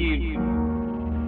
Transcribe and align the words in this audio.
que 0.00 0.34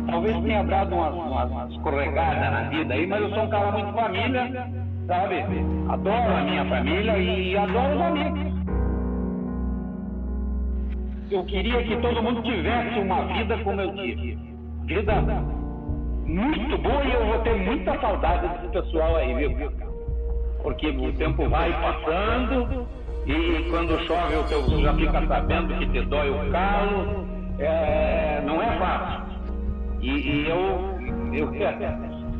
talvez 0.06 0.40
tenha 0.43 0.64
dado 0.64 0.95
umas, 0.95 1.50
umas 1.50 1.70
escorregadas 1.73 2.50
na 2.50 2.62
vida 2.70 2.95
aí, 2.95 3.06
mas 3.06 3.23
eu 3.23 3.30
sou 3.30 3.43
um 3.43 3.50
cara 3.50 3.73
muito 3.73 3.93
família, 3.93 4.66
sabe? 5.06 5.45
Adoro 5.91 6.37
a 6.37 6.41
minha 6.43 6.64
família 6.64 7.19
e 7.19 7.56
adoro 7.56 7.96
os 7.96 8.00
amigos. 8.00 8.52
Eu 11.30 11.45
queria 11.45 11.82
que 11.82 11.96
todo 11.96 12.23
mundo 12.23 12.43
tivesse 12.43 12.98
uma 12.98 13.23
vida 13.27 13.59
como 13.59 13.80
eu 13.80 13.95
tive. 13.95 14.38
Vida 14.84 15.23
muito 16.27 16.79
boa 16.79 17.04
e 17.04 17.12
eu 17.12 17.27
vou 17.27 17.38
ter 17.41 17.57
muita 17.57 17.98
saudade 18.01 18.48
desse 18.48 18.68
pessoal 18.68 19.16
aí, 19.16 19.34
viu? 19.34 19.70
Porque 20.62 20.88
o 20.88 21.12
tempo 21.15 21.48
vai 21.48 21.73
passando 21.80 22.87
e 23.27 23.70
quando 23.70 23.98
chove 24.07 24.37
você 24.37 24.82
já 24.82 24.95
fica 24.95 25.27
sabendo 25.27 25.79
que 25.79 25.87
te 25.87 26.01
dói 26.07 26.30
o 26.30 26.51
calo. 26.51 27.31
É, 27.62 28.43
não 28.45 28.61
é 28.61 28.79
fácil. 28.79 29.23
E, 30.01 30.11
e 30.11 30.48
eu, 30.48 30.59
eu, 31.33 31.55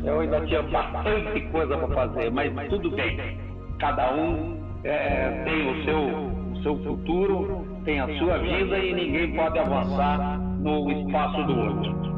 eu 0.03 0.19
ainda 0.19 0.41
tinha 0.41 0.61
bastante 0.63 1.41
coisa 1.51 1.77
para 1.77 1.87
fazer, 1.95 2.29
mas 2.31 2.69
tudo 2.69 2.91
bem. 2.91 3.37
Cada 3.79 4.13
um 4.13 4.61
é, 4.83 5.43
tem 5.45 5.69
o 5.69 5.83
seu, 5.85 5.99
o 5.99 6.61
seu 6.61 6.83
futuro, 6.83 7.65
tem 7.85 7.99
a 7.99 8.07
sua 8.17 8.37
vida 8.37 8.77
e 8.77 8.93
ninguém 8.93 9.35
pode 9.35 9.59
avançar 9.59 10.39
no 10.59 10.91
espaço 10.91 11.43
do 11.43 11.57
outro. 11.57 12.12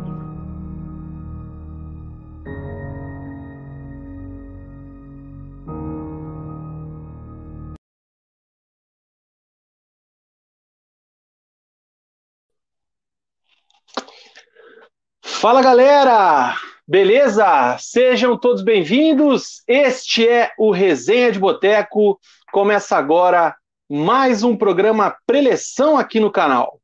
Fala 15.45 15.61
galera, 15.61 16.55
beleza? 16.88 17.77
Sejam 17.77 18.35
todos 18.35 18.63
bem-vindos. 18.63 19.61
Este 19.67 20.27
é 20.27 20.51
o 20.57 20.71
Resenha 20.71 21.31
de 21.31 21.38
Boteco. 21.38 22.19
Começa 22.51 22.97
agora 22.97 23.55
mais 23.88 24.41
um 24.41 24.57
programa 24.57 25.16
preleção 25.27 25.99
aqui 25.99 26.19
no 26.19 26.31
canal. 26.31 26.79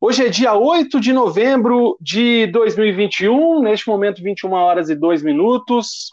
Hoje 0.00 0.24
é 0.24 0.30
dia 0.30 0.54
8 0.54 0.98
de 0.98 1.12
novembro 1.12 1.98
de 2.00 2.46
2021, 2.46 3.60
neste 3.60 3.88
momento 3.88 4.22
21 4.22 4.52
horas 4.52 4.88
e 4.88 4.94
2 4.94 5.22
minutos. 5.22 6.08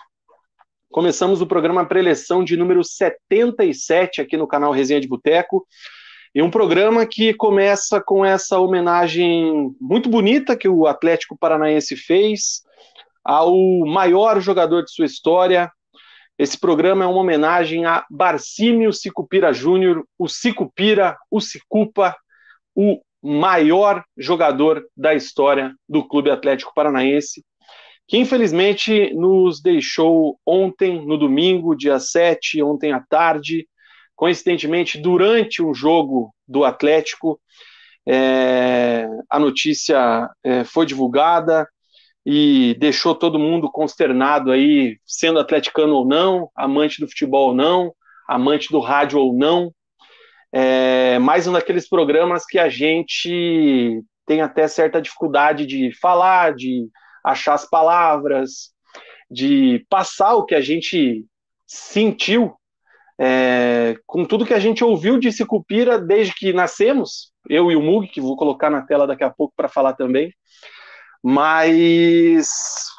Começamos 0.92 1.40
o 1.40 1.48
programa 1.48 1.86
preleção 1.86 2.44
de 2.44 2.58
número 2.58 2.84
77 2.84 4.20
aqui 4.20 4.36
no 4.36 4.50
canal 4.50 4.74
Resenha 4.74 5.00
de 5.00 5.08
Boteco. 5.08 5.66
E 6.36 6.42
um 6.42 6.50
programa 6.50 7.06
que 7.06 7.32
começa 7.32 8.02
com 8.02 8.26
essa 8.26 8.60
homenagem 8.60 9.76
muito 9.80 10.10
bonita 10.10 10.58
que 10.58 10.68
o 10.68 10.88
Atlético 10.88 11.38
Paranaense 11.38 11.96
fez 11.96 12.64
ao 13.24 13.56
maior 13.86 14.42
jogador 14.42 14.84
de 14.84 14.92
sua 14.92 15.06
história. 15.06 15.72
Esse 16.36 16.60
programa 16.60 17.04
é 17.04 17.08
uma 17.08 17.22
homenagem 17.22 17.86
a 17.86 18.04
Barcímio 18.10 18.92
Sicupira 18.92 19.54
Júnior, 19.54 20.04
o 20.18 20.28
Sicupira, 20.28 21.16
o 21.30 21.40
Sicupa, 21.40 22.16
o 22.76 23.00
maior 23.22 24.04
jogador 24.18 24.84
da 24.98 25.14
história 25.14 25.76
do 25.88 26.04
Clube 26.04 26.32
Atlético 26.32 26.74
Paranaense, 26.74 27.46
que 28.08 28.18
infelizmente 28.18 29.14
nos 29.14 29.62
deixou 29.62 30.40
ontem, 30.44 31.06
no 31.06 31.16
domingo, 31.16 31.76
dia 31.76 32.00
7, 32.00 32.64
ontem 32.64 32.92
à 32.92 33.00
tarde, 33.00 33.68
Coincidentemente, 34.24 34.98
durante 34.98 35.62
um 35.62 35.74
jogo 35.74 36.34
do 36.48 36.64
Atlético, 36.64 37.42
é, 38.08 39.06
a 39.30 39.38
notícia 39.38 40.30
é, 40.42 40.64
foi 40.64 40.86
divulgada 40.86 41.68
e 42.26 42.74
deixou 42.80 43.14
todo 43.14 43.38
mundo 43.38 43.70
consternado 43.70 44.50
aí, 44.50 44.98
sendo 45.06 45.40
atleticano 45.40 45.96
ou 45.96 46.08
não, 46.08 46.50
amante 46.56 47.02
do 47.02 47.08
futebol 47.10 47.50
ou 47.50 47.54
não, 47.54 47.94
amante 48.26 48.72
do 48.72 48.80
rádio 48.80 49.20
ou 49.20 49.34
não. 49.34 49.74
É, 50.54 51.20
mais 51.20 51.46
um 51.46 51.52
daqueles 51.52 51.90
programas 51.90 52.46
que 52.46 52.58
a 52.58 52.70
gente 52.70 54.02
tem 54.26 54.40
até 54.40 54.70
certa 54.70 55.02
dificuldade 55.02 55.66
de 55.66 55.92
falar, 56.00 56.56
de 56.56 56.88
achar 57.26 57.56
as 57.56 57.70
palavras, 57.70 58.72
de 59.30 59.86
passar 59.90 60.36
o 60.36 60.46
que 60.46 60.56
a 60.56 60.62
gente 60.62 61.26
sentiu 61.68 62.56
é, 63.20 63.96
com 64.06 64.26
tudo 64.26 64.46
que 64.46 64.54
a 64.54 64.60
gente 64.60 64.84
ouviu 64.84 65.20
de 65.20 65.32
Sicupira 65.32 66.00
desde 66.00 66.34
que 66.34 66.54
nascemos, 66.54 67.32
eu 67.50 67.72
e 67.72 67.76
o 67.76 67.82
Mug, 67.82 68.08
que 68.08 68.22
vou 68.22 68.36
colocar 68.36 68.70
na 68.70 68.82
tela 68.82 69.06
daqui 69.06 69.24
a 69.24 69.30
pouco 69.30 69.54
para 69.56 69.68
falar 69.68 69.94
também, 69.94 70.34
mas 71.24 72.50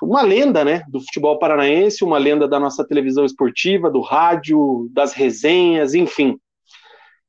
uma 0.03 0.23
lenda 0.23 0.65
né, 0.65 0.83
do 0.89 1.01
futebol 1.01 1.39
paranaense, 1.39 2.05
uma 2.05 2.17
lenda 2.17 2.49
da 2.49 2.59
nossa 2.59 2.87
televisão 2.87 3.25
esportiva, 3.25 3.91
do 3.91 4.01
rádio, 4.01 4.89
das 4.93 5.13
resenhas, 5.13 5.95
enfim. 5.95 6.39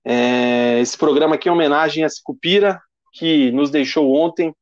É, 0.05 0.79
esse 0.79 0.97
programa 0.97 1.35
aqui 1.35 1.49
é 1.49 1.51
homenagem 1.51 2.03
a 2.03 2.09
Sicupira, 2.09 2.79
que 3.11 3.51
nos 3.51 3.69
deixou 3.69 4.13
ontem, 4.15 4.53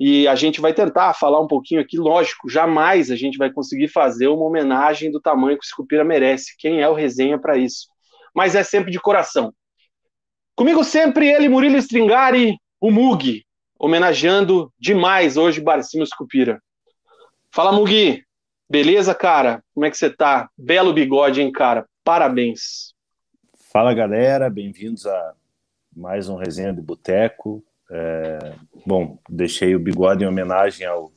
e 0.00 0.26
a 0.26 0.34
gente 0.34 0.62
vai 0.62 0.72
tentar 0.72 1.12
falar 1.12 1.38
um 1.42 1.46
pouquinho 1.46 1.78
aqui, 1.78 1.98
lógico, 1.98 2.48
jamais 2.48 3.10
a 3.10 3.16
gente 3.16 3.36
vai 3.36 3.52
conseguir 3.52 3.88
fazer 3.88 4.28
uma 4.28 4.46
homenagem 4.46 5.10
do 5.10 5.20
tamanho 5.20 5.58
que 5.58 5.64
o 5.66 5.68
Scupira 5.68 6.02
merece. 6.02 6.56
Quem 6.58 6.80
é 6.80 6.88
o 6.88 6.94
resenha 6.94 7.38
para 7.38 7.58
isso? 7.58 7.86
Mas 8.34 8.54
é 8.54 8.62
sempre 8.62 8.90
de 8.90 8.98
coração. 8.98 9.52
Comigo 10.56 10.82
sempre 10.84 11.28
ele, 11.28 11.50
Murilo 11.50 11.76
Stringari, 11.76 12.56
o 12.80 12.90
Mugi, 12.90 13.44
homenageando 13.78 14.72
demais 14.78 15.36
hoje 15.36 15.60
Barcimo 15.60 16.06
Scupira. 16.06 16.62
Fala, 17.52 17.70
Mugi. 17.70 18.24
Beleza, 18.70 19.14
cara? 19.14 19.62
Como 19.74 19.84
é 19.84 19.90
que 19.90 19.98
você 19.98 20.08
tá? 20.08 20.48
Belo 20.56 20.94
bigode, 20.94 21.42
hein, 21.42 21.52
cara? 21.52 21.86
Parabéns. 22.02 22.94
Fala, 23.70 23.92
galera. 23.92 24.48
Bem-vindos 24.48 25.04
a 25.04 25.34
mais 25.94 26.26
um 26.30 26.36
Resenha 26.36 26.72
de 26.72 26.80
Boteco. 26.80 27.62
É, 27.90 28.54
bom, 28.86 29.18
deixei 29.28 29.74
o 29.74 29.80
bigode 29.80 30.22
em 30.22 30.26
homenagem 30.26 30.86
ao, 30.86 31.12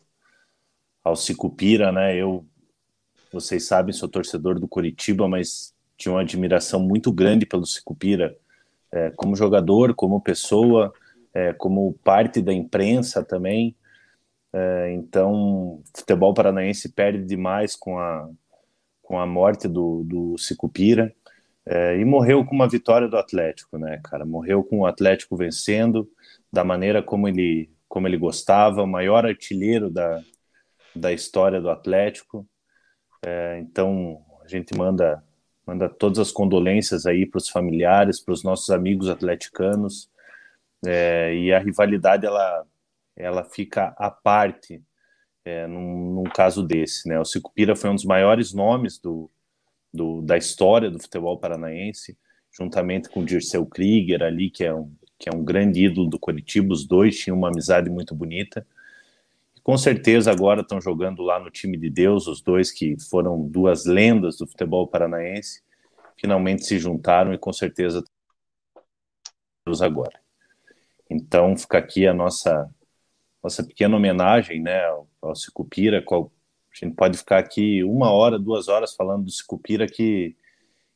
ao 1.04 1.16
Cicupira, 1.16 1.92
né? 1.92 2.16
Eu, 2.16 2.46
vocês 3.32 3.68
sabem, 3.68 3.94
sou 3.94 4.10
torcedor 4.10 4.60
do 4.60 4.68
Curitiba, 4.68 5.28
mas 5.28 5.74
tinha 5.96 6.12
uma 6.12 6.22
admiração 6.22 6.80
muito 6.80 7.12
grande 7.12 7.46
pelo 7.46 7.66
Cicupira, 7.66 8.36
é, 8.92 9.12
como 9.12 9.36
jogador, 9.36 9.94
como 9.94 10.22
pessoa, 10.22 10.92
é, 11.34 11.54
como 11.54 11.94
parte 12.04 12.42
da 12.42 12.52
imprensa 12.52 13.24
também. 13.24 13.76
É, 14.52 14.92
então, 14.94 15.82
futebol 15.96 16.34
paranaense 16.34 16.90
perde 16.90 17.24
demais 17.24 17.76
com 17.76 18.00
a, 18.00 18.30
com 19.02 19.20
a 19.20 19.26
morte 19.26 19.68
do, 19.68 20.04
do 20.04 20.38
Cicupira. 20.38 21.14
É, 21.66 21.98
e 21.98 22.04
morreu 22.04 22.44
com 22.46 22.54
uma 22.54 22.68
vitória 22.68 23.08
do 23.08 23.18
Atlético, 23.18 23.78
né, 23.78 24.00
cara? 24.04 24.26
Morreu 24.26 24.64
com 24.64 24.80
o 24.80 24.86
Atlético 24.86 25.38
vencendo, 25.38 26.10
da 26.54 26.64
maneira 26.64 27.02
como 27.02 27.28
ele, 27.28 27.68
como 27.90 28.08
ele 28.08 28.16
gostava, 28.16 28.84
o 28.84 28.88
maior 28.88 29.26
artilheiro 29.26 29.90
da, 29.90 30.22
da 30.96 31.12
história 31.12 31.60
do 31.60 31.68
Atlético. 31.68 32.48
É, 33.26 33.58
então, 33.58 34.24
a 34.46 34.48
gente 34.48 34.78
manda, 34.78 35.24
manda 35.66 35.90
todas 35.90 36.20
as 36.20 36.32
condolências 36.32 37.08
aí 37.08 37.26
para 37.26 37.40
os 37.40 37.50
familiares, 37.50 38.24
para 38.24 38.34
os 38.34 38.44
nossos 38.44 38.70
amigos 38.70 39.10
atleticanos. 39.10 40.08
É, 40.86 41.34
e 41.34 41.52
a 41.52 41.58
rivalidade, 41.58 42.28
ela, 42.28 42.68
ela 43.16 43.44
fica 43.44 43.96
à 43.98 44.12
parte 44.12 44.80
é, 45.44 45.66
num, 45.66 46.14
num, 46.14 46.24
caso 46.26 46.62
desse. 46.62 47.10
Né? 47.10 47.20
O 47.20 47.26
Cicupira 47.26 47.76
foi 47.76 47.90
um 47.90 47.96
dos 47.96 48.06
maiores 48.06 48.54
nomes 48.54 49.00
do, 49.00 49.28
do, 49.92 50.22
da 50.22 50.38
história 50.38 50.92
do 50.92 51.02
futebol 51.02 51.40
paranaense, 51.40 52.16
juntamente 52.56 53.10
com 53.10 53.22
o 53.22 53.26
Dirceu 53.26 53.66
Krieger 53.66 54.22
ali, 54.22 54.52
que 54.52 54.64
é 54.64 54.72
um 54.72 54.94
que 55.18 55.30
é 55.30 55.32
um 55.34 55.44
grande 55.44 55.86
ídolo 55.86 56.10
do 56.10 56.20
Curitiba, 56.20 56.74
os 56.74 56.86
dois 56.86 57.18
tinham 57.18 57.38
uma 57.38 57.50
amizade 57.50 57.90
muito 57.90 58.14
bonita. 58.14 58.66
Com 59.64 59.78
certeza 59.78 60.32
agora 60.32 60.62
estão 60.62 60.82
jogando 60.82 61.22
lá 61.22 61.40
no 61.40 61.50
time 61.50 61.78
de 61.78 61.90
Deus, 61.90 62.28
os 62.28 62.42
dois 62.42 62.72
que 62.72 63.00
foram 63.10 63.48
duas 63.48 63.86
lendas 63.86 64.38
do 64.38 64.48
futebol 64.48 64.88
paranaense, 64.88 65.64
finalmente 66.18 66.66
se 66.66 66.78
juntaram 66.78 67.34
e 67.34 67.38
com 67.38 67.54
certeza 67.54 68.04
Deus 69.66 69.82
agora. 69.82 70.20
Então 71.10 71.56
fica 71.56 71.78
aqui 71.78 72.06
a 72.06 72.14
nossa 72.14 72.70
nossa 73.42 73.62
pequena 73.62 73.98
homenagem, 73.98 74.62
né, 74.62 74.86
ao, 74.86 75.08
ao 75.22 75.36
Cicupira, 75.36 76.02
qual 76.02 76.32
a 76.72 76.86
gente 76.86 76.96
pode 76.96 77.18
ficar 77.18 77.40
aqui 77.40 77.84
uma 77.84 78.10
hora, 78.10 78.40
duas 78.40 78.70
horas 78.70 78.96
falando 78.96 79.26
do 79.26 79.32
Cicupira 79.32 79.86
que 79.86 80.36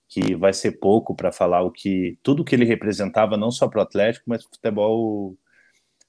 que 0.07 0.35
vai 0.35 0.53
ser 0.53 0.73
pouco 0.73 1.15
para 1.15 1.31
falar 1.31 1.61
o 1.63 1.71
que 1.71 2.17
tudo 2.23 2.43
que 2.45 2.55
ele 2.55 2.65
representava 2.65 3.35
não 3.35 3.51
só 3.51 3.67
para 3.67 3.79
o 3.79 3.83
Atlético, 3.83 4.25
mas 4.29 4.43
para 4.43 4.51
o 4.51 4.55
futebol 4.55 5.37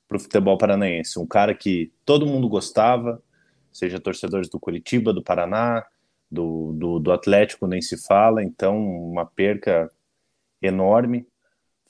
para 0.07 0.17
o 0.17 0.21
futebol 0.21 0.57
paranaense, 0.57 1.19
um 1.19 1.27
cara 1.27 1.55
que 1.55 1.93
todo 2.03 2.27
mundo 2.27 2.49
gostava, 2.49 3.23
seja 3.71 4.01
torcedores 4.01 4.49
do 4.49 4.59
Curitiba, 4.59 5.13
do 5.13 5.23
Paraná, 5.23 5.85
do, 6.31 6.73
do, 6.73 6.99
do 6.99 7.13
Atlético 7.13 7.67
nem 7.67 7.83
se 7.83 8.03
fala, 8.07 8.43
então 8.43 8.79
uma 8.79 9.27
perca 9.27 9.91
enorme. 10.63 11.27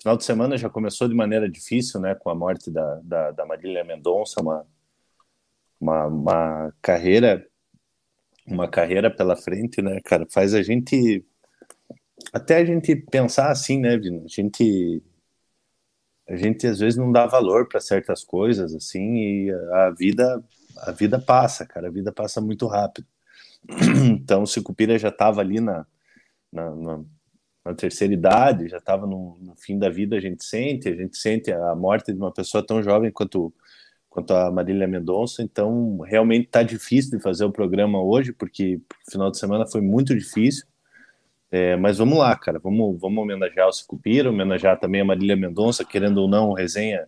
final 0.00 0.16
de 0.16 0.24
semana 0.24 0.58
já 0.58 0.68
começou 0.68 1.08
de 1.08 1.14
maneira 1.14 1.48
difícil, 1.48 2.00
né, 2.00 2.14
com 2.16 2.28
a 2.28 2.34
morte 2.34 2.70
da, 2.72 3.00
da, 3.04 3.30
da 3.30 3.46
Marília 3.46 3.84
Mendonça, 3.84 4.40
uma, 4.40 4.66
uma, 5.80 6.06
uma 6.06 6.74
carreira 6.82 7.46
uma 8.46 8.66
carreira 8.66 9.10
pela 9.10 9.36
frente, 9.36 9.82
né, 9.82 10.00
cara, 10.02 10.26
faz 10.30 10.54
a 10.54 10.62
gente 10.62 11.24
até 12.32 12.56
a 12.58 12.64
gente 12.64 12.94
pensar 12.96 13.50
assim, 13.50 13.80
né, 13.80 13.96
Vino? 13.96 14.24
A 14.24 14.28
gente 14.28 15.02
a 16.28 16.36
gente 16.36 16.66
às 16.66 16.78
vezes 16.78 16.98
não 16.98 17.10
dá 17.10 17.26
valor 17.26 17.68
para 17.68 17.80
certas 17.80 18.22
coisas 18.22 18.74
assim 18.74 19.16
e 19.16 19.50
a 19.72 19.90
vida 19.90 20.44
a 20.78 20.92
vida 20.92 21.18
passa, 21.18 21.66
cara, 21.66 21.88
a 21.88 21.90
vida 21.90 22.12
passa 22.12 22.40
muito 22.40 22.66
rápido. 22.66 23.06
Então, 24.20 24.42
o 24.42 24.46
Sicupira 24.46 24.98
já 24.98 25.08
estava 25.08 25.40
ali 25.40 25.60
na, 25.60 25.86
na, 26.52 26.74
na, 26.74 27.04
na, 27.64 27.74
terceira 27.74 28.12
idade, 28.14 28.68
já 28.68 28.78
estava 28.78 29.06
no, 29.06 29.38
no, 29.40 29.56
fim 29.56 29.78
da 29.78 29.88
vida, 29.88 30.16
a 30.16 30.20
gente 30.20 30.44
sente, 30.44 30.88
a 30.88 30.94
gente 30.94 31.16
sente 31.16 31.52
a 31.52 31.74
morte 31.74 32.12
de 32.12 32.18
uma 32.18 32.32
pessoa 32.32 32.64
tão 32.64 32.82
jovem 32.82 33.10
quanto, 33.10 33.52
quanto 34.08 34.32
a 34.34 34.50
Marília 34.50 34.86
Mendonça, 34.86 35.42
então 35.42 35.98
realmente 36.00 36.46
está 36.46 36.62
difícil 36.62 37.16
de 37.16 37.22
fazer 37.22 37.44
o 37.44 37.52
programa 37.52 38.02
hoje, 38.02 38.32
porque 38.32 38.76
o 39.06 39.10
final 39.10 39.30
de 39.30 39.38
semana 39.38 39.66
foi 39.66 39.80
muito 39.80 40.14
difícil, 40.14 40.66
é, 41.50 41.76
mas 41.76 41.98
vamos 41.98 42.18
lá, 42.18 42.36
cara, 42.36 42.58
vamos, 42.58 43.00
vamos 43.00 43.22
homenagear 43.22 43.68
o 43.68 43.72
Sicupira, 43.72 44.28
homenagear 44.28 44.78
também 44.78 45.00
a 45.00 45.04
Marília 45.04 45.36
Mendonça, 45.36 45.84
querendo 45.84 46.18
ou 46.18 46.28
não, 46.28 46.52
resenha, 46.52 47.06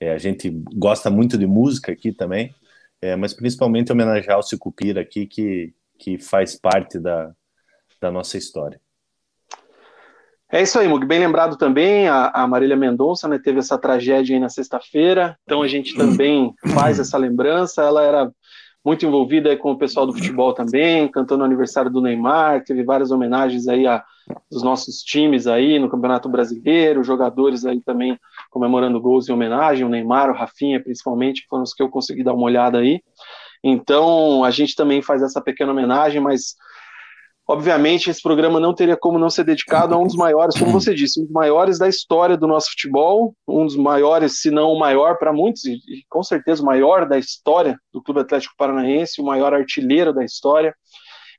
é, 0.00 0.12
a 0.12 0.18
gente 0.18 0.50
gosta 0.74 1.08
muito 1.10 1.38
de 1.38 1.46
música 1.46 1.92
aqui 1.92 2.12
também, 2.12 2.54
é, 3.00 3.14
mas 3.14 3.32
principalmente 3.32 3.92
homenagear 3.92 4.38
o 4.38 4.42
Sicupira 4.42 5.00
aqui, 5.00 5.26
que, 5.26 5.72
que 5.98 6.18
faz 6.18 6.56
parte 6.56 6.98
da, 6.98 7.32
da 8.00 8.10
nossa 8.10 8.36
história. 8.36 8.80
É 10.50 10.62
isso 10.62 10.78
aí, 10.78 10.86
Mug. 10.86 11.04
Bem 11.04 11.18
lembrado 11.18 11.56
também, 11.56 12.06
a, 12.08 12.28
a 12.28 12.46
Marília 12.46 12.76
Mendonça 12.76 13.26
né, 13.26 13.38
teve 13.38 13.58
essa 13.58 13.76
tragédia 13.76 14.36
aí 14.36 14.40
na 14.40 14.48
sexta-feira, 14.48 15.36
então 15.42 15.60
a 15.60 15.66
gente 15.66 15.96
também 15.96 16.54
faz 16.72 17.00
essa 17.00 17.18
lembrança. 17.18 17.82
Ela 17.82 18.04
era 18.04 18.32
muito 18.86 19.04
envolvida 19.04 19.56
com 19.56 19.72
o 19.72 19.76
pessoal 19.76 20.06
do 20.06 20.12
futebol 20.12 20.54
também, 20.54 21.08
cantando 21.08 21.42
o 21.42 21.44
aniversário 21.44 21.90
do 21.90 22.00
Neymar, 22.00 22.62
teve 22.62 22.84
várias 22.84 23.10
homenagens 23.10 23.66
aí 23.66 23.84
a, 23.84 24.04
dos 24.48 24.62
nossos 24.62 25.02
times 25.02 25.48
aí 25.48 25.76
no 25.80 25.90
Campeonato 25.90 26.28
Brasileiro, 26.28 27.02
jogadores 27.02 27.66
aí 27.66 27.80
também 27.80 28.16
comemorando 28.48 29.00
gols 29.00 29.28
em 29.28 29.32
homenagem, 29.32 29.84
o 29.84 29.88
Neymar, 29.88 30.30
o 30.30 30.34
Rafinha 30.34 30.80
principalmente, 30.80 31.44
foram 31.50 31.64
os 31.64 31.74
que 31.74 31.82
eu 31.82 31.88
consegui 31.88 32.22
dar 32.22 32.34
uma 32.34 32.44
olhada 32.44 32.78
aí. 32.78 33.00
Então, 33.64 34.44
a 34.44 34.52
gente 34.52 34.76
também 34.76 35.02
faz 35.02 35.20
essa 35.20 35.40
pequena 35.40 35.72
homenagem, 35.72 36.20
mas 36.20 36.54
obviamente 37.46 38.10
esse 38.10 38.20
programa 38.20 38.58
não 38.58 38.74
teria 38.74 38.96
como 38.96 39.18
não 39.18 39.30
ser 39.30 39.44
dedicado 39.44 39.94
a 39.94 39.98
um 39.98 40.04
dos 40.06 40.16
maiores, 40.16 40.58
como 40.58 40.72
você 40.72 40.92
disse, 40.92 41.20
um 41.20 41.24
dos 41.24 41.32
maiores 41.32 41.78
da 41.78 41.88
história 41.88 42.36
do 42.36 42.46
nosso 42.46 42.70
futebol, 42.70 43.34
um 43.46 43.64
dos 43.64 43.76
maiores, 43.76 44.40
se 44.40 44.50
não 44.50 44.72
o 44.72 44.78
maior 44.78 45.16
para 45.16 45.32
muitos, 45.32 45.64
e, 45.64 45.74
e 45.74 46.04
com 46.08 46.22
certeza 46.22 46.62
o 46.62 46.66
maior 46.66 47.08
da 47.08 47.18
história 47.18 47.78
do 47.92 48.02
Clube 48.02 48.20
Atlético 48.20 48.54
Paranaense, 48.58 49.20
o 49.20 49.24
maior 49.24 49.54
artilheiro 49.54 50.12
da 50.12 50.24
história, 50.24 50.74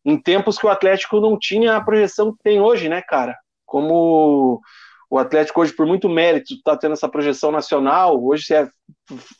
em 0.06 0.21
tempos 0.21 0.57
que 0.57 0.65
o 0.65 0.69
Atlético 0.69 1.19
não 1.19 1.38
tinha 1.38 1.75
a 1.75 1.83
projeção 1.83 2.31
que 2.31 2.42
tem 2.42 2.62
hoje, 2.62 2.88
né, 2.88 3.01
cara? 3.01 3.36
Como 3.65 4.62
o 5.09 5.18
Atlético 5.18 5.62
hoje, 5.62 5.74
por 5.74 5.86
muito 5.86 6.09
mérito, 6.09 6.54
está 6.54 6.75
tendo 6.75 6.94
essa 6.94 7.07
projeção 7.07 7.51
nacional. 7.51 8.21
Hoje 8.21 8.54
é, 8.54 8.68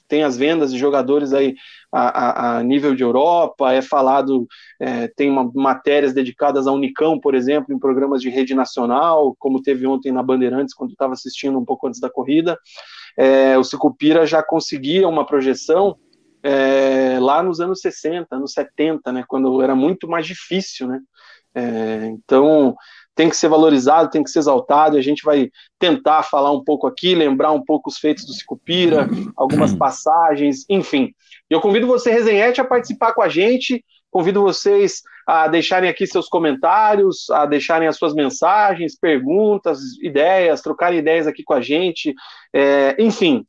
tem 0.08 0.24
as 0.24 0.38
vendas 0.38 0.72
de 0.72 0.80
jogadores 0.80 1.34
aí 1.34 1.56
a, 1.92 2.08
a, 2.08 2.58
a 2.58 2.64
nível 2.64 2.96
de 2.96 3.04
Europa, 3.04 3.74
é 3.74 3.82
falado, 3.82 4.48
é, 4.80 5.10
tem 5.10 5.30
uma, 5.30 5.50
matérias 5.54 6.14
dedicadas 6.14 6.68
à 6.68 6.72
Unicão, 6.72 7.20
por 7.20 7.36
exemplo, 7.36 7.76
em 7.76 7.80
programas 7.80 8.22
de 8.22 8.30
rede 8.30 8.56
nacional, 8.56 9.36
como 9.38 9.62
teve 9.62 9.86
ontem 9.86 10.12
na 10.12 10.24
Bandeirantes, 10.24 10.74
quando 10.74 10.92
estava 10.92 11.14
assistindo 11.14 11.60
um 11.60 11.66
pouco 11.66 11.88
antes 11.88 12.00
da 12.00 12.10
corrida. 12.10 12.58
É, 13.18 13.58
o 13.58 13.64
Sicupira 13.64 14.26
já 14.26 14.42
conseguia 14.42 15.08
uma 15.08 15.26
projeção 15.26 15.98
é, 16.42 17.20
lá 17.20 17.44
nos 17.44 17.60
anos 17.60 17.82
60, 17.82 18.36
anos 18.36 18.54
70, 18.54 19.12
né, 19.12 19.24
quando 19.28 19.62
era 19.62 19.76
muito 19.76 20.08
mais 20.08 20.26
difícil, 20.26 20.88
né? 20.88 21.02
É, 21.54 22.06
então, 22.06 22.76
tem 23.18 23.30
que 23.30 23.36
ser 23.36 23.48
valorizado, 23.48 24.12
tem 24.12 24.24
que 24.24 24.30
ser 24.30 24.38
exaltado, 24.38 24.96
e 24.96 25.00
a 25.00 25.04
gente 25.04 25.24
vai 25.24 25.50
tentar 25.80 26.22
falar 26.22 26.52
um 26.52 26.64
pouco 26.64 26.86
aqui, 26.86 27.16
lembrar 27.16 27.52
um 27.52 27.64
pouco 27.64 27.90
os 27.90 27.98
feitos 27.98 28.24
do 28.24 28.32
Sicupira, 28.32 29.10
algumas 29.36 29.74
passagens, 29.76 30.64
enfim. 30.70 31.12
Eu 31.50 31.60
convido 31.60 31.88
você, 31.88 32.12
Resenhete, 32.12 32.62
a 32.62 32.64
participar 32.64 33.14
com 33.14 33.24
a 33.24 33.28
gente, 33.28 33.84
convido 34.12 34.44
vocês 34.44 35.02
a 35.26 35.48
deixarem 35.48 35.90
aqui 35.90 36.06
seus 36.06 36.28
comentários, 36.28 37.28
a 37.32 37.48
deixarem 37.48 37.88
as 37.88 37.98
suas 37.98 38.14
mensagens, 38.14 38.96
perguntas, 38.96 39.80
ideias, 40.00 40.62
trocarem 40.62 41.00
ideias 41.00 41.26
aqui 41.26 41.44
com 41.44 41.56
a 41.56 41.62
gente, 41.62 42.14
é, 42.54 42.96
enfim, 43.00 43.44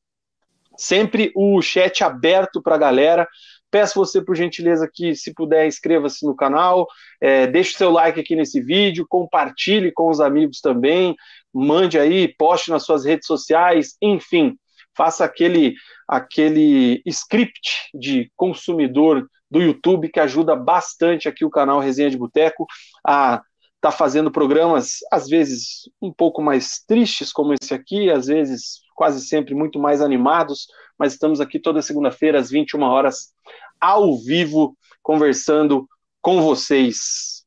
sempre 0.79 1.31
o 1.37 1.61
chat 1.61 2.03
aberto 2.03 2.63
para 2.63 2.77
a 2.77 2.79
galera, 2.79 3.29
Peço 3.71 3.99
você, 3.99 4.23
por 4.23 4.35
gentileza, 4.35 4.89
que, 4.93 5.15
se 5.15 5.35
puder, 5.35 5.67
inscreva-se 5.67 6.25
no 6.25 6.35
canal, 6.35 6.87
é, 7.21 7.47
deixe 7.47 7.75
o 7.75 7.79
seu 7.79 7.91
like 7.91 8.19
aqui 8.19 8.35
nesse 8.35 8.61
vídeo, 8.61 9.07
compartilhe 9.09 9.93
com 9.93 10.09
os 10.09 10.21
amigos 10.21 10.61
também, 10.61 11.15
mande 11.53 11.99
aí, 11.99 12.29
poste 12.37 12.71
nas 12.71 12.85
suas 12.85 13.05
redes 13.05 13.27
sociais, 13.27 13.97
enfim, 14.01 14.57
faça 14.97 15.25
aquele, 15.25 15.75
aquele 16.09 17.03
script 17.07 17.91
de 17.95 18.33
consumidor 18.35 19.29
do 19.51 19.61
YouTube 19.61 20.09
que 20.09 20.21
ajuda 20.21 20.57
bastante 20.57 21.29
aqui 21.29 21.45
o 21.45 21.51
canal 21.51 21.81
Resenha 21.81 22.11
de 22.11 22.19
Boteco 22.19 22.67
a 23.07 23.43
tá 23.81 23.93
fazendo 23.93 24.31
programas 24.31 24.99
às 25.11 25.29
vezes 25.29 25.89
um 26.03 26.13
pouco 26.13 26.43
mais 26.43 26.83
tristes 26.87 27.33
como 27.33 27.55
esse 27.55 27.73
aqui, 27.73 28.11
às 28.11 28.27
vezes 28.27 28.81
quase 28.95 29.25
sempre 29.25 29.55
muito 29.55 29.79
mais 29.79 30.03
animados, 30.03 30.67
mas 30.99 31.13
estamos 31.13 31.41
aqui 31.41 31.59
toda 31.59 31.81
segunda-feira 31.81 32.39
às 32.39 32.51
21 32.51 32.83
horas 32.83 33.33
ao 33.81 34.19
vivo 34.19 34.77
conversando 35.03 35.89
com 36.21 36.43
vocês. 36.43 37.39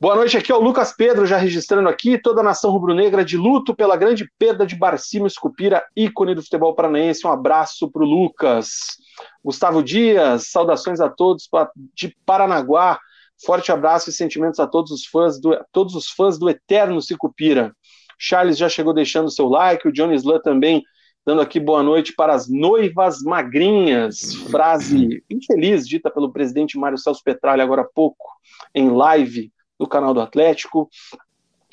Boa 0.00 0.16
noite, 0.16 0.36
aqui 0.36 0.52
é 0.52 0.54
o 0.54 0.60
Lucas 0.60 0.92
Pedro, 0.94 1.24
já 1.24 1.38
registrando 1.38 1.88
aqui, 1.88 2.18
toda 2.18 2.40
a 2.40 2.44
nação 2.44 2.70
rubro-negra 2.70 3.24
de 3.24 3.38
luto 3.38 3.74
pela 3.74 3.96
grande 3.96 4.30
perda 4.38 4.66
de 4.66 4.76
Barcimo 4.76 5.26
Escupira, 5.26 5.82
ícone 5.96 6.34
do 6.34 6.42
futebol 6.42 6.74
paranaense. 6.74 7.26
Um 7.26 7.30
abraço 7.30 7.90
para 7.90 8.02
o 8.02 8.06
Lucas. 8.06 8.98
Gustavo 9.42 9.82
Dias, 9.82 10.50
saudações 10.50 11.00
a 11.00 11.08
todos 11.08 11.48
de 11.94 12.14
Paranaguá. 12.26 12.98
Forte 13.46 13.72
abraço 13.72 14.10
e 14.10 14.12
sentimentos 14.12 14.60
a 14.60 14.66
todos 14.66 14.90
os 14.90 15.06
fãs 15.06 15.40
do, 15.40 15.58
todos 15.72 15.94
os 15.94 16.08
fãs 16.08 16.38
do 16.38 16.50
eterno 16.50 17.00
Sicupira. 17.00 17.74
Charles 18.18 18.58
já 18.58 18.68
chegou 18.68 18.92
deixando 18.92 19.30
seu 19.30 19.48
like, 19.48 19.88
o 19.88 19.92
Johnny 19.92 20.14
Slan 20.16 20.40
também 20.40 20.82
dando 21.24 21.40
aqui 21.40 21.58
boa 21.58 21.82
noite 21.82 22.14
para 22.14 22.34
as 22.34 22.48
noivas 22.48 23.22
magrinhas, 23.22 24.34
frase 24.50 25.24
infeliz 25.30 25.88
dita 25.88 26.10
pelo 26.10 26.30
presidente 26.30 26.78
Mário 26.78 26.98
Celso 26.98 27.22
Petralha 27.24 27.62
agora 27.62 27.82
há 27.82 27.84
pouco, 27.84 28.26
em 28.74 28.90
live 28.90 29.50
no 29.78 29.88
canal 29.88 30.12
do 30.12 30.20
Atlético. 30.20 30.88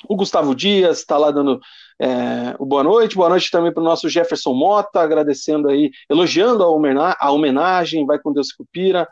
O 0.08 0.16
Gustavo 0.16 0.56
Dias 0.56 1.00
está 1.00 1.18
lá 1.18 1.30
dando 1.30 1.60
é, 2.02 2.56
o 2.58 2.66
boa 2.66 2.84
noite, 2.84 3.16
boa 3.16 3.30
noite 3.30 3.52
também 3.52 3.72
para 3.72 3.82
o 3.82 3.86
nosso 3.86 4.10
Jefferson 4.10 4.54
Mota, 4.54 5.02
agradecendo 5.02 5.70
aí, 5.70 5.92
elogiando 6.10 6.64
a 6.64 7.32
homenagem, 7.32 8.06
vai 8.06 8.18
com 8.18 8.34
Deus 8.34 8.52
Cupira. 8.52 9.08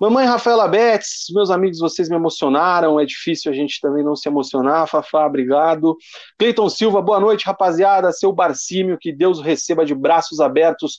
Mamãe 0.00 0.26
Rafaela 0.26 0.66
Betts, 0.66 1.26
meus 1.32 1.50
amigos, 1.50 1.78
vocês 1.78 2.08
me 2.08 2.16
emocionaram. 2.16 2.98
É 2.98 3.04
difícil 3.04 3.50
a 3.50 3.54
gente 3.54 3.80
também 3.80 4.04
não 4.04 4.16
se 4.16 4.28
emocionar. 4.28 4.88
Fafá, 4.88 5.26
obrigado. 5.26 5.96
Cleiton 6.38 6.68
Silva, 6.68 7.00
boa 7.00 7.20
noite, 7.20 7.46
rapaziada. 7.46 8.12
Seu 8.12 8.32
Barcímio, 8.32 8.98
que 9.00 9.12
Deus 9.12 9.38
o 9.38 9.42
receba 9.42 9.84
de 9.84 9.94
braços 9.94 10.40
abertos. 10.40 10.96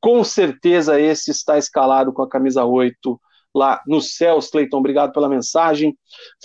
Com 0.00 0.24
certeza 0.24 1.00
esse 1.00 1.30
está 1.30 1.58
escalado 1.58 2.12
com 2.12 2.22
a 2.22 2.28
camisa 2.28 2.64
8 2.64 3.20
lá 3.54 3.80
nos 3.86 4.16
céus. 4.16 4.50
Cleiton, 4.50 4.78
obrigado 4.78 5.12
pela 5.12 5.28
mensagem. 5.28 5.96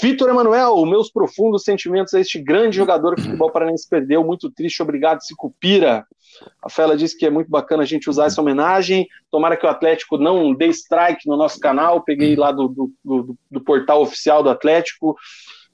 Vitor 0.01 0.29
Emanuel, 0.29 0.85
meus 0.85 1.11
profundos 1.11 1.63
sentimentos 1.63 2.13
a 2.13 2.19
este 2.19 2.39
grande 2.39 2.77
jogador 2.77 3.15
que 3.15 3.21
o 3.21 3.23
futebol 3.25 3.51
paranense 3.51 3.87
perdeu. 3.87 4.23
Muito 4.23 4.51
triste, 4.51 4.81
obrigado, 4.81 5.23
Cicupira. 5.23 6.05
A 6.61 6.69
Fela 6.69 6.97
disse 6.97 7.17
que 7.17 7.25
é 7.25 7.29
muito 7.29 7.49
bacana 7.49 7.83
a 7.83 7.85
gente 7.85 8.09
usar 8.09 8.25
essa 8.25 8.41
homenagem. 8.41 9.07
Tomara 9.29 9.57
que 9.57 9.65
o 9.65 9.69
Atlético 9.69 10.17
não 10.17 10.53
dê 10.53 10.67
strike 10.67 11.27
no 11.27 11.37
nosso 11.37 11.59
canal. 11.59 12.03
Peguei 12.03 12.35
lá 12.35 12.51
do, 12.51 12.67
do, 12.67 12.91
do, 13.03 13.37
do 13.51 13.61
portal 13.63 14.01
oficial 14.01 14.41
do 14.41 14.49
Atlético 14.49 15.15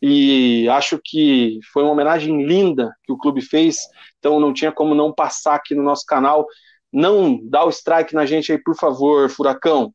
e 0.01 0.67
acho 0.69 0.99
que 1.03 1.59
foi 1.73 1.83
uma 1.83 1.91
homenagem 1.91 2.45
linda 2.45 2.93
que 3.03 3.11
o 3.11 3.17
clube 3.17 3.41
fez. 3.41 3.77
Então 4.17 4.39
não 4.39 4.53
tinha 4.53 4.71
como 4.71 4.95
não 4.95 5.13
passar 5.13 5.55
aqui 5.55 5.75
no 5.75 5.83
nosso 5.83 6.05
canal. 6.05 6.45
Não 6.91 7.39
dá 7.43 7.63
o 7.63 7.69
strike 7.69 8.15
na 8.15 8.25
gente 8.25 8.51
aí, 8.51 8.57
por 8.57 8.75
favor, 8.75 9.29
Furacão. 9.29 9.93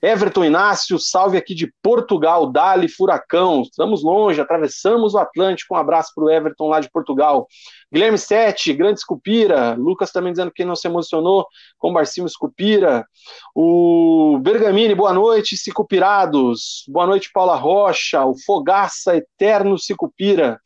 Everton 0.00 0.44
Inácio, 0.44 0.96
salve 0.96 1.36
aqui 1.36 1.54
de 1.54 1.72
Portugal, 1.82 2.50
Dali 2.50 2.88
Furacão. 2.88 3.62
Estamos 3.62 4.04
longe, 4.04 4.40
atravessamos 4.40 5.14
o 5.14 5.18
Atlântico. 5.18 5.74
Um 5.74 5.76
abraço 5.76 6.12
para 6.14 6.24
o 6.24 6.30
Everton 6.30 6.68
lá 6.68 6.78
de 6.78 6.88
Portugal. 6.88 7.48
Guilherme 7.92 8.16
Sete, 8.16 8.72
grande 8.72 9.00
Escupira. 9.00 9.74
Lucas 9.74 10.12
também 10.12 10.32
dizendo 10.32 10.52
que 10.52 10.64
não 10.64 10.76
se 10.76 10.86
emocionou 10.86 11.46
com 11.78 11.90
o 11.90 11.92
Barcimo 11.92 12.28
Escupira. 12.28 13.04
O 13.52 14.38
Bergamini, 14.40 14.94
boa 14.94 15.12
noite, 15.12 15.56
Cicupirados. 15.56 16.84
Boa 16.86 17.06
noite, 17.06 17.30
Paula 17.32 17.56
Rocha. 17.56 18.24
O 18.24 18.34
Fogaça, 18.46 19.16
eterno 19.16 19.76
Cicupira. 19.76 20.60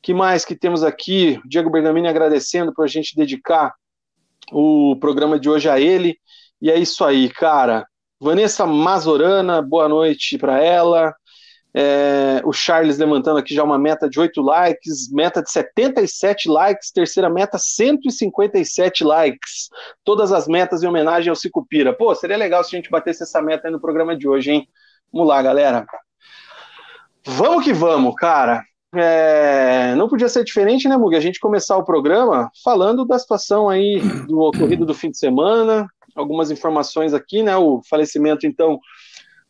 que 0.00 0.14
mais 0.14 0.44
que 0.44 0.54
temos 0.54 0.84
aqui? 0.84 1.40
Diego 1.46 1.68
Bergamini 1.68 2.06
agradecendo 2.06 2.72
por 2.72 2.84
a 2.84 2.88
gente 2.88 3.16
dedicar 3.16 3.74
o 4.52 4.96
programa 5.00 5.36
de 5.38 5.50
hoje 5.50 5.68
a 5.68 5.80
ele. 5.80 6.16
E 6.60 6.70
é 6.70 6.78
isso 6.78 7.04
aí, 7.04 7.28
cara. 7.28 7.84
Vanessa 8.22 8.64
Mazorana, 8.64 9.60
boa 9.60 9.88
noite 9.88 10.38
para 10.38 10.62
ela. 10.62 11.12
É, 11.74 12.40
o 12.44 12.52
Charles 12.52 12.96
levantando 12.96 13.38
aqui 13.38 13.52
já 13.52 13.64
uma 13.64 13.76
meta 13.76 14.08
de 14.08 14.20
8 14.20 14.40
likes, 14.40 15.10
meta 15.10 15.42
de 15.42 15.50
77 15.50 16.48
likes, 16.48 16.92
terceira 16.92 17.28
meta 17.28 17.58
157 17.58 19.02
likes. 19.02 19.68
Todas 20.04 20.30
as 20.30 20.46
metas 20.46 20.84
em 20.84 20.86
homenagem 20.86 21.30
ao 21.30 21.34
Cicupira. 21.34 21.92
Pô, 21.92 22.14
seria 22.14 22.36
legal 22.36 22.62
se 22.62 22.76
a 22.76 22.78
gente 22.78 22.90
batesse 22.90 23.24
essa 23.24 23.42
meta 23.42 23.66
aí 23.66 23.72
no 23.72 23.80
programa 23.80 24.16
de 24.16 24.28
hoje, 24.28 24.52
hein? 24.52 24.68
Vamos 25.12 25.26
lá, 25.26 25.42
galera. 25.42 25.84
Vamos 27.26 27.64
que 27.64 27.72
vamos, 27.72 28.14
cara. 28.14 28.62
É, 28.94 29.96
não 29.96 30.08
podia 30.08 30.28
ser 30.28 30.44
diferente, 30.44 30.86
né, 30.86 30.96
Mug? 30.96 31.16
A 31.16 31.20
gente 31.20 31.40
começar 31.40 31.76
o 31.76 31.84
programa 31.84 32.52
falando 32.62 33.04
da 33.04 33.18
situação 33.18 33.68
aí 33.68 34.00
do 34.28 34.38
ocorrido 34.38 34.86
do 34.86 34.94
fim 34.94 35.10
de 35.10 35.18
semana, 35.18 35.88
algumas 36.14 36.50
informações 36.50 37.14
aqui, 37.14 37.42
né? 37.42 37.56
O 37.56 37.80
falecimento, 37.88 38.46
então, 38.46 38.78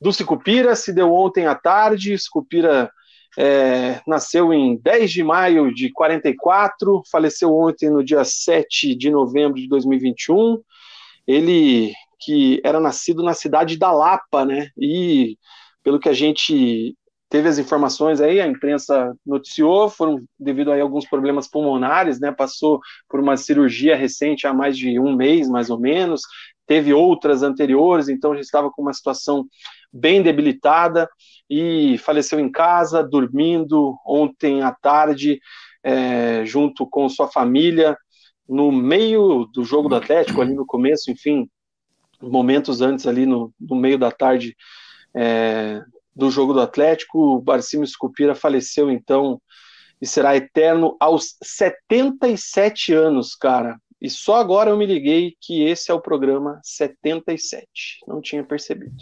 do 0.01 0.13
Sicupira 0.13 0.75
se 0.75 0.93
deu 0.93 1.13
ontem 1.13 1.47
à 1.47 1.55
tarde. 1.55 2.19
Sicupira 2.19 2.91
é, 3.39 4.01
nasceu 4.07 4.53
em 4.53 4.77
10 4.77 5.11
de 5.11 5.25
maio 5.25 5.73
de 5.73 5.91
44, 5.91 7.03
faleceu 7.11 7.55
ontem 7.55 7.89
no 7.89 8.05
dia 8.05 8.25
7 8.25 8.95
de 8.95 9.11
novembro 9.11 9.61
de 9.61 9.69
2021. 9.69 10.61
Ele 11.27 11.93
que 12.25 12.61
era 12.65 12.79
nascido 12.79 13.23
na 13.23 13.35
cidade 13.35 13.77
da 13.77 13.91
Lapa, 13.91 14.45
né? 14.45 14.69
E 14.79 15.37
pelo 15.83 15.99
que 15.99 16.09
a 16.09 16.13
gente 16.13 16.97
teve 17.29 17.49
as 17.49 17.59
informações 17.59 18.21
aí, 18.21 18.41
a 18.41 18.47
imprensa 18.47 19.15
noticiou, 19.25 19.89
foram 19.89 20.23
devido 20.39 20.71
a 20.71 20.81
alguns 20.81 21.07
problemas 21.09 21.49
pulmonares, 21.49 22.21
né? 22.21 22.31
Passou 22.31 22.79
por 23.09 23.19
uma 23.19 23.37
cirurgia 23.37 23.97
recente 23.97 24.47
há 24.47 24.53
mais 24.53 24.77
de 24.77 25.01
um 25.01 25.17
mês, 25.17 25.49
mais 25.49 25.71
ou 25.71 25.81
menos. 25.81 26.23
Teve 26.73 26.95
outras 26.95 27.43
anteriores, 27.43 28.09
então 28.09 28.35
já 28.35 28.41
estava 28.41 28.71
com 28.71 28.81
uma 28.81 28.95
situação 28.95 29.47
bem 29.93 30.23
debilitada 30.23 31.07
e 31.51 31.99
faleceu 31.99 32.41
em 32.41 32.51
casa, 32.51 33.03
dormindo 33.03 33.95
ontem 34.07 34.63
à 34.63 34.73
tarde, 34.73 35.39
é, 35.85 36.47
junto 36.47 36.87
com 36.87 37.07
sua 37.11 37.29
família, 37.29 37.95
no 38.49 38.73
meio 38.73 39.45
do 39.53 39.63
jogo 39.65 39.87
do 39.87 39.97
Atlético, 39.97 40.41
ali 40.41 40.55
no 40.55 40.65
começo, 40.65 41.11
enfim, 41.11 41.47
momentos 42.23 42.81
antes, 42.81 43.07
ali 43.07 43.27
no, 43.27 43.53
no 43.61 43.77
meio 43.77 43.99
da 43.99 44.11
tarde 44.11 44.57
é, 45.15 45.83
do 46.17 46.31
jogo 46.31 46.55
do 46.55 46.61
Atlético, 46.63 47.37
o 47.37 47.43
Barcimo 47.43 47.87
Scupira 47.87 48.35
faleceu 48.35 48.91
então 48.91 49.39
e 50.01 50.07
será 50.07 50.35
eterno 50.35 50.97
aos 50.99 51.37
77 51.43 52.95
anos, 52.95 53.35
cara. 53.35 53.79
E 54.03 54.11
só 54.11 54.41
agora 54.41 54.69
eu 54.69 54.77
me 54.77 54.85
liguei 54.85 55.37
que 55.41 55.63
esse 55.63 55.89
é 55.89 55.95
o 55.95 56.01
programa 56.01 56.59
77. 56.65 58.01
Não 58.09 58.21
tinha 58.21 58.43
percebido. 58.43 58.97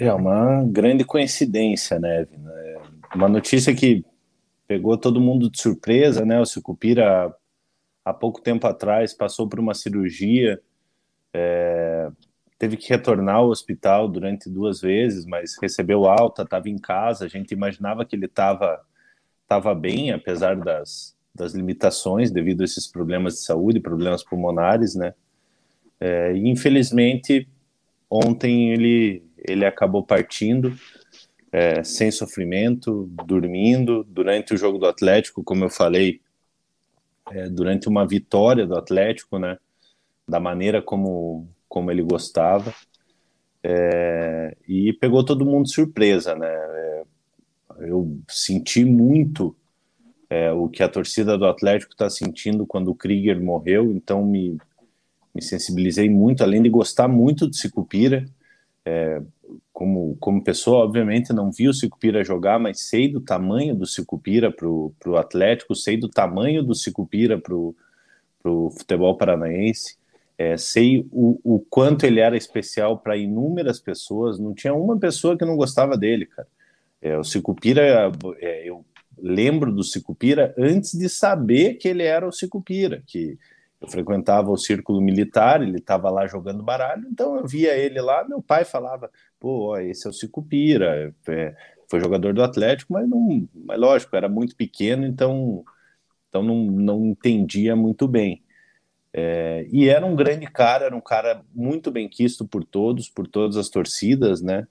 É 0.00 0.12
uma 0.12 0.64
grande 0.64 1.04
coincidência, 1.04 2.00
né, 2.00 2.24
Vina? 2.24 2.50
É 2.50 2.80
uma 3.14 3.28
notícia 3.28 3.72
que 3.72 4.04
pegou 4.66 4.98
todo 4.98 5.20
mundo 5.20 5.48
de 5.48 5.62
surpresa, 5.62 6.24
né? 6.24 6.40
O 6.40 6.44
Sucupira, 6.44 7.32
há 8.04 8.12
pouco 8.12 8.40
tempo 8.40 8.66
atrás, 8.66 9.14
passou 9.14 9.48
por 9.48 9.60
uma 9.60 9.74
cirurgia, 9.74 10.60
é, 11.32 12.10
teve 12.58 12.76
que 12.76 12.88
retornar 12.88 13.36
ao 13.36 13.48
hospital 13.48 14.08
durante 14.08 14.50
duas 14.50 14.80
vezes, 14.80 15.24
mas 15.24 15.56
recebeu 15.62 16.04
alta, 16.04 16.42
estava 16.42 16.68
em 16.68 16.78
casa. 16.78 17.26
A 17.26 17.28
gente 17.28 17.52
imaginava 17.52 18.04
que 18.04 18.16
ele 18.16 18.26
estava 18.26 18.80
tava 19.46 19.72
bem, 19.72 20.10
apesar 20.10 20.56
das, 20.56 21.16
das 21.34 21.54
limitações 21.54 22.30
devido 22.30 22.60
a 22.60 22.64
esses 22.64 22.86
problemas 22.86 23.34
de 23.34 23.40
saúde, 23.40 23.80
problemas 23.80 24.22
pulmonares, 24.22 24.94
né? 24.94 25.14
É, 25.98 26.36
infelizmente 26.36 27.48
ontem 28.10 28.72
ele 28.72 29.24
ele 29.44 29.64
acabou 29.64 30.04
partindo 30.04 30.74
é, 31.50 31.82
sem 31.82 32.10
sofrimento, 32.10 33.10
dormindo 33.26 34.04
durante 34.04 34.54
o 34.54 34.56
jogo 34.56 34.78
do 34.78 34.86
Atlético, 34.86 35.42
como 35.42 35.64
eu 35.64 35.70
falei, 35.70 36.20
é, 37.30 37.48
durante 37.48 37.88
uma 37.88 38.06
vitória 38.06 38.66
do 38.66 38.76
Atlético, 38.76 39.38
né? 39.38 39.58
Da 40.26 40.40
maneira 40.40 40.80
como 40.80 41.48
como 41.68 41.90
ele 41.90 42.02
gostava. 42.02 42.74
É, 43.62 44.56
e 44.68 44.92
pegou 44.94 45.24
todo 45.24 45.46
mundo 45.46 45.64
de 45.64 45.72
surpresa, 45.72 46.34
né? 46.34 46.48
É, 46.48 47.02
eu 47.80 48.18
senti 48.28 48.84
muito 48.84 49.56
é, 50.32 50.50
o 50.50 50.66
que 50.66 50.82
a 50.82 50.88
torcida 50.88 51.36
do 51.36 51.44
Atlético 51.44 51.92
está 51.92 52.08
sentindo 52.08 52.66
quando 52.66 52.88
o 52.88 52.94
Krieger 52.94 53.38
morreu, 53.38 53.92
então 53.92 54.24
me, 54.24 54.56
me 55.34 55.42
sensibilizei 55.42 56.08
muito, 56.08 56.42
além 56.42 56.62
de 56.62 56.70
gostar 56.70 57.06
muito 57.06 57.46
do 57.46 57.54
Sicupira, 57.54 58.24
é, 58.82 59.20
como, 59.74 60.16
como 60.18 60.42
pessoa, 60.42 60.86
obviamente 60.86 61.34
não 61.34 61.52
vi 61.52 61.68
o 61.68 61.74
Sicupira 61.74 62.24
jogar, 62.24 62.58
mas 62.58 62.80
sei 62.80 63.12
do 63.12 63.20
tamanho 63.20 63.74
do 63.74 63.84
Sicupira 63.84 64.50
para 64.50 64.66
o 64.66 65.16
Atlético, 65.18 65.74
sei 65.74 65.98
do 65.98 66.08
tamanho 66.08 66.62
do 66.62 66.74
Sicupira 66.74 67.38
para 67.38 67.54
o 67.54 68.70
futebol 68.70 69.18
paranaense, 69.18 69.98
é, 70.38 70.56
sei 70.56 71.06
o, 71.12 71.38
o 71.44 71.60
quanto 71.68 72.06
ele 72.06 72.20
era 72.20 72.38
especial 72.38 72.96
para 72.96 73.18
inúmeras 73.18 73.78
pessoas, 73.78 74.38
não 74.38 74.54
tinha 74.54 74.72
uma 74.72 74.98
pessoa 74.98 75.36
que 75.36 75.44
não 75.44 75.58
gostava 75.58 75.94
dele, 75.94 76.24
cara. 76.24 76.48
É, 77.02 77.18
o 77.18 77.24
Sicupira, 77.24 78.10
é, 78.40 78.66
eu 78.66 78.82
lembro 79.18 79.72
do 79.72 79.82
Sicupira 79.82 80.54
antes 80.58 80.92
de 80.92 81.08
saber 81.08 81.74
que 81.74 81.88
ele 81.88 82.02
era 82.02 82.26
o 82.26 82.32
Sicupira, 82.32 83.02
que 83.06 83.38
eu 83.80 83.88
frequentava 83.88 84.50
o 84.50 84.56
círculo 84.56 85.00
militar, 85.00 85.62
ele 85.62 85.78
estava 85.78 86.08
lá 86.08 86.26
jogando 86.26 86.62
baralho, 86.62 87.06
então 87.10 87.36
eu 87.36 87.46
via 87.46 87.76
ele 87.76 88.00
lá, 88.00 88.24
meu 88.26 88.40
pai 88.40 88.64
falava, 88.64 89.10
pô, 89.40 89.76
esse 89.78 90.06
é 90.06 90.10
o 90.10 90.12
Sicupira, 90.12 91.12
é, 91.28 91.54
foi 91.88 92.00
jogador 92.00 92.32
do 92.32 92.42
Atlético, 92.42 92.92
mas 92.92 93.08
não, 93.08 93.48
mas 93.54 93.78
lógico, 93.78 94.14
era 94.14 94.28
muito 94.28 94.54
pequeno, 94.56 95.04
então, 95.04 95.64
então 96.28 96.42
não, 96.42 96.64
não 96.64 97.06
entendia 97.06 97.74
muito 97.74 98.06
bem. 98.06 98.42
É, 99.12 99.66
e 99.70 99.88
era 99.88 100.06
um 100.06 100.16
grande 100.16 100.46
cara, 100.46 100.86
era 100.86 100.96
um 100.96 101.00
cara 101.00 101.44
muito 101.54 101.90
bem 101.90 102.08
quisto 102.08 102.46
por 102.46 102.64
todos, 102.64 103.10
por 103.10 103.26
todas 103.26 103.56
as 103.56 103.68
torcidas, 103.68 104.40
né? 104.40 104.66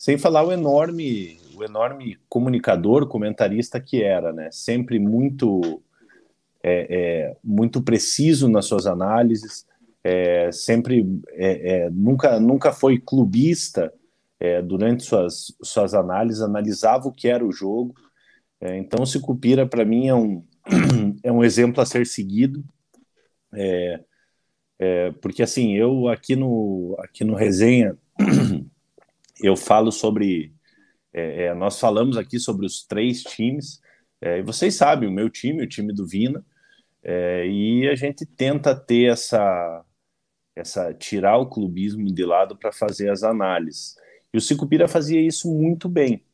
Sem 0.00 0.16
falar 0.16 0.42
o 0.44 0.50
enorme, 0.50 1.38
o 1.54 1.62
enorme 1.62 2.16
comunicador, 2.26 3.06
comentarista 3.06 3.78
que 3.78 4.02
era, 4.02 4.32
né? 4.32 4.48
Sempre 4.50 4.98
muito, 4.98 5.82
é, 6.62 6.86
é, 6.88 7.36
muito 7.44 7.82
preciso 7.82 8.48
nas 8.48 8.64
suas 8.64 8.86
análises, 8.86 9.66
é, 10.02 10.50
sempre, 10.52 11.06
é, 11.32 11.72
é, 11.82 11.90
nunca, 11.90 12.40
nunca 12.40 12.72
foi 12.72 12.98
clubista 12.98 13.92
é, 14.40 14.62
durante 14.62 15.02
suas, 15.02 15.54
suas 15.62 15.92
análises, 15.92 16.40
analisava 16.40 17.06
o 17.06 17.12
que 17.12 17.28
era 17.28 17.44
o 17.44 17.52
jogo. 17.52 17.94
então, 18.62 19.04
Sicupira, 19.04 19.66
para 19.66 19.84
mim, 19.84 20.08
é 20.08 20.14
um, 20.14 20.42
é 21.22 21.30
um 21.30 21.44
exemplo 21.44 21.82
a 21.82 21.84
ser 21.84 22.06
seguido. 22.06 22.64
porque 25.20 25.42
assim, 25.42 25.76
eu 25.76 26.08
aqui 26.08 26.34
no, 26.34 26.96
aqui 27.00 27.22
no 27.22 27.34
Resenha 27.34 27.98
eu 29.42 29.56
falo 29.56 29.90
sobre. 29.90 30.52
É, 31.12 31.44
é, 31.46 31.54
nós 31.54 31.78
falamos 31.80 32.16
aqui 32.16 32.38
sobre 32.38 32.66
os 32.66 32.84
três 32.86 33.22
times, 33.22 33.80
é, 34.20 34.38
e 34.38 34.42
vocês 34.42 34.74
sabem, 34.76 35.08
o 35.08 35.12
meu 35.12 35.28
time, 35.28 35.62
o 35.64 35.68
time 35.68 35.92
do 35.92 36.06
Vina, 36.06 36.44
é, 37.02 37.46
e 37.46 37.88
a 37.88 37.94
gente 37.94 38.26
tenta 38.26 38.74
ter 38.74 39.10
essa. 39.10 39.84
essa 40.54 40.94
tirar 40.94 41.38
o 41.38 41.48
clubismo 41.48 42.06
de 42.12 42.24
lado 42.24 42.56
para 42.56 42.72
fazer 42.72 43.10
as 43.10 43.22
análises. 43.22 43.96
E 44.32 44.38
o 44.38 44.40
Cicupira 44.40 44.86
fazia 44.88 45.20
isso 45.20 45.52
muito 45.52 45.88
bem. 45.88 46.24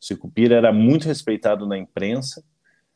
O 0.00 0.04
Cicupira 0.04 0.56
era 0.56 0.72
muito 0.72 1.06
respeitado 1.06 1.66
na 1.66 1.76
imprensa, 1.76 2.44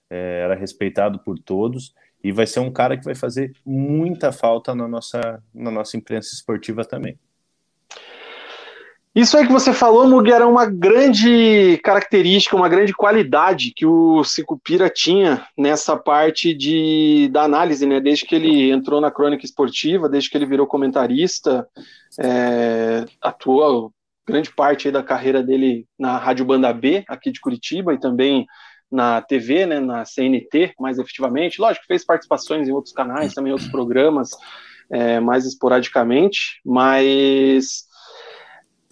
era 0.08 0.54
respeitado 0.54 1.18
por 1.18 1.38
todos, 1.38 1.92
e 2.22 2.32
vai 2.32 2.46
ser 2.46 2.60
um 2.60 2.72
cara 2.72 2.96
que 2.96 3.04
vai 3.04 3.14
fazer 3.14 3.52
muita 3.66 4.32
falta 4.32 4.74
na 4.74 4.88
nossa, 4.88 5.42
na 5.52 5.70
nossa 5.70 5.96
imprensa 5.96 6.34
esportiva 6.34 6.84
também. 6.84 7.18
Isso 9.14 9.36
aí 9.36 9.46
que 9.46 9.52
você 9.52 9.72
falou, 9.72 10.08
Mugi, 10.08 10.32
era 10.32 10.44
uma 10.44 10.66
grande 10.66 11.78
característica, 11.84 12.56
uma 12.56 12.68
grande 12.68 12.92
qualidade 12.92 13.72
que 13.72 13.86
o 13.86 14.24
Cicupira 14.24 14.90
tinha 14.90 15.46
nessa 15.56 15.96
parte 15.96 16.52
de, 16.52 17.28
da 17.32 17.44
análise, 17.44 17.86
né? 17.86 18.00
Desde 18.00 18.26
que 18.26 18.34
ele 18.34 18.72
entrou 18.72 19.00
na 19.00 19.12
crônica 19.12 19.44
esportiva, 19.44 20.08
desde 20.08 20.28
que 20.28 20.36
ele 20.36 20.46
virou 20.46 20.66
comentarista, 20.66 21.64
é, 22.18 23.04
atuou 23.22 23.92
grande 24.26 24.52
parte 24.52 24.90
da 24.90 25.02
carreira 25.02 25.44
dele 25.44 25.86
na 25.96 26.18
Rádio 26.18 26.44
Banda 26.44 26.72
B, 26.72 27.04
aqui 27.06 27.30
de 27.30 27.40
Curitiba, 27.40 27.94
e 27.94 28.00
também 28.00 28.46
na 28.90 29.22
TV, 29.22 29.64
né, 29.64 29.78
na 29.78 30.04
CNT, 30.04 30.74
mais 30.78 30.98
efetivamente. 30.98 31.60
Lógico, 31.60 31.86
fez 31.86 32.04
participações 32.04 32.66
em 32.68 32.72
outros 32.72 32.92
canais, 32.92 33.32
também 33.32 33.52
outros 33.52 33.70
programas, 33.70 34.30
é, 34.90 35.20
mais 35.20 35.46
esporadicamente, 35.46 36.60
mas 36.64 37.84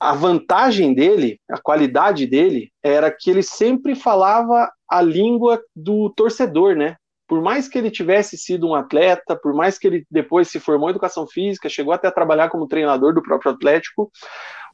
a 0.03 0.15
vantagem 0.15 0.93
dele, 0.93 1.39
a 1.49 1.61
qualidade 1.61 2.27
dele, 2.27 2.73
era 2.83 3.09
que 3.09 3.31
ele 3.31 3.43
sempre 3.43 3.95
falava 3.95 4.69
a 4.91 5.01
língua 5.01 5.63
do 5.77 6.11
torcedor, 6.11 6.75
né? 6.75 6.97
Por 7.29 7.41
mais 7.41 7.69
que 7.69 7.79
ele 7.79 7.89
tivesse 7.89 8.37
sido 8.37 8.67
um 8.67 8.75
atleta, 8.75 9.37
por 9.37 9.55
mais 9.55 9.79
que 9.79 9.87
ele 9.87 10.05
depois 10.11 10.49
se 10.49 10.59
formou 10.59 10.89
em 10.89 10.91
educação 10.91 11.25
física, 11.25 11.69
chegou 11.69 11.93
até 11.93 12.09
a 12.09 12.13
trabalhar 12.13 12.51
como 12.51 12.67
treinador 12.67 13.15
do 13.15 13.23
próprio 13.23 13.53
Atlético, 13.53 14.11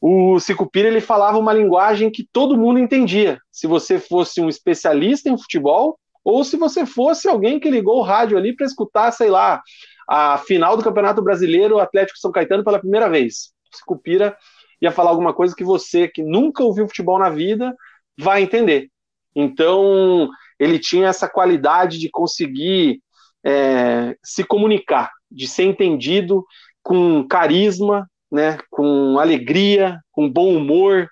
o 0.01 0.39
Sicupira 0.39 0.87
ele 0.87 0.99
falava 0.99 1.37
uma 1.37 1.53
linguagem 1.53 2.09
que 2.09 2.27
todo 2.33 2.57
mundo 2.57 2.79
entendia. 2.79 3.39
Se 3.51 3.67
você 3.67 3.99
fosse 3.99 4.41
um 4.41 4.49
especialista 4.49 5.29
em 5.29 5.37
futebol 5.37 5.99
ou 6.23 6.43
se 6.43 6.57
você 6.57 6.87
fosse 6.87 7.29
alguém 7.29 7.59
que 7.59 7.69
ligou 7.69 7.99
o 7.99 8.03
rádio 8.03 8.35
ali 8.35 8.55
para 8.55 8.65
escutar, 8.65 9.11
sei 9.11 9.29
lá, 9.29 9.61
a 10.09 10.39
final 10.39 10.75
do 10.75 10.83
Campeonato 10.83 11.21
Brasileiro, 11.21 11.75
o 11.75 11.79
Atlético 11.79 12.17
São 12.17 12.31
Caetano 12.31 12.63
pela 12.63 12.79
primeira 12.79 13.07
vez. 13.07 13.51
O 13.71 13.77
Sicupira 13.77 14.35
ia 14.81 14.91
falar 14.91 15.09
alguma 15.09 15.33
coisa 15.33 15.55
que 15.55 15.63
você, 15.63 16.07
que 16.07 16.23
nunca 16.23 16.63
ouviu 16.63 16.87
futebol 16.87 17.19
na 17.19 17.29
vida, 17.29 17.75
vai 18.17 18.41
entender. 18.41 18.89
Então, 19.35 20.29
ele 20.59 20.79
tinha 20.79 21.07
essa 21.07 21.27
qualidade 21.27 21.97
de 21.99 22.09
conseguir 22.09 23.01
é, 23.43 24.15
se 24.23 24.43
comunicar, 24.43 25.11
de 25.31 25.47
ser 25.47 25.63
entendido 25.63 26.45
com 26.83 27.25
carisma, 27.27 28.09
né, 28.31 28.57
com 28.69 29.17
alegria, 29.19 29.99
com 30.11 30.29
bom 30.29 30.55
humor. 30.55 31.07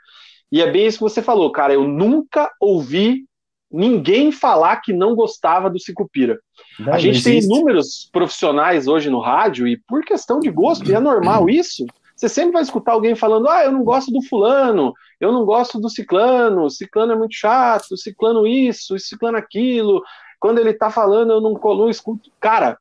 E 0.51 0.62
é 0.62 0.71
bem 0.71 0.86
isso 0.86 0.97
que 0.97 1.03
você 1.03 1.21
falou, 1.21 1.51
cara. 1.51 1.74
Eu 1.74 1.88
nunca 1.88 2.51
ouvi 2.59 3.25
ninguém 3.71 4.31
falar 4.31 4.77
que 4.77 4.93
não 4.93 5.15
gostava 5.15 5.69
do 5.69 5.79
Cicupira. 5.79 6.39
Não, 6.79 6.93
a 6.93 6.97
gente 6.97 7.24
tem 7.24 7.39
inúmeros 7.39 8.09
profissionais 8.12 8.88
hoje 8.88 9.09
no 9.09 9.19
rádio, 9.19 9.67
e 9.67 9.77
por 9.88 10.03
questão 10.03 10.39
de 10.39 10.50
gosto, 10.50 10.89
e 10.89 10.95
é 10.95 11.00
normal 11.00 11.50
isso, 11.51 11.86
você 12.17 12.27
sempre 12.27 12.53
vai 12.53 12.63
escutar 12.63 12.93
alguém 12.93 13.15
falando: 13.15 13.47
ah, 13.47 13.63
eu 13.63 13.71
não 13.71 13.83
gosto 13.83 14.12
do 14.12 14.24
fulano, 14.24 14.91
eu 15.19 15.31
não 15.31 15.45
gosto 15.45 15.79
do 15.79 15.89
ciclano, 15.89 16.69
ciclano 16.69 17.13
é 17.13 17.15
muito 17.15 17.36
chato, 17.36 17.95
ciclano 17.95 18.47
isso, 18.47 18.97
ciclano 18.97 19.38
aquilo. 19.38 20.01
Quando 20.39 20.59
ele 20.59 20.74
tá 20.74 20.89
falando, 20.89 21.33
eu 21.33 21.41
não, 21.41 21.53
não 21.53 21.89
escuto. 21.89 22.31
Cara, 22.39 22.77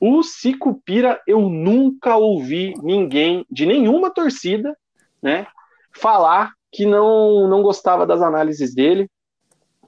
o 0.00 0.22
Cicupira 0.24 1.20
eu 1.28 1.48
nunca 1.48 2.16
ouvi 2.16 2.74
ninguém 2.82 3.46
de 3.48 3.64
nenhuma 3.64 4.10
torcida, 4.10 4.76
né, 5.22 5.46
falar 5.94 6.52
que 6.72 6.84
não, 6.84 7.48
não 7.48 7.62
gostava 7.62 8.04
das 8.04 8.20
análises 8.20 8.74
dele. 8.74 9.08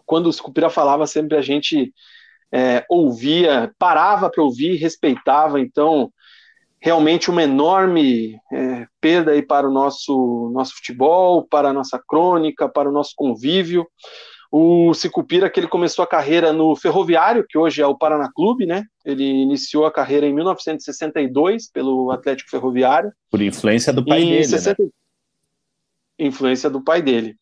Quando 0.06 0.28
o 0.28 0.32
Cicupira 0.32 0.70
falava, 0.70 1.06
sempre 1.06 1.36
a 1.36 1.40
gente 1.40 1.92
é, 2.52 2.84
ouvia, 2.88 3.72
parava 3.76 4.30
para 4.30 4.44
ouvir, 4.44 4.76
respeitava. 4.76 5.60
Então, 5.60 6.12
realmente 6.84 7.30
uma 7.30 7.42
enorme 7.42 8.38
é, 8.52 8.86
perda 9.00 9.30
aí 9.30 9.40
para 9.40 9.66
o 9.66 9.72
nosso, 9.72 10.50
nosso 10.52 10.76
futebol, 10.76 11.42
para 11.42 11.70
a 11.70 11.72
nossa 11.72 11.98
crônica, 12.06 12.68
para 12.68 12.90
o 12.90 12.92
nosso 12.92 13.14
convívio. 13.16 13.86
O 14.52 14.92
Cicupira, 14.92 15.48
que 15.48 15.58
ele 15.58 15.66
começou 15.66 16.02
a 16.02 16.06
carreira 16.06 16.52
no 16.52 16.76
Ferroviário, 16.76 17.46
que 17.48 17.56
hoje 17.56 17.80
é 17.80 17.86
o 17.86 17.96
Paraná 17.96 18.30
Clube, 18.30 18.66
né? 18.66 18.84
Ele 19.02 19.24
iniciou 19.24 19.86
a 19.86 19.90
carreira 19.90 20.26
em 20.26 20.34
1962 20.34 21.70
pelo 21.70 22.10
Atlético 22.10 22.50
Ferroviário. 22.50 23.10
Por 23.30 23.40
influência 23.40 23.90
do 23.90 24.04
pai 24.04 24.20
dele, 24.20 24.44
60... 24.44 24.82
né? 24.82 24.88
Influência 26.18 26.68
do 26.68 26.84
pai 26.84 27.00
dele. 27.00 27.34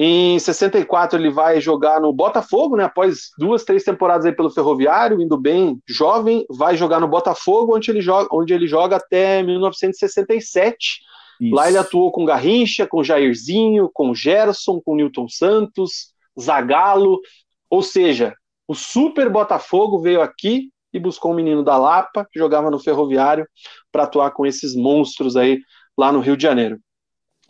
Em 0.00 0.38
64 0.38 1.18
ele 1.18 1.28
vai 1.28 1.60
jogar 1.60 2.00
no 2.00 2.12
Botafogo, 2.12 2.76
né? 2.76 2.84
Após 2.84 3.30
duas, 3.36 3.64
três 3.64 3.82
temporadas 3.82 4.24
aí 4.24 4.32
pelo 4.32 4.48
Ferroviário, 4.50 5.20
indo 5.20 5.36
bem 5.36 5.80
jovem, 5.88 6.46
vai 6.48 6.76
jogar 6.76 7.00
no 7.00 7.08
Botafogo, 7.08 7.76
onde 7.76 7.90
ele 7.90 8.00
joga, 8.00 8.28
onde 8.30 8.54
ele 8.54 8.68
joga 8.68 8.96
até 8.96 9.42
1967. 9.42 11.00
Isso. 11.40 11.54
Lá 11.54 11.68
ele 11.68 11.78
atuou 11.78 12.12
com 12.12 12.24
Garrincha, 12.24 12.86
com 12.86 13.02
Jairzinho, 13.02 13.90
com 13.92 14.14
Gerson, 14.14 14.80
com 14.80 14.94
Newton 14.94 15.28
Santos, 15.28 16.12
Zagallo, 16.40 17.20
ou 17.68 17.82
seja, 17.82 18.34
o 18.68 18.74
Super 18.74 19.28
Botafogo 19.28 19.98
veio 19.98 20.22
aqui 20.22 20.70
e 20.92 20.98
buscou 20.98 21.32
um 21.32 21.34
menino 21.34 21.64
da 21.64 21.76
Lapa, 21.76 22.26
que 22.30 22.38
jogava 22.38 22.70
no 22.70 22.78
Ferroviário, 22.78 23.46
para 23.90 24.04
atuar 24.04 24.30
com 24.30 24.46
esses 24.46 24.74
monstros 24.76 25.36
aí 25.36 25.58
lá 25.96 26.12
no 26.12 26.20
Rio 26.20 26.36
de 26.36 26.42
Janeiro. 26.44 26.78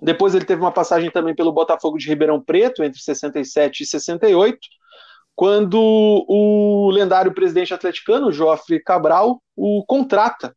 Depois 0.01 0.35
ele 0.35 0.45
teve 0.45 0.61
uma 0.61 0.73
passagem 0.73 1.11
também 1.11 1.35
pelo 1.35 1.53
Botafogo 1.53 1.99
de 1.99 2.09
Ribeirão 2.09 2.41
Preto, 2.41 2.85
entre 2.85 3.01
67 3.01 3.83
e 3.83 3.87
68, 3.87 4.59
quando 5.35 5.79
o 6.29 6.91
lendário 6.91 7.33
presidente 7.33 7.75
atleticano, 7.75 8.33
Joffre 8.33 8.83
Cabral, 8.83 9.41
o 9.57 9.85
contrata. 9.87 10.55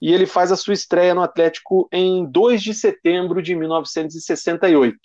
E 0.00 0.12
ele 0.12 0.26
faz 0.26 0.52
a 0.52 0.56
sua 0.56 0.74
estreia 0.74 1.14
no 1.14 1.22
Atlético 1.22 1.88
em 1.92 2.24
2 2.30 2.62
de 2.62 2.74
setembro 2.74 3.40
de 3.42 3.54
1968. 3.54 4.98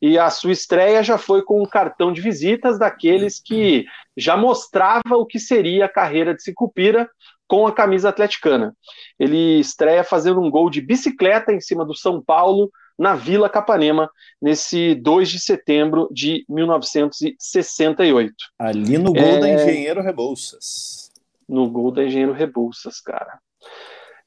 E 0.00 0.18
a 0.18 0.30
sua 0.30 0.52
estreia 0.52 1.02
já 1.02 1.18
foi 1.18 1.42
com 1.42 1.62
um 1.62 1.66
cartão 1.66 2.12
de 2.12 2.20
visitas 2.20 2.78
daqueles 2.78 3.40
que 3.40 3.84
já 4.16 4.36
mostrava 4.36 5.16
o 5.16 5.26
que 5.26 5.38
seria 5.38 5.86
a 5.86 5.92
carreira 5.92 6.34
de 6.34 6.42
Sicupira 6.42 7.08
com 7.48 7.66
a 7.66 7.72
camisa 7.72 8.10
atleticana. 8.10 8.76
Ele 9.18 9.58
estreia 9.58 10.04
fazendo 10.04 10.40
um 10.40 10.50
gol 10.50 10.68
de 10.70 10.80
bicicleta 10.80 11.52
em 11.52 11.60
cima 11.60 11.84
do 11.84 11.94
São 11.94 12.22
Paulo 12.22 12.70
na 12.98 13.14
Vila 13.14 13.48
Capanema, 13.48 14.10
nesse 14.42 14.94
2 14.96 15.30
de 15.30 15.38
setembro 15.38 16.08
de 16.10 16.44
1968. 16.48 18.34
Ali 18.58 18.98
no 18.98 19.12
gol 19.12 19.22
é... 19.22 19.38
da 19.38 19.48
Engenheiro 19.48 20.02
Rebouças. 20.02 21.12
No 21.48 21.70
gol 21.70 21.92
da 21.92 22.04
Engenheiro 22.04 22.32
Rebouças, 22.32 23.00
cara. 23.00 23.38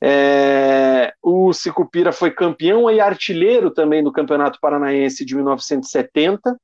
É... 0.01 1.13
O 1.21 1.51
Cicupira 1.51 2.13
foi 2.13 2.31
campeão 2.31 2.89
e 2.89 3.01
artilheiro 3.01 3.69
também 3.69 4.01
do 4.03 4.12
Campeonato 4.12 4.57
Paranaense 4.62 5.25
de 5.25 5.36
1970. 5.36 6.57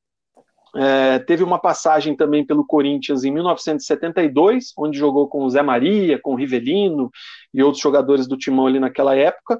É, 0.76 1.20
teve 1.20 1.44
uma 1.44 1.58
passagem 1.58 2.16
também 2.16 2.46
pelo 2.46 2.66
Corinthians 2.66 3.24
em 3.24 3.32
1972, 3.32 4.74
onde 4.78 4.98
jogou 4.98 5.28
com 5.28 5.44
o 5.44 5.50
Zé 5.50 5.64
Maria, 5.64 6.20
com 6.22 6.34
o 6.34 6.36
Rivelino 6.36 7.10
e 7.54 7.64
outros 7.64 7.82
jogadores 7.82 8.28
do 8.28 8.38
timão 8.38 8.68
ali 8.68 8.80
naquela 8.80 9.16
época 9.16 9.60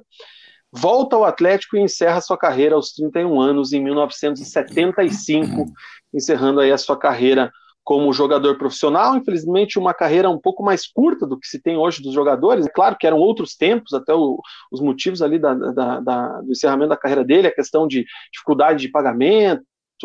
volta 0.72 1.16
ao 1.16 1.24
Atlético 1.24 1.76
e 1.76 1.80
encerra 1.80 2.20
sua 2.20 2.36
carreira 2.36 2.74
aos 2.74 2.92
31 2.92 3.40
anos 3.40 3.72
em 3.72 3.82
1975, 3.82 5.66
encerrando 6.12 6.60
aí 6.60 6.70
a 6.70 6.78
sua 6.78 6.98
carreira 6.98 7.50
como 7.88 8.12
jogador 8.12 8.58
profissional, 8.58 9.16
infelizmente 9.16 9.78
uma 9.78 9.94
carreira 9.94 10.28
um 10.28 10.38
pouco 10.38 10.62
mais 10.62 10.86
curta 10.86 11.26
do 11.26 11.40
que 11.40 11.48
se 11.48 11.58
tem 11.58 11.78
hoje 11.78 12.02
dos 12.02 12.12
jogadores, 12.12 12.66
é 12.66 12.68
claro 12.68 12.94
que 13.00 13.06
eram 13.06 13.16
outros 13.16 13.56
tempos, 13.56 13.94
até 13.94 14.12
o, 14.12 14.38
os 14.70 14.78
motivos 14.78 15.22
ali 15.22 15.38
da, 15.38 15.54
da, 15.54 16.00
da, 16.00 16.40
do 16.42 16.50
encerramento 16.50 16.90
da 16.90 16.98
carreira 16.98 17.24
dele, 17.24 17.46
a 17.46 17.54
questão 17.54 17.88
de 17.88 18.04
dificuldade 18.30 18.82
de 18.82 18.90
pagamento, 18.90 19.64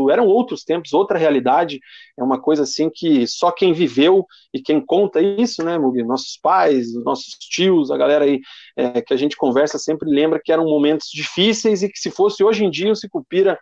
eram 0.10 0.26
outros 0.26 0.64
tempos, 0.64 0.94
outra 0.94 1.18
realidade, 1.18 1.80
é 2.18 2.24
uma 2.24 2.40
coisa 2.40 2.64
assim 2.64 2.90
que 2.94 3.26
só 3.28 3.52
quem 3.52 3.74
viveu 3.74 4.26
e 4.54 4.62
quem 4.62 4.84
conta 4.84 5.22
isso, 5.22 5.64
né, 5.64 5.78
Mugi? 5.78 6.04
Nossos 6.04 6.38
pais, 6.42 6.94
nossos 7.04 7.36
tios, 7.40 7.92
a 7.92 7.98
galera 7.98 8.26
aí 8.26 8.42
é, 8.76 9.02
que 9.02 9.14
a 9.14 9.18
gente 9.18 9.36
conversa 9.38 9.78
sempre 9.78 10.10
lembra 10.10 10.42
que 10.44 10.52
eram 10.52 10.66
momentos 10.66 11.10
difíceis 11.14 11.84
e 11.84 11.90
que 11.90 12.00
se 12.00 12.12
fosse 12.12 12.44
hoje 12.44 12.64
em 12.66 12.70
dia 12.70 12.92
o 12.92 12.96
Cicupira 12.96 13.58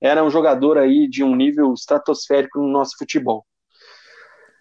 era 0.00 0.24
um 0.24 0.30
jogador 0.30 0.78
aí 0.78 1.08
de 1.08 1.22
um 1.22 1.36
nível 1.36 1.72
estratosférico 1.74 2.58
no 2.58 2.68
nosso 2.68 2.96
futebol. 2.98 3.44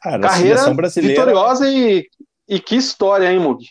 Cara, 0.01 0.21
Carreira 0.21 0.73
vitoriosa 0.95 1.69
e, 1.69 2.05
e 2.47 2.59
que 2.59 2.75
história, 2.75 3.31
hein, 3.31 3.39
Mugi? 3.39 3.67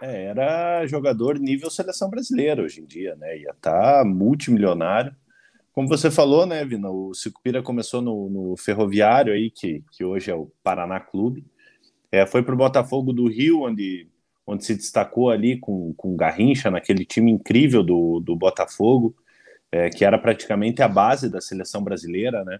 É, 0.00 0.26
era 0.26 0.86
jogador 0.86 1.38
nível 1.38 1.70
seleção 1.70 2.08
brasileira 2.08 2.62
hoje 2.62 2.80
em 2.80 2.86
dia, 2.86 3.16
né? 3.16 3.36
Ia 3.38 3.50
estar 3.50 3.98
tá 3.98 4.04
multimilionário 4.04 5.14
como 5.78 5.86
você 5.86 6.10
falou, 6.10 6.44
né, 6.44 6.64
Vina, 6.64 6.90
o 6.90 7.14
Cicupira 7.14 7.62
começou 7.62 8.02
no, 8.02 8.28
no, 8.28 8.56
Ferroviário 8.56 9.32
aí, 9.32 9.48
que, 9.48 9.84
que 9.92 10.04
hoje 10.04 10.28
é 10.28 10.34
o 10.34 10.50
Paraná 10.60 10.98
Clube. 10.98 11.46
É, 12.10 12.26
foi 12.26 12.42
para 12.42 12.52
o 12.52 12.58
Botafogo 12.58 13.12
do 13.12 13.28
Rio, 13.28 13.62
onde, 13.62 14.08
onde 14.44 14.64
se 14.64 14.74
destacou 14.74 15.30
ali 15.30 15.56
com, 15.56 15.94
com 15.94 16.16
Garrincha, 16.16 16.68
naquele 16.68 17.04
time 17.04 17.30
incrível 17.30 17.84
do, 17.84 18.18
do 18.18 18.34
Botafogo, 18.34 19.14
é, 19.70 19.88
que 19.88 20.04
era 20.04 20.18
praticamente 20.18 20.82
a 20.82 20.88
base 20.88 21.30
da 21.30 21.40
seleção 21.40 21.80
brasileira, 21.80 22.44
né? 22.44 22.58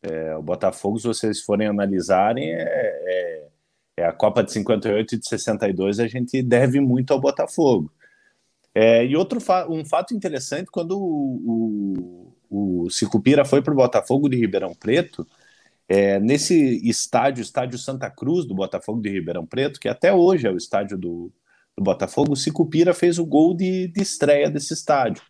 É, 0.00 0.36
o 0.36 0.42
Botafogo, 0.42 1.00
se 1.00 1.08
vocês 1.08 1.40
forem 1.40 1.66
analisarem, 1.66 2.48
é, 2.48 2.62
é, 2.62 3.48
é, 3.96 4.06
a 4.06 4.12
Copa 4.12 4.44
de 4.44 4.52
58 4.52 5.16
e 5.16 5.18
de 5.18 5.28
62, 5.28 5.98
a 5.98 6.06
gente 6.06 6.40
deve 6.40 6.78
muito 6.78 7.12
ao 7.12 7.20
Botafogo. 7.20 7.92
É, 8.72 9.04
e 9.04 9.16
outro 9.16 9.40
fa 9.40 9.68
um 9.68 9.84
fato 9.84 10.14
interessante, 10.14 10.70
quando 10.70 10.96
o 10.96 12.31
Cicupira 12.90 13.44
foi 13.44 13.62
para 13.62 13.72
o 13.72 13.76
Botafogo 13.76 14.28
de 14.28 14.36
Ribeirão 14.36 14.74
Preto, 14.74 15.26
é, 15.88 16.20
nesse 16.20 16.88
estádio, 16.88 17.42
estádio 17.42 17.78
Santa 17.78 18.10
Cruz 18.10 18.46
do 18.46 18.54
Botafogo 18.54 19.00
de 19.00 19.10
Ribeirão 19.10 19.46
Preto, 19.46 19.80
que 19.80 19.88
até 19.88 20.12
hoje 20.12 20.46
é 20.46 20.50
o 20.50 20.56
estádio 20.56 20.96
do, 20.98 21.32
do 21.76 21.82
Botafogo, 21.82 22.32
o 22.32 22.36
Cicupira 22.36 22.94
fez 22.94 23.18
o 23.18 23.26
gol 23.26 23.54
de, 23.54 23.88
de 23.88 24.02
estreia 24.02 24.50
desse 24.50 24.72
estádio, 24.72 25.22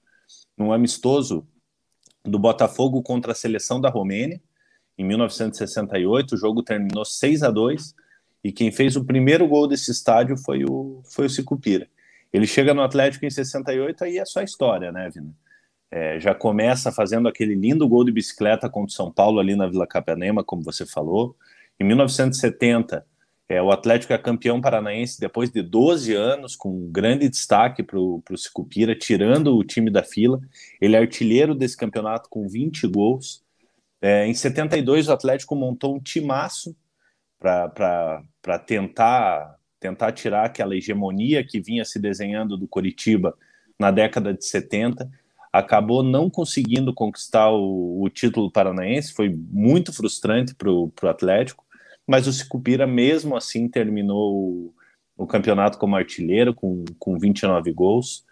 num 0.56 0.72
amistoso 0.72 1.46
do 2.24 2.38
Botafogo 2.38 3.02
contra 3.02 3.32
a 3.32 3.34
seleção 3.34 3.80
da 3.80 3.88
Romênia, 3.88 4.40
em 4.96 5.04
1968, 5.04 6.34
o 6.34 6.38
jogo 6.38 6.62
terminou 6.62 7.04
6 7.04 7.42
a 7.42 7.50
2 7.50 7.94
e 8.44 8.52
quem 8.52 8.70
fez 8.70 8.96
o 8.96 9.04
primeiro 9.04 9.48
gol 9.48 9.66
desse 9.66 9.90
estádio 9.90 10.36
foi 10.36 10.64
o, 10.64 11.02
foi 11.04 11.26
o 11.26 11.30
Cicupira. 11.30 11.88
Ele 12.32 12.46
chega 12.46 12.74
no 12.74 12.82
Atlético 12.82 13.24
em 13.24 13.30
68, 13.30 14.04
aí 14.04 14.18
é 14.18 14.24
só 14.24 14.42
história, 14.42 14.92
né, 14.92 15.10
Vina? 15.10 15.34
É, 15.94 16.18
já 16.18 16.34
começa 16.34 16.90
fazendo 16.90 17.28
aquele 17.28 17.54
lindo 17.54 17.86
gol 17.86 18.02
de 18.02 18.10
bicicleta 18.10 18.66
contra 18.70 18.90
o 18.90 18.96
São 18.96 19.12
Paulo 19.12 19.38
ali 19.38 19.54
na 19.54 19.68
Vila 19.68 19.86
Capanema, 19.86 20.42
como 20.42 20.62
você 20.62 20.86
falou. 20.86 21.36
Em 21.78 21.84
1970, 21.84 23.04
é, 23.46 23.60
o 23.60 23.70
Atlético 23.70 24.14
é 24.14 24.18
campeão 24.18 24.58
paranaense 24.58 25.20
depois 25.20 25.50
de 25.50 25.60
12 25.60 26.14
anos, 26.14 26.56
com 26.56 26.90
grande 26.90 27.28
destaque 27.28 27.82
para 27.82 27.98
o 27.98 28.22
Sicupira, 28.34 28.96
tirando 28.96 29.54
o 29.54 29.62
time 29.62 29.90
da 29.90 30.02
fila. 30.02 30.40
Ele 30.80 30.96
é 30.96 30.98
artilheiro 30.98 31.54
desse 31.54 31.76
campeonato 31.76 32.30
com 32.30 32.48
20 32.48 32.86
gols. 32.86 33.44
É, 34.00 34.26
em 34.26 34.32
72, 34.32 35.08
o 35.08 35.12
Atlético 35.12 35.54
montou 35.54 35.94
um 35.94 36.00
timaço 36.00 36.74
para 37.38 38.24
tentar, 38.66 39.58
tentar 39.78 40.12
tirar 40.12 40.46
aquela 40.46 40.74
hegemonia 40.74 41.44
que 41.44 41.60
vinha 41.60 41.84
se 41.84 41.98
desenhando 41.98 42.56
do 42.56 42.66
Coritiba 42.66 43.36
na 43.78 43.90
década 43.90 44.32
de 44.32 44.46
70. 44.46 45.10
Acabou 45.52 46.02
não 46.02 46.30
conseguindo 46.30 46.94
conquistar 46.94 47.50
o, 47.50 48.02
o 48.02 48.08
título 48.08 48.50
paranaense, 48.50 49.12
foi 49.12 49.28
muito 49.50 49.92
frustrante 49.92 50.54
para 50.54 50.70
o 50.70 50.92
Atlético 51.04 51.62
mas 52.06 52.26
o 52.26 52.32
Sicupira 52.32 52.86
mesmo 52.86 53.36
assim 53.36 53.68
terminou 53.68 54.34
o, 54.34 54.74
o 55.16 55.26
campeonato 55.26 55.78
como 55.78 55.96
artilheiro 55.96 56.54
com, 56.54 56.84
com 56.98 57.18
29 57.18 57.72
gols. 57.72 58.24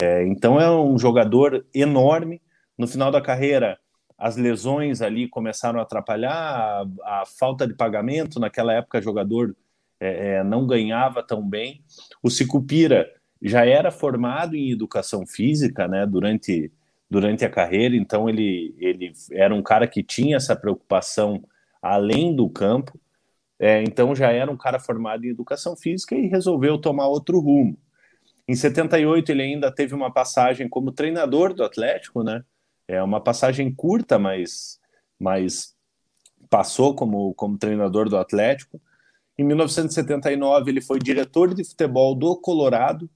É, 0.00 0.26
então 0.26 0.60
é 0.60 0.70
um 0.70 0.98
jogador 0.98 1.64
enorme. 1.74 2.42
No 2.76 2.86
final 2.86 3.10
da 3.10 3.20
carreira, 3.20 3.78
as 4.18 4.36
lesões 4.36 5.00
ali 5.00 5.28
começaram 5.28 5.78
a 5.78 5.82
atrapalhar, 5.82 6.32
a, 6.32 7.22
a 7.22 7.26
falta 7.26 7.66
de 7.66 7.74
pagamento. 7.74 8.38
Naquela 8.40 8.72
época, 8.72 9.00
jogador 9.00 9.56
é, 9.98 10.36
é, 10.36 10.44
não 10.44 10.66
ganhava 10.66 11.22
tão 11.22 11.42
bem. 11.42 11.82
O 12.22 12.30
Sicupira 12.30 13.10
já 13.40 13.64
era 13.64 13.90
formado 13.90 14.56
em 14.56 14.70
educação 14.70 15.26
física 15.26 15.86
né, 15.86 16.06
durante, 16.06 16.72
durante 17.10 17.44
a 17.44 17.50
carreira, 17.50 17.94
então 17.94 18.28
ele, 18.28 18.74
ele 18.78 19.12
era 19.32 19.54
um 19.54 19.62
cara 19.62 19.86
que 19.86 20.02
tinha 20.02 20.36
essa 20.36 20.56
preocupação 20.56 21.44
além 21.82 22.34
do 22.34 22.48
campo. 22.48 22.98
É, 23.58 23.82
então 23.82 24.14
já 24.14 24.32
era 24.32 24.50
um 24.50 24.56
cara 24.56 24.80
formado 24.80 25.24
em 25.24 25.30
educação 25.30 25.76
física 25.76 26.14
e 26.14 26.26
resolveu 26.26 26.78
tomar 26.78 27.06
outro 27.06 27.38
rumo. 27.38 27.78
Em 28.48 28.54
78 28.54 29.30
ele 29.30 29.42
ainda 29.42 29.70
teve 29.70 29.94
uma 29.94 30.12
passagem 30.12 30.68
como 30.68 30.92
treinador 30.92 31.54
do 31.54 31.64
Atlético, 31.64 32.22
né? 32.22 32.44
É 32.86 33.02
uma 33.02 33.20
passagem 33.20 33.72
curta, 33.72 34.18
mas, 34.18 34.78
mas 35.18 35.74
passou 36.50 36.94
como, 36.94 37.32
como 37.34 37.56
treinador 37.56 38.08
do 38.08 38.18
Atlético. 38.18 38.80
Em 39.38 39.44
1979 39.44 40.70
ele 40.70 40.80
foi 40.80 40.98
diretor 40.98 41.54
de 41.54 41.64
futebol 41.64 42.14
do 42.14 42.36
Colorado 42.36 43.08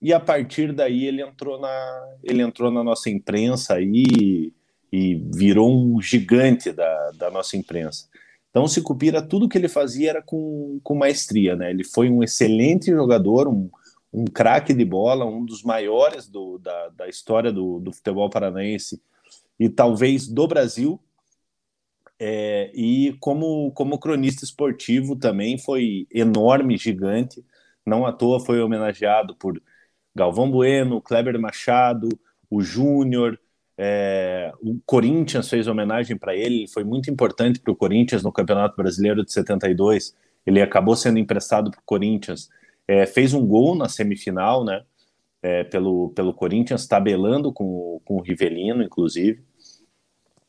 e 0.00 0.12
a 0.12 0.20
partir 0.20 0.72
daí 0.72 1.06
ele 1.06 1.22
entrou 1.22 1.60
na 1.60 2.16
ele 2.22 2.42
entrou 2.42 2.70
na 2.70 2.82
nossa 2.82 3.10
imprensa 3.10 3.74
aí 3.74 4.52
e 4.92 5.14
virou 5.32 5.70
um 5.70 6.00
gigante 6.00 6.72
da, 6.72 7.10
da 7.12 7.30
nossa 7.30 7.56
imprensa. 7.56 8.08
Então, 8.50 8.66
Sicupira, 8.66 9.22
tudo 9.22 9.48
que 9.48 9.56
ele 9.56 9.68
fazia 9.68 10.10
era 10.10 10.22
com, 10.22 10.80
com 10.82 10.94
maestria, 10.96 11.54
né? 11.54 11.70
Ele 11.70 11.84
foi 11.84 12.10
um 12.10 12.22
excelente 12.22 12.90
jogador, 12.90 13.46
um, 13.46 13.70
um 14.12 14.24
craque 14.24 14.74
de 14.74 14.84
bola, 14.84 15.24
um 15.24 15.44
dos 15.44 15.62
maiores 15.62 16.28
do, 16.28 16.58
da, 16.58 16.88
da 16.88 17.08
história 17.08 17.52
do, 17.52 17.78
do 17.78 17.92
futebol 17.92 18.28
paranaense 18.28 19.00
e 19.58 19.68
talvez 19.68 20.26
do 20.26 20.48
Brasil. 20.48 21.00
É, 22.18 22.70
e 22.74 23.16
como, 23.20 23.70
como 23.72 23.98
cronista 23.98 24.44
esportivo 24.44 25.16
também 25.16 25.56
foi 25.56 26.08
enorme, 26.12 26.76
gigante. 26.76 27.44
Não 27.86 28.04
à 28.04 28.12
toa 28.12 28.40
foi 28.40 28.60
homenageado 28.60 29.34
por 29.36 29.62
Galvão 30.14 30.50
Bueno, 30.50 31.00
Kleber 31.00 31.38
Machado, 31.38 32.08
o 32.50 32.60
Júnior, 32.60 33.38
é, 33.78 34.52
o 34.60 34.78
Corinthians 34.84 35.48
fez 35.48 35.66
homenagem 35.66 36.16
para 36.16 36.36
ele, 36.36 36.68
foi 36.68 36.84
muito 36.84 37.10
importante 37.10 37.58
para 37.58 37.72
o 37.72 37.76
Corinthians 37.76 38.22
no 38.22 38.30
Campeonato 38.30 38.76
Brasileiro 38.76 39.24
de 39.24 39.32
72. 39.32 40.14
Ele 40.46 40.60
acabou 40.60 40.94
sendo 40.94 41.18
emprestado 41.18 41.70
para 41.70 41.80
o 41.80 41.84
Corinthians, 41.84 42.50
é, 42.86 43.06
fez 43.06 43.32
um 43.32 43.46
gol 43.46 43.74
na 43.74 43.88
semifinal, 43.88 44.64
né? 44.64 44.82
É, 45.42 45.64
pelo, 45.64 46.10
pelo 46.10 46.34
Corinthians, 46.34 46.86
tabelando 46.86 47.50
com, 47.50 47.98
com 48.04 48.16
o 48.16 48.20
Rivelino, 48.20 48.82
inclusive. 48.82 49.42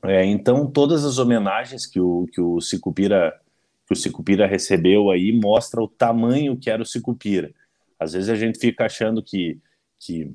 É, 0.03 0.25
então, 0.25 0.69
todas 0.69 1.05
as 1.05 1.17
homenagens 1.17 1.85
que 1.85 2.01
o, 2.01 2.27
que 2.33 2.41
o 2.41 2.59
Sicupira 2.59 3.39
que 3.87 3.93
o 3.93 3.95
Sicupira 3.95 4.47
recebeu 4.47 5.09
aí 5.09 5.31
mostra 5.31 5.81
o 5.81 5.87
tamanho 5.87 6.57
que 6.57 6.69
era 6.69 6.81
o 6.81 6.85
Sicupira. 6.85 7.53
Às 8.01 8.13
vezes 8.13 8.29
a 8.29 8.35
gente 8.35 8.57
fica 8.57 8.85
achando 8.85 9.21
que, 9.21 9.59
que 9.99 10.33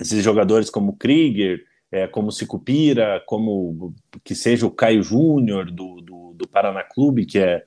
esses 0.00 0.22
jogadores 0.22 0.70
como 0.70 0.96
Krieger, 0.96 1.64
é, 1.90 2.06
como 2.06 2.30
Sicupira, 2.30 3.20
como 3.26 3.92
que 4.22 4.36
seja 4.36 4.64
o 4.64 4.70
Caio 4.70 5.02
Júnior 5.02 5.68
do, 5.68 6.00
do, 6.00 6.32
do 6.34 6.46
Paraná 6.46 6.84
Clube, 6.84 7.26
que 7.26 7.40
é, 7.40 7.64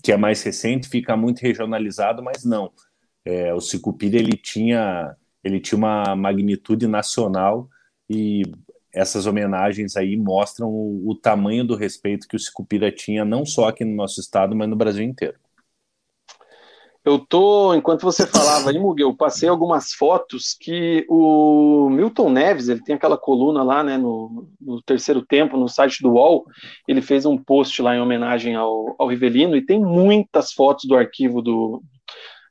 que 0.00 0.12
é 0.12 0.16
mais 0.16 0.44
recente, 0.44 0.88
fica 0.88 1.16
muito 1.16 1.40
regionalizado, 1.40 2.22
mas 2.22 2.44
não. 2.44 2.70
É, 3.24 3.52
o 3.52 3.60
Sicupira 3.60 4.16
ele 4.16 4.36
tinha, 4.36 5.16
ele 5.42 5.58
tinha 5.58 5.76
uma 5.76 6.14
magnitude 6.14 6.86
nacional 6.86 7.68
e 8.08 8.42
essas 8.94 9.26
homenagens 9.26 9.96
aí 9.96 10.16
mostram 10.16 10.68
o, 10.68 11.10
o 11.10 11.16
tamanho 11.16 11.64
do 11.64 11.74
respeito 11.74 12.28
que 12.28 12.36
o 12.36 12.40
Sicupira 12.40 12.92
tinha, 12.92 13.24
não 13.24 13.44
só 13.44 13.66
aqui 13.66 13.84
no 13.84 13.96
nosso 13.96 14.20
estado, 14.20 14.54
mas 14.54 14.68
no 14.68 14.76
Brasil 14.76 15.02
inteiro. 15.02 15.36
Eu 17.06 17.20
tô, 17.20 17.72
enquanto 17.72 18.02
você 18.02 18.26
falava 18.26 18.68
aí, 18.68 18.80
Muguel, 18.80 19.16
passei 19.16 19.48
algumas 19.48 19.92
fotos 19.92 20.56
que 20.60 21.06
o 21.08 21.88
Milton 21.88 22.30
Neves, 22.30 22.68
ele 22.68 22.82
tem 22.82 22.96
aquela 22.96 23.16
coluna 23.16 23.62
lá, 23.62 23.84
né, 23.84 23.96
no, 23.96 24.48
no, 24.60 24.82
terceiro 24.82 25.24
tempo, 25.24 25.56
no 25.56 25.68
site 25.68 26.02
do 26.02 26.10
UOL, 26.14 26.44
ele 26.88 27.00
fez 27.00 27.24
um 27.24 27.38
post 27.38 27.80
lá 27.80 27.94
em 27.94 28.00
homenagem 28.00 28.56
ao, 28.56 28.96
ao 28.98 29.06
Rivelino, 29.06 29.56
e 29.56 29.64
tem 29.64 29.80
muitas 29.80 30.52
fotos 30.52 30.84
do 30.88 30.96
arquivo 30.96 31.40
do, 31.40 31.80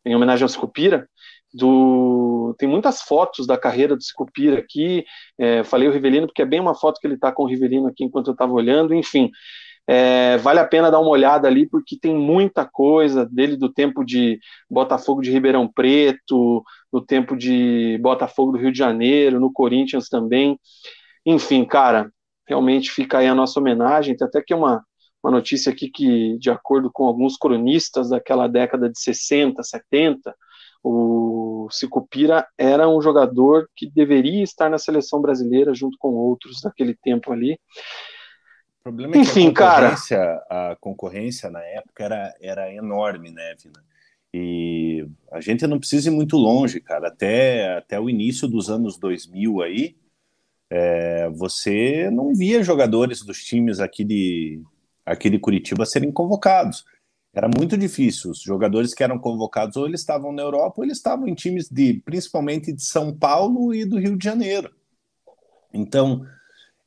em 0.06 0.16
homenagem 0.16 0.44
ao 0.44 0.50
Scupira, 0.50 1.06
do, 1.54 2.56
tem 2.58 2.68
muitas 2.70 3.02
fotos 3.02 3.46
da 3.46 3.58
carreira 3.58 3.94
do 3.94 4.04
Scupira 4.04 4.60
aqui, 4.60 5.04
é, 5.38 5.66
falei 5.66 5.90
o 5.90 5.92
Rivelino 5.92 6.28
porque 6.28 6.42
é 6.42 6.46
bem 6.46 6.62
uma 6.62 6.76
foto 6.76 7.02
que 7.02 7.08
ele 7.08 7.18
tá 7.18 7.30
com 7.30 7.44
o 7.44 7.48
Rivelino 7.48 7.88
aqui 7.88 8.06
enquanto 8.06 8.28
eu 8.28 8.34
estava 8.34 8.54
olhando, 8.54 8.94
enfim, 8.94 9.30
é, 9.88 10.38
vale 10.38 10.60
a 10.60 10.68
pena 10.68 10.90
dar 10.90 11.00
uma 11.00 11.12
olhada 11.12 11.48
ali, 11.48 11.68
porque 11.68 11.98
tem 12.00 12.16
muita 12.16 12.66
coisa 12.66 13.26
dele 13.26 13.56
do 13.56 13.72
tempo 13.72 14.04
de 14.04 14.40
Botafogo 14.70 15.22
de 15.22 15.32
Ribeirão 15.32 15.68
Preto, 15.72 16.64
no 16.92 17.06
tempo 17.06 17.36
de 17.36 18.00
Botafogo 18.02 18.54
do 18.54 18.58
Rio 18.58 18.72
de 18.72 18.78
Janeiro, 18.78 19.40
no 19.40 19.54
Corinthians 19.54 20.10
também. 20.10 20.60
Enfim, 21.26 21.64
cara, 21.66 22.12
realmente 22.48 22.92
fica 22.92 23.20
aí 23.20 23.28
a 23.28 23.36
nossa 23.36 23.60
homenagem. 23.60 24.16
Tem 24.18 24.28
até 24.28 24.42
que 24.42 24.54
uma, 24.56 24.84
uma 25.24 25.32
notícia 25.32 25.72
aqui 25.72 25.90
que, 25.90 26.38
de 26.40 26.50
acordo 26.50 26.90
com 26.92 27.06
alguns 27.06 27.38
cronistas 27.38 28.10
daquela 28.10 28.48
década 28.48 28.90
de 28.90 29.00
60, 29.00 29.62
70, 29.62 30.36
o 30.84 31.68
Sicupira 31.72 32.48
era 32.58 32.88
um 32.88 33.02
jogador 33.02 33.68
que 33.76 33.90
deveria 33.90 34.44
estar 34.44 34.70
na 34.70 34.78
seleção 34.78 35.22
brasileira 35.22 35.74
junto 35.74 35.98
com 36.00 36.10
outros 36.10 36.62
daquele 36.62 36.96
tempo 36.96 37.32
ali 37.32 37.60
problema 38.86 39.16
é 39.16 39.20
Enfim, 39.20 39.52
que 39.52 39.64
a 39.64 39.72
concorrência, 39.72 40.18
cara. 40.18 40.72
a 40.72 40.76
concorrência 40.76 41.50
na 41.50 41.64
época 41.64 42.04
era, 42.04 42.36
era 42.40 42.74
enorme, 42.74 43.32
né, 43.32 43.56
Vina? 43.56 43.84
E 44.32 45.08
a 45.32 45.42
gente 45.42 45.66
não 45.66 45.80
precisa 45.80 46.10
ir 46.10 46.12
muito 46.12 46.38
longe, 46.38 46.80
cara. 46.80 47.08
Até, 47.08 47.78
até 47.78 48.00
o 48.00 48.10
início 48.10 48.48
dos 48.48 48.70
anos 48.70 48.98
2000 49.00 49.62
aí, 49.64 49.96
é, 50.70 51.30
você 51.30 52.12
não 52.12 52.36
via 52.36 52.62
jogadores 52.62 53.24
dos 53.24 53.44
times 53.44 53.80
aqui 53.80 54.04
de, 54.04 54.62
aqui 55.04 55.32
de 55.32 55.40
Curitiba 55.40 55.86
serem 55.86 56.12
convocados. 56.12 56.86
Era 57.34 57.48
muito 57.48 57.78
difícil. 57.78 58.32
Os 58.32 58.42
jogadores 58.42 58.94
que 58.94 59.04
eram 59.04 59.18
convocados 59.18 59.78
ou 59.78 59.88
eles 59.88 60.02
estavam 60.02 60.32
na 60.32 60.44
Europa 60.44 60.76
ou 60.78 60.84
eles 60.84 60.98
estavam 60.98 61.28
em 61.28 61.34
times 61.34 61.70
de, 61.70 62.02
principalmente 62.06 62.72
de 62.72 62.84
São 62.84 63.16
Paulo 63.18 63.74
e 63.74 63.84
do 63.84 63.98
Rio 63.98 64.18
de 64.18 64.24
Janeiro. 64.24 64.70
Então, 65.74 66.26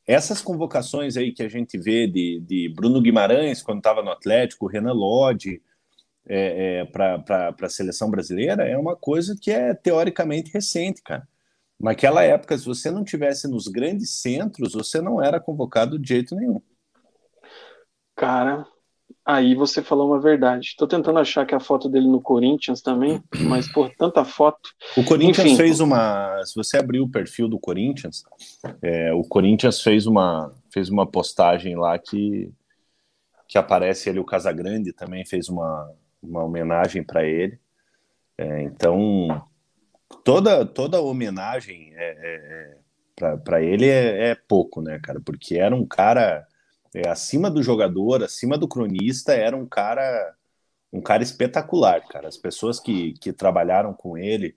essas 0.09 0.41
convocações 0.41 1.19
aí 1.19 1.33
que 1.33 1.43
a 1.43 1.49
gente 1.49 1.77
vê 1.77 2.07
de, 2.07 2.41
de 2.41 2.73
Bruno 2.75 3.03
Guimarães, 3.03 3.63
quando 3.63 3.79
estava 3.79 4.03
no 4.03 4.11
Atlético, 4.11 4.67
Renan 4.67 4.95
Lodge, 4.95 5.63
é, 6.27 6.81
é, 6.81 6.85
para 6.87 7.55
a 7.61 7.69
seleção 7.69 8.11
brasileira, 8.11 8.67
é 8.67 8.77
uma 8.79 8.97
coisa 8.97 9.37
que 9.39 9.51
é 9.51 9.75
teoricamente 9.75 10.51
recente, 10.51 11.03
cara. 11.03 11.29
Naquela 11.79 12.25
época, 12.25 12.57
se 12.57 12.65
você 12.65 12.91
não 12.91 13.05
tivesse 13.05 13.47
nos 13.47 13.69
grandes 13.69 14.11
centros, 14.21 14.73
você 14.73 15.01
não 15.03 15.23
era 15.23 15.39
convocado 15.39 15.99
de 15.99 16.09
jeito 16.09 16.35
nenhum. 16.35 16.61
Cara, 18.17 18.67
Aí 19.29 19.55
você 19.55 19.83
falou 19.83 20.07
uma 20.09 20.19
verdade. 20.19 20.69
Estou 20.69 20.89
tentando 20.89 21.19
achar 21.19 21.45
que 21.45 21.55
a 21.55 21.61
foto 21.61 21.87
dele 21.87 22.09
no 22.09 22.19
Corinthians 22.19 22.81
também, 22.81 23.23
mas 23.47 23.71
por 23.71 23.91
tanta 23.95 24.25
foto. 24.25 24.71
O 24.97 25.05
Corinthians 25.05 25.49
Enfim. 25.49 25.57
fez 25.57 25.81
uma. 25.81 26.43
Se 26.47 26.55
você 26.57 26.79
abrir 26.79 27.01
o 27.01 27.09
perfil 27.11 27.47
do 27.47 27.59
Corinthians, 27.59 28.25
é, 28.81 29.13
o 29.13 29.23
Corinthians 29.23 29.83
fez 29.83 30.07
uma, 30.07 30.51
fez 30.73 30.89
uma 30.89 31.07
postagem 31.07 31.77
lá 31.77 31.99
que, 31.99 32.51
que 33.47 33.59
aparece 33.59 34.09
ele, 34.09 34.19
o 34.19 34.25
Casagrande 34.25 34.95
também 34.95 35.27
fez 35.27 35.51
uma, 35.51 35.93
uma 36.23 36.43
homenagem 36.43 37.03
para 37.03 37.23
ele. 37.23 37.61
É, 38.39 38.63
então, 38.63 39.47
toda, 40.25 40.65
toda 40.65 41.03
homenagem 41.03 41.93
é, 41.97 42.79
é, 43.21 43.27
é 43.27 43.37
para 43.37 43.63
ele 43.63 43.91
é, 43.91 44.31
é, 44.31 44.35
pouco, 44.35 44.81
né, 44.81 44.99
cara? 45.03 45.21
Porque 45.21 45.57
era 45.57 45.77
um 45.77 45.85
cara 45.85 46.48
é, 46.95 47.09
acima 47.09 47.51
do 47.51 47.63
jogador, 47.63 48.23
acima 48.23 48.59
do 48.59 48.69
cronista, 48.69 49.33
era 49.33 49.57
um 49.57 49.67
cara 49.67 50.35
um 50.93 51.01
cara 51.01 51.23
espetacular, 51.23 52.07
cara. 52.09 52.29
As 52.29 52.37
pessoas 52.37 52.81
que, 52.81 53.13
que 53.15 53.33
trabalharam 53.33 53.93
com 53.93 54.17
ele, 54.17 54.57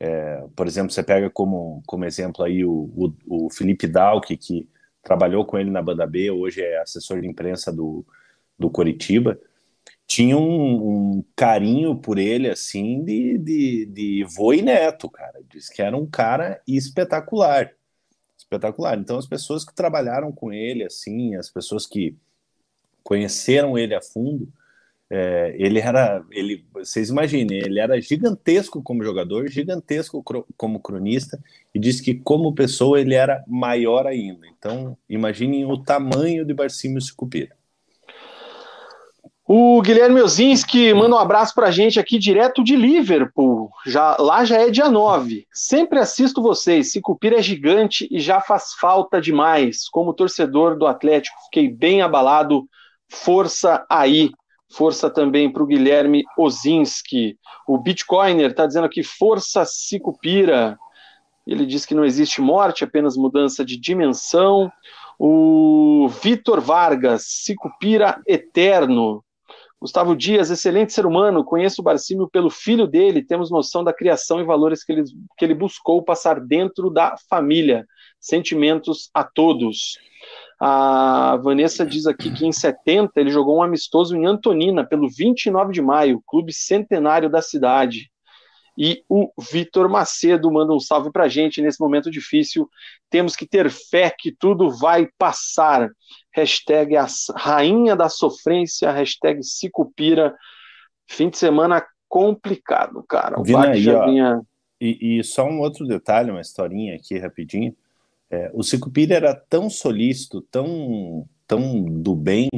é, 0.00 0.46
por 0.56 0.66
exemplo, 0.66 0.90
você 0.90 1.02
pega 1.02 1.30
como, 1.30 1.82
como 1.86 2.04
exemplo 2.04 2.44
aí 2.44 2.64
o, 2.64 2.90
o, 2.96 3.46
o 3.46 3.50
Felipe 3.50 3.86
Dalk, 3.86 4.36
que 4.36 4.68
trabalhou 5.02 5.44
com 5.44 5.58
ele 5.58 5.70
na 5.70 5.82
banda 5.82 6.06
B, 6.06 6.30
hoje 6.30 6.62
é 6.62 6.80
assessor 6.80 7.20
de 7.20 7.28
imprensa 7.28 7.72
do, 7.72 8.04
do 8.58 8.70
Coritiba, 8.70 9.38
tinha 10.06 10.36
um, 10.36 11.16
um 11.18 11.24
carinho 11.36 11.96
por 11.96 12.18
ele, 12.18 12.48
assim, 12.48 13.04
de, 13.04 13.38
de, 13.38 13.86
de 13.86 14.24
vô 14.24 14.52
e 14.52 14.62
neto, 14.62 15.10
cara. 15.10 15.40
Diz 15.48 15.68
que 15.68 15.82
era 15.82 15.96
um 15.96 16.06
cara 16.06 16.60
espetacular. 16.66 17.70
Espetacular. 18.54 18.98
Então, 18.98 19.18
as 19.18 19.26
pessoas 19.26 19.64
que 19.64 19.74
trabalharam 19.74 20.32
com 20.32 20.52
ele, 20.52 20.84
assim, 20.84 21.34
as 21.34 21.50
pessoas 21.50 21.86
que 21.86 22.16
conheceram 23.02 23.76
ele 23.76 23.94
a 23.94 24.00
fundo, 24.00 24.48
é, 25.10 25.54
ele 25.58 25.78
era, 25.78 26.24
ele, 26.30 26.64
vocês 26.72 27.10
imaginem, 27.10 27.58
ele 27.58 27.78
era 27.78 28.00
gigantesco 28.00 28.82
como 28.82 29.04
jogador, 29.04 29.48
gigantesco 29.48 30.24
como 30.56 30.80
cronista, 30.80 31.38
e 31.74 31.78
disse 31.78 32.02
que 32.02 32.14
como 32.14 32.54
pessoa 32.54 33.00
ele 33.00 33.14
era 33.14 33.44
maior 33.46 34.06
ainda. 34.06 34.46
Então, 34.46 34.96
imaginem 35.08 35.64
o 35.66 35.76
tamanho 35.76 36.44
de 36.44 36.54
Barcímio 36.54 37.00
Sicupira. 37.00 37.54
O 39.46 39.82
Guilherme 39.82 40.22
Ozinski 40.22 40.94
manda 40.94 41.16
um 41.16 41.18
abraço 41.18 41.54
pra 41.54 41.70
gente 41.70 42.00
aqui 42.00 42.18
direto 42.18 42.64
de 42.64 42.74
Liverpool. 42.76 43.70
Já, 43.84 44.16
lá 44.18 44.42
já 44.42 44.56
é 44.56 44.70
dia 44.70 44.88
9. 44.88 45.46
Sempre 45.52 45.98
assisto 45.98 46.40
vocês. 46.40 46.90
Sicupira 46.90 47.38
é 47.38 47.42
gigante 47.42 48.08
e 48.10 48.20
já 48.20 48.40
faz 48.40 48.72
falta 48.80 49.20
demais. 49.20 49.86
Como 49.90 50.14
torcedor 50.14 50.78
do 50.78 50.86
Atlético, 50.86 51.36
fiquei 51.44 51.68
bem 51.68 52.00
abalado. 52.00 52.66
Força 53.06 53.84
aí. 53.90 54.30
Força 54.72 55.10
também 55.10 55.52
para 55.52 55.62
o 55.62 55.66
Guilherme 55.66 56.24
Ozinski. 56.38 57.36
O 57.68 57.76
Bitcoiner 57.76 58.50
está 58.50 58.66
dizendo 58.66 58.86
aqui: 58.86 59.02
força 59.02 59.62
Sicupira. 59.66 60.78
Ele 61.46 61.66
diz 61.66 61.84
que 61.84 61.94
não 61.94 62.06
existe 62.06 62.40
morte, 62.40 62.82
apenas 62.82 63.14
mudança 63.14 63.62
de 63.62 63.78
dimensão. 63.78 64.72
O 65.18 66.08
Vitor 66.22 66.62
Vargas, 66.62 67.24
Sicupira 67.26 68.22
Eterno. 68.26 69.22
Gustavo 69.84 70.16
Dias, 70.16 70.48
excelente 70.48 70.94
ser 70.94 71.04
humano. 71.04 71.44
Conheço 71.44 71.82
o 71.82 71.84
Barcímio 71.84 72.26
pelo 72.26 72.48
filho 72.48 72.86
dele. 72.86 73.22
Temos 73.22 73.50
noção 73.50 73.84
da 73.84 73.92
criação 73.92 74.40
e 74.40 74.42
valores 74.42 74.82
que 74.82 74.90
ele, 74.90 75.04
que 75.36 75.44
ele 75.44 75.54
buscou 75.54 76.02
passar 76.02 76.40
dentro 76.40 76.88
da 76.88 77.16
família. 77.28 77.84
Sentimentos 78.18 79.10
a 79.12 79.22
todos. 79.22 79.98
A 80.58 81.36
Vanessa 81.36 81.84
diz 81.84 82.06
aqui 82.06 82.32
que 82.32 82.46
em 82.46 82.50
70 82.50 83.12
ele 83.20 83.28
jogou 83.28 83.58
um 83.58 83.62
amistoso 83.62 84.16
em 84.16 84.24
Antonina, 84.24 84.86
pelo 84.86 85.06
29 85.06 85.70
de 85.70 85.82
maio, 85.82 86.22
clube 86.26 86.50
centenário 86.50 87.28
da 87.28 87.42
cidade. 87.42 88.10
E 88.76 89.04
o 89.08 89.30
Vitor 89.38 89.88
Macedo 89.88 90.50
manda 90.50 90.72
um 90.72 90.80
salve 90.80 91.10
pra 91.12 91.28
gente 91.28 91.62
nesse 91.62 91.80
momento 91.80 92.10
difícil. 92.10 92.68
Temos 93.08 93.36
que 93.36 93.46
ter 93.46 93.70
fé 93.70 94.12
que 94.16 94.32
tudo 94.32 94.70
vai 94.70 95.08
passar. 95.16 95.90
Hashtag 96.32 96.96
a 96.96 97.06
rainha 97.36 97.94
da 97.94 98.08
sofrência, 98.08 98.90
hashtag 98.90 99.42
Cicupira. 99.44 100.34
Fim 101.06 101.28
de 101.30 101.38
semana 101.38 101.84
complicado, 102.08 103.04
cara. 103.08 103.40
O 103.40 103.44
Vina 103.44 103.70
aí, 103.70 103.82
já 103.82 104.04
vinha... 104.04 104.40
e, 104.80 105.18
e 105.18 105.24
só 105.24 105.46
um 105.46 105.60
outro 105.60 105.86
detalhe, 105.86 106.30
uma 106.30 106.40
historinha 106.40 106.96
aqui 106.96 107.18
rapidinho. 107.18 107.74
É, 108.30 108.50
o 108.52 108.62
Sicupira 108.62 109.14
era 109.14 109.34
tão 109.34 109.70
solícito, 109.70 110.42
tão, 110.42 111.28
tão 111.46 111.84
do 111.84 112.14
bem, 112.14 112.48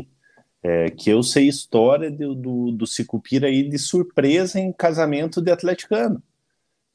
é, 0.67 0.91
que 0.91 1.09
eu 1.09 1.23
sei 1.23 1.47
história 1.47 2.11
do, 2.11 2.35
do, 2.35 2.73
do 2.73 2.87
Cicupira 2.89 3.47
aí 3.47 3.69
de 3.69 3.79
surpresa 3.79 4.59
em 4.59 4.73
casamento 4.73 5.41
de 5.41 5.53
atleticano. 5.53 6.21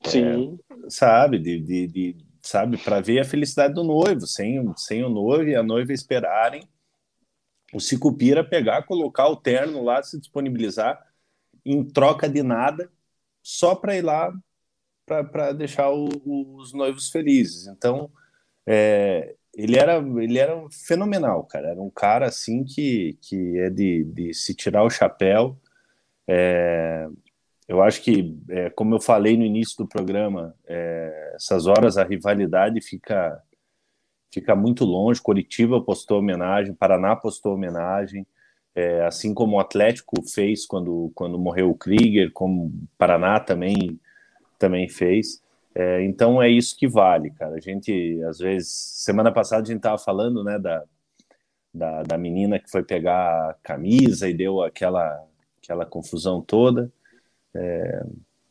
É, 0.04 0.10
Sim. 0.10 0.60
É, 0.70 0.90
sabe, 0.90 1.40
de, 1.40 1.58
de, 1.60 1.88
de 1.88 2.18
sabe, 2.42 2.78
para 2.78 3.00
ver 3.00 3.20
a 3.20 3.26
felicidade 3.26 3.74
do 3.74 3.84
noivo, 3.84 4.28
sem, 4.28 4.62
sem 4.76 5.02
o 5.06 5.10
noivo 5.10 5.50
e 5.50 5.56
a 5.56 5.64
noiva 5.64 5.94
esperarem 5.94 6.68
o 7.74 7.80
Cicupira 7.80 8.44
pegar, 8.44 8.84
colocar 8.84 9.30
o 9.30 9.38
terno 9.38 9.82
lá, 9.82 10.04
se 10.04 10.20
disponibilizar 10.20 11.02
em 11.64 11.82
troca 11.82 12.28
de 12.28 12.44
nada, 12.44 12.92
só 13.42 13.74
para 13.74 13.96
ir 13.96 14.02
lá 14.02 14.34
para 15.06 15.54
deixar 15.54 15.90
o, 15.92 16.10
os 16.58 16.74
noivos 16.74 17.10
felizes. 17.10 17.68
Então, 17.68 18.12
é, 18.66 19.34
ele 19.54 19.78
era 19.78 19.98
ele 19.98 20.38
era 20.38 20.58
fenomenal, 20.70 21.44
cara. 21.44 21.70
Era 21.70 21.82
um 21.82 21.90
cara 21.90 22.28
assim 22.28 22.64
que, 22.64 23.18
que 23.22 23.60
é 23.60 23.70
de, 23.70 24.04
de 24.06 24.34
se 24.34 24.56
tirar 24.56 24.84
o 24.84 24.90
chapéu. 24.90 25.58
É, 26.28 27.08
eu 27.68 27.82
acho 27.82 28.02
que, 28.02 28.38
é, 28.50 28.70
como 28.70 28.96
eu 28.96 29.02
falei 29.02 29.38
no 29.38 29.46
início 29.46 29.78
do 29.78 29.88
programa, 29.88 30.56
é, 30.68 31.34
essas 31.36 31.68
horas 31.68 31.98
a 31.98 32.04
rivalidade 32.04 32.82
fica 32.82 33.42
fica 34.34 34.56
muito 34.56 34.86
longe. 34.86 35.22
Curitiba 35.22 35.82
postou 35.82 36.20
homenagem, 36.20 36.74
Paraná 36.74 37.16
postou 37.16 37.54
homenagem, 37.54 38.26
é, 38.74 39.06
assim 39.06 39.34
como 39.34 39.58
o 39.58 39.60
Atlético 39.60 40.22
fez 40.24 40.66
quando 40.66 41.12
quando 41.16 41.38
morreu 41.40 41.70
o 41.70 41.78
Krieger, 41.78 42.32
como 42.32 42.72
Paraná 42.98 43.40
também 43.40 44.00
também 44.58 44.88
fez. 44.88 45.42
É, 45.74 46.04
então 46.04 46.42
é 46.42 46.50
isso 46.50 46.78
que 46.78 46.88
vale, 46.88 47.32
cara. 47.32 47.56
A 47.56 47.60
gente, 47.60 48.22
às 48.24 48.40
vezes, 48.40 48.70
semana 48.70 49.32
passada 49.32 49.64
a 49.64 49.66
gente 49.66 49.82
tava 49.82 49.98
falando, 49.98 50.44
né, 50.44 50.60
da, 50.60 50.84
da, 51.74 52.04
da 52.04 52.18
menina 52.18 52.60
que 52.60 52.70
foi 52.70 52.84
pegar 52.84 53.52
a 53.52 53.54
camisa 53.64 54.30
e 54.30 54.34
deu 54.34 54.62
aquela, 54.62 55.26
aquela 55.64 55.86
confusão 55.86 56.42
toda. 56.42 56.92
É, 57.56 58.04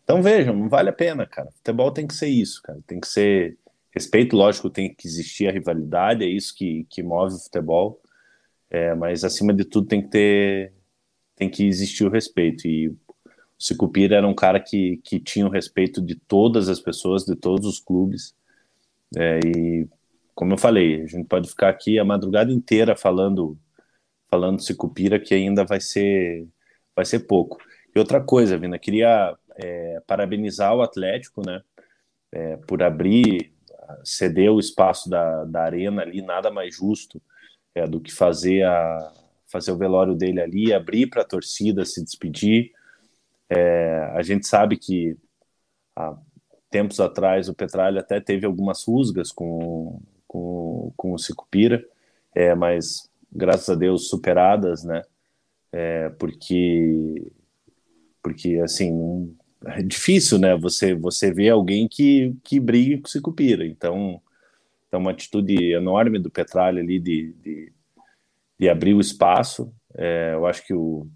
então 0.04 0.22
vejam, 0.22 0.56
não 0.56 0.68
vale 0.68 0.88
a 0.88 0.92
pena, 0.92 1.26
cara. 1.26 1.50
Futebol 1.52 1.92
tem 1.92 2.06
que 2.06 2.14
ser 2.14 2.28
isso, 2.28 2.62
cara. 2.62 2.80
Tem 2.86 2.98
que 3.00 3.08
ser 3.08 3.58
respeito, 3.92 4.36
lógico, 4.36 4.70
tem 4.70 4.94
que 4.94 5.06
existir 5.06 5.48
a 5.48 5.52
rivalidade, 5.52 6.24
é 6.24 6.28
isso 6.28 6.54
que, 6.54 6.84
que 6.90 7.02
move 7.02 7.34
o 7.34 7.38
futebol. 7.38 8.00
É, 8.70 8.94
mas 8.94 9.24
acima 9.24 9.52
de 9.52 9.64
tudo 9.64 9.88
tem 9.88 10.02
que 10.02 10.08
ter, 10.08 10.72
tem 11.36 11.50
que 11.50 11.66
existir 11.66 12.04
o 12.04 12.10
respeito. 12.10 12.66
E 12.66 12.96
Sicupira 13.60 14.16
era 14.16 14.26
um 14.26 14.34
cara 14.34 14.58
que, 14.58 14.96
que 15.04 15.20
tinha 15.20 15.46
o 15.46 15.50
respeito 15.50 16.00
de 16.00 16.14
todas 16.14 16.70
as 16.70 16.80
pessoas, 16.80 17.26
de 17.26 17.36
todos 17.36 17.66
os 17.66 17.78
clubes. 17.78 18.34
É, 19.16 19.38
e, 19.44 19.88
como 20.34 20.54
eu 20.54 20.58
falei, 20.58 21.02
a 21.02 21.06
gente 21.06 21.26
pode 21.28 21.50
ficar 21.50 21.68
aqui 21.68 21.98
a 21.98 22.04
madrugada 22.04 22.50
inteira 22.50 22.96
falando 22.96 23.58
falando 24.30 24.62
Sicupira, 24.62 25.18
que 25.18 25.34
ainda 25.34 25.64
vai 25.64 25.80
ser, 25.80 26.46
vai 26.94 27.04
ser 27.04 27.20
pouco. 27.20 27.58
E 27.94 27.98
outra 27.98 28.20
coisa, 28.22 28.56
Vina, 28.56 28.78
queria 28.78 29.36
é, 29.56 30.00
parabenizar 30.06 30.74
o 30.74 30.82
Atlético, 30.82 31.44
né, 31.44 31.60
é, 32.32 32.56
por 32.58 32.82
abrir, 32.82 33.52
ceder 34.04 34.52
o 34.52 34.60
espaço 34.60 35.10
da, 35.10 35.44
da 35.44 35.64
arena 35.64 36.02
ali, 36.02 36.22
nada 36.22 36.50
mais 36.50 36.76
justo 36.76 37.20
é, 37.74 37.86
do 37.86 38.00
que 38.00 38.12
fazer, 38.12 38.62
a, 38.64 39.12
fazer 39.50 39.72
o 39.72 39.76
velório 39.76 40.14
dele 40.14 40.40
ali, 40.40 40.72
abrir 40.72 41.08
para 41.08 41.22
a 41.22 41.26
torcida 41.26 41.84
se 41.84 42.02
despedir, 42.04 42.70
é, 43.50 44.12
a 44.14 44.22
gente 44.22 44.46
sabe 44.46 44.76
que 44.76 45.16
há 45.96 46.16
tempos 46.70 47.00
atrás 47.00 47.48
o 47.48 47.54
Petralha 47.54 48.00
até 48.00 48.20
teve 48.20 48.46
algumas 48.46 48.84
rusgas 48.84 49.32
com, 49.32 50.00
com, 50.26 50.92
com 50.96 51.12
o 51.12 51.18
Cicupira, 51.18 51.84
é, 52.32 52.54
mas 52.54 53.10
graças 53.32 53.68
a 53.68 53.74
Deus 53.74 54.08
superadas, 54.08 54.84
né? 54.84 55.02
É, 55.72 56.08
porque 56.10 57.32
porque 58.22 58.60
assim 58.62 59.36
é 59.66 59.82
difícil, 59.82 60.38
né? 60.38 60.56
Você 60.56 60.94
você 60.94 61.32
vê 61.32 61.48
alguém 61.48 61.88
que 61.88 62.36
que 62.44 62.60
briga 62.60 62.98
com 63.02 63.08
o 63.08 63.10
Cicupira, 63.10 63.66
então 63.66 64.22
então 64.86 65.00
uma 65.00 65.12
atitude 65.12 65.72
enorme 65.72 66.18
do 66.18 66.30
Petralha 66.30 66.80
ali 66.80 66.98
de, 66.98 67.32
de, 67.34 67.72
de 68.58 68.68
abrir 68.68 68.94
o 68.94 69.00
espaço. 69.00 69.72
É, 69.94 70.32
eu 70.34 70.46
acho 70.46 70.66
que 70.66 70.74
o 70.74 71.08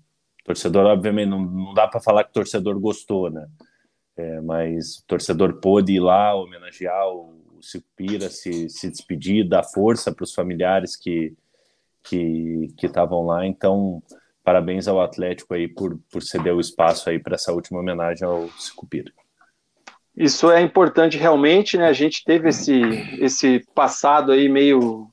torcedor, 0.44 0.86
obviamente, 0.86 1.28
não, 1.28 1.40
não 1.40 1.74
dá 1.74 1.88
para 1.88 2.00
falar 2.00 2.24
que 2.24 2.30
o 2.30 2.34
torcedor 2.34 2.78
gostou, 2.78 3.30
né? 3.30 3.46
É, 4.16 4.40
mas 4.40 4.98
o 4.98 5.06
torcedor 5.06 5.60
pôde 5.60 5.94
ir 5.94 6.00
lá 6.00 6.34
homenagear 6.34 7.08
o, 7.08 7.34
o 7.58 7.62
Cipira, 7.62 8.28
se, 8.30 8.68
se 8.68 8.88
despedir, 8.88 9.48
dar 9.48 9.64
força 9.64 10.12
para 10.12 10.22
os 10.22 10.32
familiares 10.32 10.96
que 10.96 11.34
que 12.04 12.68
estavam 12.82 13.24
lá. 13.24 13.46
Então, 13.46 14.02
parabéns 14.44 14.86
ao 14.86 15.00
Atlético 15.00 15.54
aí 15.54 15.66
por, 15.66 15.98
por 16.12 16.22
ceder 16.22 16.54
o 16.54 16.60
espaço 16.60 17.08
aí 17.08 17.18
para 17.18 17.34
essa 17.34 17.52
última 17.52 17.80
homenagem 17.80 18.26
ao 18.26 18.48
Cicupira. 18.50 19.10
Isso 20.16 20.50
é 20.50 20.60
importante 20.60 21.16
realmente, 21.16 21.76
né? 21.76 21.88
A 21.88 21.92
gente 21.92 22.22
teve 22.24 22.50
esse, 22.50 22.80
esse 23.18 23.64
passado 23.74 24.30
aí 24.30 24.48
meio 24.48 25.08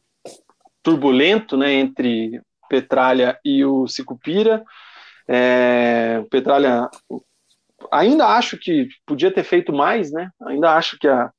turbulento, 0.83 1.57
né, 1.57 1.73
entre 1.73 2.41
Petralha 2.69 3.39
e 3.43 3.63
o 3.65 3.87
Cicupira. 3.87 4.63
É, 5.33 6.21
Petralha 6.29 6.89
ainda 7.89 8.27
acho 8.27 8.57
que 8.57 8.89
podia 9.05 9.31
ter 9.33 9.43
feito 9.43 9.71
mais, 9.71 10.11
né? 10.11 10.29
Ainda 10.45 10.75
acho 10.75 10.99
que 10.99 11.07
a, 11.07 11.31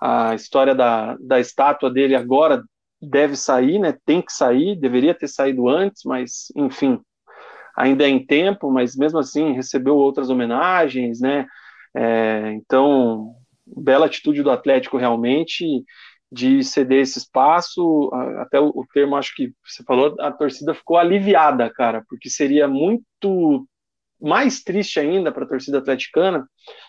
a 0.00 0.34
história 0.34 0.74
da, 0.74 1.16
da 1.18 1.40
estátua 1.40 1.90
dele 1.90 2.14
agora 2.14 2.62
deve 3.00 3.34
sair, 3.34 3.78
né? 3.78 3.96
Tem 4.04 4.20
que 4.20 4.32
sair, 4.32 4.78
deveria 4.78 5.14
ter 5.14 5.28
saído 5.28 5.68
antes, 5.68 6.02
mas 6.04 6.52
enfim, 6.54 7.00
ainda 7.74 8.04
é 8.04 8.08
em 8.08 8.24
tempo, 8.24 8.70
mas 8.70 8.94
mesmo 8.94 9.18
assim 9.18 9.52
recebeu 9.52 9.96
outras 9.96 10.28
homenagens, 10.28 11.20
né? 11.20 11.46
É, 11.96 12.52
então, 12.52 13.34
bela 13.66 14.04
atitude 14.04 14.42
do 14.42 14.50
Atlético 14.50 14.98
realmente 14.98 15.64
de 16.34 16.64
ceder 16.64 17.00
esse 17.00 17.18
espaço. 17.18 18.10
Até 18.40 18.58
o, 18.60 18.84
termo, 18.92 19.16
acho 19.16 19.34
que 19.34 19.52
você 19.64 19.84
falou, 19.84 20.14
a 20.18 20.32
torcida 20.32 20.74
ficou 20.74 20.98
aliviada, 20.98 21.70
cara, 21.70 22.04
porque 22.08 22.28
seria 22.28 22.66
muito 22.66 23.66
mais 24.20 24.62
triste 24.62 24.98
ainda 24.98 25.30
para 25.30 25.44
a 25.44 25.48
torcida 25.48 25.78
atleticana 25.78 26.48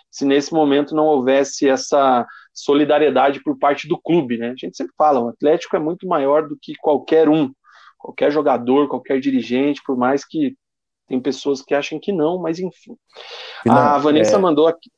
se 0.09 0.25
nesse 0.25 0.53
momento 0.53 0.95
não 0.95 1.05
houvesse 1.05 1.67
essa 1.67 2.25
solidariedade 2.53 3.43
por 3.43 3.59
parte 3.59 3.87
do 3.87 3.99
clube, 3.99 4.37
né? 4.37 4.47
A 4.47 4.55
gente 4.55 4.77
sempre 4.77 4.93
fala, 4.97 5.19
o 5.19 5.27
Atlético 5.27 5.75
é 5.75 5.79
muito 5.79 6.07
maior 6.07 6.47
do 6.47 6.57
que 6.59 6.73
qualquer 6.75 7.27
um, 7.27 7.51
qualquer 7.99 8.31
jogador, 8.31 8.87
qualquer 8.87 9.19
dirigente, 9.19 9.81
por 9.85 9.97
mais 9.97 10.25
que 10.25 10.55
tem 11.07 11.19
pessoas 11.19 11.61
que 11.61 11.75
acham 11.75 11.99
que 11.99 12.13
não, 12.13 12.39
mas 12.39 12.59
enfim. 12.59 12.95
Não, 13.65 13.75
a 13.75 13.97
Vanessa 13.97 14.37
é... 14.37 14.39
mandou 14.39 14.67
aqui. 14.67 14.89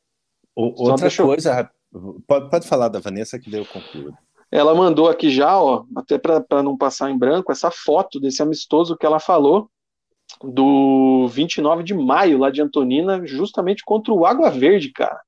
O, 0.56 0.90
outra 0.90 1.10
coisa, 1.10 1.70
pode, 2.28 2.50
pode 2.50 2.68
falar 2.68 2.88
da 2.88 3.00
Vanessa 3.00 3.40
que 3.40 3.50
deu 3.50 3.66
concluo. 3.66 4.16
Ela 4.52 4.74
mandou 4.74 5.10
aqui 5.10 5.30
já, 5.30 5.62
ó, 5.62 5.84
até 5.96 6.18
para 6.18 6.64
não 6.64 6.78
passar 6.78 7.12
em 7.12 7.18
branco, 7.18 7.52
essa 7.52 7.70
foto 7.70 8.20
desse 8.20 8.42
amistoso 8.42 8.98
que 8.98 9.06
ela 9.06 9.20
falou, 9.20 9.70
do 10.44 11.28
29 11.30 11.84
de 11.84 11.94
maio, 11.94 12.38
lá 12.38 12.50
de 12.50 12.62
Antonina, 12.62 13.26
justamente 13.26 13.84
contra 13.86 14.14
o 14.14 14.26
Água 14.26 14.50
Verde, 14.50 14.92
cara. 14.92 15.20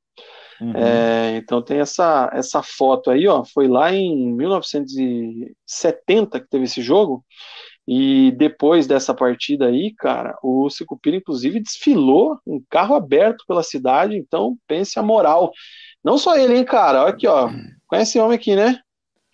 Uhum. 0.62 0.74
É, 0.76 1.38
então 1.38 1.62
tem 1.62 1.80
essa, 1.80 2.30
essa 2.34 2.62
foto 2.62 3.10
aí, 3.10 3.28
ó, 3.28 3.46
foi 3.46 3.68
lá 3.68 3.94
em 3.94 4.34
1970 4.34 6.40
que 6.40 6.50
teve 6.50 6.66
esse 6.66 6.82
jogo, 6.82 7.24
e 7.88 8.32
depois 8.34 8.86
dessa 8.86 9.16
partida 9.16 9.68
aí, 9.68 9.94
cara, 9.98 10.38
o 10.44 10.70
Sicupira 10.70 11.18
inclusive 11.18 11.60
desfilou 11.60 12.38
um 12.46 12.62
carro 12.70 12.94
aberto 12.94 13.44
pela 13.48 13.64
cidade, 13.64 14.16
então 14.16 14.56
pense 14.68 15.00
a 15.00 15.04
moral. 15.04 15.52
Não 16.04 16.18
só 16.18 16.38
ele, 16.38 16.56
hein, 16.56 16.64
cara, 16.64 17.02
olha 17.02 17.10
aqui, 17.10 17.26
ó, 17.26 17.50
conhece 17.88 18.12
esse 18.12 18.20
homem 18.20 18.36
aqui, 18.36 18.56
né? 18.56 18.80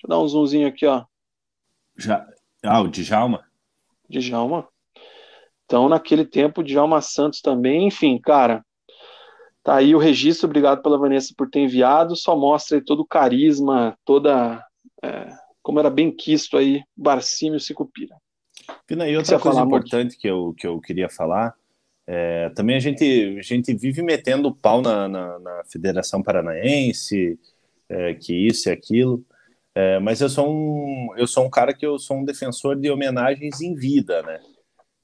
Deixa 0.06 0.08
eu 0.08 0.08
dar 0.08 0.20
um 0.20 0.28
zoomzinho 0.28 0.68
aqui, 0.68 0.86
ó. 0.86 1.04
Já... 1.98 2.26
Ah, 2.64 2.82
o 2.82 2.88
Djalma? 2.88 3.44
Djalma. 4.10 4.68
Então, 5.66 5.90
naquele 5.90 6.26
tempo, 6.26 6.64
Djalma 6.64 7.02
Santos 7.02 7.42
também, 7.42 7.88
enfim, 7.88 8.20
cara, 8.20 8.64
tá 9.64 9.76
aí 9.76 9.96
o 9.96 10.00
registro, 10.00 10.48
obrigado 10.48 10.82
pela 10.82 10.98
Vanessa 10.98 11.34
por 11.36 11.50
ter 11.50 11.62
enviado, 11.62 12.16
só 12.16 12.36
mostra 12.36 12.78
aí 12.78 12.84
todo 12.84 13.02
o 13.02 13.08
carisma, 13.08 13.98
toda, 14.06 14.64
é, 15.04 15.28
como 15.62 15.80
era 15.80 15.90
bem 15.90 16.12
quisto 16.12 16.58
aí, 16.58 16.84
Barcímio 16.96 17.60
Sicupira. 17.60 18.16
Pina, 18.86 19.08
e 19.08 19.18
outra 19.18 19.40
coisa 19.40 19.62
importante 19.62 20.18
que 20.18 20.28
eu, 20.28 20.54
que 20.56 20.68
eu 20.68 20.80
queria 20.80 21.10
falar, 21.10 21.56
é, 22.06 22.50
também 22.50 22.76
a 22.76 22.80
gente, 22.80 23.38
a 23.40 23.42
gente 23.42 23.74
vive 23.74 24.04
metendo 24.04 24.54
pau 24.54 24.82
na, 24.82 25.08
na, 25.08 25.40
na 25.40 25.64
Federação 25.66 26.22
Paranaense, 26.22 27.40
é, 27.90 28.14
que 28.14 28.34
isso 28.34 28.70
e 28.70 28.72
aquilo, 28.72 29.24
é, 29.76 30.00
mas 30.00 30.22
eu 30.22 30.30
sou, 30.30 30.50
um, 30.50 31.10
eu 31.18 31.28
sou 31.28 31.46
um 31.46 31.50
cara 31.50 31.74
que 31.74 31.86
eu 31.86 32.00
sou 32.00 32.18
um 32.18 32.24
defensor 32.24 32.78
de 32.78 32.90
homenagens 32.90 33.60
em 33.60 33.76
vida, 33.76 34.24
né? 34.24 34.40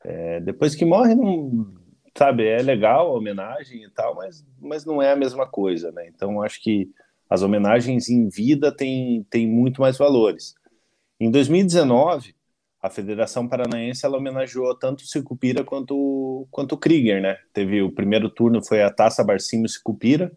É, 0.03 0.39
depois 0.39 0.73
que 0.73 0.85
morre, 0.85 1.13
não, 1.13 1.75
sabe, 2.17 2.47
é 2.47 2.61
legal 2.61 3.09
a 3.09 3.17
homenagem 3.17 3.83
e 3.83 3.89
tal, 3.89 4.15
mas, 4.15 4.45
mas 4.59 4.85
não 4.85 5.01
é 5.01 5.11
a 5.11 5.15
mesma 5.15 5.45
coisa, 5.45 5.91
né? 5.91 6.07
Então, 6.07 6.41
acho 6.41 6.61
que 6.61 6.89
as 7.29 7.41
homenagens 7.41 8.09
em 8.09 8.29
vida 8.29 8.71
têm, 8.71 9.25
têm 9.29 9.45
muito 9.47 9.81
mais 9.81 9.97
valores. 9.97 10.55
Em 11.19 11.29
2019, 11.29 12.33
a 12.81 12.89
Federação 12.89 13.47
Paranaense 13.47 14.05
ela 14.05 14.17
homenageou 14.17 14.73
tanto 14.75 15.01
o 15.01 15.07
Sicupira 15.07 15.63
quanto, 15.63 16.47
quanto 16.49 16.73
o 16.73 16.77
Krieger, 16.77 17.21
né? 17.21 17.37
Teve 17.53 17.81
o 17.81 17.91
primeiro 17.91 18.29
turno 18.29 18.63
foi 18.65 18.81
a 18.81 18.89
Taça 18.89 19.23
Barcinho 19.23 19.67
Sicupira 19.69 20.31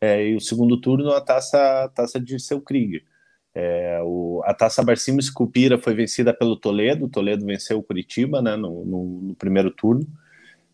é, 0.00 0.28
e 0.28 0.34
o 0.34 0.40
segundo 0.40 0.80
turno 0.80 1.12
a 1.12 1.20
Taça, 1.20 1.84
a 1.84 1.88
taça 1.88 2.18
de 2.18 2.40
Seu 2.40 2.60
Krieger. 2.60 3.04
É, 3.58 4.02
o, 4.02 4.42
a 4.44 4.52
Taça 4.52 4.84
Barcimo 4.84 5.18
Esculpira 5.18 5.78
foi 5.78 5.94
vencida 5.94 6.34
pelo 6.34 6.56
Toledo, 6.56 7.06
o 7.06 7.08
Toledo 7.08 7.46
venceu 7.46 7.78
o 7.78 7.82
Curitiba 7.82 8.42
né, 8.42 8.54
no, 8.54 8.84
no, 8.84 9.04
no 9.28 9.34
primeiro 9.34 9.70
turno. 9.70 10.06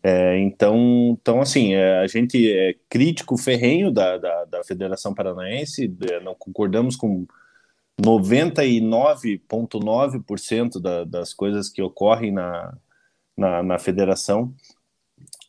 É, 0.03 0.37
então, 0.39 1.17
então, 1.17 1.39
assim, 1.39 1.75
é, 1.75 1.99
a 1.99 2.07
gente 2.07 2.51
é 2.51 2.75
crítico 2.89 3.37
ferrenho 3.37 3.89
da, 3.89 4.17
da, 4.17 4.43
da 4.43 4.61
Federação 4.65 5.15
Paranaense, 5.15 5.95
é, 6.11 6.19
não 6.19 6.35
concordamos 6.35 6.97
com 6.97 7.25
99,9% 8.01 10.81
da, 10.81 11.05
das 11.05 11.33
coisas 11.33 11.69
que 11.69 11.81
ocorrem 11.81 12.33
na, 12.33 12.77
na, 13.37 13.63
na 13.63 13.79
federação, 13.79 14.53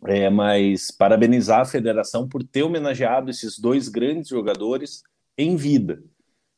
é, 0.07 0.31
mas 0.31 0.93
parabenizar 0.93 1.63
a 1.63 1.65
federação 1.65 2.29
por 2.29 2.45
ter 2.45 2.63
homenageado 2.63 3.29
esses 3.29 3.59
dois 3.59 3.89
grandes 3.89 4.29
jogadores 4.29 5.03
em 5.37 5.57
vida. 5.57 6.01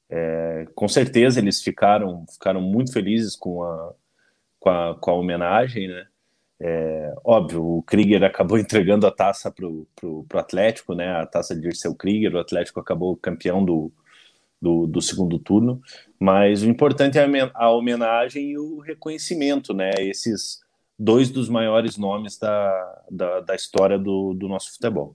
É, 0.09 0.67
com 0.75 0.89
certeza 0.89 1.41
eles 1.41 1.61
ficaram, 1.61 2.25
ficaram 2.31 2.61
muito 2.61 2.93
felizes 2.93 3.35
com 3.35 3.63
a, 3.63 3.93
com 4.61 4.71
a, 4.71 4.95
com 4.95 5.11
a 5.11 5.15
homenagem, 5.15 5.89
né? 5.89 6.07
É, 6.59 7.15
óbvio, 7.23 7.63
o 7.63 7.83
Krieger 7.83 8.23
acabou 8.25 8.57
entregando 8.59 9.07
a 9.07 9.11
taça 9.11 9.51
para 9.51 9.67
o 9.67 9.87
Atlético, 10.35 10.95
né? 10.95 11.09
A 11.21 11.27
taça 11.27 11.55
de 11.55 11.63
Dirceu 11.63 11.95
Krieger, 11.95 12.35
o 12.35 12.41
Atlético 12.41 12.81
acabou 12.81 13.17
campeão 13.17 13.65
do, 13.65 13.93
do, 14.61 14.87
do, 14.87 15.03
segundo 15.03 15.39
turno, 15.39 15.81
mas 16.19 16.63
o 16.63 16.69
importante 16.69 17.19
é 17.19 17.51
a 17.55 17.71
homenagem 17.71 18.51
e 18.51 18.59
o 18.59 18.79
reconhecimento, 18.79 19.75
né? 19.75 19.91
Esses 19.99 20.61
dois 20.99 21.31
dos 21.31 21.49
maiores 21.49 21.97
nomes 21.97 22.39
da, 22.39 23.03
da, 23.11 23.41
da 23.41 23.55
história 23.55 23.99
do, 23.99 24.33
do 24.33 24.49
nosso 24.49 24.73
futebol. 24.73 25.15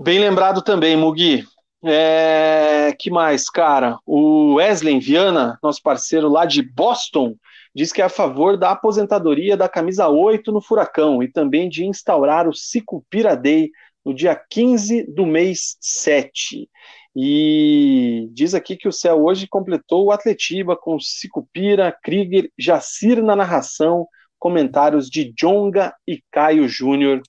Bem 0.00 0.18
lembrado 0.18 0.62
também, 0.62 0.96
Mugi. 0.96 1.44
É, 1.86 2.94
que 2.98 3.10
mais, 3.10 3.50
cara? 3.50 3.98
O 4.06 4.54
Wesley 4.54 4.98
Viana, 4.98 5.58
nosso 5.62 5.82
parceiro 5.82 6.30
lá 6.30 6.46
de 6.46 6.62
Boston, 6.62 7.36
diz 7.74 7.92
que 7.92 8.00
é 8.00 8.04
a 8.06 8.08
favor 8.08 8.56
da 8.56 8.70
aposentadoria 8.70 9.54
da 9.54 9.68
camisa 9.68 10.08
8 10.08 10.50
no 10.50 10.62
Furacão 10.62 11.22
e 11.22 11.30
também 11.30 11.68
de 11.68 11.84
instaurar 11.84 12.48
o 12.48 12.54
Cicupira 12.54 13.36
Day 13.36 13.70
no 14.02 14.14
dia 14.14 14.34
15 14.34 15.12
do 15.12 15.26
mês 15.26 15.76
7. 15.78 16.68
E 17.14 18.28
diz 18.32 18.54
aqui 18.54 18.76
que 18.76 18.88
o 18.88 18.92
céu 18.92 19.22
hoje 19.22 19.46
completou 19.46 20.06
o 20.06 20.10
Atletiba 20.10 20.76
com 20.76 20.98
Cicupira, 20.98 21.96
Krieger, 22.02 22.50
Jacir 22.58 23.22
na 23.22 23.36
narração, 23.36 24.06
comentários 24.38 25.08
de 25.10 25.32
Jonga 25.38 25.94
e 26.08 26.20
Caio 26.32 26.66
Júnior. 26.66 27.20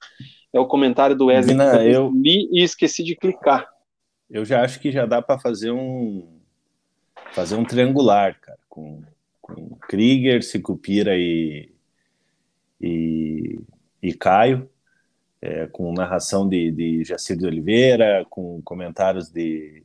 É 0.53 0.59
o 0.59 0.65
comentário 0.65 1.15
do 1.15 1.25
Wesley 1.25 1.55
Não, 1.55 1.81
eu 1.81 2.09
li 2.15 2.47
e 2.51 2.63
esqueci 2.63 3.03
de 3.03 3.17
clicar 3.17 3.74
eu 4.29 4.45
já 4.45 4.63
acho 4.63 4.79
que 4.79 4.91
já 4.91 5.05
dá 5.05 5.21
para 5.21 5.39
fazer 5.39 5.71
um 5.71 6.39
fazer 7.33 7.55
um 7.55 7.65
triangular, 7.65 8.39
cara, 8.39 8.59
com, 8.69 9.03
com 9.41 9.75
Krieger, 9.75 10.43
Sicupira 10.43 11.17
e, 11.17 11.69
e, 12.79 13.59
e 14.01 14.13
Caio, 14.13 14.69
é, 15.41 15.67
com 15.67 15.93
narração 15.93 16.47
de, 16.47 16.71
de 16.71 17.03
Jacir 17.03 17.37
de 17.37 17.45
Oliveira, 17.45 18.25
com 18.29 18.61
comentários 18.61 19.29
de 19.29 19.83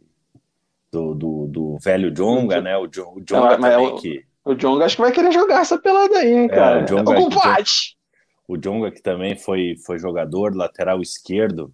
do, 0.93 1.15
do, 1.15 1.47
do 1.47 1.79
velho 1.79 2.11
Jonga, 2.11 2.61
né? 2.61 2.77
O, 2.77 2.87
Jonga, 2.87 3.21
o 3.21 3.25
Jonga 3.25 3.59
Não, 3.59 3.61
também 3.61 3.87
o, 3.87 3.97
que... 3.97 4.25
O 4.45 4.55
Jonga 4.55 4.85
acho 4.85 4.97
que 4.97 5.03
vai 5.03 5.13
querer 5.13 5.33
jogar 5.33 5.61
essa 5.61 5.79
pelada 5.79 6.19
aí, 6.19 6.33
hein, 6.33 6.45
é, 6.47 6.49
cara? 6.49 6.81
É, 6.81 6.83
o 6.83 6.87
Jonga, 6.87 7.21
o 8.49 8.57
Jonga 8.57 8.91
que 8.91 9.01
também 9.01 9.37
foi, 9.37 9.77
foi 9.85 9.99
jogador, 9.99 10.57
lateral 10.57 11.01
esquerdo, 11.01 11.73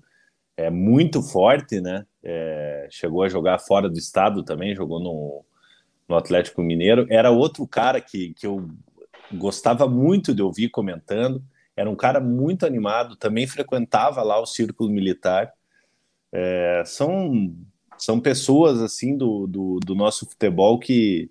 é 0.56 0.70
muito 0.70 1.22
forte, 1.22 1.80
né? 1.80 2.06
É, 2.22 2.88
chegou 2.90 3.22
a 3.22 3.28
jogar 3.28 3.58
fora 3.58 3.88
do 3.88 3.98
estado 3.98 4.42
também, 4.42 4.74
jogou 4.74 4.98
no, 4.98 5.44
no 6.08 6.16
Atlético 6.16 6.62
Mineiro. 6.62 7.06
Era 7.10 7.30
outro 7.30 7.66
cara 7.66 8.00
que, 8.00 8.32
que 8.34 8.46
eu 8.46 8.68
gostava 9.32 9.86
muito 9.86 10.34
de 10.34 10.42
ouvir 10.42 10.70
comentando. 10.70 11.42
Era 11.76 11.90
um 11.90 11.96
cara 11.96 12.20
muito 12.20 12.64
animado, 12.64 13.16
também 13.16 13.46
frequentava 13.46 14.22
lá 14.22 14.40
o 14.40 14.46
círculo 14.46 14.90
militar. 14.90 15.52
É, 16.32 16.82
são, 16.86 17.54
são 17.98 18.18
pessoas 18.18 18.80
assim 18.80 19.16
do, 19.16 19.46
do, 19.46 19.78
do, 19.80 19.94
nosso 19.94 20.26
futebol 20.26 20.78
que, 20.78 21.30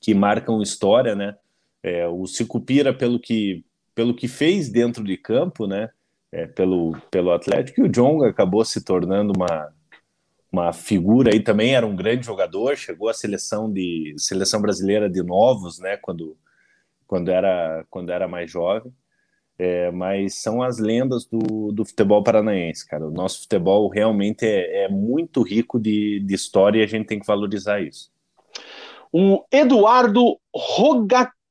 que 0.00 0.14
marcam 0.14 0.62
história, 0.62 1.14
né? 1.14 1.36
É, 1.82 2.08
o 2.08 2.26
Cicupira, 2.26 2.94
pelo 2.94 3.20
que, 3.20 3.64
pelo 3.94 4.14
que 4.14 4.26
fez 4.26 4.70
dentro 4.70 5.04
de 5.04 5.16
campo, 5.18 5.66
né? 5.66 5.90
É, 6.32 6.46
pelo, 6.46 6.96
pelo 7.10 7.32
Atlético, 7.32 7.80
e 7.80 7.84
o 7.84 7.88
Jonga 7.88 8.28
acabou 8.28 8.64
se 8.64 8.84
tornando 8.84 9.32
uma, 9.36 9.72
uma 10.50 10.72
figura 10.72 11.32
aí 11.32 11.40
também, 11.40 11.74
era 11.74 11.86
um 11.86 11.96
grande 11.96 12.26
jogador, 12.26 12.76
chegou 12.76 13.08
à 13.08 13.14
seleção 13.14 13.72
de 13.72 14.14
seleção 14.18 14.60
brasileira 14.60 15.08
de 15.08 15.22
novos, 15.22 15.78
né, 15.78 15.96
quando, 15.96 16.36
quando, 17.06 17.30
era, 17.30 17.84
quando 17.90 18.10
era 18.10 18.26
mais 18.28 18.50
jovem. 18.50 18.92
é, 19.58 19.90
mas 19.90 20.34
são 20.34 20.62
as 20.62 20.78
lendas 20.78 21.24
do, 21.24 21.72
do 21.72 21.84
futebol 21.84 22.22
paranaense, 22.22 22.86
cara. 22.86 23.06
O 23.06 23.10
nosso 23.10 23.42
futebol 23.42 23.88
realmente 23.88 24.44
é, 24.44 24.84
é 24.84 24.88
muito 24.88 25.42
rico 25.42 25.78
de, 25.80 26.20
de 26.20 26.34
história 26.34 26.80
e 26.80 26.82
a 26.82 26.86
gente 26.86 27.06
tem 27.06 27.18
que 27.18 27.26
valorizar 27.26 27.80
isso. 27.80 28.10
O 29.12 29.44
Eduardo 29.50 30.38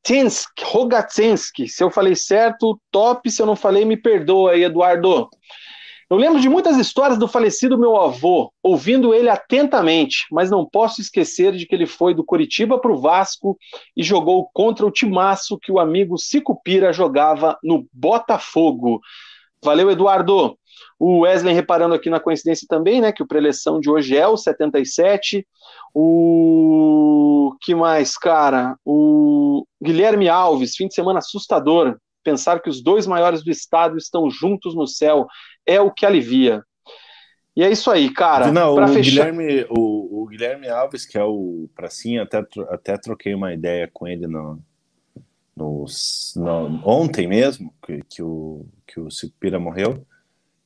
Rogatensky, 0.05 0.63
Rogatensky, 0.63 1.67
se 1.67 1.83
eu 1.83 1.89
falei 1.89 2.15
certo, 2.15 2.79
top, 2.91 3.29
se 3.31 3.41
eu 3.41 3.45
não 3.45 3.55
falei, 3.55 3.83
me 3.83 3.97
perdoa 3.97 4.51
aí, 4.51 4.63
Eduardo. 4.63 5.27
Eu 6.07 6.17
lembro 6.17 6.39
de 6.39 6.47
muitas 6.47 6.77
histórias 6.77 7.17
do 7.17 7.27
falecido 7.27 7.79
meu 7.79 7.97
avô, 7.97 8.53
ouvindo 8.61 9.15
ele 9.15 9.27
atentamente, 9.27 10.27
mas 10.31 10.51
não 10.51 10.63
posso 10.63 11.01
esquecer 11.01 11.53
de 11.53 11.65
que 11.65 11.73
ele 11.73 11.87
foi 11.87 12.13
do 12.13 12.23
Coritiba 12.23 12.79
para 12.79 12.91
o 12.91 13.01
Vasco 13.01 13.57
e 13.97 14.03
jogou 14.03 14.47
contra 14.53 14.85
o 14.85 14.91
timaço 14.91 15.57
que 15.57 15.71
o 15.71 15.79
amigo 15.79 16.19
Cicupira 16.19 16.93
jogava 16.93 17.57
no 17.63 17.87
Botafogo. 17.91 19.01
Valeu, 19.63 19.89
Eduardo. 19.89 20.55
O 20.97 21.19
Wesley 21.19 21.53
reparando 21.53 21.93
aqui 21.93 22.09
na 22.09 22.19
coincidência 22.19 22.65
também, 22.69 23.01
né, 23.01 23.11
que 23.11 23.21
o 23.21 23.27
preleção 23.27 23.79
de 23.79 23.89
hoje 23.89 24.15
é 24.15 24.27
o 24.27 24.37
77. 24.37 25.45
O 25.93 27.55
que 27.61 27.75
mais, 27.75 28.17
cara? 28.17 28.77
O 28.85 29.65
Guilherme 29.83 30.29
Alves, 30.29 30.75
fim 30.75 30.87
de 30.87 30.93
semana 30.93 31.19
assustador. 31.19 31.97
Pensar 32.23 32.61
que 32.61 32.69
os 32.69 32.81
dois 32.81 33.05
maiores 33.05 33.43
do 33.43 33.51
estado 33.51 33.97
estão 33.97 34.29
juntos 34.29 34.73
no 34.73 34.87
céu 34.87 35.27
é 35.65 35.79
o 35.79 35.91
que 35.91 36.05
alivia. 36.05 36.63
E 37.55 37.63
é 37.63 37.71
isso 37.71 37.89
aí, 37.89 38.11
cara. 38.11 38.51
Não, 38.51 38.75
o, 38.75 38.87
fechar... 38.87 39.31
Guilherme, 39.31 39.65
o, 39.69 40.23
o, 40.23 40.27
Guilherme 40.27 40.67
Alves, 40.67 41.05
que 41.05 41.17
é 41.17 41.23
o 41.23 41.69
Pracinha, 41.73 42.23
até, 42.23 42.43
até 42.69 42.97
troquei 42.97 43.33
uma 43.33 43.53
ideia 43.53 43.89
com 43.93 44.05
ele 44.05 44.27
no, 44.27 44.59
no, 45.55 45.85
no 46.35 46.81
ontem 46.83 47.27
mesmo, 47.27 47.73
que, 47.85 48.01
que, 48.09 48.21
o, 48.21 48.65
que 48.85 48.99
o 48.99 49.09
Cipira 49.09 49.57
morreu. 49.57 50.05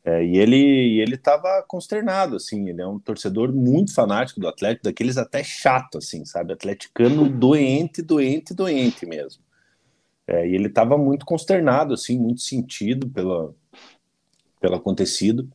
É, 0.03 0.23
e 0.23 0.37
ele 0.37 0.99
ele 0.99 1.15
estava 1.15 1.63
consternado, 1.67 2.37
assim, 2.37 2.69
ele 2.69 2.81
é 2.81 2.87
um 2.87 2.99
torcedor 2.99 3.53
muito 3.53 3.93
fanático 3.93 4.39
do 4.39 4.47
Atlético, 4.47 4.85
daqueles 4.85 5.17
até 5.17 5.43
chato, 5.43 5.97
assim, 5.97 6.23
sabe? 6.25 6.53
Atleticano 6.53 7.27
doente, 7.29 8.01
doente, 8.01 8.53
doente 8.53 9.05
mesmo. 9.05 9.43
É, 10.27 10.47
e 10.47 10.55
ele 10.55 10.67
estava 10.67 10.97
muito 10.97 11.25
consternado, 11.25 11.93
assim, 11.93 12.17
muito 12.19 12.41
sentido 12.41 13.09
pela, 13.09 13.53
pelo 14.61 14.75
acontecido. 14.75 15.49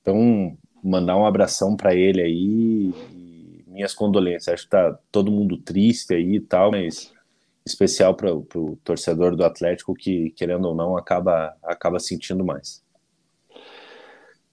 Então, 0.00 0.56
mandar 0.82 1.16
um 1.16 1.26
abração 1.26 1.76
para 1.76 1.94
ele 1.94 2.22
aí 2.22 2.94
minhas 3.66 3.94
condolências. 3.94 4.54
Acho 4.54 4.64
que 4.64 4.70
tá 4.70 4.98
todo 5.12 5.30
mundo 5.30 5.58
triste 5.58 6.14
aí 6.14 6.36
e 6.36 6.40
tal, 6.40 6.70
mas 6.70 7.12
especial 7.66 8.14
para 8.14 8.32
o 8.34 8.78
torcedor 8.82 9.36
do 9.36 9.44
Atlético 9.44 9.94
que, 9.94 10.30
querendo 10.30 10.66
ou 10.66 10.74
não, 10.74 10.96
acaba, 10.96 11.54
acaba 11.62 11.98
sentindo 12.00 12.44
mais. 12.44 12.82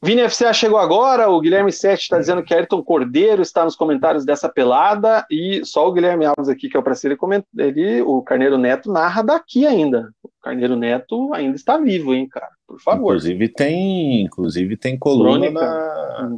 Vini 0.05 0.29
FCA 0.29 0.53
chegou 0.53 0.77
agora, 0.77 1.29
o 1.29 1.41
Guilherme 1.41 1.71
Sete 1.71 2.03
está 2.03 2.19
dizendo 2.19 2.43
que 2.43 2.53
Ayrton 2.53 2.83
Cordeiro 2.83 3.41
está 3.41 3.65
nos 3.65 3.75
comentários 3.75 4.23
dessa 4.23 4.47
pelada, 4.47 5.25
e 5.31 5.65
só 5.65 5.87
o 5.87 5.91
Guilherme 5.91 6.25
Alves 6.25 6.47
aqui, 6.47 6.69
que 6.69 6.77
é 6.77 6.79
o 6.79 6.83
parceiro, 6.83 7.17
ele, 7.57 8.03
o 8.03 8.21
Carneiro 8.21 8.55
Neto 8.55 8.91
narra 8.91 9.23
daqui 9.23 9.65
ainda. 9.65 10.13
O 10.21 10.29
Carneiro 10.43 10.75
Neto 10.75 11.33
ainda 11.33 11.55
está 11.55 11.77
vivo, 11.77 12.13
hein, 12.13 12.27
cara? 12.29 12.49
Por 12.67 12.79
favor. 12.79 13.15
Inclusive 13.15 13.47
tem, 13.49 14.21
inclusive 14.21 14.77
tem 14.77 14.95
coluna 14.95 15.49
na, 15.49 16.37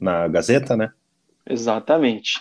na 0.00 0.26
Gazeta, 0.26 0.76
né? 0.76 0.90
Exatamente. 1.48 2.40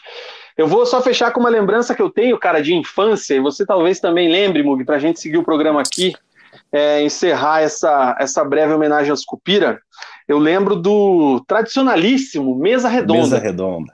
Eu 0.57 0.66
vou 0.68 0.84
só 0.88 0.99
fechar 0.99 1.30
com 1.30 1.41
uma 1.41 1.49
lembrança 1.49 1.93
que 1.93 2.01
eu 2.01 2.09
tenho, 2.09 2.39
cara, 2.39 2.59
de 2.59 2.74
infância, 2.74 3.36
e 3.36 3.39
você 3.39 3.68
talvez 3.68 3.99
também 3.99 4.32
lembre, 4.32 4.63
Mug, 4.63 4.84
para 4.84 4.95
a 4.95 4.99
gente 4.99 5.20
seguir 5.20 5.38
o 5.38 5.43
programa 5.43 5.82
aqui, 5.82 6.16
é, 6.72 7.03
encerrar 7.03 7.61
essa, 7.61 8.18
essa 8.20 8.43
breve 8.43 8.74
homenagem 8.74 9.11
aos 9.11 9.24
Cupira 9.24 9.80
eu 10.28 10.39
lembro 10.39 10.76
do 10.76 11.43
tradicionalíssimo 11.47 12.55
Mesa 12.55 12.89
Redonda. 12.89 13.21
Mesa 13.21 13.39
Redonda. 13.39 13.93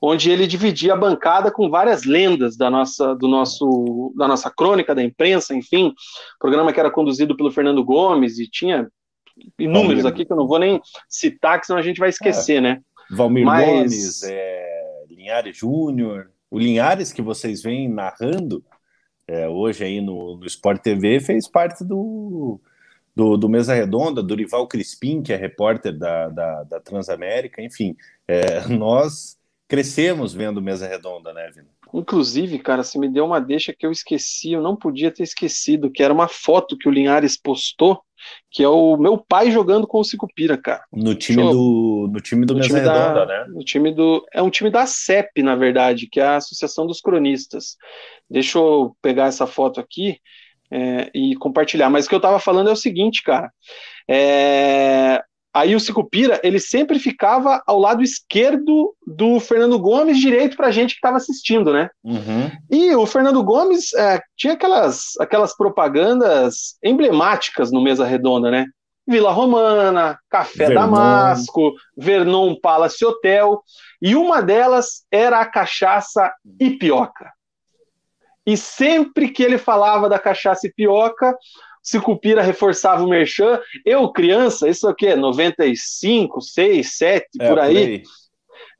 Onde 0.00 0.30
ele 0.30 0.46
dividia 0.46 0.94
a 0.94 0.96
bancada 0.96 1.50
com 1.50 1.68
várias 1.68 2.04
lendas 2.04 2.56
da 2.56 2.70
nossa, 2.70 3.14
do 3.16 3.26
nosso, 3.26 4.12
da 4.16 4.28
nossa 4.28 4.48
crônica, 4.50 4.94
da 4.94 5.02
imprensa, 5.02 5.54
enfim. 5.54 5.92
Programa 6.38 6.72
que 6.72 6.78
era 6.78 6.90
conduzido 6.90 7.36
pelo 7.36 7.50
Fernando 7.50 7.84
Gomes 7.84 8.38
e 8.38 8.48
tinha 8.48 8.88
inúmeros 9.58 10.06
aqui 10.06 10.24
que 10.24 10.32
eu 10.32 10.36
não 10.36 10.46
vou 10.46 10.58
nem 10.58 10.80
citar, 11.08 11.60
que 11.60 11.66
senão 11.66 11.80
a 11.80 11.82
gente 11.82 11.98
vai 11.98 12.08
esquecer, 12.08 12.56
é. 12.56 12.60
né? 12.60 12.80
Valmir 13.10 13.44
Mas... 13.44 13.66
Gomes, 13.66 14.22
é, 14.22 15.04
Linhares 15.10 15.56
Júnior. 15.56 16.30
O 16.50 16.58
Linhares 16.58 17.12
que 17.12 17.20
vocês 17.20 17.62
vêm 17.62 17.88
narrando 17.88 18.64
é, 19.26 19.48
hoje 19.48 19.84
aí 19.84 20.00
no, 20.00 20.38
no 20.38 20.46
Sport 20.46 20.80
TV 20.80 21.20
fez 21.20 21.46
parte 21.46 21.84
do, 21.84 22.58
do, 23.18 23.36
do 23.36 23.48
Mesa 23.48 23.74
Redonda, 23.74 24.22
Dorival 24.22 24.68
Crispim, 24.68 25.20
que 25.20 25.32
é 25.32 25.36
repórter 25.36 25.98
da, 25.98 26.28
da, 26.28 26.62
da 26.62 26.80
Transamérica, 26.80 27.60
enfim, 27.60 27.96
é, 28.28 28.68
nós 28.68 29.36
crescemos 29.66 30.32
vendo 30.32 30.62
Mesa 30.62 30.86
Redonda, 30.86 31.32
né, 31.32 31.50
Vina? 31.52 31.66
Inclusive, 31.92 32.60
cara, 32.60 32.84
você 32.84 32.96
me 32.96 33.08
deu 33.08 33.24
uma 33.24 33.40
deixa 33.40 33.74
que 33.76 33.84
eu 33.84 33.90
esqueci, 33.90 34.52
eu 34.52 34.62
não 34.62 34.76
podia 34.76 35.10
ter 35.10 35.24
esquecido, 35.24 35.90
que 35.90 36.00
era 36.00 36.14
uma 36.14 36.28
foto 36.28 36.78
que 36.78 36.88
o 36.88 36.92
Linhares 36.92 37.36
postou, 37.36 38.00
que 38.52 38.62
é 38.62 38.68
o 38.68 38.96
meu 38.96 39.18
pai 39.18 39.50
jogando 39.50 39.84
com 39.84 39.98
o 39.98 40.04
Cicupira, 40.04 40.56
cara. 40.56 40.84
No 40.92 41.12
time 41.16 41.42
eu... 41.42 41.50
do 41.50 42.10
no 42.12 42.20
time 42.20 42.46
do 42.46 42.54
no 42.54 42.60
Mesa 42.60 42.68
time 42.68 42.80
Redonda, 42.80 43.14
da, 43.14 43.26
né? 43.26 43.46
No 43.48 43.64
time 43.64 43.92
do 43.92 44.24
é 44.32 44.40
um 44.40 44.50
time 44.50 44.70
da 44.70 44.86
CEP, 44.86 45.42
na 45.42 45.56
verdade, 45.56 46.06
que 46.06 46.20
é 46.20 46.24
a 46.24 46.36
Associação 46.36 46.86
dos 46.86 47.00
Cronistas. 47.00 47.76
Deixa 48.30 48.58
eu 48.58 48.96
pegar 49.02 49.26
essa 49.26 49.46
foto 49.46 49.80
aqui 49.80 50.20
é, 50.70 51.10
e 51.14 51.34
compartilhar. 51.36 51.90
Mas 51.90 52.06
o 52.06 52.08
que 52.08 52.14
eu 52.14 52.18
estava 52.18 52.38
falando 52.38 52.68
é 52.68 52.72
o 52.72 52.76
seguinte, 52.76 53.22
cara. 53.22 53.50
É, 54.08 55.22
aí 55.54 55.74
o 55.74 55.80
Cicupira, 55.80 56.40
ele 56.42 56.58
sempre 56.58 56.98
ficava 56.98 57.62
ao 57.66 57.78
lado 57.78 58.02
esquerdo 58.02 58.94
do 59.06 59.40
Fernando 59.40 59.78
Gomes, 59.78 60.18
direito 60.18 60.56
para 60.56 60.68
a 60.68 60.70
gente 60.70 60.90
que 60.90 60.98
estava 60.98 61.16
assistindo, 61.16 61.72
né? 61.72 61.90
Uhum. 62.04 62.50
E 62.70 62.94
o 62.94 63.06
Fernando 63.06 63.42
Gomes 63.42 63.92
é, 63.94 64.20
tinha 64.36 64.54
aquelas, 64.54 65.16
aquelas 65.20 65.56
propagandas 65.56 66.76
emblemáticas 66.82 67.72
no 67.72 67.82
Mesa 67.82 68.04
Redonda, 68.04 68.50
né? 68.50 68.66
Vila 69.06 69.32
Romana, 69.32 70.18
Café 70.28 70.66
Vernon. 70.66 70.74
Damasco, 70.82 71.72
Vernon 71.96 72.54
Palace 72.60 73.02
Hotel, 73.02 73.62
e 74.02 74.14
uma 74.14 74.42
delas 74.42 75.06
era 75.10 75.40
a 75.40 75.46
cachaça 75.46 76.30
Ipioca. 76.60 77.32
E 78.48 78.56
sempre 78.56 79.28
que 79.28 79.42
ele 79.42 79.58
falava 79.58 80.08
da 80.08 80.18
cachaça 80.18 80.66
e 80.66 80.72
pioca, 80.72 81.36
Cicupira 81.82 82.40
reforçava 82.40 83.04
o 83.04 83.08
merchan. 83.08 83.60
Eu, 83.84 84.10
criança, 84.10 84.66
isso 84.66 84.88
aqui 84.88 85.06
é 85.06 85.14
95, 85.14 86.40
6, 86.40 86.96
7, 86.96 87.26
é, 87.40 87.46
por 87.46 87.58
aí. 87.58 87.74
Por 87.74 87.78
aí. 87.78 88.02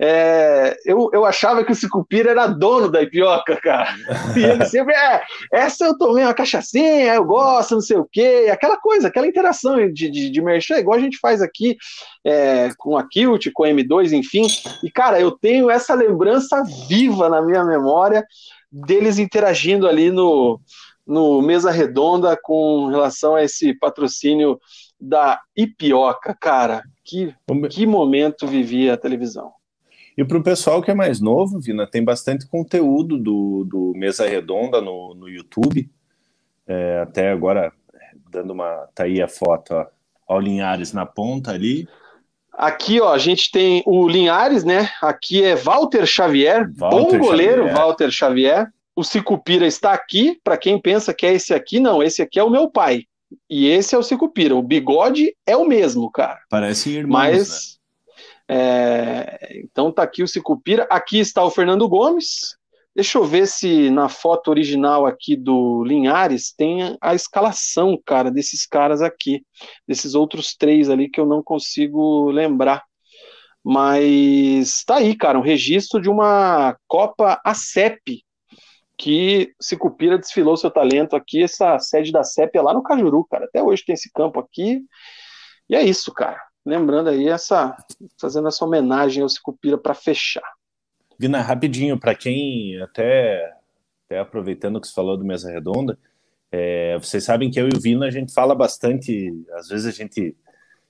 É, 0.01 0.75
eu, 0.87 1.11
eu 1.13 1.23
achava 1.27 1.63
que 1.63 1.73
o 1.73 1.75
Cicupira 1.75 2.31
era 2.31 2.47
dono 2.47 2.91
da 2.91 3.03
Ipioca, 3.03 3.61
cara. 3.61 3.95
E 4.35 4.43
ele 4.43 4.65
sempre, 4.65 4.95
é, 4.95 5.21
essa 5.53 5.85
eu 5.85 5.99
tomei 5.99 6.25
uma 6.25 6.33
cachaçinha, 6.33 7.15
eu 7.15 7.25
gosto, 7.27 7.75
não 7.75 7.83
sei 7.83 7.99
o 7.99 8.09
quê, 8.11 8.49
aquela 8.51 8.79
coisa, 8.79 9.09
aquela 9.09 9.27
interação 9.27 9.77
de, 9.93 10.09
de, 10.11 10.31
de 10.31 10.41
merchan, 10.41 10.79
igual 10.79 10.97
a 10.97 11.03
gente 11.03 11.19
faz 11.19 11.43
aqui 11.43 11.77
é, 12.25 12.71
com 12.79 12.97
a 12.97 13.07
Kilt, 13.07 13.51
com 13.53 13.65
a 13.65 13.69
M2, 13.69 14.13
enfim. 14.13 14.47
E, 14.83 14.91
cara, 14.91 15.21
eu 15.21 15.33
tenho 15.33 15.69
essa 15.69 15.93
lembrança 15.93 16.63
viva 16.89 17.29
na 17.29 17.43
minha 17.43 17.65
memória 17.65 18.25
deles 18.71 19.19
interagindo 19.19 19.89
ali 19.89 20.11
no, 20.11 20.61
no 21.07 21.41
Mesa 21.43 21.71
Redonda 21.71 22.37
com 22.41 22.87
relação 22.87 23.35
a 23.35 23.43
esse 23.43 23.75
patrocínio 23.75 24.61
da 25.01 25.41
Ipioca. 25.57 26.37
Cara, 26.39 26.83
que, 27.05 27.35
que 27.71 27.87
momento 27.87 28.47
vivia 28.47 28.95
a 28.95 28.99
televisão. 28.99 29.53
E 30.17 30.25
para 30.25 30.39
o 30.39 30.43
pessoal 30.43 30.83
que 30.83 30.91
é 30.91 30.95
mais 30.95 31.21
novo, 31.21 31.61
Vina, 31.61 31.87
tem 31.87 32.03
bastante 32.03 32.47
conteúdo 32.47 33.17
do, 33.17 33.65
do 33.65 33.93
Mesa 33.95 34.29
Redonda 34.29 34.81
no, 34.81 35.15
no 35.15 35.29
YouTube. 35.29 35.89
É, 36.67 37.01
até 37.01 37.31
agora, 37.31 37.73
dando 38.29 38.53
uma. 38.53 38.89
Tá 38.95 39.05
aí 39.05 39.23
a 39.23 39.29
foto, 39.29 39.75
ó. 39.75 39.87
Ó, 40.29 40.37
o 40.37 40.41
Linhares 40.41 40.93
na 40.93 41.07
ponta 41.07 41.53
ali. 41.53 41.89
Aqui, 42.59 43.01
ó, 43.01 43.13
a 43.13 43.19
gente 43.19 43.53
tem 43.53 43.85
o 43.87 44.09
Linhares, 44.09 44.65
né? 44.65 44.91
Aqui 45.01 45.45
é 45.45 45.55
Walter 45.55 46.05
Xavier, 46.05 46.69
Walter 46.75 47.17
bom 47.17 47.19
goleiro 47.19 47.63
Xavier. 47.63 47.77
Walter 47.77 48.11
Xavier. 48.11 48.73
O 48.97 49.05
Cicupira 49.05 49.65
está 49.65 49.93
aqui, 49.93 50.41
para 50.43 50.57
quem 50.57 50.77
pensa 50.81 51.15
que 51.15 51.25
é 51.25 51.33
esse 51.33 51.55
aqui, 51.55 51.79
não, 51.79 52.03
esse 52.03 52.21
aqui 52.21 52.37
é 52.37 52.43
o 52.43 52.51
meu 52.51 52.69
pai. 52.69 53.05
E 53.49 53.69
esse 53.69 53.95
é 53.95 53.99
o 53.99 54.03
Cicupira. 54.03 54.57
O 54.57 54.63
bigode 54.63 55.37
é 55.47 55.57
o 55.57 55.69
mesmo, 55.69 56.11
cara. 56.11 56.41
Parece 56.51 56.91
irmãos, 56.91 57.13
Mas, 57.13 57.79
né? 58.49 58.57
é... 58.57 59.61
então 59.63 59.93
tá 59.93 60.03
aqui 60.03 60.25
o 60.25 60.29
Cicupira. 60.29 60.85
Aqui 60.91 61.21
está 61.21 61.45
o 61.45 61.51
Fernando 61.53 61.89
Gomes, 61.89 62.58
Deixa 62.99 63.17
eu 63.17 63.25
ver 63.25 63.47
se 63.47 63.91
na 63.91 64.09
foto 64.09 64.49
original 64.49 65.07
aqui 65.07 65.37
do 65.37 65.85
Linhares 65.85 66.53
tem 66.53 66.99
a 67.01 67.15
escalação, 67.15 67.97
cara, 68.05 68.29
desses 68.29 68.67
caras 68.67 69.01
aqui, 69.01 69.47
desses 69.87 70.17
outros 70.17 70.57
três 70.57 70.91
ali 70.91 71.09
que 71.09 71.21
eu 71.21 71.25
não 71.25 71.41
consigo 71.41 72.29
lembrar. 72.29 72.83
Mas 73.63 74.83
tá 74.85 74.97
aí, 74.97 75.15
cara, 75.17 75.39
um 75.39 75.43
registro 75.43 76.03
de 76.03 76.11
uma 76.11 76.77
Copa 76.89 77.41
ACEP 77.45 78.25
que 78.97 79.53
Sicupira 79.61 80.19
desfilou 80.19 80.57
seu 80.57 80.69
talento 80.69 81.15
aqui, 81.15 81.45
essa 81.45 81.79
sede 81.79 82.11
da 82.11 82.25
CEP 82.25 82.59
é 82.59 82.63
lá 82.63 82.75
no 82.75 82.83
Cajuru, 82.83 83.25
cara. 83.31 83.45
Até 83.45 83.63
hoje 83.63 83.85
tem 83.85 83.95
esse 83.95 84.11
campo 84.13 84.41
aqui. 84.41 84.81
E 85.71 85.77
é 85.77 85.85
isso, 85.85 86.13
cara. 86.13 86.43
Lembrando 86.67 87.11
aí 87.11 87.29
essa 87.29 87.77
fazendo 88.21 88.49
essa 88.49 88.65
homenagem 88.65 89.23
ao 89.23 89.29
Sicupira 89.29 89.79
para 89.79 89.95
fechar. 89.95 90.58
Vina, 91.19 91.41
rapidinho, 91.43 91.99
para 91.99 92.15
quem 92.15 92.81
até, 92.81 93.53
até 94.07 94.21
aproveitando 94.21 94.81
que 94.81 94.87
você 94.87 94.95
falou 94.95 95.17
do 95.17 95.25
Mesa 95.25 95.51
Redonda, 95.51 95.99
é, 96.51 96.97
vocês 96.99 97.25
sabem 97.25 97.51
que 97.51 97.61
eu 97.61 97.69
e 97.69 97.77
o 97.77 97.81
Vina 97.81 98.07
a 98.07 98.11
gente 98.11 98.33
fala 98.33 98.55
bastante, 98.55 99.45
às 99.55 99.69
vezes 99.69 99.87
a 99.87 99.91
gente 99.91 100.37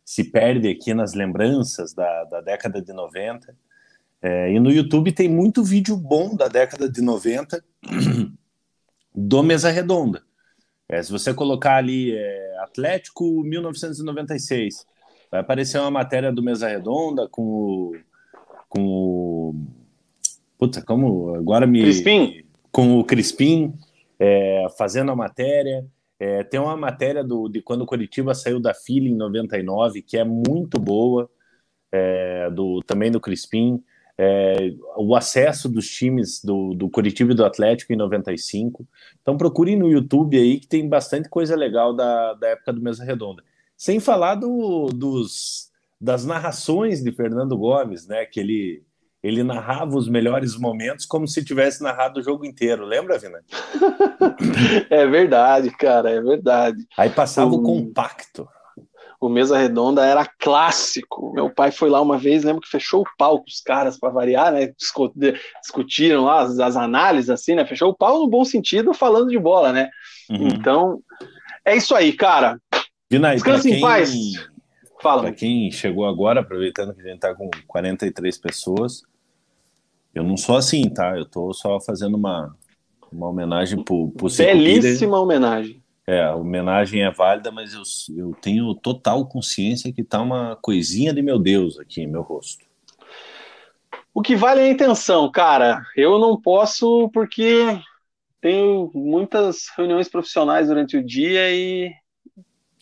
se 0.04 0.24
perde 0.24 0.68
aqui 0.68 0.94
nas 0.94 1.14
lembranças 1.14 1.92
da, 1.92 2.24
da 2.24 2.40
década 2.40 2.80
de 2.80 2.92
90. 2.92 3.56
É, 4.20 4.52
e 4.52 4.60
no 4.60 4.70
YouTube 4.70 5.12
tem 5.12 5.28
muito 5.28 5.62
vídeo 5.62 5.96
bom 5.96 6.34
da 6.34 6.48
década 6.48 6.90
de 6.90 7.00
90 7.00 7.64
do 9.14 9.42
Mesa 9.42 9.70
Redonda. 9.70 10.22
É, 10.88 11.02
se 11.02 11.10
você 11.12 11.34
colocar 11.34 11.76
ali 11.76 12.16
é, 12.16 12.58
Atlético 12.60 13.42
1996, 13.44 14.86
vai 15.30 15.40
aparecer 15.40 15.78
uma 15.78 15.90
matéria 15.90 16.32
do 16.32 16.42
Mesa 16.42 16.68
Redonda 16.68 17.28
com 17.28 17.42
o. 17.42 17.96
Com 18.68 18.80
o 18.82 19.77
puta, 20.58 20.82
como 20.82 21.34
agora 21.34 21.66
me. 21.66 21.80
Crispim? 21.80 22.44
Com 22.70 22.98
o 22.98 23.04
Crispim 23.04 23.74
é, 24.18 24.66
fazendo 24.76 25.10
a 25.10 25.16
matéria. 25.16 25.86
É, 26.20 26.42
tem 26.42 26.58
uma 26.58 26.76
matéria 26.76 27.22
do, 27.22 27.48
de 27.48 27.62
quando 27.62 27.82
o 27.82 27.86
Curitiba 27.86 28.34
saiu 28.34 28.58
da 28.58 28.74
fila 28.74 29.06
em 29.06 29.14
99, 29.14 30.02
que 30.02 30.18
é 30.18 30.24
muito 30.24 30.80
boa, 30.80 31.30
é, 31.92 32.50
do, 32.50 32.82
também 32.82 33.10
do 33.10 33.20
Crispim 33.20 33.82
é, 34.18 34.74
o 34.96 35.14
acesso 35.14 35.68
dos 35.68 35.88
times 35.88 36.42
do, 36.44 36.74
do 36.74 36.90
Curitiba 36.90 37.30
e 37.30 37.36
do 37.36 37.44
Atlético 37.44 37.92
em 37.92 37.96
95. 37.96 38.86
Então 39.22 39.38
procurem 39.38 39.76
no 39.76 39.88
YouTube 39.88 40.36
aí 40.36 40.58
que 40.58 40.66
tem 40.66 40.88
bastante 40.88 41.28
coisa 41.28 41.54
legal 41.54 41.94
da, 41.94 42.34
da 42.34 42.48
época 42.48 42.72
do 42.72 42.82
Mesa 42.82 43.04
Redonda. 43.04 43.44
Sem 43.76 44.00
falar 44.00 44.34
do, 44.34 44.86
dos, 44.86 45.70
das 46.00 46.24
narrações 46.24 47.00
de 47.00 47.12
Fernando 47.12 47.56
Gomes, 47.56 48.08
né? 48.08 48.26
Que 48.26 48.40
ele, 48.40 48.82
ele 49.22 49.42
narrava 49.42 49.96
os 49.96 50.08
melhores 50.08 50.56
momentos 50.56 51.04
como 51.04 51.26
se 51.26 51.44
tivesse 51.44 51.82
narrado 51.82 52.20
o 52.20 52.22
jogo 52.22 52.46
inteiro. 52.46 52.84
Lembra, 52.84 53.18
Vina? 53.18 53.40
é 54.90 55.06
verdade, 55.06 55.70
cara, 55.70 56.10
é 56.10 56.20
verdade. 56.20 56.86
Aí 56.96 57.10
passava 57.10 57.50
o 57.50 57.62
compacto 57.62 58.48
o 59.20 59.28
Mesa 59.28 59.58
Redonda 59.58 60.04
era 60.04 60.24
clássico. 60.38 61.32
Meu 61.32 61.50
pai 61.50 61.72
foi 61.72 61.90
lá 61.90 62.00
uma 62.00 62.16
vez, 62.16 62.44
lembro 62.44 62.62
que 62.62 62.68
fechou 62.68 63.02
o 63.02 63.16
pau 63.16 63.38
com 63.38 63.48
os 63.48 63.60
caras 63.60 63.98
para 63.98 64.10
variar, 64.10 64.52
né? 64.52 64.72
Discutiram 65.60 66.24
lá 66.24 66.42
as, 66.42 66.58
as, 66.58 66.76
análises, 66.76 67.30
assim, 67.30 67.54
né? 67.54 67.66
Fechou 67.66 67.90
o 67.90 67.96
pau 67.96 68.20
no 68.20 68.28
bom 68.28 68.44
sentido, 68.44 68.94
falando 68.94 69.28
de 69.28 69.38
bola, 69.38 69.72
né? 69.72 69.88
Uhum. 70.30 70.48
Então, 70.48 71.00
é 71.64 71.76
isso 71.76 71.94
aí, 71.94 72.12
cara. 72.12 72.60
Vinay, 73.10 73.34
Descanse 73.34 73.70
em 73.70 73.80
paz. 73.80 74.14
Fala. 75.00 75.22
Para 75.22 75.32
quem 75.32 75.70
chegou 75.70 76.06
agora, 76.06 76.40
aproveitando 76.40 76.94
que 76.94 77.00
a 77.00 77.04
gente 77.04 77.20
tá 77.20 77.34
com 77.34 77.50
43 77.66 78.38
pessoas, 78.38 79.02
eu 80.14 80.22
não 80.22 80.36
sou 80.36 80.56
assim, 80.56 80.88
tá? 80.88 81.16
Eu 81.16 81.24
tô 81.24 81.52
só 81.52 81.80
fazendo 81.80 82.16
uma, 82.16 82.56
uma 83.12 83.28
homenagem 83.28 83.82
pro, 83.82 84.10
pro 84.10 84.28
Belíssima 84.28 85.20
homenagem. 85.20 85.82
É, 86.06 86.24
a 86.24 86.34
homenagem 86.34 87.02
é 87.02 87.10
válida, 87.10 87.50
mas 87.50 87.74
eu, 87.74 87.82
eu 88.16 88.34
tenho 88.40 88.74
total 88.74 89.26
consciência 89.26 89.92
que 89.92 90.02
tá 90.02 90.22
uma 90.22 90.56
coisinha 90.56 91.12
de 91.12 91.20
meu 91.20 91.38
Deus 91.38 91.78
aqui 91.78 92.00
em 92.00 92.06
meu 92.06 92.22
rosto. 92.22 92.64
O 94.14 94.22
que 94.22 94.34
vale 94.34 94.62
é 94.62 94.64
a 94.64 94.70
intenção, 94.70 95.30
cara. 95.30 95.82
Eu 95.94 96.18
não 96.18 96.40
posso 96.40 97.10
porque 97.10 97.78
tenho 98.40 98.90
muitas 98.94 99.66
reuniões 99.76 100.08
profissionais 100.08 100.68
durante 100.68 100.96
o 100.96 101.04
dia 101.04 101.50
e 101.50 101.92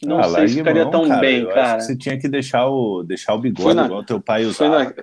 não 0.03 0.19
ah, 0.19 0.29
sei 0.29 0.49
se 0.49 0.55
ficaria 0.57 0.91
tão 0.91 1.09
cara. 1.09 1.21
bem, 1.21 1.47
cara. 1.47 1.81
você 1.81 1.97
tinha 1.97 2.19
que 2.19 2.29
deixar 2.29 2.69
o, 2.69 3.03
deixar 3.03 3.35
o 3.35 3.39
bigode 3.39 3.75
na, 3.75 3.87
igual 3.87 4.05
teu 4.05 4.21
pai 4.21 4.45
usava. 4.45 4.85
Fui 4.85 5.03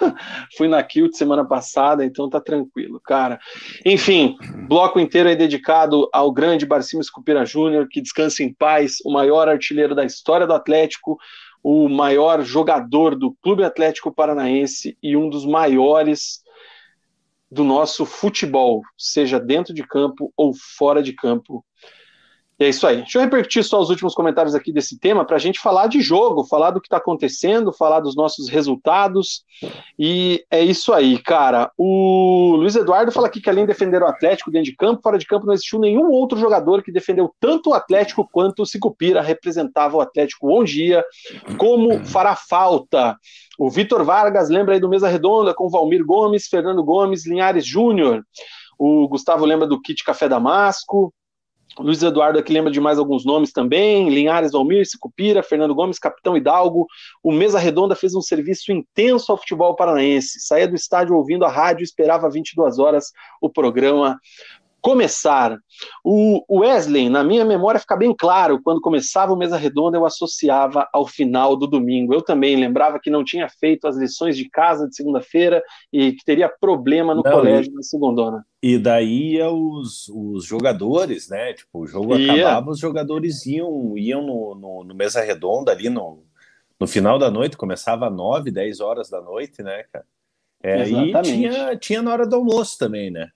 na, 0.00 0.14
fui 0.56 0.68
na 0.68 0.82
Kilt 0.82 1.14
semana 1.14 1.44
passada, 1.44 2.04
então 2.04 2.28
tá 2.28 2.40
tranquilo, 2.40 3.00
cara. 3.00 3.38
Enfim, 3.84 4.36
bloco 4.68 5.00
inteiro 5.00 5.28
é 5.28 5.34
dedicado 5.34 6.08
ao 6.12 6.30
grande 6.30 6.66
Barcimo 6.66 7.00
Escupira 7.00 7.46
Júnior, 7.46 7.88
que 7.88 8.02
descansa 8.02 8.42
em 8.42 8.52
paz, 8.52 8.96
o 9.04 9.12
maior 9.12 9.48
artilheiro 9.48 9.94
da 9.94 10.04
história 10.04 10.46
do 10.46 10.52
Atlético, 10.52 11.18
o 11.62 11.88
maior 11.88 12.42
jogador 12.42 13.16
do 13.16 13.34
Clube 13.42 13.64
Atlético 13.64 14.12
Paranaense 14.12 14.98
e 15.02 15.16
um 15.16 15.30
dos 15.30 15.46
maiores 15.46 16.44
do 17.50 17.64
nosso 17.64 18.04
futebol, 18.04 18.82
seja 18.98 19.40
dentro 19.40 19.72
de 19.72 19.86
campo 19.86 20.32
ou 20.36 20.52
fora 20.76 21.02
de 21.02 21.12
campo. 21.12 21.64
É 22.64 22.68
isso 22.70 22.86
aí. 22.86 22.96
Deixa 22.96 23.18
eu 23.18 23.22
repetir 23.22 23.62
só 23.62 23.78
os 23.78 23.90
últimos 23.90 24.14
comentários 24.14 24.54
aqui 24.54 24.72
desse 24.72 24.98
tema 24.98 25.22
para 25.22 25.36
a 25.36 25.38
gente 25.38 25.60
falar 25.60 25.86
de 25.86 26.00
jogo, 26.00 26.46
falar 26.46 26.70
do 26.70 26.80
que 26.80 26.86
está 26.86 26.96
acontecendo, 26.96 27.74
falar 27.74 28.00
dos 28.00 28.16
nossos 28.16 28.48
resultados. 28.48 29.44
E 29.98 30.42
é 30.50 30.62
isso 30.62 30.90
aí, 30.90 31.18
cara. 31.18 31.70
O 31.76 32.56
Luiz 32.56 32.74
Eduardo 32.74 33.12
fala 33.12 33.26
aqui 33.26 33.38
que 33.38 33.50
além 33.50 33.64
de 33.64 33.72
defender 33.72 34.02
o 34.02 34.06
Atlético 34.06 34.50
dentro 34.50 34.70
de 34.70 34.76
campo, 34.76 35.02
fora 35.02 35.18
de 35.18 35.26
campo 35.26 35.44
não 35.44 35.52
existiu 35.52 35.78
nenhum 35.78 36.10
outro 36.10 36.38
jogador 36.38 36.82
que 36.82 36.90
defendeu 36.90 37.34
tanto 37.38 37.68
o 37.68 37.74
Atlético 37.74 38.26
quanto 38.32 38.62
o 38.62 38.66
Sicupira 38.66 39.20
representava 39.20 39.98
o 39.98 40.00
Atlético 40.00 40.58
um 40.58 40.64
dia, 40.64 41.04
como 41.58 42.02
fará 42.06 42.34
falta. 42.34 43.14
O 43.58 43.68
Vitor 43.70 44.02
Vargas 44.04 44.48
lembra 44.48 44.72
aí 44.72 44.80
do 44.80 44.88
Mesa 44.88 45.06
Redonda 45.06 45.52
com 45.52 45.68
Valmir 45.68 46.02
Gomes, 46.02 46.46
Fernando 46.46 46.82
Gomes, 46.82 47.26
Linhares 47.26 47.66
Júnior. 47.66 48.24
O 48.78 49.06
Gustavo 49.06 49.44
lembra 49.44 49.66
do 49.66 49.78
Kit 49.82 50.02
Café 50.02 50.30
Damasco. 50.30 51.12
Luiz 51.78 52.02
Eduardo 52.02 52.38
aqui 52.38 52.52
lembra 52.52 52.70
de 52.70 52.80
mais 52.80 52.98
alguns 52.98 53.24
nomes 53.24 53.52
também, 53.52 54.08
Linhares 54.08 54.52
Valmir, 54.52 54.84
Cupira, 55.00 55.42
Fernando 55.42 55.74
Gomes, 55.74 55.98
Capitão 55.98 56.36
Hidalgo. 56.36 56.86
O 57.22 57.32
Mesa 57.32 57.58
Redonda 57.58 57.96
fez 57.96 58.14
um 58.14 58.20
serviço 58.20 58.70
intenso 58.70 59.32
ao 59.32 59.38
futebol 59.38 59.74
paranaense. 59.74 60.40
Saía 60.40 60.68
do 60.68 60.76
estádio 60.76 61.16
ouvindo 61.16 61.44
a 61.44 61.50
rádio, 61.50 61.82
esperava 61.82 62.30
22 62.30 62.78
horas 62.78 63.12
o 63.40 63.50
programa 63.50 64.18
começar. 64.84 65.58
O 66.04 66.44
Wesley, 66.60 67.08
na 67.08 67.24
minha 67.24 67.42
memória 67.42 67.80
fica 67.80 67.96
bem 67.96 68.14
claro, 68.14 68.60
quando 68.62 68.82
começava 68.82 69.32
o 69.32 69.36
Mesa 69.36 69.56
Redonda, 69.56 69.96
eu 69.96 70.04
associava 70.04 70.86
ao 70.92 71.06
final 71.06 71.56
do 71.56 71.66
domingo. 71.66 72.12
Eu 72.12 72.20
também 72.20 72.54
lembrava 72.54 73.00
que 73.00 73.08
não 73.08 73.24
tinha 73.24 73.48
feito 73.48 73.88
as 73.88 73.96
lições 73.96 74.36
de 74.36 74.46
casa 74.50 74.86
de 74.86 74.94
segunda-feira 74.94 75.62
e 75.90 76.12
que 76.12 76.22
teria 76.22 76.50
problema 76.50 77.14
no 77.14 77.22
não, 77.22 77.32
colégio 77.32 77.72
e, 77.72 77.74
na 77.74 77.82
segundona. 77.82 78.44
E 78.62 78.76
daí 78.76 79.40
os, 79.42 80.06
os 80.08 80.44
jogadores, 80.44 81.30
né? 81.30 81.54
Tipo, 81.54 81.80
o 81.80 81.86
jogo 81.86 82.12
acabava, 82.12 82.70
os 82.70 82.78
jogadores 82.78 83.46
iam, 83.46 83.96
iam 83.96 84.20
no, 84.20 84.54
no, 84.54 84.84
no, 84.84 84.94
Mesa 84.94 85.22
Redonda 85.22 85.72
ali 85.72 85.88
no, 85.88 86.22
no 86.78 86.86
final 86.86 87.18
da 87.18 87.30
noite, 87.30 87.56
começava 87.56 88.08
às 88.08 88.14
9, 88.14 88.50
10 88.50 88.80
horas 88.80 89.08
da 89.08 89.22
noite, 89.22 89.62
né, 89.62 89.84
cara? 89.90 90.04
É, 90.62 90.86
e 90.88 91.22
tinha, 91.22 91.76
tinha 91.76 92.02
na 92.02 92.12
hora 92.12 92.26
do 92.26 92.36
almoço 92.36 92.78
também, 92.78 93.10
né? 93.10 93.30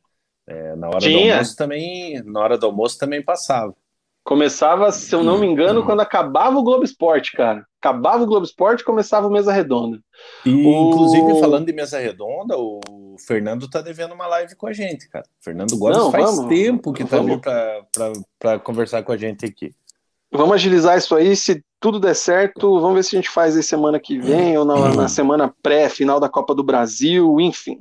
É, 0.49 0.75
na 0.77 0.89
hora 0.89 0.99
Tinha. 0.99 1.27
do 1.27 1.33
almoço 1.33 1.57
também, 1.57 2.23
na 2.25 2.41
hora 2.41 2.59
do 2.59 2.67
almoço 2.67 2.99
também 2.99 3.23
passava. 3.23 3.75
Começava, 4.25 4.91
se 4.93 5.15
eu 5.15 5.23
não 5.23 5.39
me 5.39 5.47
engano, 5.47 5.85
quando 5.85 6.01
acabava 6.01 6.59
o 6.59 6.63
Globo 6.63 6.85
Esporte, 6.85 7.33
cara. 7.33 7.67
Acabava 7.81 8.25
o 8.25 8.27
Globo 8.27 8.45
Esporte, 8.45 8.85
começava 8.85 9.27
o 9.27 9.31
Mesa 9.31 9.53
Redonda. 9.53 10.01
E, 10.45 10.53
o... 10.53 10.89
inclusive, 10.91 11.41
falando 11.41 11.67
de 11.67 11.73
Mesa 11.73 11.99
Redonda, 11.99 12.57
o 12.59 12.81
Fernando 13.27 13.69
tá 13.69 13.81
devendo 13.81 14.15
uma 14.15 14.27
live 14.27 14.55
com 14.57 14.67
a 14.67 14.73
gente, 14.73 15.09
cara. 15.09 15.25
O 15.41 15.45
Fernando 15.45 15.77
Gomes 15.77 15.97
não, 15.97 16.11
faz 16.11 16.37
vamos, 16.37 16.47
tempo 16.49 16.93
que 16.93 17.05
tá 17.05 17.19
vindo 17.19 17.41
para 18.39 18.59
conversar 18.59 19.03
com 19.03 19.13
a 19.13 19.17
gente 19.17 19.47
aqui. 19.47 19.73
Vamos 20.31 20.55
agilizar 20.55 20.99
isso 20.99 21.15
aí. 21.15 21.35
Se 21.35 21.65
tudo 21.81 22.01
der 22.01 22.15
certo, 22.15 22.81
vamos 22.81 22.97
ver 22.97 23.05
se 23.05 23.17
a 23.17 23.21
gente 23.21 23.31
faz 23.31 23.57
aí 23.57 23.63
semana 23.63 24.01
que 24.01 24.19
vem 24.19 24.59
ou 24.59 24.65
na, 24.65 24.95
na 24.95 25.09
semana 25.09 25.55
pré-final 25.63 26.19
da 26.19 26.29
Copa 26.29 26.53
do 26.53 26.65
Brasil, 26.65 27.41
enfim. 27.41 27.79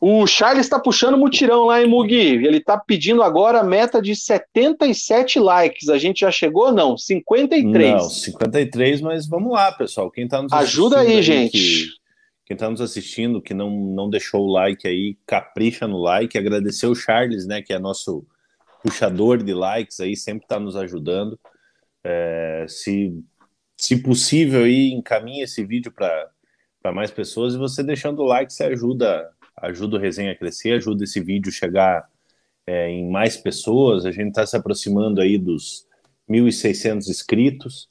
O 0.00 0.26
Charles 0.26 0.64
está 0.64 0.80
puxando 0.80 1.18
mutirão 1.18 1.66
lá 1.66 1.82
em 1.82 1.86
Mugi. 1.86 2.16
Ele 2.16 2.56
está 2.56 2.78
pedindo 2.78 3.22
agora 3.22 3.60
a 3.60 3.64
meta 3.64 4.00
de 4.00 4.16
77 4.16 5.38
likes. 5.38 5.90
A 5.90 5.98
gente 5.98 6.20
já 6.20 6.30
chegou? 6.30 6.72
Não, 6.72 6.96
53. 6.96 7.92
Não, 7.92 8.00
53, 8.08 9.00
mas 9.02 9.28
vamos 9.28 9.52
lá, 9.52 9.70
pessoal. 9.70 10.10
Quem 10.10 10.26
tá 10.26 10.40
nos 10.40 10.52
Ajuda 10.52 11.00
aí, 11.00 11.16
aí 11.16 11.22
gente. 11.22 11.52
Que, 11.52 11.88
quem 12.46 12.54
está 12.54 12.70
nos 12.70 12.80
assistindo, 12.80 13.42
que 13.42 13.52
não, 13.52 13.70
não 13.70 14.08
deixou 14.08 14.46
o 14.46 14.52
like 14.52 14.88
aí, 14.88 15.18
capricha 15.26 15.86
no 15.86 15.98
like. 15.98 16.38
Agradecer 16.38 16.86
o 16.86 16.94
Charles, 16.94 17.46
né, 17.46 17.60
que 17.60 17.74
é 17.74 17.78
nosso 17.78 18.24
puxador 18.82 19.42
de 19.42 19.52
likes 19.52 20.00
aí, 20.00 20.16
sempre 20.16 20.44
está 20.44 20.58
nos 20.58 20.74
ajudando. 20.74 21.38
É, 22.08 22.66
se, 22.68 23.20
se 23.76 24.00
possível, 24.00 24.62
aí, 24.62 24.92
encaminhe 24.92 25.42
esse 25.42 25.64
vídeo 25.64 25.90
para 25.90 26.30
mais 26.92 27.10
pessoas 27.10 27.54
e 27.54 27.58
você 27.58 27.82
deixando 27.82 28.20
o 28.20 28.26
like, 28.26 28.52
você 28.52 28.64
ajuda, 28.64 29.28
ajuda 29.56 29.96
o 29.96 30.00
resenha 30.00 30.30
a 30.30 30.36
crescer, 30.36 30.74
ajuda 30.74 31.02
esse 31.02 31.20
vídeo 31.20 31.50
chegar 31.50 32.08
é, 32.64 32.88
em 32.88 33.10
mais 33.10 33.36
pessoas. 33.36 34.06
A 34.06 34.12
gente 34.12 34.28
está 34.28 34.46
se 34.46 34.56
aproximando 34.56 35.20
aí 35.20 35.36
dos 35.36 35.84
1.600 36.30 37.08
inscritos. 37.08 37.88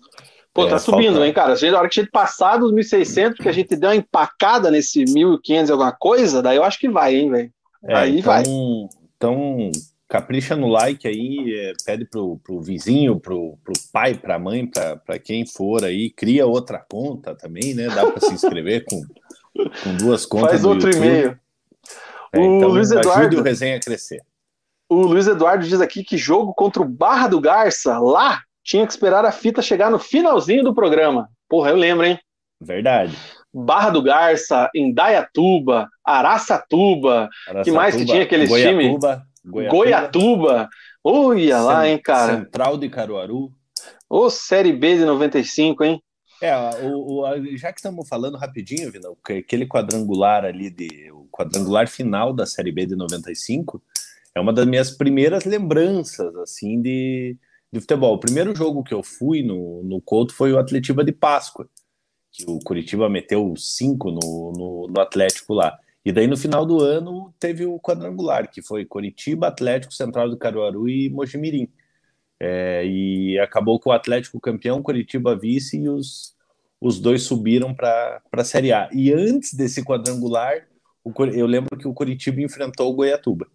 Pô, 0.53 0.65
tá 0.65 0.75
é, 0.75 0.79
subindo, 0.79 1.15
falta... 1.15 1.27
hein, 1.27 1.33
cara? 1.33 1.53
A 1.53 1.77
hora 1.77 1.89
que 1.89 1.99
a 1.99 2.03
gente 2.03 2.11
passar 2.11 2.55
dos 2.55 2.71
1.600, 2.71 3.35
que 3.35 3.49
a 3.49 3.51
gente 3.51 3.75
deu 3.75 3.89
uma 3.89 3.95
empacada 3.97 4.71
nesse 4.71 5.03
1.500 5.03 5.67
e 5.67 5.71
alguma 5.71 5.91
coisa, 5.91 6.41
daí 6.41 6.55
eu 6.55 6.63
acho 6.63 6.79
que 6.79 6.87
vai, 6.87 7.15
hein, 7.15 7.29
velho? 7.29 7.51
É, 7.83 7.95
Aí 7.95 8.19
então, 8.19 8.31
vai. 8.31 8.43
Então, 9.17 9.71
capricha 10.15 10.55
no 10.55 10.67
like 10.67 11.05
aí, 11.05 11.53
é, 11.53 11.73
pede 11.85 12.05
pro, 12.05 12.37
pro 12.37 12.61
vizinho, 12.61 13.19
pro, 13.19 13.57
pro 13.63 13.73
pai, 13.91 14.15
pra 14.15 14.39
mãe, 14.39 14.65
pra, 14.65 14.95
pra 14.95 15.19
quem 15.19 15.45
for 15.45 15.83
aí, 15.83 16.09
cria 16.09 16.45
outra 16.45 16.79
conta 16.89 17.35
também, 17.35 17.73
né? 17.73 17.87
Dá 17.87 18.09
para 18.09 18.21
se 18.21 18.33
inscrever 18.33 18.85
com, 18.85 19.01
com 19.83 19.97
duas 19.97 20.25
contas. 20.25 20.51
Faz 20.51 20.63
outro 20.63 20.89
e-mail. 20.89 21.37
É, 22.31 22.39
o 22.39 22.57
então, 22.57 22.69
Luiz 22.69 22.91
Eduardo. 22.91 23.39
o 23.39 23.43
resenha 23.43 23.75
a 23.75 23.79
crescer. 23.79 24.21
O 24.89 25.01
Luiz 25.01 25.27
Eduardo 25.27 25.65
diz 25.65 25.81
aqui 25.81 26.01
que 26.01 26.17
jogo 26.17 26.53
contra 26.53 26.81
o 26.81 26.87
Barra 26.87 27.27
do 27.27 27.41
Garça, 27.41 27.99
lá, 27.99 28.41
tinha 28.63 28.85
que 28.85 28.93
esperar 28.93 29.25
a 29.25 29.31
fita 29.33 29.61
chegar 29.61 29.91
no 29.91 29.99
finalzinho 29.99 30.63
do 30.63 30.73
programa. 30.73 31.27
Porra, 31.49 31.71
eu 31.71 31.75
lembro, 31.75 32.05
hein? 32.05 32.17
Verdade. 32.61 33.17
Barra 33.53 33.89
do 33.89 34.01
Garça, 34.01 34.69
Indaiatuba, 34.73 35.89
Araçatuba, 36.05 37.29
Araçatuba 37.47 37.63
que 37.63 37.71
mais 37.71 37.95
que 37.95 38.05
tinha 38.05 38.23
aqueles 38.23 38.49
times? 38.49 38.97
Goiatuba. 39.45 39.77
Goiatuba. 39.77 40.69
Olha 41.03 41.59
lá, 41.59 41.87
hein, 41.87 41.99
cara. 42.01 42.37
Central 42.37 42.77
de 42.77 42.89
Caruaru. 42.89 43.51
Ô, 44.09 44.29
Série 44.29 44.73
B 44.73 44.97
de 44.97 45.05
95, 45.05 45.83
hein? 45.83 46.01
É, 46.41 46.53
o, 46.83 47.21
o, 47.21 47.57
já 47.57 47.71
que 47.71 47.79
estamos 47.79 48.07
falando 48.07 48.37
rapidinho, 48.37 48.91
Vina, 48.91 49.09
aquele 49.23 49.65
quadrangular 49.65 50.43
ali, 50.43 50.69
de, 50.69 51.09
o 51.11 51.27
quadrangular 51.31 51.87
final 51.87 52.33
da 52.33 52.45
Série 52.45 52.71
B 52.71 52.85
de 52.85 52.95
95, 52.95 53.81
é 54.33 54.39
uma 54.39 54.51
das 54.51 54.65
minhas 54.65 54.91
primeiras 54.91 55.45
lembranças, 55.45 56.35
assim, 56.35 56.81
de, 56.81 57.37
de 57.71 57.79
futebol. 57.79 58.15
O 58.15 58.19
primeiro 58.19 58.53
jogo 58.55 58.83
que 58.83 58.93
eu 58.93 59.01
fui 59.01 59.41
no, 59.43 59.81
no 59.83 60.01
Couto 60.01 60.33
foi 60.33 60.51
o 60.51 60.59
Atletiba 60.59 61.03
de 61.03 61.13
Páscoa, 61.13 61.69
que 62.31 62.43
o 62.47 62.59
Curitiba 62.59 63.09
meteu 63.09 63.53
cinco 63.57 64.11
no, 64.11 64.51
no, 64.51 64.87
no 64.89 65.01
Atlético 65.01 65.53
lá. 65.53 65.77
E 66.05 66.11
daí 66.11 66.27
no 66.27 66.37
final 66.37 66.65
do 66.67 66.79
ano 66.79 67.33
teve 67.39 67.65
o 67.65 67.79
quadrangular, 67.79 68.49
que 68.49 68.61
foi 68.61 68.85
Curitiba, 68.85 69.47
Atlético, 69.47 69.91
Central 69.91 70.29
do 70.29 70.37
Caruaru 70.37 70.87
e 70.87 71.09
Mojimirim. 71.09 71.67
É, 72.39 72.85
e 72.85 73.39
acabou 73.39 73.79
com 73.79 73.89
o 73.89 73.93
Atlético 73.93 74.39
campeão, 74.39 74.83
Curitiba 74.83 75.35
vice 75.35 75.77
e 75.77 75.89
os, 75.89 76.35
os 76.79 76.99
dois 76.99 77.23
subiram 77.23 77.73
para 77.73 78.21
a 78.31 78.43
Série 78.43 78.71
A. 78.71 78.87
E 78.93 79.11
antes 79.11 79.53
desse 79.55 79.83
quadrangular, 79.83 80.67
o, 81.03 81.11
eu 81.33 81.47
lembro 81.47 81.75
que 81.75 81.87
o 81.87 81.93
Curitiba 81.93 82.39
enfrentou 82.41 82.91
o 82.91 82.95
Goiatuba. 82.95 83.47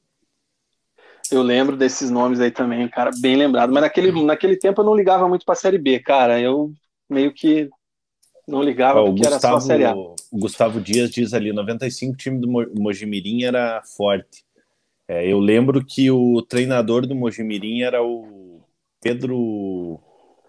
Eu 1.30 1.42
lembro 1.42 1.76
desses 1.76 2.10
nomes 2.10 2.40
aí 2.40 2.50
também, 2.50 2.88
cara, 2.88 3.12
bem 3.20 3.36
lembrado. 3.36 3.72
Mas 3.72 3.82
naquele, 3.82 4.24
naquele 4.24 4.56
tempo 4.56 4.80
eu 4.80 4.84
não 4.84 4.96
ligava 4.96 5.28
muito 5.28 5.44
para 5.44 5.52
a 5.52 5.56
Série 5.56 5.78
B, 5.78 6.00
cara. 6.00 6.40
Eu 6.40 6.72
meio 7.08 7.32
que 7.32 7.70
não 8.50 8.62
ligava 8.62 9.02
porque 9.02 9.22
Gustavo, 9.22 9.34
era 9.34 9.40
só 9.40 9.56
a 9.56 9.60
Série 9.60 9.84
A. 9.84 9.94
O 9.94 10.16
Gustavo 10.32 10.80
Dias 10.80 11.10
diz 11.10 11.32
ali, 11.32 11.52
95 11.52 12.16
time 12.16 12.40
do 12.40 12.48
Mojimirim 12.48 13.44
era 13.44 13.82
forte. 13.96 14.44
É, 15.08 15.26
eu 15.26 15.38
lembro 15.38 15.84
que 15.84 16.10
o 16.10 16.42
treinador 16.42 17.06
do 17.06 17.14
Mojimirim 17.14 17.82
era 17.82 18.02
o 18.02 18.60
Pedro 19.00 20.00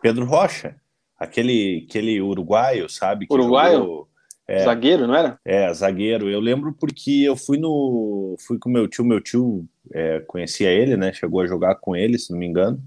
Pedro 0.01 0.25
Rocha, 0.25 0.75
aquele 1.17 1.85
aquele 1.87 2.21
uruguaio, 2.21 2.89
sabe? 2.89 3.27
uruguaio? 3.29 3.79
Jogou, 3.79 4.07
é, 4.47 4.63
zagueiro, 4.63 5.07
não 5.07 5.15
era? 5.15 5.39
É, 5.45 5.73
zagueiro. 5.73 6.29
Eu 6.29 6.39
lembro 6.39 6.73
porque 6.73 7.21
eu 7.23 7.35
fui 7.35 7.57
no 7.57 8.35
fui 8.45 8.59
com 8.59 8.69
meu 8.69 8.87
tio, 8.87 9.05
meu 9.05 9.21
tio 9.21 9.65
é, 9.93 10.19
conhecia 10.21 10.69
ele, 10.69 10.97
né? 10.97 11.13
Chegou 11.13 11.41
a 11.41 11.47
jogar 11.47 11.75
com 11.75 11.95
ele, 11.95 12.19
se 12.19 12.31
não 12.31 12.39
me 12.39 12.45
engano. 12.45 12.81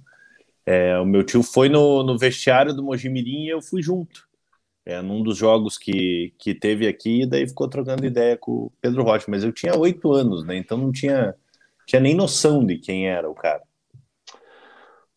É, 0.66 0.98
o 0.98 1.04
meu 1.04 1.22
tio 1.24 1.42
foi 1.42 1.68
no, 1.68 2.02
no 2.02 2.18
vestiário 2.18 2.74
do 2.74 2.82
Mojimirim 2.82 3.44
e 3.44 3.48
eu 3.48 3.60
fui 3.60 3.82
junto 3.82 4.26
é, 4.87 5.01
num 5.01 5.22
dos 5.22 5.37
jogos 5.37 5.78
que, 5.78 6.35
que 6.39 6.55
teve 6.55 6.87
aqui, 6.87 7.22
e 7.22 7.26
daí 7.26 7.49
ficou 7.49 7.68
trocando 7.68 8.05
ideia 8.05 8.37
com 8.37 8.53
o 8.53 8.72
Pedro 8.80 9.03
Rocha, 9.03 9.26
mas 9.28 9.43
eu 9.43 9.53
tinha 9.53 9.76
oito 9.78 10.12
anos, 10.12 10.45
né? 10.45 10.57
Então 10.57 10.76
não 10.76 10.93
tinha, 10.93 11.35
tinha 11.87 12.01
nem 12.01 12.14
noção 12.14 12.64
de 12.64 12.78
quem 12.78 13.09
era 13.09 13.28
o 13.28 13.35
cara. 13.35 13.62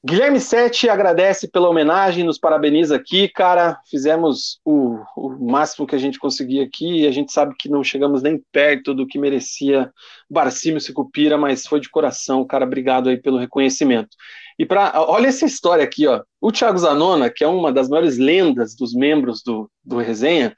Guilherme 0.05 0.39
Sete 0.39 0.87
agradece 0.87 1.49
pela 1.49 1.67
homenagem, 1.67 2.23
nos 2.23 2.37
parabeniza 2.37 2.95
aqui, 2.95 3.27
cara. 3.27 3.77
Fizemos 3.89 4.57
o, 4.63 4.99
o, 5.17 5.29
máximo 5.51 5.85
que 5.85 5.95
a 5.95 5.97
gente 5.97 6.17
conseguia 6.17 6.63
aqui 6.63 7.01
e 7.01 7.07
a 7.07 7.11
gente 7.11 7.33
sabe 7.33 7.53
que 7.59 7.67
não 7.67 7.83
chegamos 7.83 8.21
nem 8.21 8.41
perto 8.51 8.93
do 8.93 9.05
que 9.05 9.19
merecia 9.19 9.91
Barcímio 10.29 10.79
Sicupira, 10.79 11.37
mas 11.37 11.67
foi 11.67 11.81
de 11.81 11.89
coração, 11.89 12.45
cara. 12.45 12.63
Obrigado 12.63 13.09
aí 13.09 13.17
pelo 13.17 13.37
reconhecimento. 13.37 14.15
E 14.59 14.65
para 14.65 14.93
olha 15.07 15.27
essa 15.27 15.45
história 15.45 15.83
aqui, 15.83 16.07
ó. 16.07 16.23
O 16.41 16.51
Thiago 16.51 16.77
Zanona, 16.77 17.29
que 17.29 17.43
é 17.43 17.47
uma 17.47 17.71
das 17.71 17.87
maiores 17.87 18.17
lendas 18.17 18.75
dos 18.75 18.93
membros 18.93 19.43
do, 19.43 19.69
do 19.83 19.97
Resenha, 19.97 20.55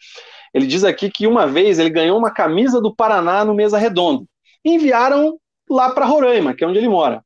ele 0.53 0.65
diz 0.65 0.83
aqui 0.83 1.09
que 1.09 1.27
uma 1.27 1.45
vez 1.45 1.79
ele 1.79 1.89
ganhou 1.89 2.17
uma 2.17 2.31
camisa 2.31 2.81
do 2.81 2.95
Paraná 2.95 3.43
no 3.43 3.53
Mesa 3.53 3.77
Redonda. 3.77 4.25
Enviaram 4.63 5.37
lá 5.69 5.91
para 5.91 6.05
Roraima, 6.05 6.53
que 6.53 6.63
é 6.63 6.67
onde 6.67 6.79
ele 6.79 6.89
mora. 6.89 7.23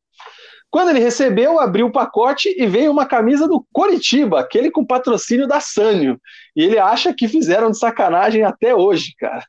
Quando 0.69 0.89
ele 0.89 0.99
recebeu, 0.99 1.59
abriu 1.59 1.85
o 1.85 1.91
pacote 1.91 2.53
e 2.57 2.65
veio 2.65 2.91
uma 2.91 3.05
camisa 3.05 3.47
do 3.47 3.63
Coritiba, 3.71 4.39
aquele 4.39 4.71
com 4.71 4.83
patrocínio 4.83 5.47
da 5.47 5.59
Sânio. 5.59 6.19
E 6.55 6.63
ele 6.63 6.79
acha 6.79 7.13
que 7.13 7.27
fizeram 7.27 7.69
de 7.69 7.77
sacanagem 7.77 8.43
até 8.43 8.73
hoje, 8.73 9.13
cara. 9.19 9.45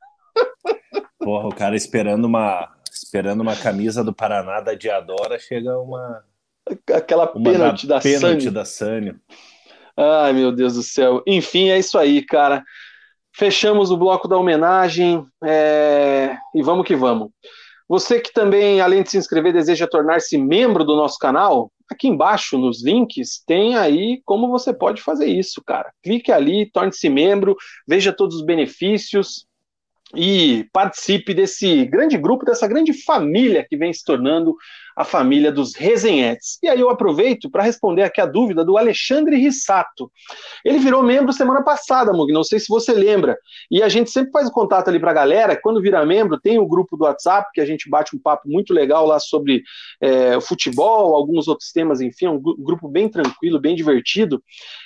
Porra, 1.18 1.48
o 1.48 1.54
cara 1.54 1.74
esperando 1.74 2.26
uma 2.26 2.70
esperando 2.92 3.40
uma 3.40 3.56
camisa 3.56 4.04
do 4.04 4.14
Paraná 4.14 4.60
da 4.60 4.74
Diadora, 4.74 5.38
chega 5.38 5.78
uma 5.78 6.22
aquela 6.92 7.26
pênalti 7.26 7.86
da, 7.86 7.96
da 7.96 8.00
pênalti 8.00 8.50
da 8.50 8.64
Sânio. 8.64 9.20
Ai, 9.96 10.32
meu 10.32 10.50
Deus 10.50 10.74
do 10.74 10.82
céu. 10.82 11.22
Enfim, 11.26 11.68
é 11.68 11.78
isso 11.78 11.96
aí, 11.98 12.24
cara. 12.24 12.64
Fechamos 13.36 13.90
o 13.90 13.96
bloco 13.96 14.28
da 14.28 14.36
homenagem 14.36 15.24
é... 15.42 16.36
e 16.54 16.62
vamos 16.62 16.86
que 16.86 16.96
vamos. 16.96 17.30
Você 17.88 18.20
que 18.20 18.32
também, 18.32 18.80
além 18.80 19.02
de 19.02 19.10
se 19.10 19.18
inscrever, 19.18 19.52
deseja 19.52 19.86
tornar-se 19.86 20.38
membro 20.38 20.84
do 20.84 20.96
nosso 20.96 21.18
canal, 21.18 21.70
aqui 21.90 22.08
embaixo 22.08 22.56
nos 22.56 22.82
links 22.82 23.42
tem 23.46 23.76
aí 23.76 24.22
como 24.24 24.48
você 24.48 24.72
pode 24.72 25.02
fazer 25.02 25.26
isso, 25.26 25.62
cara. 25.64 25.92
Clique 26.02 26.32
ali, 26.32 26.70
torne-se 26.70 27.08
membro, 27.08 27.56
veja 27.86 28.12
todos 28.12 28.36
os 28.36 28.44
benefícios 28.44 29.46
e 30.16 30.66
participe 30.72 31.34
desse 31.34 31.84
grande 31.86 32.16
grupo, 32.16 32.44
dessa 32.44 32.66
grande 32.66 32.92
família 32.92 33.66
que 33.68 33.76
vem 33.76 33.92
se 33.92 34.04
tornando 34.04 34.54
a 34.96 35.04
família 35.04 35.50
dos 35.50 35.74
resenhetes. 35.74 36.58
E 36.62 36.68
aí 36.68 36.80
eu 36.80 36.90
aproveito 36.90 37.50
para 37.50 37.62
responder 37.62 38.02
aqui 38.02 38.20
a 38.20 38.26
dúvida 38.26 38.64
do 38.64 38.78
Alexandre 38.78 39.36
Rissato. 39.36 40.10
Ele 40.64 40.78
virou 40.78 41.02
membro 41.02 41.32
semana 41.32 41.62
passada, 41.62 42.12
Mug, 42.12 42.32
não 42.32 42.44
sei 42.44 42.58
se 42.58 42.68
você 42.68 42.92
lembra. 42.92 43.36
E 43.70 43.82
a 43.82 43.88
gente 43.88 44.10
sempre 44.10 44.30
faz 44.30 44.48
o 44.48 44.52
contato 44.52 44.88
ali 44.88 45.00
para 45.00 45.10
a 45.10 45.14
galera. 45.14 45.58
Quando 45.60 45.82
virar 45.82 46.06
membro, 46.06 46.40
tem 46.40 46.58
o 46.58 46.66
grupo 46.66 46.96
do 46.96 47.04
WhatsApp, 47.04 47.50
que 47.52 47.60
a 47.60 47.66
gente 47.66 47.88
bate 47.88 48.14
um 48.14 48.18
papo 48.18 48.48
muito 48.48 48.72
legal 48.72 49.06
lá 49.06 49.18
sobre 49.18 49.62
é, 50.00 50.40
futebol, 50.40 51.14
alguns 51.14 51.48
outros 51.48 51.72
temas, 51.72 52.00
enfim, 52.00 52.26
é 52.26 52.30
um 52.30 52.40
grupo 52.40 52.88
bem 52.88 53.08
tranquilo, 53.08 53.60
bem 53.60 53.74
divertido. 53.74 54.42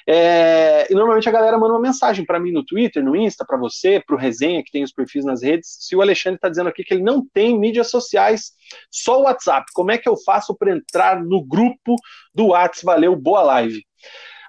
É, 0.07 0.87
e 0.91 0.95
normalmente 0.95 1.29
a 1.29 1.33
galera 1.33 1.59
manda 1.59 1.75
uma 1.75 1.81
mensagem 1.81 2.25
para 2.25 2.41
mim 2.41 2.53
no 2.53 2.65
Twitter, 2.65 3.05
no 3.05 3.15
Insta, 3.15 3.45
para 3.47 3.59
você, 3.59 4.03
para 4.05 4.17
o 4.17 4.19
Resenha, 4.19 4.63
que 4.65 4.71
tem 4.71 4.83
os 4.83 4.93
perfis 4.93 5.25
nas 5.25 5.43
redes. 5.43 5.77
Se 5.81 5.95
o 5.95 6.01
Alexandre 6.01 6.37
está 6.37 6.49
dizendo 6.49 6.69
aqui 6.69 6.83
que 6.83 6.95
ele 6.95 7.03
não 7.03 7.27
tem 7.33 7.59
mídias 7.59 7.91
sociais, 7.91 8.53
só 8.91 9.21
o 9.21 9.25
WhatsApp. 9.25 9.66
Como 9.75 9.91
é 9.91 9.99
que 9.99 10.09
eu 10.09 10.16
faço 10.16 10.57
para 10.57 10.73
entrar 10.73 11.23
no 11.23 11.45
grupo 11.45 11.97
do 12.35 12.49
WhatsApp? 12.49 12.85
Valeu, 12.85 13.16
boa 13.16 13.43
live. 13.43 13.83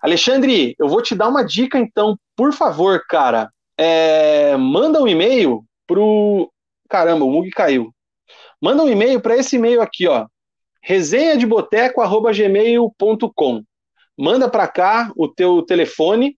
Alexandre, 0.02 0.76
eu 0.80 0.88
vou 0.88 1.02
te 1.02 1.14
dar 1.14 1.28
uma 1.28 1.44
dica 1.44 1.78
então, 1.78 2.18
por 2.36 2.54
favor, 2.54 3.04
cara. 3.08 3.52
É, 3.78 4.56
manda 4.58 5.02
um 5.02 5.08
e-mail 5.08 5.64
pro. 5.88 6.52
Caramba, 6.90 7.26
o 7.26 7.32
Mug 7.32 7.50
caiu. 7.52 7.94
Manda 8.62 8.84
um 8.84 8.90
e-mail 8.90 9.22
para 9.22 9.38
esse 9.38 9.56
e-mail 9.56 9.82
aqui, 9.82 10.06
ó. 10.08 10.28
resenhadeboteco.gmail.com. 10.82 13.64
Manda 14.18 14.50
para 14.50 14.68
cá 14.68 15.12
o 15.16 15.28
teu 15.28 15.62
telefone 15.64 16.38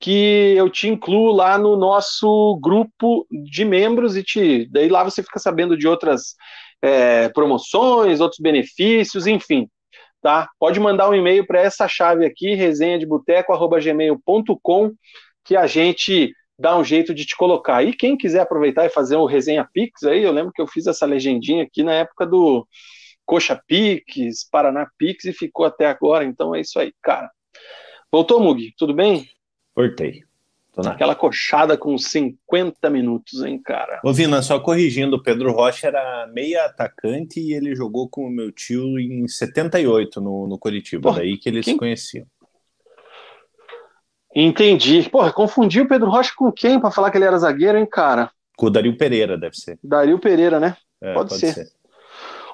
que 0.00 0.54
eu 0.56 0.70
te 0.70 0.88
incluo 0.88 1.32
lá 1.32 1.58
no 1.58 1.76
nosso 1.76 2.58
grupo 2.62 3.26
de 3.30 3.64
membros 3.64 4.16
e 4.16 4.22
te 4.22 4.68
daí 4.70 4.88
lá 4.88 5.02
você 5.02 5.22
fica 5.22 5.40
sabendo 5.40 5.76
de 5.76 5.88
outras 5.88 6.36
é, 6.82 7.28
promoções, 7.30 8.20
outros 8.20 8.40
benefícios, 8.40 9.26
enfim. 9.26 9.66
Tá? 10.20 10.48
Pode 10.58 10.80
mandar 10.80 11.08
um 11.08 11.14
e-mail 11.14 11.46
para 11.46 11.60
essa 11.60 11.86
chave 11.86 12.26
aqui, 12.26 12.54
resenhadeboteco.gmail.com, 12.54 14.92
que 15.44 15.56
a 15.56 15.66
gente 15.66 16.34
dá 16.58 16.76
um 16.76 16.82
jeito 16.82 17.14
de 17.14 17.24
te 17.24 17.36
colocar. 17.36 17.84
E 17.84 17.94
quem 17.94 18.16
quiser 18.16 18.40
aproveitar 18.40 18.84
e 18.84 18.90
fazer 18.90 19.16
o 19.16 19.26
Resenha 19.26 19.68
Pix 19.72 20.02
aí, 20.02 20.22
eu 20.22 20.32
lembro 20.32 20.52
que 20.52 20.60
eu 20.60 20.66
fiz 20.66 20.86
essa 20.86 21.06
legendinha 21.06 21.62
aqui 21.62 21.84
na 21.84 21.94
época 21.94 22.26
do 22.26 22.66
Coxa 23.24 23.62
Pix, 23.66 24.48
Paraná 24.50 24.88
Pix 24.98 25.24
e 25.24 25.32
ficou 25.32 25.66
até 25.66 25.86
agora, 25.86 26.24
então 26.24 26.54
é 26.54 26.60
isso 26.60 26.78
aí, 26.80 26.92
cara. 27.02 27.30
Voltou, 28.10 28.40
Mug? 28.40 28.72
Tudo 28.76 28.94
bem? 28.94 29.28
Voltei. 29.76 30.27
Aquela 30.86 31.14
coxada 31.14 31.76
com 31.76 31.98
50 31.98 32.88
minutos, 32.88 33.42
hein, 33.42 33.60
cara? 33.60 34.00
Ô, 34.04 34.12
Vina, 34.12 34.40
só 34.42 34.60
corrigindo, 34.60 35.16
o 35.16 35.22
Pedro 35.22 35.52
Rocha 35.52 35.88
era 35.88 36.26
meia 36.32 36.66
atacante 36.66 37.40
e 37.40 37.52
ele 37.52 37.74
jogou 37.74 38.08
com 38.08 38.26
o 38.26 38.30
meu 38.30 38.52
tio 38.52 38.98
em 38.98 39.26
78 39.26 40.20
no, 40.20 40.46
no 40.46 40.58
Curitiba, 40.58 41.12
daí 41.12 41.36
que 41.36 41.48
eles 41.48 41.64
quem... 41.64 41.74
se 41.74 41.78
conheciam. 41.78 42.26
Entendi. 44.34 45.08
Porra, 45.10 45.32
confundi 45.32 45.80
o 45.80 45.88
Pedro 45.88 46.10
Rocha 46.10 46.32
com 46.36 46.52
quem 46.52 46.78
para 46.78 46.90
falar 46.90 47.10
que 47.10 47.18
ele 47.18 47.24
era 47.24 47.38
zagueiro, 47.38 47.78
hein, 47.78 47.86
cara? 47.86 48.30
Com 48.56 48.66
o 48.66 48.70
Dario 48.70 48.96
Pereira, 48.96 49.38
deve 49.38 49.56
ser. 49.56 49.78
Dario 49.82 50.18
Pereira, 50.18 50.60
né? 50.60 50.76
É, 51.00 51.14
pode, 51.14 51.30
pode 51.30 51.40
ser. 51.40 51.54
ser. 51.54 51.68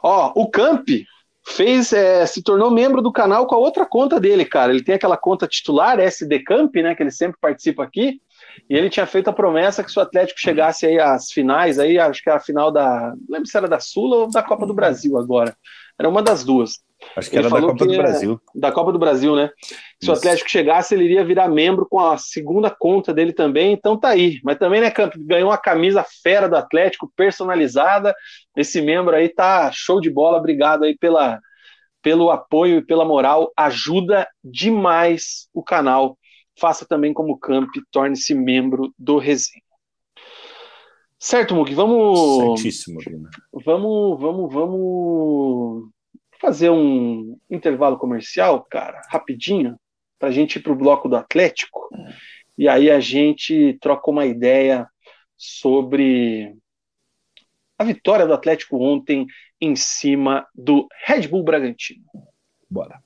Ó, 0.02 0.32
o 0.36 0.50
Camp, 0.50 0.88
fez, 1.46 1.92
é, 1.92 2.24
se 2.26 2.42
tornou 2.42 2.70
membro 2.70 3.02
do 3.02 3.12
canal 3.12 3.46
com 3.46 3.54
a 3.54 3.58
outra 3.58 3.84
conta 3.84 4.18
dele, 4.18 4.44
cara. 4.44 4.72
Ele 4.72 4.82
tem 4.82 4.94
aquela 4.94 5.16
conta 5.16 5.46
titular, 5.46 6.00
SD 6.00 6.40
Camp, 6.40 6.74
né, 6.76 6.94
que 6.94 7.02
ele 7.02 7.10
sempre 7.10 7.38
participa 7.40 7.84
aqui, 7.84 8.20
e 8.68 8.74
ele 8.76 8.88
tinha 8.88 9.06
feito 9.06 9.28
a 9.28 9.32
promessa 9.32 9.84
que 9.84 9.90
se 9.90 9.98
o 9.98 10.02
Atlético 10.02 10.40
chegasse 10.40 10.86
aí 10.86 10.98
às 10.98 11.30
finais, 11.30 11.78
aí 11.78 11.98
acho 11.98 12.22
que 12.22 12.30
era 12.30 12.38
a 12.38 12.42
final 12.42 12.72
da, 12.72 13.10
não 13.10 13.34
lembro 13.34 13.46
se 13.46 13.56
era 13.56 13.68
da 13.68 13.78
Sula 13.78 14.16
ou 14.16 14.30
da 14.30 14.42
Copa 14.42 14.66
do 14.66 14.74
Brasil 14.74 15.18
agora. 15.18 15.54
Era 15.98 16.08
uma 16.08 16.22
das 16.22 16.44
duas. 16.44 16.82
Acho 17.16 17.30
que 17.30 17.36
ele 17.36 17.46
era 17.46 17.54
da 17.54 17.60
Copa 17.60 17.86
do 17.86 17.96
Brasil. 17.96 18.40
Da 18.54 18.72
Copa 18.72 18.92
do 18.92 18.98
Brasil, 18.98 19.36
né? 19.36 19.50
Se 19.58 19.76
Isso. 20.02 20.10
o 20.10 20.14
Atlético 20.14 20.50
chegasse, 20.50 20.94
ele 20.94 21.04
iria 21.04 21.24
virar 21.24 21.48
membro 21.48 21.86
com 21.88 22.00
a 22.00 22.16
segunda 22.18 22.70
conta 22.70 23.14
dele 23.14 23.32
também, 23.32 23.72
então 23.72 23.98
tá 23.98 24.08
aí. 24.08 24.40
Mas 24.42 24.58
também, 24.58 24.80
né, 24.80 24.90
Campo, 24.90 25.16
ganhou 25.20 25.50
uma 25.50 25.58
camisa 25.58 26.04
fera 26.22 26.48
do 26.48 26.56
Atlético, 26.56 27.12
personalizada. 27.16 28.14
Esse 28.56 28.80
membro 28.80 29.14
aí 29.14 29.28
tá 29.28 29.70
show 29.72 30.00
de 30.00 30.10
bola. 30.10 30.38
Obrigado 30.38 30.84
aí 30.84 30.96
pela, 30.98 31.38
pelo 32.02 32.30
apoio 32.30 32.78
e 32.78 32.84
pela 32.84 33.04
moral. 33.04 33.52
Ajuda 33.56 34.26
demais 34.42 35.48
o 35.54 35.62
canal. 35.62 36.18
Faça 36.58 36.86
também 36.86 37.12
como 37.12 37.38
Camp, 37.38 37.68
torne-se 37.90 38.34
membro 38.34 38.92
do 38.98 39.18
Resenha. 39.18 39.62
Certo, 41.18 41.54
Mug, 41.54 41.74
vamos. 41.74 42.58
Certíssimo. 42.58 43.00
Vamos, 43.64 44.20
vamos, 44.20 44.52
vamos 44.52 45.93
fazer 46.44 46.68
um 46.68 47.38
intervalo 47.50 47.96
comercial, 47.96 48.66
cara, 48.70 49.00
rapidinho, 49.08 49.80
para 50.18 50.28
a 50.28 50.32
gente 50.32 50.56
ir 50.56 50.62
para 50.62 50.72
o 50.72 50.76
bloco 50.76 51.08
do 51.08 51.16
Atlético. 51.16 51.88
E 52.58 52.68
aí 52.68 52.90
a 52.90 53.00
gente 53.00 53.78
troca 53.80 54.10
uma 54.10 54.26
ideia 54.26 54.86
sobre 55.38 56.54
a 57.78 57.84
vitória 57.84 58.26
do 58.26 58.34
Atlético 58.34 58.76
ontem 58.76 59.26
em 59.58 59.74
cima 59.74 60.46
do 60.54 60.86
Red 61.06 61.28
Bull 61.28 61.42
Bragantino. 61.42 62.04
Bora. 62.68 63.02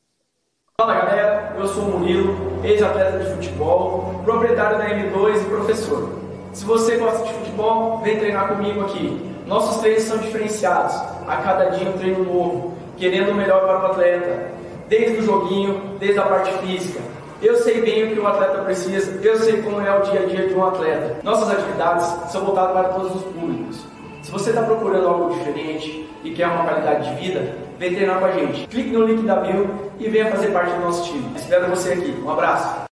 Fala 0.76 0.95
galera, 0.97 1.55
eu 1.57 1.66
sou 1.68 1.84
o 1.84 1.99
Murilo, 2.01 2.64
ex-atleta 2.64 3.20
de 3.20 3.34
futebol, 3.36 4.20
proprietário 4.24 4.78
da 4.78 4.91
M2 4.91 5.43
e 5.43 5.49
professor. 5.49 6.18
Se 6.53 6.64
você 6.64 6.97
gosta 6.97 7.24
de 7.24 7.32
futebol, 7.34 7.99
vem 7.99 8.18
treinar 8.18 8.49
comigo 8.49 8.80
aqui. 8.80 9.11
Nossos 9.47 9.80
treinos 9.80 10.03
são 10.03 10.18
diferenciados, 10.18 10.95
a 11.26 11.41
cada 11.43 11.70
dia 11.70 11.89
um 11.89 11.97
treino 11.97 12.24
novo 12.24 12.77
querendo 12.99 13.30
o 13.30 13.34
melhor 13.34 13.61
para 13.61 13.82
o 13.82 13.86
atleta, 13.92 14.51
desde 14.88 15.18
o 15.18 15.22
joguinho, 15.22 15.80
desde 15.99 16.18
a 16.18 16.22
parte 16.22 16.53
física. 16.59 17.01
Eu 17.40 17.57
sei 17.57 17.80
bem 17.80 18.05
o 18.05 18.14
que 18.14 18.20
o 18.20 18.26
atleta 18.26 18.62
precisa, 18.64 19.20
eu 19.22 19.36
sei 19.36 19.62
como 19.62 19.80
é 19.80 19.96
o 19.96 20.03
dia 20.03 20.20
a 20.20 20.26
dia 20.26 20.49
de 20.49 20.55
um 20.55 20.66
atleta. 20.66 21.18
Nossas 21.22 21.51
atividades 21.51 22.32
são 22.32 22.44
voltadas 22.44 22.72
para 22.72 22.88
todos 22.88 23.14
os 23.14 23.22
públicos. 23.22 23.86
Se 24.22 24.32
você 24.32 24.51
está 24.51 24.62
procurando 24.62 25.07
algo 25.07 25.34
diferente 25.34 26.09
e 26.24 26.32
quer 26.32 26.49
uma 26.49 26.64
qualidade 26.64 27.09
de 27.09 27.22
vida, 27.22 27.55
vem 27.78 27.94
treinar 27.94 28.18
com 28.18 28.26
a 28.26 28.32
gente. 28.32 28.66
Clique 28.66 28.90
no 28.90 29.07
link 29.07 29.24
da 29.24 29.36
bio 29.36 29.70
e 30.01 30.09
venha 30.09 30.26
fazer 30.26 30.49
parte 30.49 30.74
do 30.74 30.80
nosso 30.80 31.05
time. 31.05 31.30
Espero 31.36 31.68
você 31.68 31.92
aqui. 31.92 32.20
Um 32.24 32.30
abraço 32.30 32.88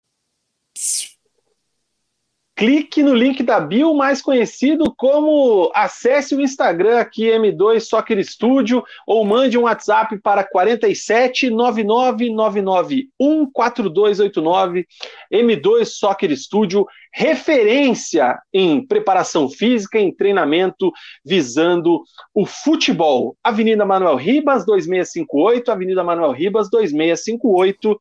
clique 2.55 3.03
no 3.03 3.13
link 3.13 3.43
da 3.43 3.59
bio, 3.59 3.93
mais 3.93 4.21
conhecido 4.21 4.93
como 4.95 5.69
acesse 5.75 6.33
o 6.33 6.39
Instagram 6.39 6.99
aqui, 6.99 7.25
M2 7.25 7.81
Soccer 7.81 8.23
Studio, 8.23 8.81
ou 9.05 9.25
mande 9.25 9.57
um 9.57 9.63
WhatsApp 9.63 10.17
para 10.19 10.43
47 10.43 11.49
99991 11.49 13.51
4289 13.51 14.87
M2 15.31 15.85
Soccer 15.85 16.35
Studio, 16.37 16.85
referência 17.13 18.39
em 18.53 18.85
preparação 18.85 19.49
física, 19.49 19.99
em 19.99 20.13
treinamento, 20.13 20.91
visando 21.25 22.01
o 22.33 22.45
futebol. 22.45 23.35
Avenida 23.43 23.85
Manuel 23.85 24.15
Ribas, 24.15 24.65
2658, 24.65 25.71
Avenida 25.71 26.03
Manuel 26.03 26.31
Ribas, 26.31 26.69
2658. 26.69 27.99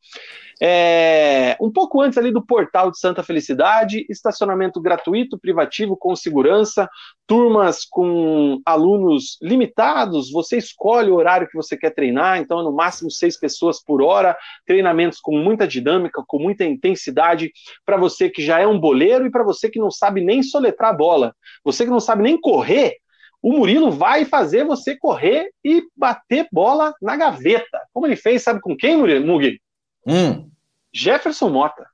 É, 0.61 1.57
um 1.59 1.69
pouco 1.69 2.01
antes 2.01 2.17
ali 2.17 2.31
do 2.31 2.45
portal 2.45 2.89
de 2.89 2.97
Santa 2.97 3.21
Felicidade, 3.21 4.05
estacionamento 4.09 4.79
gratuito, 4.79 5.37
privativo, 5.37 5.97
com 5.97 6.15
segurança, 6.15 6.89
turmas 7.27 7.83
com 7.83 8.61
alunos 8.65 9.37
limitados, 9.41 10.31
você 10.31 10.57
escolhe 10.57 11.11
o 11.11 11.15
horário 11.15 11.47
que 11.47 11.57
você 11.57 11.75
quer 11.75 11.89
treinar, 11.89 12.39
então 12.39 12.61
é 12.61 12.63
no 12.63 12.71
máximo 12.71 13.11
seis 13.11 13.37
pessoas 13.37 13.83
por 13.83 14.01
hora, 14.01 14.37
treinamentos 14.65 15.19
com 15.19 15.37
muita 15.37 15.67
dinâmica, 15.67 16.23
com 16.25 16.39
muita 16.39 16.63
intensidade, 16.63 17.51
para 17.85 17.97
você 17.97 18.29
que 18.29 18.41
já 18.41 18.59
é 18.59 18.67
um 18.67 18.79
boleiro 18.79 19.25
e 19.25 19.31
para 19.31 19.43
você 19.43 19.69
que 19.69 19.79
não 19.79 19.91
sabe 19.91 20.21
nem 20.21 20.41
soletrar 20.41 20.91
a 20.91 20.97
bola, 20.97 21.35
você 21.65 21.83
que 21.83 21.91
não 21.91 21.99
sabe 21.99 22.23
nem 22.23 22.39
correr, 22.39 22.95
o 23.41 23.51
Murilo 23.51 23.91
vai 23.91 24.25
fazer 24.25 24.63
você 24.63 24.97
correr 24.97 25.51
e 25.63 25.83
bater 25.95 26.47
bola 26.51 26.95
na 26.99 27.15
gaveta. 27.15 27.79
Como 27.93 28.07
ele 28.07 28.15
fez, 28.15 28.41
sabe 28.41 28.59
com 28.59 28.75
quem, 28.75 28.97
Murilo? 28.97 29.23
Mugi? 29.23 29.61
Hum. 30.05 30.49
Jefferson 30.93 31.49
Mota. 31.49 31.85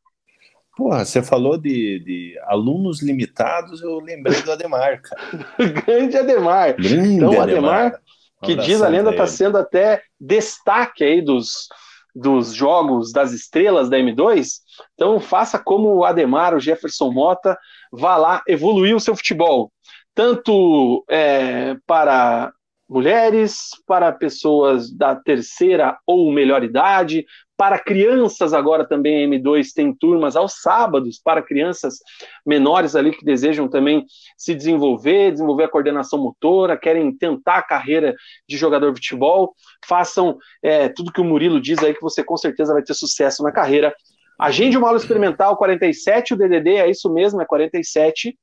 Porra, 0.76 1.04
você 1.04 1.22
falou 1.22 1.58
de, 1.58 2.00
de, 2.00 2.40
alunos 2.46 3.02
limitados, 3.02 3.82
eu 3.82 4.00
lembrei 4.00 4.42
do 4.42 4.52
Ademar, 4.52 5.02
cara. 5.02 5.22
Grande 5.86 6.18
Ademar. 6.18 6.76
Grande 6.76 7.16
então, 7.16 7.42
Ademar, 7.42 7.88
Ademar 7.88 8.02
que 8.44 8.56
diz 8.56 8.82
a 8.82 8.88
lenda, 8.88 9.12
está 9.12 9.28
sendo 9.28 9.58
até 9.58 10.02
destaque 10.20 11.04
aí 11.04 11.22
dos, 11.22 11.68
dos 12.16 12.54
jogos 12.54 13.12
das 13.12 13.32
estrelas 13.32 13.90
da 13.90 13.98
M2. 13.98 14.60
Então, 14.96 15.20
faça 15.20 15.60
como 15.60 15.96
o 15.96 16.06
Ademar, 16.06 16.56
o 16.56 16.60
Jefferson 16.60 17.12
Mota, 17.12 17.58
vá 17.92 18.18
lá 18.18 18.42
evoluir 18.48 18.96
o 18.96 19.00
seu 19.00 19.16
futebol. 19.16 19.72
Tanto 20.14 21.06
é, 21.08 21.76
para 21.86 22.52
mulheres, 22.92 23.70
para 23.88 24.12
pessoas 24.12 24.92
da 24.92 25.16
terceira 25.16 25.98
ou 26.06 26.30
melhor 26.30 26.62
idade, 26.62 27.26
para 27.56 27.80
crianças 27.80 28.54
agora 28.54 28.86
também 28.86 29.24
a 29.24 29.28
M2 29.30 29.68
tem 29.74 29.96
turmas 29.96 30.36
aos 30.36 30.62
sábados 30.62 31.18
para 31.24 31.42
crianças 31.42 32.00
menores 32.46 32.94
ali 32.94 33.12
que 33.12 33.24
desejam 33.24 33.70
também 33.70 34.04
se 34.36 34.54
desenvolver, 34.54 35.32
desenvolver 35.32 35.64
a 35.64 35.70
coordenação 35.70 36.20
motora, 36.20 36.78
querem 36.78 37.16
tentar 37.16 37.60
a 37.60 37.64
carreira 37.64 38.14
de 38.46 38.58
jogador 38.58 38.92
de 38.92 39.00
futebol, 39.00 39.54
façam 39.86 40.38
é, 40.62 40.90
tudo 40.90 41.14
que 41.14 41.22
o 41.22 41.24
Murilo 41.24 41.62
diz 41.62 41.80
aí 41.80 41.94
que 41.94 42.02
você 42.02 42.22
com 42.22 42.36
certeza 42.36 42.74
vai 42.74 42.84
ter 42.84 42.94
sucesso 42.94 43.42
na 43.42 43.54
carreira. 43.54 43.96
Agende 44.38 44.78
uma 44.78 44.88
aula 44.88 45.00
experimental 45.00 45.56
47, 45.56 46.34
o 46.34 46.38
DDD 46.38 46.72
é 46.72 46.90
isso 46.90 47.10
mesmo, 47.14 47.42
é 47.42 47.46
47 47.46 48.38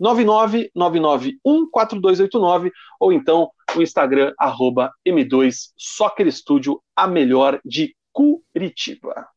999914289 0.00 2.70
ou 3.00 3.12
então 3.12 3.50
o 3.76 3.82
Instagram 3.82 4.32
arroba 4.38 4.90
M2 5.06 5.72
Soccer 5.76 6.32
Studio, 6.32 6.80
a 6.96 7.06
melhor 7.06 7.60
de 7.64 7.94
Curitiba. 8.12 9.28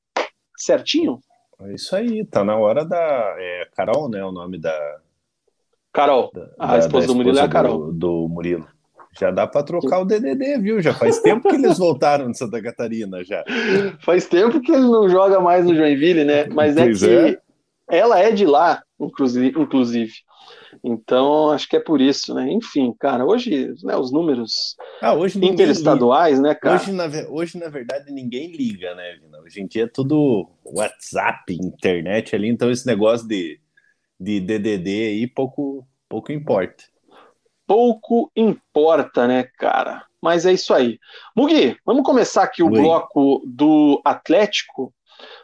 Certinho? 0.58 1.20
É 1.62 1.74
isso 1.74 1.96
aí, 1.96 2.26
tá 2.26 2.44
na 2.44 2.56
hora 2.56 2.84
da. 2.84 3.36
É, 3.38 3.68
Carol, 3.76 4.10
né? 4.10 4.24
O 4.24 4.32
nome 4.32 4.58
da. 4.58 4.76
Carol. 5.94 6.32
Da, 6.34 6.50
a 6.58 6.78
esposa 6.78 7.08
do 7.08 7.16
Murilo 7.16 7.38
é 7.38 7.42
a 7.42 7.50
Carol. 7.50 7.92
Do, 7.92 7.94
do 7.94 8.28
Murilo. 8.28 8.68
Já 9.20 9.30
dá 9.30 9.46
para 9.46 9.64
trocar 9.64 10.00
o 10.00 10.06
DDD, 10.06 10.58
viu? 10.60 10.82
Já 10.82 10.94
faz 10.94 11.20
tempo 11.22 11.50
que 11.50 11.56
eles 11.56 11.78
voltaram 11.78 12.32
de 12.32 12.38
Santa 12.38 12.62
Catarina, 12.62 13.24
já. 13.24 13.44
Faz 14.00 14.26
tempo 14.26 14.62
que 14.62 14.72
ele 14.72 14.88
não 14.88 15.10
joga 15.10 15.40
mais 15.40 15.66
no 15.66 15.76
Joinville, 15.76 16.24
né? 16.24 16.46
Mas 16.50 16.78
é 16.78 16.86
pois 16.86 17.00
que 17.00 17.10
é. 17.10 17.40
ela 17.90 18.20
é 18.20 18.32
de 18.32 18.46
lá, 18.46 18.82
inclusive. 19.00 20.14
Então, 20.84 21.50
acho 21.50 21.68
que 21.68 21.76
é 21.76 21.80
por 21.80 22.00
isso, 22.00 22.34
né? 22.34 22.52
Enfim, 22.52 22.94
cara, 23.00 23.26
hoje 23.26 23.74
né, 23.84 23.96
os 23.96 24.12
números 24.12 24.76
ah, 25.02 25.14
hoje 25.14 25.44
interestaduais, 25.44 26.38
liga. 26.38 26.50
né, 26.50 26.56
cara? 26.56 26.76
Hoje 26.76 26.92
na, 26.92 27.06
hoje, 27.30 27.58
na 27.58 27.70
verdade, 27.70 28.12
ninguém 28.12 28.52
liga, 28.52 28.96
né, 28.96 29.18
Vina? 29.22 29.40
Hoje 29.40 29.62
em 29.62 29.68
dia 29.68 29.84
é 29.84 29.88
tudo 29.88 30.50
WhatsApp, 30.64 31.54
internet 31.54 32.36
ali, 32.36 32.50
então 32.50 32.72
esse 32.72 32.86
negócio 32.88 33.28
de, 33.28 33.60
de 34.20 34.40
DDD 34.40 34.90
aí 34.90 35.28
pouco, 35.28 35.88
pouco 36.08 36.32
importa. 36.32 36.84
Pouco 37.68 38.32
importa, 38.36 39.28
né, 39.28 39.44
cara? 39.58 40.06
Mas 40.22 40.46
é 40.46 40.54
isso 40.54 40.74
aí. 40.74 41.00
Mugi, 41.36 41.76
vamos 41.86 42.04
começar 42.04 42.44
aqui 42.44 42.62
o 42.62 42.72
Oi. 42.72 42.80
bloco 42.80 43.42
do 43.46 44.00
Atlético 44.06 44.94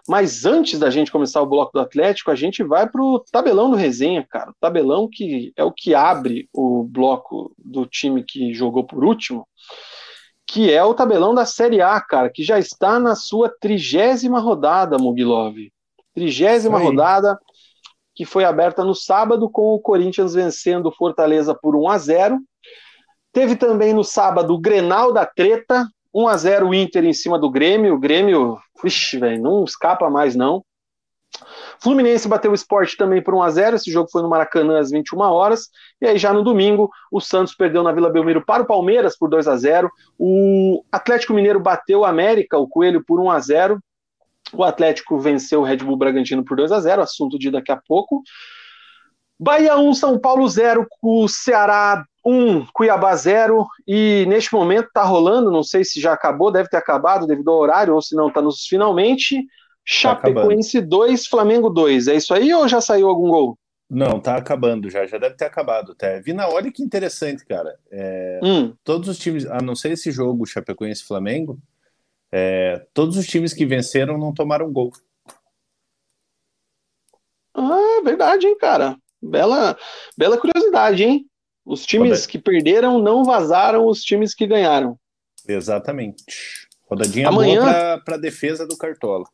mas 0.07 0.45
antes 0.45 0.79
da 0.79 0.89
gente 0.89 1.11
começar 1.11 1.41
o 1.41 1.45
bloco 1.45 1.71
do 1.73 1.79
Atlético, 1.79 2.31
a 2.31 2.35
gente 2.35 2.63
vai 2.63 2.89
para 2.89 3.01
o 3.01 3.19
tabelão 3.31 3.69
do 3.69 3.75
resenha, 3.75 4.25
cara. 4.29 4.51
O 4.51 4.55
tabelão 4.59 5.07
que 5.11 5.51
é 5.55 5.63
o 5.63 5.71
que 5.71 5.93
abre 5.93 6.47
o 6.53 6.83
bloco 6.83 7.53
do 7.57 7.85
time 7.85 8.23
que 8.23 8.53
jogou 8.53 8.83
por 8.83 9.03
último, 9.03 9.47
que 10.45 10.71
é 10.71 10.83
o 10.83 10.93
tabelão 10.93 11.35
da 11.35 11.45
Série 11.45 11.81
A, 11.81 11.99
cara, 11.99 12.29
que 12.29 12.43
já 12.43 12.57
está 12.57 12.99
na 12.99 13.15
sua 13.15 13.53
trigésima 13.59 14.39
rodada, 14.39 14.97
Mugilov. 14.97 15.55
Trigésima 16.13 16.79
rodada, 16.79 17.37
que 18.15 18.25
foi 18.25 18.43
aberta 18.43 18.83
no 18.83 18.95
sábado, 18.95 19.49
com 19.49 19.73
o 19.73 19.79
Corinthians 19.79 20.33
vencendo 20.33 20.87
o 20.87 20.91
Fortaleza 20.91 21.53
por 21.53 21.75
1 21.75 21.89
a 21.89 21.97
0 21.97 22.39
Teve 23.31 23.55
também 23.55 23.93
no 23.93 24.03
sábado 24.03 24.55
o 24.55 24.59
Grenal 24.59 25.13
da 25.13 25.23
Treta, 25.23 25.87
1 26.13 26.27
a 26.27 26.37
0 26.37 26.69
o 26.69 26.73
Inter 26.73 27.05
em 27.05 27.13
cima 27.13 27.37
do 27.37 27.49
Grêmio. 27.49 27.95
O 27.95 27.99
Grêmio, 27.99 28.57
vixe, 28.83 29.17
velho, 29.17 29.41
não 29.41 29.63
escapa 29.63 30.09
mais 30.09 30.35
não. 30.35 30.63
Fluminense 31.79 32.27
bateu 32.27 32.51
o 32.51 32.55
esporte 32.55 32.97
também 32.97 33.21
por 33.21 33.33
1x0. 33.33 33.75
Esse 33.75 33.91
jogo 33.91 34.09
foi 34.11 34.21
no 34.21 34.29
Maracanã 34.29 34.79
às 34.79 34.89
21 34.89 35.19
horas. 35.19 35.69
E 36.01 36.07
aí, 36.07 36.17
já 36.17 36.33
no 36.33 36.43
domingo, 36.43 36.89
o 37.11 37.19
Santos 37.19 37.53
perdeu 37.53 37.83
na 37.83 37.91
Vila 37.91 38.09
Belmiro 38.09 38.43
para 38.43 38.63
o 38.63 38.65
Palmeiras 38.65 39.17
por 39.17 39.29
2 39.29 39.47
a 39.47 39.55
0 39.55 39.89
O 40.17 40.83
Atlético 40.91 41.33
Mineiro 41.33 41.59
bateu 41.59 41.99
o 41.99 42.05
América, 42.05 42.57
o 42.57 42.67
Coelho, 42.67 43.03
por 43.05 43.19
1 43.19 43.29
a 43.29 43.39
0 43.39 43.79
O 44.53 44.63
Atlético 44.63 45.19
venceu 45.19 45.61
o 45.61 45.63
Red 45.63 45.77
Bull 45.77 45.97
Bragantino 45.97 46.43
por 46.43 46.57
2 46.57 46.71
a 46.71 46.79
0 46.79 47.01
assunto 47.01 47.37
de 47.37 47.51
daqui 47.51 47.71
a 47.71 47.77
pouco. 47.77 48.23
Bahia 49.39 49.77
1, 49.77 49.93
São 49.93 50.19
Paulo 50.19 50.47
0, 50.47 50.87
o 51.03 51.27
Ceará 51.27 52.03
1, 52.27 52.67
Cuiabá 52.73 53.15
0, 53.15 53.65
e 53.87 54.25
neste 54.27 54.53
momento 54.53 54.87
está 54.87 55.03
rolando, 55.03 55.51
não 55.51 55.63
sei 55.63 55.83
se 55.83 56.01
já 56.01 56.13
acabou, 56.13 56.51
deve 56.51 56.69
ter 56.69 56.77
acabado 56.77 57.25
devido 57.25 57.49
ao 57.49 57.59
horário, 57.59 57.95
ou 57.95 58.01
se 58.01 58.15
não 58.15 58.27
está 58.27 58.41
nos 58.41 58.65
finalmente, 58.65 59.45
Chapecoense 59.85 60.81
2, 60.81 61.27
Flamengo 61.27 61.69
2. 61.69 62.09
É 62.09 62.15
isso 62.15 62.33
aí 62.33 62.53
ou 62.53 62.67
já 62.67 62.81
saiu 62.81 63.07
algum 63.07 63.29
gol? 63.29 63.57
Não, 63.89 64.19
tá 64.19 64.35
acabando 64.35 64.89
já, 64.89 65.05
já 65.05 65.17
deve 65.17 65.35
ter 65.35 65.45
acabado 65.45 65.93
até. 65.93 66.19
Vina, 66.19 66.49
olha 66.49 66.69
que 66.69 66.83
interessante, 66.83 67.45
cara. 67.45 67.79
É, 67.89 68.39
hum. 68.43 68.73
Todos 68.83 69.07
os 69.07 69.17
times, 69.17 69.45
a 69.45 69.61
não 69.61 69.75
ser 69.75 69.91
esse 69.91 70.11
jogo, 70.11 70.45
Chapecoense 70.45 71.05
Flamengo, 71.05 71.57
é, 72.29 72.85
todos 72.93 73.15
os 73.15 73.25
times 73.25 73.53
que 73.53 73.65
venceram 73.65 74.17
não 74.17 74.33
tomaram 74.33 74.71
gol. 74.73 74.91
Ah, 77.53 78.01
verdade, 78.03 78.45
hein, 78.45 78.57
cara. 78.57 78.97
Bela, 79.21 79.77
bela 80.17 80.37
curiosidade, 80.37 81.03
hein? 81.03 81.25
Os 81.67 81.85
times 81.85 82.21
Roda... 82.21 82.27
que 82.31 82.39
perderam 82.39 82.97
não 82.99 83.25
vazaram 83.25 83.85
os 83.85 84.01
times 84.01 84.33
que 84.33 84.47
ganharam. 84.47 84.97
Exatamente. 85.47 86.23
Rodadinha 86.89 87.27
Amanhã... 87.27 87.99
para 88.05 88.15
a 88.15 88.19
defesa 88.19 88.65
do 88.65 88.77
Cartola. 88.77 89.25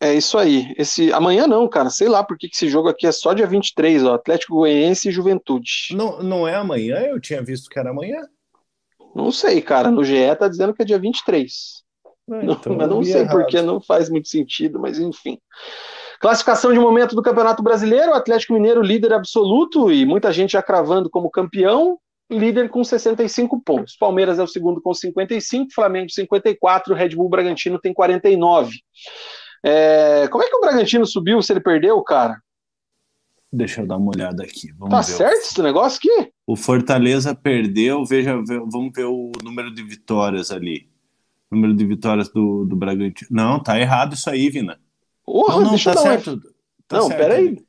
É 0.00 0.14
isso 0.14 0.38
aí. 0.38 0.72
Esse 0.78 1.12
amanhã 1.12 1.46
não, 1.46 1.68
cara. 1.68 1.90
Sei 1.90 2.08
lá 2.08 2.24
por 2.24 2.36
que 2.38 2.48
esse 2.52 2.68
jogo 2.68 2.88
aqui 2.88 3.06
é 3.06 3.12
só 3.12 3.32
dia 3.32 3.46
23, 3.46 4.04
ó. 4.04 4.14
Atlético 4.14 4.54
Goianiense 4.54 5.08
e 5.08 5.12
Juventude. 5.12 5.70
Não, 5.92 6.22
não 6.22 6.48
é 6.48 6.54
amanhã? 6.54 6.98
Eu 7.00 7.20
tinha 7.20 7.42
visto 7.42 7.68
que 7.68 7.78
era 7.78 7.90
amanhã. 7.90 8.20
Não 9.14 9.30
sei, 9.30 9.60
cara. 9.60 9.90
No 9.90 10.04
GE 10.04 10.34
tá 10.36 10.48
dizendo 10.48 10.74
que 10.74 10.82
é 10.82 10.84
dia 10.84 10.98
23. 10.98 11.82
Ah, 12.30 12.40
então 12.42 12.72
não, 12.72 12.76
mas 12.76 12.88
não 12.88 13.04
sei 13.04 13.20
errado. 13.22 13.32
porque 13.32 13.62
não 13.62 13.80
faz 13.80 14.08
muito 14.08 14.28
sentido, 14.28 14.80
mas 14.80 14.98
enfim. 14.98 15.38
Classificação 16.22 16.72
de 16.72 16.78
momento 16.78 17.16
do 17.16 17.22
Campeonato 17.22 17.64
Brasileiro, 17.64 18.14
Atlético 18.14 18.52
Mineiro 18.52 18.80
líder 18.80 19.12
absoluto 19.12 19.90
e 19.90 20.06
muita 20.06 20.32
gente 20.32 20.52
já 20.52 20.62
cravando 20.62 21.10
como 21.10 21.28
campeão, 21.28 21.98
líder 22.30 22.68
com 22.68 22.84
65 22.84 23.60
pontos. 23.60 23.96
Palmeiras 23.96 24.38
é 24.38 24.42
o 24.44 24.46
segundo 24.46 24.80
com 24.80 24.94
55, 24.94 25.74
Flamengo 25.74 26.08
54, 26.08 26.94
Red 26.94 27.16
Bull 27.16 27.28
Bragantino 27.28 27.76
tem 27.76 27.92
49. 27.92 28.70
É, 29.64 30.28
como 30.28 30.44
é 30.44 30.48
que 30.48 30.54
o 30.54 30.60
Bragantino 30.60 31.04
subiu 31.04 31.42
se 31.42 31.52
ele 31.52 31.60
perdeu, 31.60 32.00
cara? 32.04 32.40
Deixa 33.52 33.80
eu 33.80 33.86
dar 33.88 33.96
uma 33.96 34.12
olhada 34.14 34.44
aqui. 34.44 34.70
Vamos 34.78 34.94
tá 34.94 35.00
ver. 35.00 35.16
certo 35.18 35.42
esse 35.42 35.60
negócio 35.60 35.98
aqui? 35.98 36.30
O 36.46 36.54
Fortaleza 36.54 37.34
perdeu, 37.34 38.04
veja, 38.04 38.40
vamos 38.70 38.92
ver 38.94 39.06
o 39.06 39.32
número 39.42 39.74
de 39.74 39.82
vitórias 39.82 40.52
ali. 40.52 40.88
Número 41.50 41.74
de 41.74 41.84
vitórias 41.84 42.28
do, 42.28 42.64
do 42.64 42.76
Bragantino. 42.76 43.28
Não, 43.28 43.60
tá 43.60 43.80
errado 43.80 44.14
isso 44.14 44.30
aí, 44.30 44.48
Vina. 44.48 44.78
Porra, 45.32 45.54
não, 45.54 45.62
não, 45.62 45.70
deixa 45.70 45.94
tá 45.94 46.00
eu 46.00 46.04
dar 46.04 46.10
certo. 46.10 46.30
Um 46.30 46.34
F... 46.34 46.54
Tá 46.86 46.96
não, 46.98 47.06
certo, 47.06 47.18
peraí. 47.18 47.48
Ali. 47.48 47.66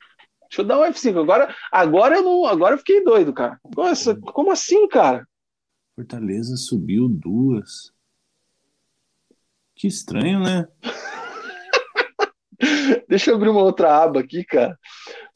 Deixa 0.50 0.62
eu 0.62 0.66
dar 0.66 0.80
um 0.80 0.84
F5. 0.84 1.22
Agora, 1.22 1.56
agora 1.72 2.16
eu 2.18 2.22
não. 2.22 2.46
Agora 2.46 2.74
eu 2.74 2.78
fiquei 2.78 3.02
doido, 3.02 3.32
cara. 3.32 3.58
Nossa, 3.74 4.14
como 4.16 4.52
assim, 4.52 4.86
cara? 4.90 5.26
Fortaleza 5.96 6.58
subiu 6.58 7.08
duas. 7.08 7.94
Que 9.76 9.88
estranho, 9.88 10.42
né? 10.42 10.68
Deixa 13.08 13.32
eu 13.32 13.36
abrir 13.36 13.50
uma 13.50 13.64
outra 13.64 14.04
aba 14.04 14.20
aqui, 14.20 14.44
cara, 14.44 14.78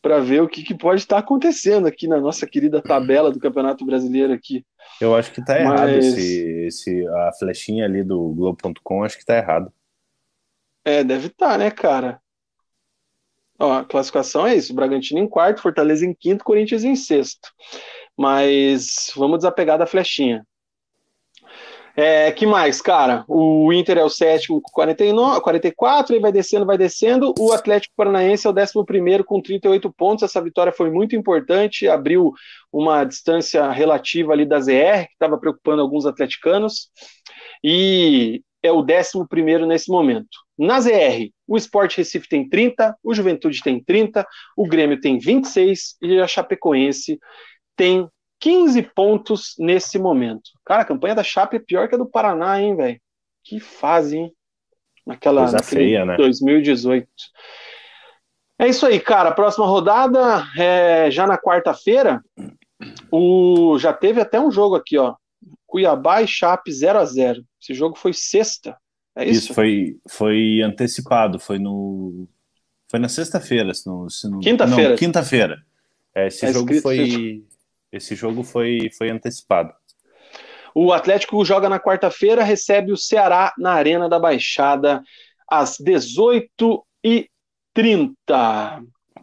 para 0.02 0.20
ver 0.20 0.42
o 0.42 0.48
que, 0.48 0.64
que, 0.64 0.76
pode 0.76 1.02
estar 1.02 1.18
acontecendo 1.18 1.88
aqui 1.88 2.08
na 2.08 2.20
nossa 2.20 2.46
querida 2.46 2.82
tabela 2.82 3.32
do 3.32 3.40
Campeonato 3.40 3.86
Brasileiro 3.86 4.34
aqui. 4.34 4.66
Eu 5.00 5.16
acho 5.16 5.32
que 5.32 5.44
tá 5.44 5.60
errado 5.60 5.92
Mas... 5.92 6.06
esse, 6.06 6.66
esse, 6.68 7.08
a 7.08 7.32
flechinha 7.40 7.86
ali 7.86 8.04
do 8.04 8.34
Globo.com, 8.34 9.04
acho 9.04 9.18
que 9.18 9.26
tá 9.26 9.38
errado. 9.38 9.72
É, 10.88 11.04
deve 11.04 11.28
estar, 11.28 11.50
tá, 11.50 11.58
né, 11.58 11.70
cara? 11.70 12.22
Ó, 13.60 13.74
a 13.74 13.84
classificação 13.84 14.48
é 14.48 14.56
isso: 14.56 14.74
Bragantino 14.74 15.20
em 15.20 15.28
quarto, 15.28 15.62
Fortaleza 15.62 16.06
em 16.06 16.14
quinto, 16.14 16.46
Corinthians 16.46 16.86
em 16.86 16.96
sexto. 16.96 17.50
Mas 18.18 19.12
vamos 19.14 19.40
desapegar 19.40 19.78
da 19.78 19.86
flechinha. 19.86 20.48
É, 21.94 22.32
que 22.32 22.46
mais, 22.46 22.80
cara? 22.80 23.26
O 23.28 23.74
Inter 23.74 23.98
é 23.98 24.04
o 24.04 24.10
sétimo 24.10 24.62
com 24.62 24.72
49, 24.72 25.42
44, 25.42 26.14
ele 26.14 26.22
vai 26.22 26.32
descendo, 26.32 26.66
vai 26.66 26.78
descendo. 26.78 27.34
O 27.38 27.52
Atlético 27.52 27.94
Paranaense 27.98 28.48
é 28.48 28.50
o 28.50 28.54
décimo 28.54 28.86
primeiro 28.86 29.26
com 29.26 29.42
38 29.42 29.92
pontos. 29.92 30.24
Essa 30.24 30.42
vitória 30.42 30.72
foi 30.72 30.90
muito 30.90 31.18
importante, 31.18 31.88
abriu 31.90 32.32
uma 32.72 33.04
distância 33.04 33.70
relativa 33.72 34.32
ali 34.32 34.46
da 34.46 34.62
ZR, 34.62 35.08
que 35.08 35.14
estava 35.14 35.38
preocupando 35.38 35.82
alguns 35.82 36.06
atleticanos. 36.06 36.90
E 37.62 38.42
é 38.62 38.72
o 38.72 38.82
décimo 38.82 39.28
primeiro 39.28 39.66
nesse 39.66 39.90
momento. 39.90 40.30
Na 40.58 40.80
ZR, 40.80 41.30
o 41.48 41.58
Sport 41.58 41.98
Recife 41.98 42.28
tem 42.28 42.48
30, 42.48 42.98
o 43.04 43.14
Juventude 43.14 43.62
tem 43.62 43.84
30, 43.84 44.26
o 44.56 44.68
Grêmio 44.68 45.00
tem 45.00 45.20
26 45.20 45.98
e 46.02 46.20
a 46.20 46.28
Chapecoense 46.28 47.20
tem 47.76 48.10
15 48.40 48.82
pontos 48.96 49.56
nesse 49.60 49.98
momento. 50.00 50.50
Cara, 50.66 50.82
a 50.82 50.86
campanha 50.86 51.16
da 51.16 51.24
Chape 51.24 51.58
é 51.58 51.60
pior 51.60 51.88
que 51.88 51.96
a 51.96 51.98
do 51.98 52.10
Paraná, 52.10 52.62
hein, 52.62 52.76
velho? 52.76 53.00
Que 53.44 53.60
fase, 53.60 54.18
hein? 54.18 54.34
Naquela 55.06 55.42
Coisa 55.42 55.64
feia, 55.64 56.06
né? 56.06 56.18
2018. 56.18 57.08
É 58.60 58.68
isso 58.68 58.86
aí, 58.86 59.00
cara. 59.00 59.32
Próxima 59.32 59.66
rodada 59.66 60.44
é 60.58 61.10
já 61.12 61.26
na 61.26 61.38
quarta-feira. 61.38 62.22
O 63.12 63.78
já 63.80 63.94
teve 63.94 64.20
até 64.20 64.40
um 64.40 64.52
jogo 64.52 64.76
aqui, 64.76 64.98
ó. 64.98 65.16
Cuiabá 65.68 66.24
e 66.24 66.28
Chape 66.28 66.72
0 66.72 67.00
a 67.00 67.06
0. 67.06 67.44
Esse 67.62 67.74
jogo 67.74 67.98
foi 67.98 68.14
sexta. 68.14 68.78
É 69.16 69.26
isso? 69.26 69.46
Isso 69.46 69.54
foi 69.54 69.98
foi 70.10 70.62
antecipado, 70.62 71.40
foi 71.40 71.60
no 71.60 72.28
foi 72.90 73.00
na 73.00 73.10
sexta-feira, 73.10 73.74
se 73.74 73.86
não, 73.86 74.10
se 74.10 74.30
não... 74.30 74.40
quinta-feira. 74.40 74.96
Quinta-feira. 74.96 75.58
É, 76.16 76.28
esse 76.28 76.46
é 76.46 76.54
jogo 76.54 76.74
foi 76.82 77.44
esse 77.92 78.16
jogo 78.16 78.44
foi, 78.44 78.90
foi 78.98 79.10
antecipado. 79.10 79.74
O 80.74 80.94
Atlético 80.94 81.44
joga 81.44 81.70
na 81.70 81.80
quarta-feira, 81.80 82.44
recebe 82.44 82.92
o 82.92 82.98
Ceará 82.98 83.54
na 83.58 83.72
Arena 83.72 84.08
da 84.08 84.20
Baixada 84.20 85.02
às 85.50 85.78
18h30. 85.80 87.26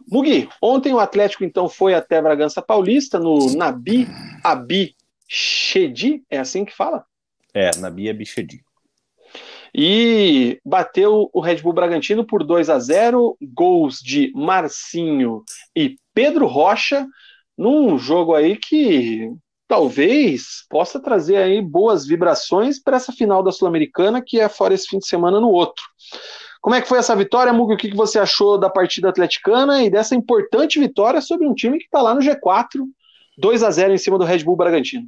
Mugi, 0.07 0.49
ontem 0.61 0.93
o 0.93 0.99
Atlético 0.99 1.43
então 1.43 1.69
foi 1.69 1.93
até 1.93 2.21
Bragança 2.21 2.61
Paulista, 2.61 3.19
no 3.19 3.55
Nabi 3.55 4.07
Abi 4.43 4.95
Chedi, 5.27 6.23
é 6.29 6.37
assim 6.37 6.65
que 6.65 6.75
fala? 6.75 7.05
É, 7.53 7.71
Nabi 7.77 8.09
Abi 8.09 8.25
Chedi. 8.25 8.63
E 9.73 10.59
bateu 10.63 11.29
o 11.33 11.41
Red 11.41 11.57
Bull 11.57 11.73
Bragantino 11.73 12.25
por 12.25 12.43
2 12.43 12.69
a 12.69 12.79
0, 12.79 13.37
gols 13.41 13.99
de 13.99 14.31
Marcinho 14.33 15.43
e 15.75 15.97
Pedro 16.13 16.47
Rocha 16.47 17.05
num 17.57 17.97
jogo 17.97 18.33
aí 18.33 18.55
que 18.55 19.29
talvez 19.67 20.65
possa 20.69 20.99
trazer 20.99 21.37
aí 21.37 21.61
boas 21.61 22.05
vibrações 22.05 22.81
para 22.81 22.97
essa 22.97 23.11
final 23.11 23.41
da 23.41 23.51
Sul-Americana, 23.51 24.21
que 24.25 24.39
é 24.39 24.47
fora 24.47 24.73
esse 24.73 24.87
fim 24.87 24.99
de 24.99 25.07
semana 25.07 25.39
no 25.39 25.49
outro. 25.49 25.83
Como 26.61 26.75
é 26.75 26.81
que 26.81 26.87
foi 26.87 26.97
essa 26.97 27.15
vitória, 27.15 27.53
Mugi? 27.53 27.73
O 27.73 27.77
que 27.77 27.95
você 27.95 28.17
achou 28.17 28.57
da 28.57 28.69
partida 28.69 29.09
atleticana 29.09 29.83
e 29.83 29.89
dessa 29.89 30.15
importante 30.15 30.79
vitória 30.79 31.21
sobre 31.21 31.47
um 31.47 31.53
time 31.53 31.77
que 31.77 31.85
está 31.85 32.01
lá 32.01 32.13
no 32.13 32.21
G4, 32.21 32.81
2 33.37 33.63
a 33.63 33.71
0 33.71 33.93
em 33.93 33.97
cima 33.97 34.17
do 34.17 34.25
Red 34.25 34.43
Bull 34.43 34.55
Bragantino? 34.55 35.07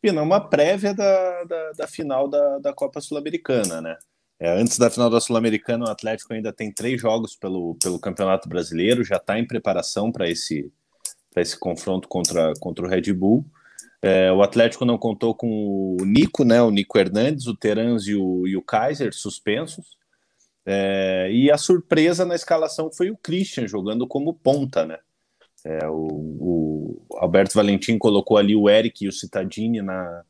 Pina, 0.00 0.22
uma 0.22 0.40
prévia 0.40 0.94
da, 0.94 1.44
da, 1.44 1.72
da 1.72 1.86
final 1.86 2.28
da, 2.28 2.58
da 2.58 2.72
Copa 2.72 3.00
Sul-Americana, 3.00 3.80
né? 3.80 3.96
É, 4.40 4.50
antes 4.50 4.78
da 4.78 4.88
final 4.88 5.10
da 5.10 5.20
Sul-Americana, 5.20 5.86
o 5.86 5.90
Atlético 5.90 6.32
ainda 6.32 6.52
tem 6.52 6.72
três 6.72 7.00
jogos 7.00 7.34
pelo, 7.34 7.74
pelo 7.82 7.98
Campeonato 7.98 8.48
Brasileiro, 8.48 9.02
já 9.02 9.16
está 9.16 9.36
em 9.38 9.46
preparação 9.46 10.12
para 10.12 10.30
esse, 10.30 10.72
esse 11.36 11.58
confronto 11.58 12.06
contra, 12.06 12.52
contra 12.60 12.86
o 12.86 12.88
Red 12.88 13.12
Bull. 13.12 13.44
É, 14.00 14.30
o 14.30 14.42
Atlético 14.42 14.84
não 14.84 14.96
contou 14.96 15.34
com 15.34 15.96
o 16.00 16.04
Nico, 16.04 16.44
né, 16.44 16.62
o 16.62 16.70
Nico 16.70 16.96
Hernandes, 16.96 17.48
o 17.48 17.56
Terans 17.56 18.06
e 18.06 18.14
o, 18.14 18.46
e 18.46 18.56
o 18.56 18.62
Kaiser 18.62 19.12
suspensos. 19.12 19.98
É, 20.64 21.28
e 21.32 21.50
a 21.50 21.58
surpresa 21.58 22.24
na 22.24 22.36
escalação 22.36 22.92
foi 22.92 23.10
o 23.10 23.16
Christian 23.16 23.66
jogando 23.66 24.06
como 24.06 24.34
ponta, 24.34 24.86
né? 24.86 24.98
É, 25.68 25.86
o, 25.86 26.06
o, 26.40 27.06
Alberto 27.18 27.54
Valentim 27.54 27.98
colocou 27.98 28.38
ali 28.38 28.56
o 28.56 28.70
Eric 28.70 29.04
e 29.04 29.08
o 29.08 29.12
Citadini 29.12 29.82
na, 29.82 30.22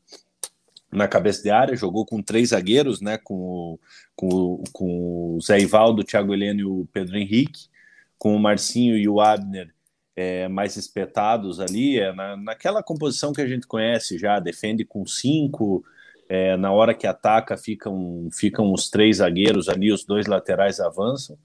na 0.91 1.07
cabeça 1.07 1.41
de 1.41 1.49
área, 1.49 1.77
jogou 1.77 2.05
com 2.05 2.21
três 2.21 2.49
zagueiros, 2.49 2.99
né? 2.99 3.17
Com 3.17 3.35
o, 3.35 3.79
com, 4.17 4.63
com 4.73 5.35
o 5.35 5.39
Zé 5.41 5.57
Ivaldo, 5.61 6.01
o 6.01 6.03
Thiago 6.03 6.33
Heleno 6.33 6.59
e 6.59 6.65
o 6.65 6.87
Pedro 6.91 7.17
Henrique, 7.17 7.69
com 8.17 8.35
o 8.35 8.39
Marcinho 8.39 8.97
e 8.97 9.07
o 9.07 9.21
Abner 9.21 9.73
é, 10.13 10.49
mais 10.49 10.75
espetados 10.75 11.61
ali, 11.61 11.97
é, 11.97 12.11
na, 12.11 12.35
naquela 12.35 12.83
composição 12.83 13.31
que 13.31 13.41
a 13.41 13.47
gente 13.47 13.65
conhece 13.65 14.17
já, 14.17 14.37
defende 14.41 14.83
com 14.83 15.05
cinco, 15.05 15.81
é, 16.27 16.57
na 16.57 16.73
hora 16.73 16.93
que 16.93 17.07
ataca 17.07 17.55
ficam, 17.55 18.27
ficam 18.29 18.73
os 18.73 18.89
três 18.89 19.17
zagueiros 19.17 19.69
ali, 19.69 19.89
os 19.89 20.03
dois 20.03 20.27
laterais 20.27 20.81
avançam, 20.81 21.37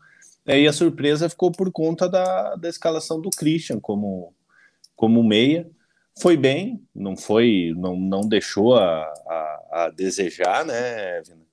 e 0.47 0.67
a 0.67 0.73
surpresa 0.73 1.29
ficou 1.29 1.51
por 1.51 1.71
conta 1.73 2.09
da, 2.09 2.55
da 2.57 2.69
escalação 2.69 3.21
do 3.21 3.31
Christian 3.31 3.81
como, 3.81 4.35
como 4.95 5.23
meia. 5.23 5.69
Foi 6.21 6.37
bem, 6.37 6.83
não 6.95 7.17
foi, 7.17 7.73
não, 7.77 7.97
não 7.97 8.21
deixou 8.21 8.77
a, 8.77 9.03
a, 9.03 9.69
a 9.73 9.91
desejar, 9.91 10.65
né, 10.65 11.19
Evina? 11.19 11.45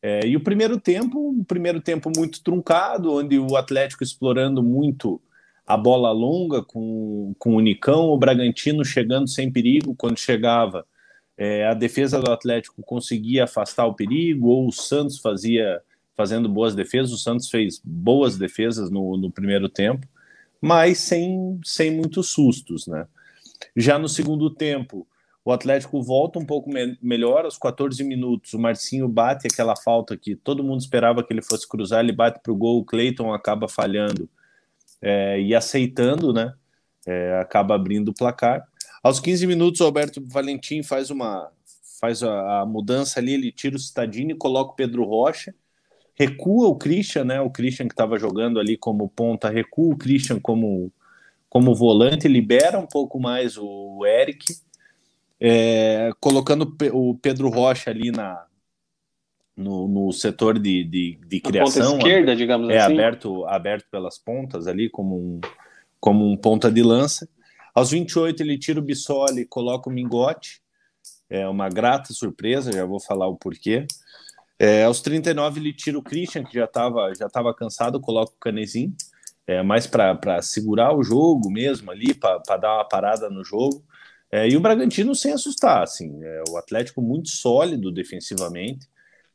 É, 0.00 0.26
e 0.26 0.36
o 0.36 0.40
primeiro 0.40 0.78
tempo, 0.78 1.30
um 1.30 1.42
primeiro 1.42 1.80
tempo 1.80 2.10
muito 2.14 2.42
truncado, 2.42 3.12
onde 3.12 3.38
o 3.38 3.56
Atlético 3.56 4.04
explorando 4.04 4.62
muito 4.62 5.20
a 5.66 5.76
bola 5.76 6.12
longa 6.12 6.62
com, 6.62 7.34
com 7.38 7.56
o 7.56 7.60
Nicão, 7.60 8.06
o 8.06 8.18
Bragantino 8.18 8.84
chegando 8.84 9.28
sem 9.28 9.50
perigo, 9.50 9.94
quando 9.94 10.18
chegava, 10.18 10.86
é, 11.36 11.66
a 11.66 11.74
defesa 11.74 12.20
do 12.20 12.30
Atlético 12.30 12.82
conseguia 12.82 13.44
afastar 13.44 13.86
o 13.86 13.94
perigo, 13.94 14.48
ou 14.48 14.68
o 14.68 14.72
Santos 14.72 15.18
fazia 15.18 15.82
fazendo 16.18 16.48
boas 16.48 16.74
defesas. 16.74 17.12
O 17.12 17.16
Santos 17.16 17.48
fez 17.48 17.80
boas 17.84 18.36
defesas 18.36 18.90
no, 18.90 19.16
no 19.16 19.30
primeiro 19.30 19.68
tempo, 19.68 20.04
mas 20.60 20.98
sem, 20.98 21.60
sem 21.64 21.92
muitos 21.92 22.30
sustos, 22.30 22.88
né? 22.88 23.06
Já 23.76 24.00
no 24.00 24.08
segundo 24.08 24.50
tempo, 24.50 25.06
o 25.44 25.52
Atlético 25.52 26.02
volta 26.02 26.40
um 26.40 26.44
pouco 26.44 26.68
me 26.68 26.98
melhor, 27.00 27.44
aos 27.44 27.56
14 27.56 28.02
minutos, 28.02 28.52
o 28.52 28.58
Marcinho 28.58 29.08
bate 29.08 29.46
aquela 29.46 29.76
falta 29.76 30.16
que 30.16 30.34
todo 30.34 30.64
mundo 30.64 30.80
esperava 30.80 31.22
que 31.22 31.32
ele 31.32 31.40
fosse 31.40 31.68
cruzar, 31.68 32.00
ele 32.00 32.12
bate 32.12 32.40
para 32.42 32.52
o 32.52 32.56
gol, 32.56 32.80
o 32.80 32.84
Cleiton 32.84 33.32
acaba 33.32 33.68
falhando 33.68 34.28
é, 35.00 35.40
e 35.40 35.54
aceitando, 35.54 36.32
né? 36.32 36.52
É, 37.06 37.38
acaba 37.40 37.76
abrindo 37.76 38.08
o 38.08 38.14
placar. 38.14 38.66
Aos 39.02 39.20
15 39.20 39.46
minutos, 39.46 39.80
o 39.80 39.84
Alberto 39.84 40.20
Valentim 40.26 40.82
faz 40.82 41.10
uma 41.10 41.48
faz 42.00 42.22
a, 42.22 42.60
a 42.60 42.66
mudança 42.66 43.18
ali, 43.20 43.34
ele 43.34 43.52
tira 43.52 43.76
o 43.76 43.78
Citadini 43.78 44.32
e 44.32 44.36
coloca 44.36 44.72
o 44.72 44.76
Pedro 44.76 45.04
Rocha 45.04 45.54
recua 46.18 46.68
o 46.68 46.76
Christian, 46.76 47.24
né? 47.24 47.40
O 47.40 47.50
Christian 47.50 47.86
que 47.86 47.94
estava 47.94 48.18
jogando 48.18 48.58
ali 48.58 48.76
como 48.76 49.08
ponta, 49.08 49.48
recua 49.48 49.94
o 49.94 49.96
Christian 49.96 50.40
como, 50.40 50.92
como 51.48 51.74
volante, 51.74 52.26
libera 52.26 52.78
um 52.78 52.86
pouco 52.86 53.20
mais 53.20 53.56
o 53.56 54.04
Eric, 54.04 54.44
é, 55.40 56.10
colocando 56.18 56.74
o 56.92 57.14
Pedro 57.14 57.48
Rocha 57.48 57.90
ali 57.90 58.10
na, 58.10 58.44
no, 59.56 59.86
no 59.86 60.12
setor 60.12 60.58
de, 60.58 60.82
de, 60.82 61.20
de 61.24 61.40
criação. 61.40 61.92
ponta 61.92 62.08
esquerda, 62.08 62.34
digamos 62.34 62.68
é, 62.70 62.78
assim. 62.78 62.94
aberto, 62.94 63.46
aberto 63.46 63.86
pelas 63.88 64.18
pontas 64.18 64.66
ali, 64.66 64.90
como 64.90 65.16
um, 65.16 65.40
como 66.00 66.28
um 66.28 66.36
ponta 66.36 66.70
de 66.70 66.82
lança. 66.82 67.28
Aos 67.72 67.92
28 67.92 68.42
ele 68.42 68.58
tira 68.58 68.80
o 68.80 68.82
Bissoli, 68.82 69.44
coloca 69.44 69.88
o 69.88 69.92
Mingote, 69.92 70.60
é 71.30 71.46
uma 71.46 71.68
grata 71.68 72.12
surpresa, 72.12 72.72
já 72.72 72.84
vou 72.84 72.98
falar 72.98 73.28
o 73.28 73.36
porquê. 73.36 73.86
É, 74.58 74.84
aos 74.84 75.00
39 75.00 75.60
ele 75.60 75.72
tira 75.72 75.98
o 75.98 76.02
Christian, 76.02 76.44
que 76.44 76.54
já 76.54 76.64
estava 76.64 77.14
já 77.14 77.28
tava 77.28 77.54
cansado, 77.54 78.00
coloca 78.00 78.32
o 78.32 78.40
Canezinho, 78.40 78.94
é, 79.46 79.62
mais 79.62 79.86
para 79.86 80.42
segurar 80.42 80.94
o 80.94 81.02
jogo 81.02 81.50
mesmo 81.50 81.90
ali, 81.90 82.12
para 82.12 82.56
dar 82.56 82.76
uma 82.76 82.84
parada 82.84 83.30
no 83.30 83.44
jogo. 83.44 83.84
É, 84.30 84.48
e 84.48 84.56
o 84.56 84.60
Bragantino 84.60 85.14
sem 85.14 85.32
assustar, 85.32 85.82
assim, 85.82 86.22
é, 86.22 86.44
o 86.50 86.56
Atlético 86.58 87.00
muito 87.00 87.28
sólido 87.30 87.90
defensivamente, 87.90 88.86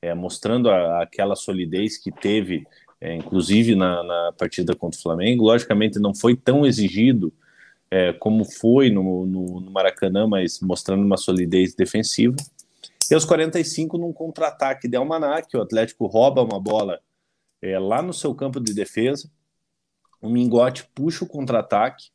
é, 0.01 0.13
mostrando 0.13 0.69
a, 0.69 1.01
aquela 1.01 1.35
solidez 1.35 1.97
que 1.97 2.11
teve, 2.11 2.63
é, 3.01 3.15
inclusive 3.15 3.75
na, 3.75 4.03
na, 4.03 4.33
partida 4.37 4.75
contra 4.75 4.99
o 4.99 5.01
Flamengo. 5.01 5.45
Logicamente 5.45 5.99
não 5.99 6.13
foi 6.13 6.35
tão 6.35 6.65
exigido 6.65 7.33
é, 7.89 8.13
como 8.13 8.45
foi 8.45 8.89
no, 8.89 9.25
no, 9.25 9.61
no 9.61 9.71
Maracanã, 9.71 10.27
mas 10.27 10.59
mostrando 10.61 11.03
uma 11.03 11.17
solidez 11.17 11.73
defensiva. 11.73 12.35
E 13.09 13.13
aos 13.13 13.25
45, 13.25 13.97
num 13.97 14.13
contra-ataque 14.13 14.87
de 14.87 14.95
Almanac, 14.95 15.55
o 15.55 15.61
Atlético 15.61 16.05
rouba 16.05 16.41
uma 16.41 16.59
bola 16.59 16.99
é, 17.61 17.77
lá 17.79 18.01
no 18.01 18.13
seu 18.13 18.33
campo 18.33 18.59
de 18.59 18.73
defesa. 18.73 19.29
O 20.21 20.29
Mingote 20.29 20.87
puxa 20.93 21.25
o 21.25 21.27
contra-ataque, 21.27 22.11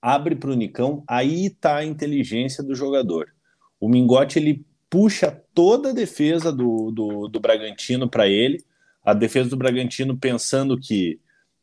abre 0.00 0.34
para 0.34 0.50
o 0.50 0.54
Nicão. 0.54 1.04
Aí 1.06 1.46
está 1.46 1.76
a 1.76 1.84
inteligência 1.84 2.62
do 2.62 2.74
jogador. 2.74 3.34
O 3.78 3.88
Mingote 3.88 4.38
ele 4.38 4.64
puxa 4.88 5.42
toda 5.54 5.90
a 5.90 5.94
defesa 5.94 6.52
do, 6.52 6.90
do, 6.90 7.28
do 7.28 7.40
Bragantino 7.40 8.08
para 8.08 8.26
ele. 8.26 8.64
A 9.04 9.14
defesa 9.14 9.50
do 9.50 9.56
Bragantino 9.56 10.16
pensando 10.16 10.78
que, 10.78 11.20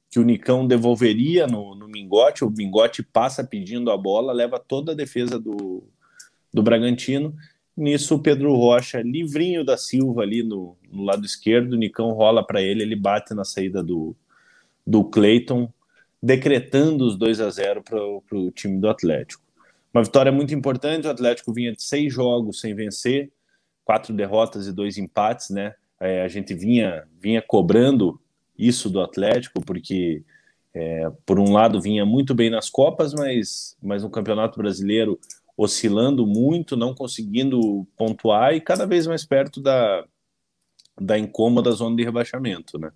que 0.09 0.19
o 0.19 0.23
Nicão 0.23 0.65
devolveria 0.65 1.47
no, 1.47 1.75
no 1.75 1.88
Mingote. 1.88 2.45
O 2.45 2.49
Mingote 2.49 3.03
passa 3.03 3.43
pedindo 3.43 3.91
a 3.91 3.97
bola, 3.97 4.31
leva 4.31 4.59
toda 4.59 4.93
a 4.93 4.95
defesa 4.95 5.38
do, 5.39 5.84
do 6.53 6.63
Bragantino 6.63 7.36
Nisso, 7.76 8.15
o 8.15 8.19
Pedro 8.19 8.53
Rocha, 8.53 9.01
livrinho 9.01 9.65
da 9.65 9.78
Silva 9.78 10.21
ali 10.21 10.43
no, 10.43 10.78
no 10.91 11.03
lado 11.03 11.26
esquerdo, 11.26 11.74
o 11.74 11.78
Nicão 11.78 12.11
rola 12.11 12.45
para 12.45 12.61
ele, 12.61 12.84
ele 12.84 12.95
bate 12.95 13.34
na 13.34 13.43
saída 13.43 13.82
do, 13.82 14.15
do 14.86 15.03
Cleiton, 15.03 15.71
decretando 16.21 17.05
os 17.05 17.17
2 17.17 17.41
a 17.41 17.49
0 17.49 17.84
para 17.84 18.38
o 18.38 18.51
time 18.51 18.80
do 18.80 18.88
Atlético. 18.88 19.43
Uma 19.93 20.03
vitória 20.03 20.32
muito 20.32 20.53
importante, 20.53 21.07
o 21.07 21.11
Atlético 21.11 21.51
vinha 21.51 21.71
de 21.71 21.84
seis 21.84 22.13
jogos 22.13 22.59
sem 22.59 22.76
vencer, 22.76 23.32
quatro 23.84 24.13
derrotas 24.13 24.67
e 24.67 24.71
dois 24.71 24.97
empates, 24.97 25.49
né? 25.49 25.74
É, 25.99 26.24
a 26.24 26.28
gente 26.28 26.53
vinha, 26.53 27.03
vinha 27.19 27.41
cobrando 27.41 28.19
isso 28.57 28.89
do 28.89 29.01
Atlético, 29.01 29.61
porque 29.61 30.24
é, 30.74 31.11
por 31.26 31.39
um 31.39 31.51
lado 31.51 31.82
vinha 31.82 32.05
muito 32.05 32.34
bem 32.34 32.49
nas 32.49 32.69
Copas, 32.69 33.13
mas, 33.13 33.78
mas 33.82 34.03
no 34.03 34.09
Campeonato 34.09 34.57
Brasileiro 34.57 35.19
oscilando 35.57 36.25
muito, 36.25 36.75
não 36.75 36.93
conseguindo 36.93 37.87
pontuar 37.95 38.53
e 38.53 38.61
cada 38.61 38.85
vez 38.85 39.05
mais 39.05 39.25
perto 39.25 39.61
da, 39.61 40.05
da 40.99 41.17
incômoda 41.17 41.71
zona 41.71 41.95
de 41.95 42.03
rebaixamento, 42.03 42.77
né? 42.77 42.91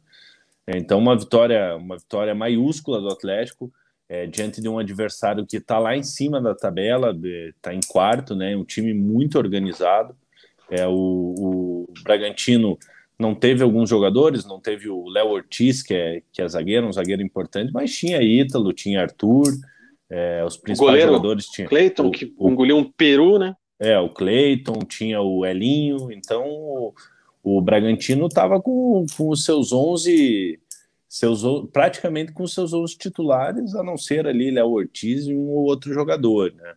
Então 0.68 1.00
uma 1.00 1.18
vitória, 1.18 1.76
uma 1.78 1.98
vitória 1.98 2.36
maiúscula 2.36 3.00
do 3.00 3.10
Atlético 3.10 3.72
é, 4.10 4.26
diante 4.26 4.62
de 4.62 4.70
um 4.70 4.80
adversário 4.80 5.46
que 5.46 5.58
está 5.58 5.80
lá 5.80 5.96
em 5.96 6.04
cima 6.04 6.42
da 6.42 6.56
tabela, 6.56 7.18
está 7.56 7.74
em 7.74 7.80
quarto, 7.88 8.36
né? 8.36 8.56
Um 8.56 8.64
time 8.64 8.94
muito 8.94 9.38
organizado. 9.38 10.16
É 10.70 10.86
o, 10.88 10.94
o 10.94 11.94
Bragantino 12.04 12.78
não 13.20 13.34
teve 13.34 13.64
alguns 13.64 13.90
jogadores, 13.90 14.46
não 14.46 14.60
teve 14.60 14.90
o 14.90 15.08
Léo 15.08 15.30
Ortiz, 15.30 15.82
que 15.82 15.94
é, 15.94 16.22
que 16.32 16.42
é 16.42 16.48
zagueiro, 16.48 16.88
um 16.88 16.94
zagueiro 16.94 17.22
importante, 17.22 17.72
mas 17.74 17.96
tinha 17.96 18.22
Ítalo, 18.22 18.74
tinha 18.74 19.02
Arthur, 19.02 19.54
é, 20.10 20.44
os 20.46 20.58
principais 20.58 20.92
goleiro, 20.92 21.12
jogadores 21.12 21.46
tinham. 21.46 21.70
Cleiton, 21.70 22.12
que 22.12 22.34
o, 22.38 22.50
engoliu 22.50 22.78
um 22.78 22.92
peru, 22.92 23.38
né? 23.38 23.56
É, 23.80 24.00
o 24.00 24.10
Cleiton, 24.10 24.80
tinha 24.88 25.22
o 25.22 25.46
Elinho, 25.46 26.12
então 26.12 26.46
o, 26.48 26.94
o 27.44 27.62
Bragantino 27.62 28.28
estava 28.28 28.62
com, 28.62 29.06
com 29.16 29.30
os 29.30 29.44
seus 29.44 29.72
11, 29.72 30.60
seus, 31.08 31.44
praticamente 31.72 32.32
com 32.32 32.44
os 32.44 32.54
seus 32.54 32.74
11 32.74 32.98
titulares, 32.98 33.76
a 33.76 33.84
não 33.84 33.98
ser 33.98 34.26
ali 34.26 34.50
Léo 34.50 34.72
Ortiz 34.72 35.28
e 35.28 35.36
um 35.36 35.50
ou 35.50 35.66
outro 35.66 35.94
jogador, 35.94 36.54
né? 36.54 36.74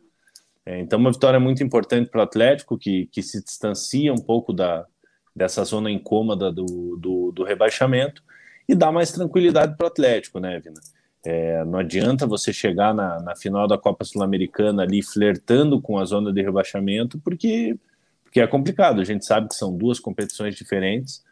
É, 0.66 0.78
então, 0.78 0.98
uma 0.98 1.10
vitória 1.10 1.40
muito 1.40 1.64
importante 1.64 2.10
para 2.10 2.20
o 2.20 2.22
Atlético, 2.22 2.78
que, 2.78 3.06
que 3.06 3.22
se 3.22 3.42
distancia 3.42 4.12
um 4.12 4.18
pouco 4.18 4.52
da, 4.52 4.86
dessa 5.34 5.64
zona 5.64 5.90
incômoda 5.90 6.52
do, 6.52 6.96
do, 6.96 7.32
do 7.32 7.44
rebaixamento 7.44 8.22
e 8.68 8.74
dá 8.74 8.92
mais 8.92 9.10
tranquilidade 9.10 9.76
para 9.76 9.84
o 9.84 9.88
Atlético, 9.88 10.38
né, 10.38 10.60
Vina? 10.60 10.80
É, 11.24 11.64
não 11.64 11.78
adianta 11.78 12.26
você 12.26 12.52
chegar 12.52 12.94
na, 12.94 13.20
na 13.20 13.36
final 13.36 13.68
da 13.68 13.76
Copa 13.76 14.04
Sul-Americana 14.04 14.82
ali 14.82 15.02
flertando 15.02 15.80
com 15.80 15.98
a 15.98 16.04
zona 16.04 16.32
de 16.32 16.42
rebaixamento, 16.42 17.18
porque, 17.18 17.78
porque 18.24 18.40
é 18.40 18.46
complicado. 18.46 19.00
A 19.00 19.04
gente 19.04 19.26
sabe 19.26 19.48
que 19.48 19.54
são 19.54 19.76
duas 19.76 20.00
competições 20.00 20.54
diferentes, 20.54 21.22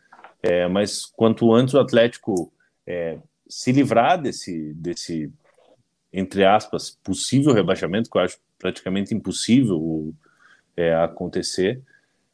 é, 0.43 0.69
mas 0.69 1.07
quanto 1.07 1.53
antes 1.55 1.75
o 1.75 1.81
Atlético 1.81 2.53
é, 2.87 3.19
se 3.49 3.73
livrar 3.73 4.21
desse, 4.21 4.75
desse, 4.75 5.33
entre 6.13 6.45
aspas, 6.45 6.91
possível 7.03 7.55
rebaixamento, 7.55 8.11
que 8.11 8.19
eu 8.19 8.23
acho 8.23 8.39
praticamente 8.59 9.15
impossível 9.15 10.15
é, 10.77 10.95
acontecer, 10.95 11.83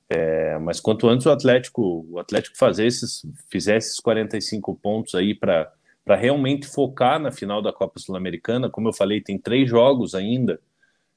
é, 0.09 0.59
mas 0.59 0.81
quanto 0.81 1.09
antes 1.09 1.27
o 1.27 1.31
Atlético, 1.31 2.07
o 2.11 2.19
Atlético 2.19 2.57
fazer 2.57 2.87
esses, 2.87 3.25
fizesse 3.49 3.89
esses 3.89 4.01
45 4.01 4.75
pontos 4.75 5.15
aí 5.15 5.35
para 5.35 5.73
para 6.05 6.17
realmente 6.17 6.67
focar 6.67 7.19
na 7.19 7.33
final 7.33 7.63
da 7.63 7.73
Copa 7.73 7.99
Sul-Americana. 7.99 8.69
Como 8.69 8.89
eu 8.89 8.93
falei, 8.93 9.21
tem 9.21 9.39
três 9.39 9.69
jogos 9.69 10.15
ainda 10.15 10.61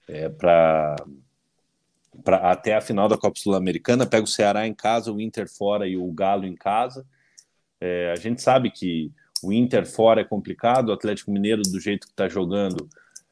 é, 0.07 0.29
para 0.29 0.95
até 2.25 2.75
a 2.75 2.81
final 2.81 3.09
da 3.09 3.17
Copa 3.17 3.37
Sul-Americana. 3.37 4.05
Pega 4.05 4.23
o 4.23 4.27
Ceará 4.27 4.65
em 4.65 4.73
casa, 4.73 5.11
o 5.11 5.19
Inter 5.19 5.47
fora 5.49 5.87
e 5.87 5.97
o 5.97 6.09
Galo 6.11 6.45
em 6.45 6.55
casa. 6.55 7.05
É, 7.81 8.11
a 8.11 8.15
gente 8.15 8.41
sabe 8.41 8.71
que 8.71 9.11
o 9.43 9.51
Inter 9.51 9.85
fora 9.85 10.21
é 10.21 10.23
complicado, 10.23 10.89
o 10.89 10.93
Atlético 10.93 11.31
Mineiro, 11.31 11.61
do 11.61 11.79
jeito 11.79 12.07
que 12.07 12.13
está 12.13 12.27
jogando, 12.27 12.89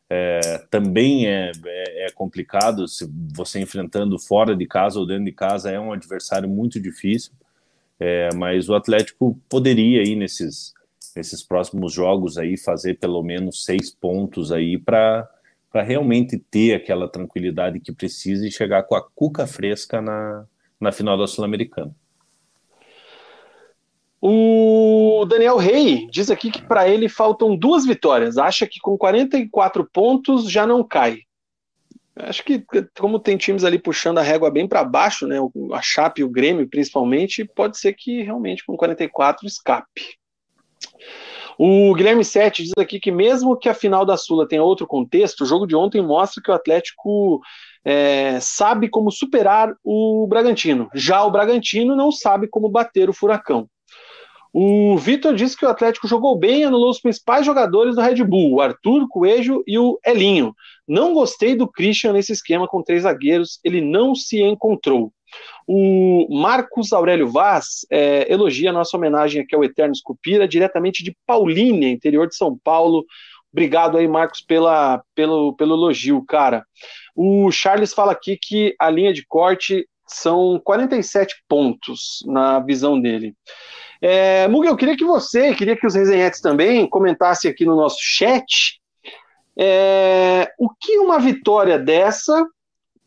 é, 0.10 0.60
também 0.70 1.28
é, 1.28 1.52
é, 1.66 2.06
é, 2.06 2.12
complicado. 2.12 2.88
Se 2.88 3.10
você 3.34 3.60
enfrentando 3.60 4.20
fora 4.20 4.56
de 4.56 4.68
casa 4.68 5.00
ou 5.00 5.08
dentro 5.08 5.26
de 5.26 5.32
casa, 5.32 5.72
é 5.72 5.80
um 5.80 5.94
adversário 5.94 6.48
muito 6.48 6.80
difícil. 6.80 7.32
É, 7.98 8.30
mas 8.36 8.68
o 8.68 8.76
Atlético 8.76 9.40
poderia 9.50 10.04
ir 10.04 10.18
nesses 10.18 10.75
nesses 11.16 11.42
próximos 11.42 11.94
jogos 11.94 12.38
aí 12.38 12.58
fazer 12.58 12.96
pelo 12.96 13.24
menos 13.24 13.64
seis 13.64 13.90
pontos 13.90 14.52
aí 14.52 14.78
para 14.78 15.30
para 15.72 15.84
realmente 15.84 16.38
ter 16.38 16.74
aquela 16.74 17.06
tranquilidade 17.06 17.82
que 17.82 17.92
precisa 17.92 18.48
e 18.48 18.52
chegar 18.52 18.84
com 18.84 18.96
a 18.96 19.02
cuca 19.14 19.46
fresca 19.46 20.02
na, 20.02 20.46
na 20.80 20.90
final 20.90 21.18
da 21.18 21.28
Sul-Americana. 21.28 21.94
O 24.22 25.06
O 25.26 25.28
Daniel 25.28 25.58
Rey 25.58 26.08
diz 26.12 26.30
aqui 26.30 26.52
que 26.52 26.62
para 26.62 26.88
ele 26.88 27.10
faltam 27.10 27.56
duas 27.56 27.84
vitórias. 27.84 28.38
Acha 28.38 28.68
que 28.68 28.80
com 28.80 28.96
44 28.96 29.84
pontos 29.92 30.48
já 30.52 30.68
não 30.68 30.84
cai. 30.84 31.22
Acho 32.16 32.44
que, 32.44 32.64
como 33.00 33.20
tem 33.20 33.38
times 33.38 33.64
ali 33.64 33.80
puxando 33.80 34.20
a 34.20 34.22
régua 34.22 34.52
bem 34.52 34.68
para 34.68 34.84
baixo, 34.84 35.26
né, 35.26 35.38
a 35.74 35.82
Chape 35.82 36.22
e 36.22 36.24
o 36.24 36.30
Grêmio 36.30 36.70
principalmente, 36.70 37.44
pode 37.44 37.80
ser 37.80 37.94
que 37.94 38.22
realmente 38.22 38.64
com 38.64 38.78
44 38.78 39.48
escape. 39.48 40.20
O 41.58 41.94
Guilherme 41.94 42.26
Sete 42.26 42.64
diz 42.64 42.74
aqui 42.78 43.00
que, 43.00 43.12
mesmo 43.12 43.56
que 43.56 43.70
a 43.70 43.74
final 43.74 44.06
da 44.06 44.18
Sula 44.18 44.48
tenha 44.48 44.64
outro 44.64 44.86
contexto, 44.86 45.42
o 45.42 45.46
jogo 45.46 45.66
de 45.66 45.76
ontem 45.76 46.02
mostra 46.02 46.42
que 46.44 46.52
o 46.52 46.54
Atlético 46.54 47.40
é, 47.84 48.40
sabe 48.42 48.90
como 48.90 49.12
superar 49.12 49.74
o 49.84 50.28
Bragantino. 50.28 50.90
Já 50.94 51.24
o 51.24 51.32
Bragantino 51.32 51.96
não 51.96 52.12
sabe 52.12 52.48
como 52.48 52.70
bater 52.70 53.10
o 53.10 53.14
Furacão. 53.14 53.70
O 54.58 54.98
Vitor 54.98 55.36
disse 55.36 55.58
que 55.58 55.66
o 55.66 55.70
Atlético 55.70 56.08
jogou 56.08 56.38
bem 56.38 56.62
e 56.62 56.64
anulou 56.64 56.90
os 56.90 57.02
principais 57.02 57.46
jogadores 57.46 57.96
do 57.96 58.02
Red 58.02 58.24
Bull, 58.24 58.54
o 58.54 58.62
Arthur, 58.62 59.06
Coelho 59.10 59.62
e 59.68 59.78
o 59.78 60.00
Elinho. 60.06 60.56
Não 60.88 61.14
gostei 61.14 61.56
do 61.56 61.68
Christian 61.68 62.14
nesse 62.14 62.32
esquema 62.32 62.66
com 62.66 62.82
três 62.82 63.04
zagueiros, 63.04 63.60
ele 63.66 63.82
não 63.82 64.16
se 64.16 64.42
encontrou. 64.42 65.12
O 65.68 66.28
Marcos 66.30 66.94
Aurélio 66.94 67.28
Vaz 67.28 67.86
é, 67.92 68.32
elogia 68.32 68.70
a 68.70 68.74
nossa 68.74 68.96
homenagem 68.96 69.42
aqui 69.42 69.56
ao 69.56 69.64
Eterno 69.64 69.94
Escupira, 69.94 70.48
diretamente 70.48 71.04
de 71.04 71.16
Paulínia, 71.26 71.90
interior 71.90 72.28
de 72.28 72.36
São 72.36 72.58
Paulo. 72.64 73.06
Obrigado 73.52 73.98
aí, 73.98 74.08
Marcos, 74.08 74.42
pela, 74.42 75.02
pelo, 75.16 75.56
pelo 75.56 75.76
elogio, 75.76 76.24
cara. 76.26 76.66
O 77.16 77.50
Charles 77.52 77.94
fala 77.94 78.12
aqui 78.12 78.38
que 78.40 78.76
a 78.80 78.90
linha 78.90 79.14
de 79.14 79.26
corte 79.26 79.88
são 80.08 80.60
47 80.64 81.36
pontos 81.48 82.20
na 82.26 82.60
visão 82.60 83.00
dele. 83.00 83.34
É, 84.02 84.46
eu 84.46 84.76
queria 84.76 84.96
que 84.96 85.06
você, 85.06 85.56
queria 85.56 85.76
que 85.76 85.88
os 85.88 85.96
resenhetes 85.96 86.42
também 86.42 86.88
comentassem 86.88 87.50
aqui 87.50 87.66
no 87.66 87.76
nosso 87.76 87.98
chat 88.00 88.80
é, 89.58 90.52
o 90.60 90.70
que 90.70 91.00
uma 91.00 91.18
vitória 91.18 91.80
dessa 91.80 92.46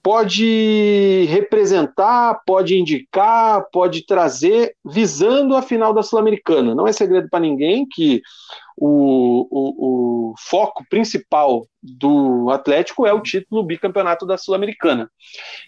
pode 0.09 1.27
representar, 1.29 2.41
pode 2.47 2.79
indicar, 2.79 3.63
pode 3.71 4.07
trazer, 4.07 4.75
visando 4.83 5.55
a 5.55 5.61
final 5.61 5.93
da 5.93 6.03
Sul-Americana. 6.03 6.75
Não 6.75 6.89
é 6.89 6.93
segredo 6.95 7.29
para 7.29 7.41
ninguém 7.41 7.87
que 7.87 8.23
o, 8.75 9.47
o, 9.51 10.31
o, 10.31 10.35
foco 10.39 10.83
principal 10.89 11.67
do 11.83 12.49
Atlético 12.49 13.07
é 13.07 13.13
o 13.13 13.21
título 13.21 13.63
bicampeonato 13.63 14.25
da 14.25 14.39
Sul-Americana. 14.39 15.11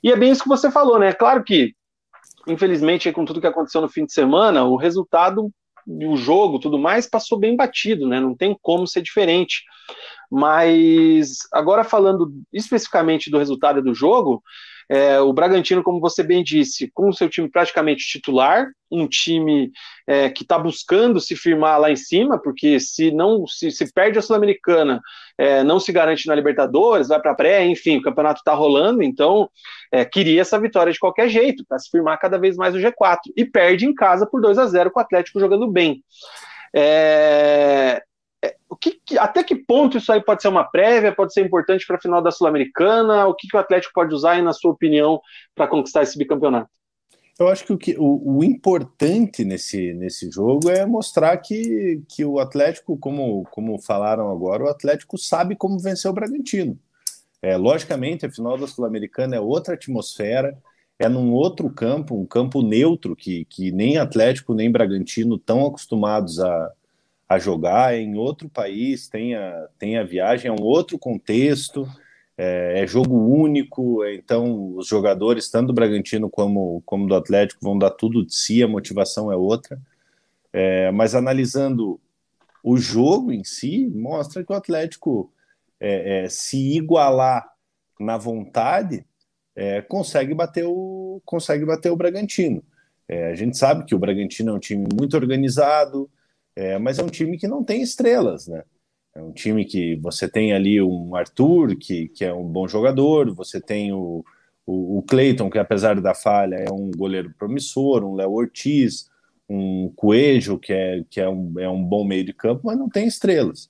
E 0.02 0.10
é 0.10 0.16
bem 0.16 0.30
isso 0.30 0.44
que 0.44 0.48
você 0.48 0.70
falou, 0.70 0.98
né? 0.98 1.12
Claro 1.12 1.44
que 1.44 1.74
infelizmente, 2.48 3.12
com 3.12 3.26
tudo 3.26 3.42
que 3.42 3.46
aconteceu 3.46 3.82
no 3.82 3.90
fim 3.90 4.06
de 4.06 4.14
semana, 4.14 4.64
o 4.64 4.74
resultado 4.74 5.50
o 6.06 6.16
jogo, 6.16 6.58
tudo 6.58 6.78
mais, 6.78 7.08
passou 7.08 7.38
bem 7.38 7.56
batido, 7.56 8.06
né? 8.06 8.20
Não 8.20 8.34
tem 8.34 8.56
como 8.60 8.86
ser 8.86 9.02
diferente. 9.02 9.62
Mas 10.30 11.38
agora 11.52 11.82
falando 11.82 12.32
especificamente 12.52 13.30
do 13.30 13.38
resultado 13.38 13.82
do 13.82 13.94
jogo, 13.94 14.42
é, 14.90 15.20
o 15.20 15.32
Bragantino, 15.32 15.84
como 15.84 16.00
você 16.00 16.20
bem 16.20 16.42
disse, 16.42 16.90
com 16.92 17.10
o 17.10 17.12
seu 17.12 17.28
time 17.28 17.48
praticamente 17.48 18.04
titular, 18.04 18.66
um 18.90 19.06
time 19.06 19.70
é, 20.04 20.28
que 20.28 20.42
está 20.42 20.58
buscando 20.58 21.20
se 21.20 21.36
firmar 21.36 21.78
lá 21.78 21.92
em 21.92 21.96
cima, 21.96 22.42
porque 22.42 22.80
se 22.80 23.12
não 23.12 23.46
se, 23.46 23.70
se 23.70 23.92
perde 23.92 24.18
a 24.18 24.22
Sul-Americana, 24.22 25.00
é, 25.38 25.62
não 25.62 25.78
se 25.78 25.92
garante 25.92 26.26
na 26.26 26.34
Libertadores, 26.34 27.06
vai 27.06 27.20
para 27.20 27.30
a 27.30 27.36
pré, 27.36 27.64
enfim, 27.64 27.98
o 27.98 28.02
campeonato 28.02 28.40
está 28.40 28.52
rolando, 28.52 29.00
então 29.00 29.48
é, 29.92 30.04
queria 30.04 30.40
essa 30.40 30.58
vitória 30.58 30.92
de 30.92 30.98
qualquer 30.98 31.28
jeito, 31.28 31.64
para 31.68 31.78
se 31.78 31.88
firmar 31.88 32.18
cada 32.18 32.36
vez 32.36 32.56
mais 32.56 32.74
o 32.74 32.78
G4, 32.78 33.18
e 33.36 33.44
perde 33.44 33.86
em 33.86 33.94
casa 33.94 34.26
por 34.26 34.40
2 34.40 34.58
a 34.58 34.66
0 34.66 34.90
com 34.90 34.98
o 34.98 35.02
Atlético 35.02 35.38
jogando 35.38 35.70
bem. 35.70 36.02
É, 36.74 38.02
o 38.68 38.76
que, 38.76 39.00
até 39.18 39.42
que 39.42 39.54
ponto 39.54 39.98
isso 39.98 40.10
aí 40.10 40.22
pode 40.22 40.40
ser 40.40 40.48
uma 40.48 40.64
prévia, 40.64 41.14
pode 41.14 41.32
ser 41.34 41.44
importante 41.44 41.86
para 41.86 41.96
a 41.96 42.00
final 42.00 42.22
da 42.22 42.30
Sul-Americana? 42.30 43.26
O 43.26 43.34
que, 43.34 43.46
que 43.46 43.56
o 43.56 43.60
Atlético 43.60 43.92
pode 43.94 44.14
usar, 44.14 44.32
aí, 44.32 44.42
na 44.42 44.52
sua 44.52 44.70
opinião, 44.70 45.20
para 45.54 45.66
conquistar 45.66 46.02
esse 46.02 46.16
bicampeonato? 46.16 46.70
Eu 47.38 47.48
acho 47.48 47.64
que 47.64 47.72
o, 47.72 47.78
que, 47.78 47.96
o, 47.98 48.36
o, 48.36 48.44
importante 48.44 49.44
nesse, 49.44 49.94
nesse 49.94 50.30
jogo 50.30 50.68
é 50.70 50.84
mostrar 50.84 51.36
que, 51.38 52.02
que 52.08 52.22
o 52.24 52.38
Atlético, 52.38 52.98
como, 52.98 53.44
como 53.50 53.80
falaram 53.80 54.30
agora, 54.30 54.64
o 54.64 54.68
Atlético 54.68 55.16
sabe 55.16 55.56
como 55.56 55.78
vencer 55.78 56.10
o 56.10 56.14
Bragantino. 56.14 56.78
É, 57.40 57.56
logicamente, 57.56 58.26
a 58.26 58.30
final 58.30 58.58
da 58.58 58.66
Sul-Americana 58.66 59.36
é 59.36 59.40
outra 59.40 59.72
atmosfera, 59.72 60.56
é 60.98 61.08
num 61.08 61.32
outro 61.32 61.70
campo, 61.70 62.14
um 62.14 62.26
campo 62.26 62.60
neutro, 62.60 63.16
que, 63.16 63.46
que 63.46 63.72
nem 63.72 63.96
Atlético 63.96 64.52
nem 64.52 64.70
Bragantino 64.70 65.36
estão 65.36 65.66
acostumados 65.66 66.38
a, 66.38 66.72
a 67.30 67.38
jogar 67.38 67.96
em 67.96 68.16
outro 68.16 68.48
país, 68.48 69.08
tem 69.08 69.36
a, 69.36 70.02
viagem, 70.02 70.48
é 70.48 70.52
um 70.52 70.64
outro 70.64 70.98
contexto, 70.98 71.86
é, 72.36 72.82
é 72.82 72.86
jogo 72.88 73.16
único, 73.16 74.04
então 74.04 74.74
os 74.74 74.88
jogadores, 74.88 75.48
tanto 75.48 75.68
do 75.68 75.72
Bragantino 75.72 76.28
como, 76.28 76.82
como 76.84 77.06
do 77.06 77.14
Atlético, 77.14 77.60
vão 77.62 77.78
dar 77.78 77.90
tudo 77.90 78.26
de 78.26 78.34
si, 78.34 78.64
a 78.64 78.68
motivação 78.68 79.30
é 79.30 79.36
outra. 79.36 79.80
É, 80.52 80.90
mas 80.90 81.14
analisando 81.14 82.00
o 82.64 82.76
jogo 82.76 83.30
em 83.30 83.44
si, 83.44 83.86
mostra 83.86 84.42
que 84.42 84.52
o 84.52 84.56
Atlético, 84.56 85.32
é, 85.78 86.24
é 86.24 86.28
se 86.28 86.76
igualar 86.76 87.48
na 88.00 88.18
vontade, 88.18 89.06
consegue, 89.88 90.34
bater 90.34 90.64
o, 90.66 91.20
consegue 91.24 91.66
bater 91.66 91.92
o 91.92 91.96
Bragantino. 91.96 92.64
A 93.08 93.34
gente 93.34 93.58
sabe 93.58 93.84
que 93.84 93.94
o 93.94 93.98
Bragantino 93.98 94.52
é 94.52 94.54
um 94.54 94.58
time 94.58 94.88
muito 94.98 95.14
organizado, 95.16 96.10
é, 96.56 96.78
mas 96.78 96.98
é 96.98 97.02
um 97.02 97.08
time 97.08 97.38
que 97.38 97.48
não 97.48 97.64
tem 97.64 97.82
estrelas, 97.82 98.46
né? 98.46 98.62
É 99.14 99.22
um 99.22 99.32
time 99.32 99.64
que 99.64 99.96
você 99.96 100.28
tem 100.28 100.52
ali 100.52 100.80
um 100.80 101.16
Arthur, 101.16 101.76
que, 101.76 102.08
que 102.08 102.24
é 102.24 102.32
um 102.32 102.46
bom 102.46 102.68
jogador, 102.68 103.34
você 103.34 103.60
tem 103.60 103.92
o, 103.92 104.24
o, 104.64 104.98
o 104.98 105.02
Cleiton, 105.02 105.50
que 105.50 105.58
apesar 105.58 106.00
da 106.00 106.14
falha 106.14 106.56
é 106.56 106.70
um 106.70 106.90
goleiro 106.92 107.34
promissor, 107.36 108.04
um 108.04 108.14
Léo 108.14 108.32
Ortiz, 108.32 109.10
um 109.48 109.92
Coelho, 109.96 110.58
que, 110.58 110.72
é, 110.72 111.04
que 111.10 111.20
é, 111.20 111.28
um, 111.28 111.58
é 111.58 111.68
um 111.68 111.82
bom 111.82 112.04
meio 112.04 112.24
de 112.24 112.32
campo, 112.32 112.62
mas 112.64 112.78
não 112.78 112.88
tem 112.88 113.06
estrelas. 113.06 113.68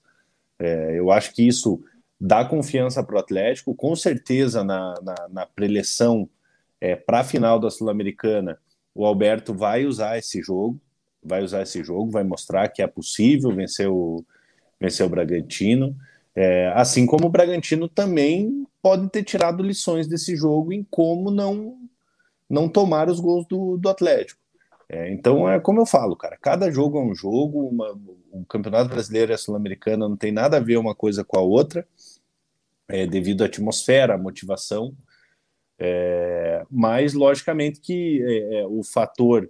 É, 0.58 0.98
eu 0.98 1.10
acho 1.10 1.34
que 1.34 1.46
isso 1.46 1.82
dá 2.20 2.44
confiança 2.44 3.02
para 3.02 3.16
o 3.16 3.18
Atlético, 3.18 3.74
com 3.74 3.96
certeza 3.96 4.62
na, 4.62 4.94
na, 5.02 5.28
na 5.30 5.46
preleção 5.46 6.28
é, 6.78 6.94
para 6.94 7.20
a 7.20 7.24
final 7.24 7.58
da 7.58 7.70
Sul-Americana, 7.70 8.58
o 8.94 9.06
Alberto 9.06 9.54
vai 9.54 9.86
usar 9.86 10.18
esse 10.18 10.42
jogo, 10.42 10.78
vai 11.22 11.42
usar 11.42 11.62
esse 11.62 11.82
jogo, 11.82 12.10
vai 12.10 12.24
mostrar 12.24 12.68
que 12.68 12.82
é 12.82 12.86
possível 12.86 13.50
vencer 13.54 13.88
o, 13.88 14.24
vencer 14.80 15.04
o 15.04 15.08
Bragantino. 15.08 15.96
É, 16.34 16.72
assim 16.74 17.06
como 17.06 17.26
o 17.26 17.30
Bragantino 17.30 17.88
também 17.88 18.66
pode 18.82 19.08
ter 19.10 19.22
tirado 19.22 19.62
lições 19.62 20.06
desse 20.06 20.34
jogo 20.36 20.72
em 20.72 20.86
como 20.90 21.30
não, 21.30 21.76
não 22.48 22.68
tomar 22.68 23.08
os 23.08 23.20
gols 23.20 23.46
do, 23.46 23.76
do 23.76 23.88
Atlético. 23.88 24.40
É, 24.88 25.12
então 25.12 25.48
é 25.48 25.60
como 25.60 25.80
eu 25.80 25.86
falo, 25.86 26.16
cara, 26.16 26.36
cada 26.36 26.68
jogo 26.68 26.98
é 26.98 27.02
um 27.02 27.14
jogo, 27.14 27.68
uma, 27.68 27.96
o 28.32 28.44
Campeonato 28.44 28.90
Brasileiro 28.90 29.30
e 29.30 29.34
a 29.34 29.38
Sul-Americana 29.38 30.08
não 30.08 30.16
tem 30.16 30.32
nada 30.32 30.56
a 30.56 30.60
ver 30.60 30.78
uma 30.78 30.96
coisa 30.96 31.22
com 31.22 31.38
a 31.38 31.42
outra, 31.42 31.86
é, 32.88 33.06
devido 33.06 33.42
à 33.42 33.46
atmosfera, 33.46 34.14
à 34.14 34.18
motivação, 34.18 34.92
é, 35.78 36.64
mas 36.68 37.14
logicamente 37.14 37.80
que 37.80 38.20
é, 38.22 38.60
é, 38.60 38.66
o 38.66 38.82
fator 38.82 39.48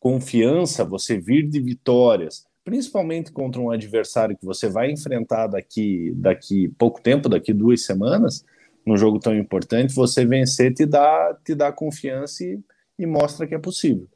confiança, 0.00 0.84
você 0.84 1.18
vir 1.18 1.46
de 1.46 1.60
vitórias, 1.60 2.46
principalmente 2.64 3.30
contra 3.30 3.60
um 3.60 3.70
adversário 3.70 4.36
que 4.36 4.46
você 4.46 4.68
vai 4.68 4.90
enfrentar 4.90 5.46
daqui 5.46 6.12
daqui 6.16 6.68
pouco 6.78 7.00
tempo, 7.00 7.28
daqui 7.28 7.52
duas 7.52 7.84
semanas, 7.84 8.44
num 8.84 8.96
jogo 8.96 9.20
tão 9.20 9.36
importante, 9.36 9.94
você 9.94 10.24
vencer 10.24 10.72
te 10.72 10.86
dá 10.86 11.36
te 11.44 11.54
dá 11.54 11.70
confiança 11.70 12.42
e, 12.42 12.58
e 12.98 13.06
mostra 13.06 13.46
que 13.46 13.54
é 13.54 13.58
possível. 13.58 14.08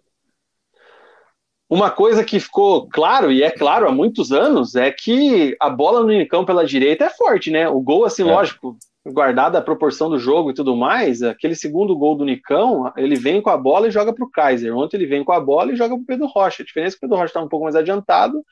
Uma 1.68 1.90
coisa 1.90 2.22
que 2.22 2.38
ficou 2.38 2.88
claro, 2.88 3.32
e 3.32 3.42
é 3.42 3.50
claro 3.50 3.88
há 3.88 3.92
muitos 3.92 4.32
anos, 4.32 4.74
é 4.76 4.90
que 4.90 5.56
a 5.60 5.70
bola 5.70 6.00
no 6.00 6.06
Unicão 6.06 6.44
pela 6.44 6.64
direita 6.64 7.04
é 7.04 7.10
forte, 7.10 7.50
né? 7.50 7.68
O 7.68 7.80
gol, 7.80 8.04
assim, 8.04 8.22
é. 8.22 8.26
lógico, 8.26 8.76
guardada 9.06 9.58
a 9.58 9.62
proporção 9.62 10.08
do 10.08 10.18
jogo 10.18 10.50
e 10.50 10.54
tudo 10.54 10.74
mais, 10.74 11.22
aquele 11.22 11.54
segundo 11.54 11.96
gol 11.96 12.16
do 12.16 12.24
Nicão, 12.24 12.90
ele 12.96 13.16
vem 13.16 13.42
com 13.42 13.50
a 13.50 13.56
bola 13.56 13.86
e 13.86 13.90
joga 13.90 14.14
para 14.14 14.24
o 14.24 14.30
Kaiser. 14.30 14.74
Ontem 14.74 14.96
ele 14.96 15.06
vem 15.06 15.22
com 15.22 15.32
a 15.32 15.40
bola 15.40 15.72
e 15.72 15.76
joga 15.76 15.94
para 15.94 16.02
o 16.02 16.06
Pedro 16.06 16.26
Rocha. 16.26 16.62
A 16.62 16.66
diferença 16.66 16.96
é 16.96 16.98
que 16.98 16.98
o 16.98 17.00
Pedro 17.08 17.16
Rocha 17.16 17.26
está 17.26 17.42
um 17.42 17.48
pouco 17.48 17.64
mais 17.64 17.76
adiantado 17.76 18.42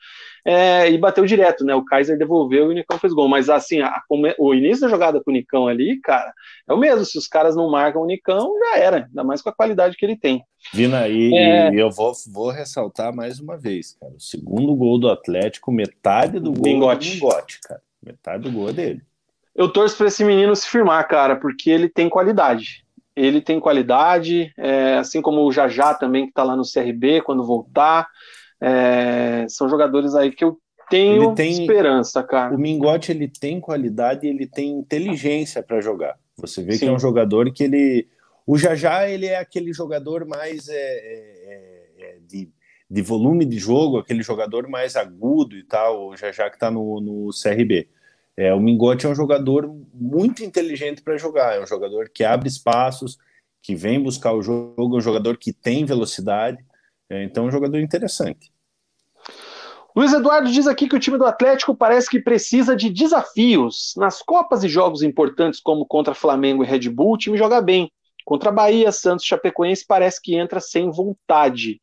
é, 0.45 0.91
e 0.91 0.97
bateu 0.97 1.25
direto, 1.25 1.65
né? 1.65 1.73
O 1.73 1.83
Kaiser 1.83 2.17
devolveu 2.17 2.67
e 2.67 2.69
o 2.69 2.73
Nicão 2.73 2.99
fez 2.99 3.13
gol. 3.13 3.27
Mas 3.27 3.49
assim, 3.49 3.81
a, 3.81 4.01
o 4.37 4.53
início 4.53 4.81
da 4.81 4.89
jogada 4.89 5.23
com 5.23 5.31
o 5.31 5.33
Nicão 5.33 5.67
ali, 5.67 5.99
cara, 6.01 6.31
é 6.67 6.73
o 6.73 6.77
mesmo. 6.77 7.03
Se 7.03 7.17
os 7.17 7.27
caras 7.27 7.55
não 7.55 7.71
marcam 7.71 8.03
o 8.03 8.07
Nicão, 8.07 8.53
já 8.59 8.77
era. 8.77 9.05
Ainda 9.05 9.23
mais 9.23 9.41
com 9.41 9.49
a 9.49 9.53
qualidade 9.53 9.97
que 9.97 10.05
ele 10.05 10.15
tem. 10.15 10.43
Vina, 10.71 11.07
e, 11.07 11.33
é... 11.35 11.73
e 11.73 11.79
eu 11.79 11.89
vou, 11.89 12.13
vou 12.31 12.51
ressaltar 12.51 13.13
mais 13.13 13.39
uma 13.39 13.57
vez, 13.57 13.97
cara. 13.99 14.13
O 14.13 14.19
segundo 14.19 14.75
gol 14.75 14.99
do 14.99 15.09
Atlético, 15.09 15.71
metade 15.71 16.39
do 16.39 16.53
gol 16.53 16.63
Mingote. 16.63 17.09
do 17.09 17.13
Mingote, 17.15 17.59
cara. 17.61 17.81
Metade 18.05 18.43
do 18.43 18.51
gol 18.51 18.69
é 18.69 18.73
dele 18.73 19.01
eu 19.55 19.71
torço 19.71 19.97
para 19.97 20.07
esse 20.07 20.23
menino 20.23 20.55
se 20.55 20.67
firmar, 20.67 21.07
cara, 21.07 21.35
porque 21.35 21.69
ele 21.69 21.87
tem 21.87 22.09
qualidade. 22.09 22.83
Ele 23.15 23.39
tem 23.41 23.59
qualidade, 23.59 24.51
é, 24.57 24.95
assim 24.95 25.21
como 25.21 25.41
o 25.41 25.51
Jajá 25.51 25.93
também, 25.93 26.23
que 26.23 26.29
está 26.29 26.43
lá 26.43 26.55
no 26.55 26.63
CRB, 26.63 27.21
quando 27.21 27.45
voltar. 27.45 28.07
É, 28.59 29.45
são 29.49 29.69
jogadores 29.69 30.15
aí 30.15 30.31
que 30.31 30.43
eu 30.43 30.57
tenho 30.89 31.35
tem, 31.35 31.51
esperança, 31.51 32.23
cara. 32.23 32.55
O 32.55 32.57
Mingote 32.57 33.11
ele 33.11 33.27
tem 33.27 33.59
qualidade 33.59 34.25
e 34.25 34.29
ele 34.29 34.47
tem 34.47 34.71
inteligência 34.71 35.61
para 35.61 35.81
jogar. 35.81 36.17
Você 36.37 36.63
vê 36.63 36.73
Sim. 36.73 36.79
que 36.79 36.85
é 36.85 36.91
um 36.91 36.99
jogador 36.99 37.51
que 37.51 37.63
ele. 37.63 38.07
O 38.45 38.57
Jajá 38.57 39.07
ele 39.07 39.27
é 39.27 39.37
aquele 39.37 39.71
jogador 39.71 40.25
mais 40.25 40.67
é, 40.67 40.75
é, 40.75 41.89
é, 41.99 42.17
de, 42.27 42.49
de 42.89 43.01
volume 43.01 43.45
de 43.45 43.57
jogo, 43.57 43.97
aquele 43.97 44.23
jogador 44.23 44.67
mais 44.67 44.95
agudo 44.95 45.55
e 45.55 45.63
tal. 45.63 46.09
O 46.09 46.17
Jajá 46.17 46.49
que 46.49 46.55
está 46.55 46.71
no, 46.71 46.99
no 46.99 47.29
CRB. 47.29 47.87
É, 48.35 48.53
o 48.53 48.59
Mingote 48.59 49.05
é 49.05 49.09
um 49.09 49.15
jogador 49.15 49.67
muito 49.93 50.43
inteligente 50.43 51.01
para 51.01 51.17
jogar, 51.17 51.55
é 51.55 51.61
um 51.61 51.67
jogador 51.67 52.09
que 52.09 52.23
abre 52.23 52.47
espaços, 52.47 53.17
que 53.61 53.75
vem 53.75 54.01
buscar 54.01 54.33
o 54.33 54.41
jogo, 54.41 54.95
é 54.95 54.97
um 54.97 55.01
jogador 55.01 55.37
que 55.37 55.53
tem 55.53 55.85
velocidade, 55.85 56.63
é, 57.09 57.23
então 57.23 57.45
é 57.45 57.47
um 57.47 57.51
jogador 57.51 57.79
interessante. 57.79 58.51
Luiz 59.95 60.11
Eduardo 60.11 60.51
diz 60.51 60.65
aqui 60.65 60.89
que 60.89 60.95
o 60.95 60.99
time 60.99 61.19
do 61.19 61.25
Atlético 61.25 61.75
parece 61.75 62.09
que 62.09 62.19
precisa 62.19 62.75
de 62.75 62.89
desafios. 62.89 63.93
Nas 63.95 64.23
Copas 64.23 64.63
e 64.63 64.67
jogos 64.67 65.03
importantes, 65.03 65.59
como 65.59 65.85
contra 65.85 66.15
Flamengo 66.15 66.63
e 66.63 66.67
Red 66.67 66.89
Bull, 66.89 67.13
o 67.13 67.17
time 67.17 67.37
joga 67.37 67.61
bem. 67.61 67.91
Contra 68.25 68.51
Bahia, 68.51 68.91
Santos 68.91 69.25
Chapecoense 69.25 69.85
parece 69.87 70.19
que 70.19 70.35
entra 70.35 70.59
sem 70.59 70.89
vontade. 70.89 71.79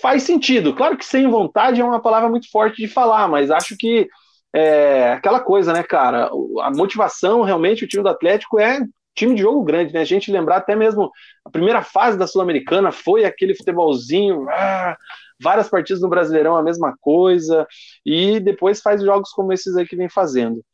Faz 0.00 0.22
sentido. 0.22 0.74
Claro 0.74 0.96
que 0.96 1.04
sem 1.04 1.28
vontade 1.28 1.80
é 1.82 1.84
uma 1.84 2.00
palavra 2.00 2.30
muito 2.30 2.50
forte 2.50 2.80
de 2.80 2.88
falar, 2.88 3.28
mas 3.28 3.50
acho 3.50 3.76
que 3.76 4.08
é 4.54 5.12
aquela 5.12 5.40
coisa, 5.40 5.72
né, 5.72 5.82
cara? 5.82 6.30
A 6.60 6.70
motivação, 6.70 7.42
realmente, 7.42 7.84
o 7.84 7.88
time 7.88 8.02
do 8.02 8.08
Atlético 8.08 8.58
é 8.60 8.80
time 9.14 9.34
de 9.34 9.42
jogo 9.42 9.62
grande, 9.62 9.92
né? 9.92 10.00
A 10.00 10.04
gente 10.04 10.32
lembrar 10.32 10.58
até 10.58 10.74
mesmo 10.74 11.10
a 11.44 11.50
primeira 11.50 11.82
fase 11.82 12.16
da 12.18 12.26
Sul-Americana 12.26 12.90
foi 12.90 13.24
aquele 13.24 13.54
futebolzinho, 13.54 14.48
ah, 14.50 14.96
várias 15.40 15.68
partidas 15.68 16.02
no 16.02 16.08
Brasileirão 16.08 16.56
a 16.56 16.62
mesma 16.62 16.94
coisa, 17.00 17.66
e 18.04 18.40
depois 18.40 18.80
faz 18.80 19.02
jogos 19.02 19.30
como 19.30 19.52
esses 19.52 19.76
aí 19.76 19.86
que 19.86 19.96
vem 19.96 20.08
fazendo. 20.08 20.64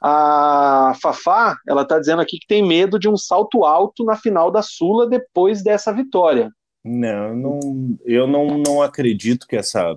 A 0.00 0.92
Fafá, 1.00 1.56
ela 1.66 1.84
tá 1.84 1.98
dizendo 1.98 2.20
aqui 2.20 2.38
que 2.38 2.46
tem 2.46 2.62
medo 2.62 2.98
de 2.98 3.08
um 3.08 3.16
salto 3.16 3.64
alto 3.64 4.04
na 4.04 4.16
final 4.16 4.50
da 4.50 4.62
Sula 4.62 5.08
depois 5.08 5.62
dessa 5.62 5.92
vitória. 5.92 6.50
Não, 6.84 7.34
não 7.34 7.60
eu 8.04 8.26
não, 8.26 8.58
não 8.58 8.82
acredito 8.82 9.46
que 9.46 9.56
essa 9.56 9.96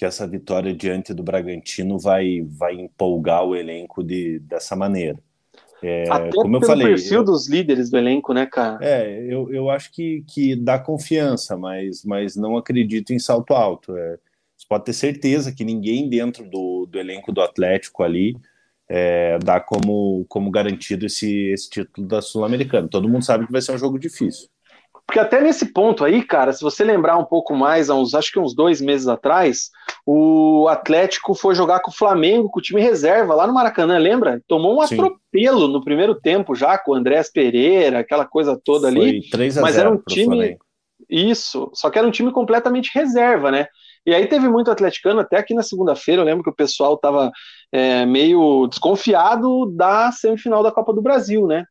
que 0.00 0.04
essa 0.06 0.26
vitória 0.26 0.74
diante 0.74 1.12
do 1.12 1.22
Bragantino 1.22 1.98
vai 1.98 2.40
vai 2.40 2.72
empolgar 2.72 3.44
o 3.44 3.54
elenco 3.54 4.02
de, 4.02 4.38
dessa 4.38 4.74
maneira. 4.74 5.18
É, 5.82 6.10
Até 6.10 6.30
como 6.30 6.56
eu 6.56 6.62
falei, 6.62 6.86
perfil 6.86 7.18
eu, 7.18 7.24
dos 7.24 7.46
líderes 7.46 7.90
do 7.90 7.98
elenco, 7.98 8.32
né, 8.32 8.46
cara? 8.46 8.78
É, 8.80 9.22
eu, 9.30 9.52
eu 9.52 9.68
acho 9.68 9.92
que, 9.92 10.24
que 10.26 10.56
dá 10.56 10.78
confiança, 10.78 11.54
mas, 11.54 12.02
mas 12.02 12.34
não 12.34 12.56
acredito 12.56 13.12
em 13.12 13.18
salto 13.18 13.52
alto. 13.52 13.94
É, 13.94 14.18
você 14.56 14.66
pode 14.66 14.86
ter 14.86 14.94
certeza 14.94 15.52
que 15.52 15.64
ninguém 15.66 16.08
dentro 16.08 16.48
do, 16.48 16.86
do 16.86 16.98
elenco 16.98 17.30
do 17.30 17.42
Atlético 17.42 18.02
ali 18.02 18.34
é, 18.88 19.38
dá 19.44 19.60
como, 19.60 20.24
como 20.30 20.50
garantido 20.50 21.04
esse, 21.04 21.50
esse 21.50 21.68
título 21.68 22.06
da 22.06 22.22
Sul-Americana. 22.22 22.88
Todo 22.88 23.06
mundo 23.06 23.22
sabe 23.22 23.44
que 23.44 23.52
vai 23.52 23.60
ser 23.60 23.72
um 23.72 23.78
jogo 23.78 23.98
difícil. 23.98 24.48
Porque 25.10 25.18
até 25.18 25.40
nesse 25.40 25.72
ponto 25.72 26.04
aí, 26.04 26.22
cara, 26.22 26.52
se 26.52 26.62
você 26.62 26.84
lembrar 26.84 27.18
um 27.18 27.24
pouco 27.24 27.52
mais, 27.52 27.90
uns, 27.90 28.14
acho 28.14 28.30
que 28.30 28.38
uns 28.38 28.54
dois 28.54 28.80
meses 28.80 29.08
atrás, 29.08 29.68
o 30.06 30.68
Atlético 30.68 31.34
foi 31.34 31.52
jogar 31.52 31.80
com 31.80 31.90
o 31.90 31.94
Flamengo, 31.94 32.48
com 32.48 32.60
o 32.60 32.62
time 32.62 32.80
reserva, 32.80 33.34
lá 33.34 33.44
no 33.44 33.52
Maracanã, 33.52 33.98
lembra? 33.98 34.40
Tomou 34.46 34.80
um 34.80 34.86
Sim. 34.86 34.94
atropelo 34.94 35.66
no 35.66 35.82
primeiro 35.82 36.14
tempo 36.14 36.54
já, 36.54 36.78
com 36.78 36.92
o 36.92 36.94
Andrés 36.94 37.28
Pereira, 37.28 37.98
aquela 37.98 38.24
coisa 38.24 38.56
toda 38.64 38.88
foi 38.92 39.00
ali. 39.00 39.28
3 39.30 39.58
a 39.58 39.62
mas 39.62 39.76
era 39.76 39.90
um 39.90 40.00
time. 40.08 40.26
Flamengo. 40.26 40.58
Isso, 41.08 41.68
só 41.74 41.90
que 41.90 41.98
era 41.98 42.06
um 42.06 42.12
time 42.12 42.30
completamente 42.30 42.92
reserva, 42.94 43.50
né? 43.50 43.66
E 44.06 44.14
aí 44.14 44.28
teve 44.28 44.48
muito 44.48 44.70
atleticano, 44.70 45.18
até 45.18 45.38
aqui 45.38 45.54
na 45.54 45.64
segunda-feira, 45.64 46.22
eu 46.22 46.26
lembro 46.26 46.44
que 46.44 46.50
o 46.50 46.54
pessoal 46.54 46.94
estava 46.94 47.32
é, 47.72 48.06
meio 48.06 48.68
desconfiado 48.68 49.66
da 49.74 50.12
semifinal 50.12 50.62
da 50.62 50.70
Copa 50.70 50.92
do 50.92 51.02
Brasil, 51.02 51.48
né? 51.48 51.64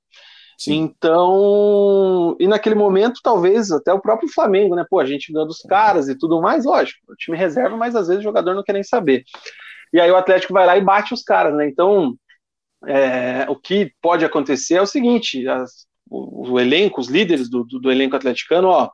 Sim. 0.60 0.74
Então, 0.76 2.36
e 2.38 2.46
naquele 2.46 2.76
momento, 2.76 3.22
talvez 3.24 3.72
até 3.72 3.94
o 3.94 4.02
próprio 4.02 4.28
Flamengo, 4.28 4.76
né? 4.76 4.86
Pô, 4.90 5.00
a 5.00 5.06
gente 5.06 5.32
ganhou 5.32 5.48
dos 5.48 5.62
caras 5.62 6.10
e 6.10 6.18
tudo 6.18 6.42
mais, 6.42 6.66
lógico, 6.66 7.00
o 7.08 7.16
time 7.16 7.38
reserva, 7.38 7.78
mas 7.78 7.96
às 7.96 8.10
vezes 8.10 8.20
o 8.20 8.24
jogador 8.24 8.54
não 8.54 8.62
quer 8.62 8.74
nem 8.74 8.84
saber. 8.84 9.24
E 9.94 10.02
aí 10.02 10.12
o 10.12 10.18
Atlético 10.18 10.52
vai 10.52 10.66
lá 10.66 10.78
e 10.78 10.82
bate 10.82 11.14
os 11.14 11.24
caras, 11.24 11.56
né? 11.56 11.66
Então, 11.66 12.14
é, 12.86 13.46
o 13.50 13.56
que 13.56 13.94
pode 14.02 14.26
acontecer 14.26 14.76
é 14.76 14.82
o 14.82 14.86
seguinte: 14.86 15.48
as, 15.48 15.88
o, 16.10 16.52
o, 16.52 16.60
elenco, 16.60 17.00
os 17.00 17.08
líderes 17.08 17.50
do, 17.50 17.64
do, 17.64 17.80
do, 17.80 17.90
elenco 17.90 18.18
atleticano, 18.18 18.68
ó, 18.68 18.90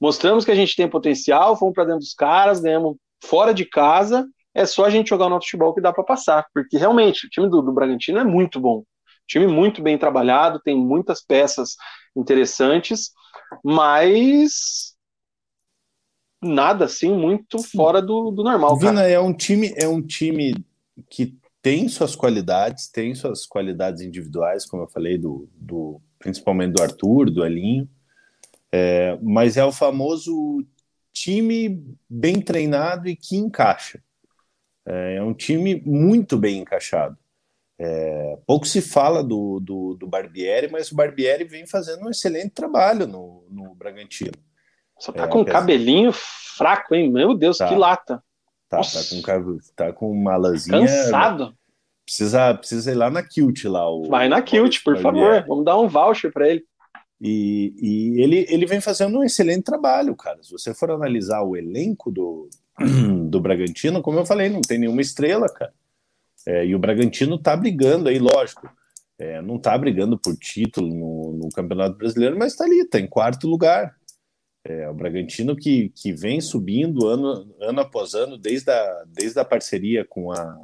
mostramos 0.00 0.44
que 0.44 0.52
a 0.52 0.54
gente 0.54 0.76
tem 0.76 0.88
potencial, 0.88 1.56
fomos 1.56 1.74
para 1.74 1.86
dentro 1.86 2.00
dos 2.00 2.14
caras, 2.14 2.60
ganhamos 2.60 2.96
fora 3.24 3.52
de 3.52 3.64
casa, 3.64 4.24
é 4.54 4.64
só 4.64 4.84
a 4.84 4.90
gente 4.90 5.08
jogar 5.08 5.26
o 5.26 5.30
nosso 5.30 5.46
futebol 5.46 5.74
que 5.74 5.80
dá 5.80 5.92
para 5.92 6.04
passar, 6.04 6.46
porque 6.54 6.78
realmente 6.78 7.26
o 7.26 7.28
time 7.28 7.48
do, 7.48 7.60
do 7.60 7.72
Bragantino 7.72 8.20
é 8.20 8.24
muito 8.24 8.60
bom. 8.60 8.84
Time 9.26 9.46
muito 9.46 9.82
bem 9.82 9.96
trabalhado, 9.96 10.60
tem 10.60 10.76
muitas 10.76 11.22
peças 11.22 11.76
interessantes, 12.16 13.12
mas 13.64 14.94
nada 16.42 16.86
assim 16.86 17.12
muito 17.12 17.62
fora 17.62 18.00
do, 18.00 18.30
do 18.30 18.42
normal. 18.42 18.78
Vina 18.78 18.94
cara. 18.94 19.08
é 19.08 19.20
um 19.20 19.32
time, 19.32 19.72
é 19.76 19.86
um 19.86 20.02
time 20.02 20.54
que 21.08 21.38
tem 21.62 21.88
suas 21.88 22.16
qualidades, 22.16 22.88
tem 22.88 23.14
suas 23.14 23.46
qualidades 23.46 24.02
individuais, 24.02 24.64
como 24.66 24.84
eu 24.84 24.88
falei, 24.88 25.18
do, 25.18 25.48
do 25.54 26.00
principalmente 26.18 26.74
do 26.74 26.82
Arthur, 26.82 27.30
do 27.30 27.44
Elinho, 27.44 27.88
é, 28.72 29.18
mas 29.22 29.56
é 29.56 29.64
o 29.64 29.72
famoso 29.72 30.64
time 31.12 31.84
bem 32.08 32.40
treinado 32.40 33.08
e 33.08 33.16
que 33.16 33.36
encaixa. 33.36 34.02
É, 34.86 35.16
é 35.16 35.22
um 35.22 35.34
time 35.34 35.82
muito 35.84 36.38
bem 36.38 36.58
encaixado. 36.58 37.16
É, 37.82 38.36
pouco 38.46 38.66
se 38.66 38.82
fala 38.82 39.24
do, 39.24 39.58
do, 39.58 39.94
do, 39.94 40.06
Barbieri, 40.06 40.70
mas 40.70 40.92
o 40.92 40.94
Barbieri 40.94 41.44
vem 41.44 41.66
fazendo 41.66 42.04
um 42.04 42.10
excelente 42.10 42.50
trabalho 42.50 43.06
no, 43.06 43.42
no 43.48 43.74
Bragantino. 43.74 44.34
Só 44.98 45.10
tá 45.12 45.24
é, 45.24 45.26
com 45.26 45.40
um 45.40 45.44
cabelinho 45.46 46.12
fraco, 46.12 46.94
hein? 46.94 47.10
Meu 47.10 47.32
Deus, 47.32 47.56
tá, 47.56 47.68
que 47.68 47.74
lata. 47.74 48.22
Tá, 48.68 48.82
tá 48.82 49.00
com, 49.22 49.58
tá 49.74 49.92
com 49.94 50.12
uma. 50.12 50.38
Cansado. 50.68 51.54
Precisa, 52.04 52.52
precisa 52.52 52.92
ir 52.92 52.96
lá 52.96 53.08
na 53.08 53.22
Kilt 53.22 53.64
lá. 53.64 53.88
O, 53.90 54.10
Vai 54.10 54.28
na 54.28 54.42
Kilt, 54.42 54.82
por 54.84 54.98
favor. 54.98 55.42
Vamos 55.48 55.64
dar 55.64 55.80
um 55.80 55.88
voucher 55.88 56.30
para 56.30 56.48
ele. 56.50 56.62
E, 57.18 57.72
e, 57.78 58.22
ele, 58.22 58.46
ele 58.50 58.66
vem 58.66 58.82
fazendo 58.82 59.18
um 59.18 59.24
excelente 59.24 59.62
trabalho, 59.62 60.14
cara. 60.14 60.42
Se 60.42 60.52
você 60.52 60.74
for 60.74 60.90
analisar 60.90 61.40
o 61.40 61.56
elenco 61.56 62.10
do, 62.10 62.50
do 63.30 63.40
Bragantino, 63.40 64.02
como 64.02 64.18
eu 64.18 64.26
falei, 64.26 64.50
não 64.50 64.60
tem 64.60 64.78
nenhuma 64.78 65.00
estrela, 65.00 65.48
cara. 65.48 65.72
É, 66.46 66.66
e 66.66 66.74
o 66.74 66.78
Bragantino 66.78 67.36
está 67.36 67.56
brigando 67.56 68.08
aí, 68.08 68.18
lógico. 68.18 68.68
É, 69.18 69.42
não 69.42 69.56
está 69.56 69.76
brigando 69.76 70.18
por 70.18 70.34
título 70.36 70.88
no, 70.88 71.32
no, 71.34 71.48
Campeonato 71.50 71.96
Brasileiro, 71.96 72.38
mas 72.38 72.52
está 72.52 72.64
ali, 72.64 72.80
está 72.80 72.98
em 72.98 73.06
quarto 73.06 73.46
lugar. 73.46 73.94
É, 74.64 74.88
o 74.88 74.94
Bragantino 74.94 75.54
que, 75.54 75.90
que 75.90 76.12
vem 76.12 76.40
subindo 76.40 77.06
ano, 77.06 77.54
ano 77.60 77.80
após 77.80 78.14
ano, 78.14 78.38
desde 78.38 78.70
a, 78.70 79.04
desde 79.06 79.38
a 79.38 79.44
parceria 79.44 80.04
com 80.04 80.32
a, 80.32 80.58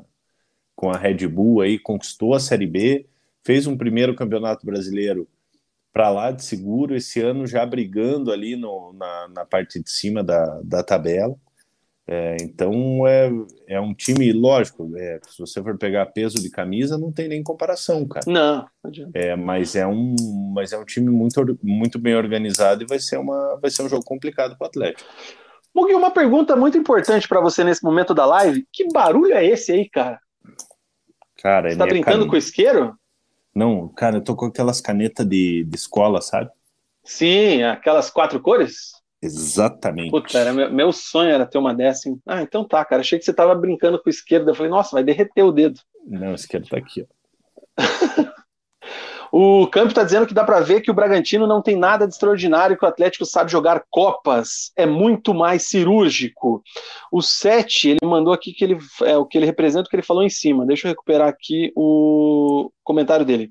com 0.75 0.91
a 0.91 0.97
Red 0.97 1.27
Bull, 1.29 1.61
aí, 1.61 1.79
conquistou 1.79 2.35
a 2.35 2.41
Série 2.41 2.67
B, 2.67 3.07
fez 3.45 3.67
um 3.67 3.77
primeiro 3.77 4.15
Campeonato 4.15 4.65
Brasileiro 4.65 5.29
para 5.93 6.11
lá 6.11 6.31
de 6.31 6.45
seguro, 6.45 6.95
esse 6.95 7.21
ano 7.21 7.47
já 7.47 7.65
brigando 7.65 8.31
ali 8.31 8.55
no, 8.55 8.93
na, 8.93 9.29
na 9.29 9.45
parte 9.47 9.83
de 9.83 9.91
cima 9.91 10.23
da, 10.23 10.61
da 10.63 10.83
tabela. 10.83 11.35
É, 12.09 12.37
então 12.41 13.05
é, 13.07 13.29
é 13.67 13.81
um 13.81 13.93
time, 13.93 14.33
lógico, 14.33 14.89
é, 14.97 15.19
se 15.29 15.41
você 15.41 15.61
for 15.61 15.77
pegar 15.77 16.07
peso 16.07 16.41
de 16.41 16.49
camisa, 16.49 16.97
não 16.97 17.11
tem 17.11 17.27
nem 17.27 17.43
comparação, 17.43 18.07
cara. 18.07 18.25
Não, 18.29 18.65
É, 19.13 19.35
mas 19.35 19.75
é 19.75 19.85
um, 19.85 20.15
mas 20.55 20.73
é 20.73 20.79
um 20.79 20.85
time 20.85 21.11
muito, 21.11 21.59
muito 21.63 21.99
bem 21.99 22.15
organizado 22.15 22.85
e 22.85 22.87
vai 22.87 23.01
ser, 23.01 23.19
uma, 23.19 23.59
vai 23.61 23.71
ser 23.71 23.83
um 23.83 23.89
jogo 23.89 24.05
complicado 24.05 24.57
para 24.57 24.67
o 24.67 24.69
Atlético. 24.69 25.09
Mugi, 25.75 25.95
uma 25.95 26.11
pergunta 26.11 26.55
muito 26.55 26.79
importante 26.79 27.29
para 27.29 27.41
você 27.41 27.65
nesse 27.65 27.83
momento 27.83 28.15
da 28.15 28.25
live: 28.25 28.67
que 28.73 28.87
barulho 28.93 29.35
é 29.35 29.45
esse 29.45 29.73
aí, 29.73 29.91
cara? 29.91 30.21
Cara, 31.43 31.71
você 31.71 31.77
tá 31.77 31.87
brincando 31.87 32.25
can... 32.25 32.31
com 32.31 32.37
isqueiro? 32.37 32.97
Não, 33.55 33.89
cara, 33.89 34.19
eu 34.19 34.23
tô 34.23 34.37
com 34.37 34.47
aquelas 34.47 34.81
canetas 34.81 35.27
de, 35.27 35.65
de 35.65 35.77
escola, 35.77 36.23
sabe? 36.23 36.51
Sim, 37.03 37.63
aquelas 37.63 38.11
quatro 38.11 38.41
cores? 38.41 38.93
Exatamente. 39.23 40.11
Puta, 40.11 40.39
era 40.39 40.53
meu, 40.53 40.71
meu, 40.71 40.93
sonho 40.93 41.31
era 41.31 41.47
ter 41.47 41.59
uma 41.59 41.75
dessa. 41.75 42.09
Hein? 42.09 42.21
Ah, 42.27 42.43
então 42.43 42.67
tá, 42.67 42.85
cara. 42.85 43.01
Achei 43.01 43.19
que 43.19 43.25
você 43.25 43.33
tava 43.33 43.55
brincando 43.55 44.01
com 44.01 44.09
o 44.09 44.11
esquerdo. 44.11 44.49
Eu 44.51 44.55
falei, 44.55 44.71
nossa, 44.71 44.91
vai 44.93 45.03
derreter 45.03 45.43
o 45.43 45.53
dedo. 45.53 45.81
Não, 46.07 46.33
o 46.33 46.35
esquerdo 46.35 46.69
tá 46.69 46.77
aqui, 46.77 47.03
ó. 47.03 47.17
o 49.33 49.67
Campo 49.67 49.93
tá 49.93 50.05
dizendo 50.05 50.27
que 50.27 50.35
dá 50.35 50.45
para 50.45 50.61
ver 50.61 50.81
que 50.81 50.91
o 50.91 50.95
Bragantino 50.95 51.47
não 51.47 51.61
tem 51.61 51.77
nada 51.77 52.07
de 52.07 52.15
extraordinário, 52.15 52.77
que 52.77 52.85
o 52.85 52.89
Atlético 52.89 53.25
sabe 53.25 53.51
jogar 53.51 53.85
copas, 53.91 54.71
é 54.77 54.87
muito 54.87 55.35
mais 55.35 55.65
cirúrgico. 55.65 56.63
O 57.11 57.21
7, 57.21 57.91
ele 57.91 57.99
mandou 58.05 58.33
aqui 58.33 58.53
que 58.53 58.65
ele 58.65 58.79
é 59.03 59.17
o 59.17 59.27
que 59.27 59.37
ele 59.37 59.47
representa, 59.47 59.87
o 59.87 59.91
que 59.91 59.97
ele 59.97 60.03
falou 60.03 60.23
em 60.23 60.31
cima. 60.31 60.67
Deixa 60.67 60.87
eu 60.87 60.91
recuperar 60.91 61.29
aqui 61.29 61.73
o 61.75 62.71
comentário 62.85 63.27
dele. 63.27 63.51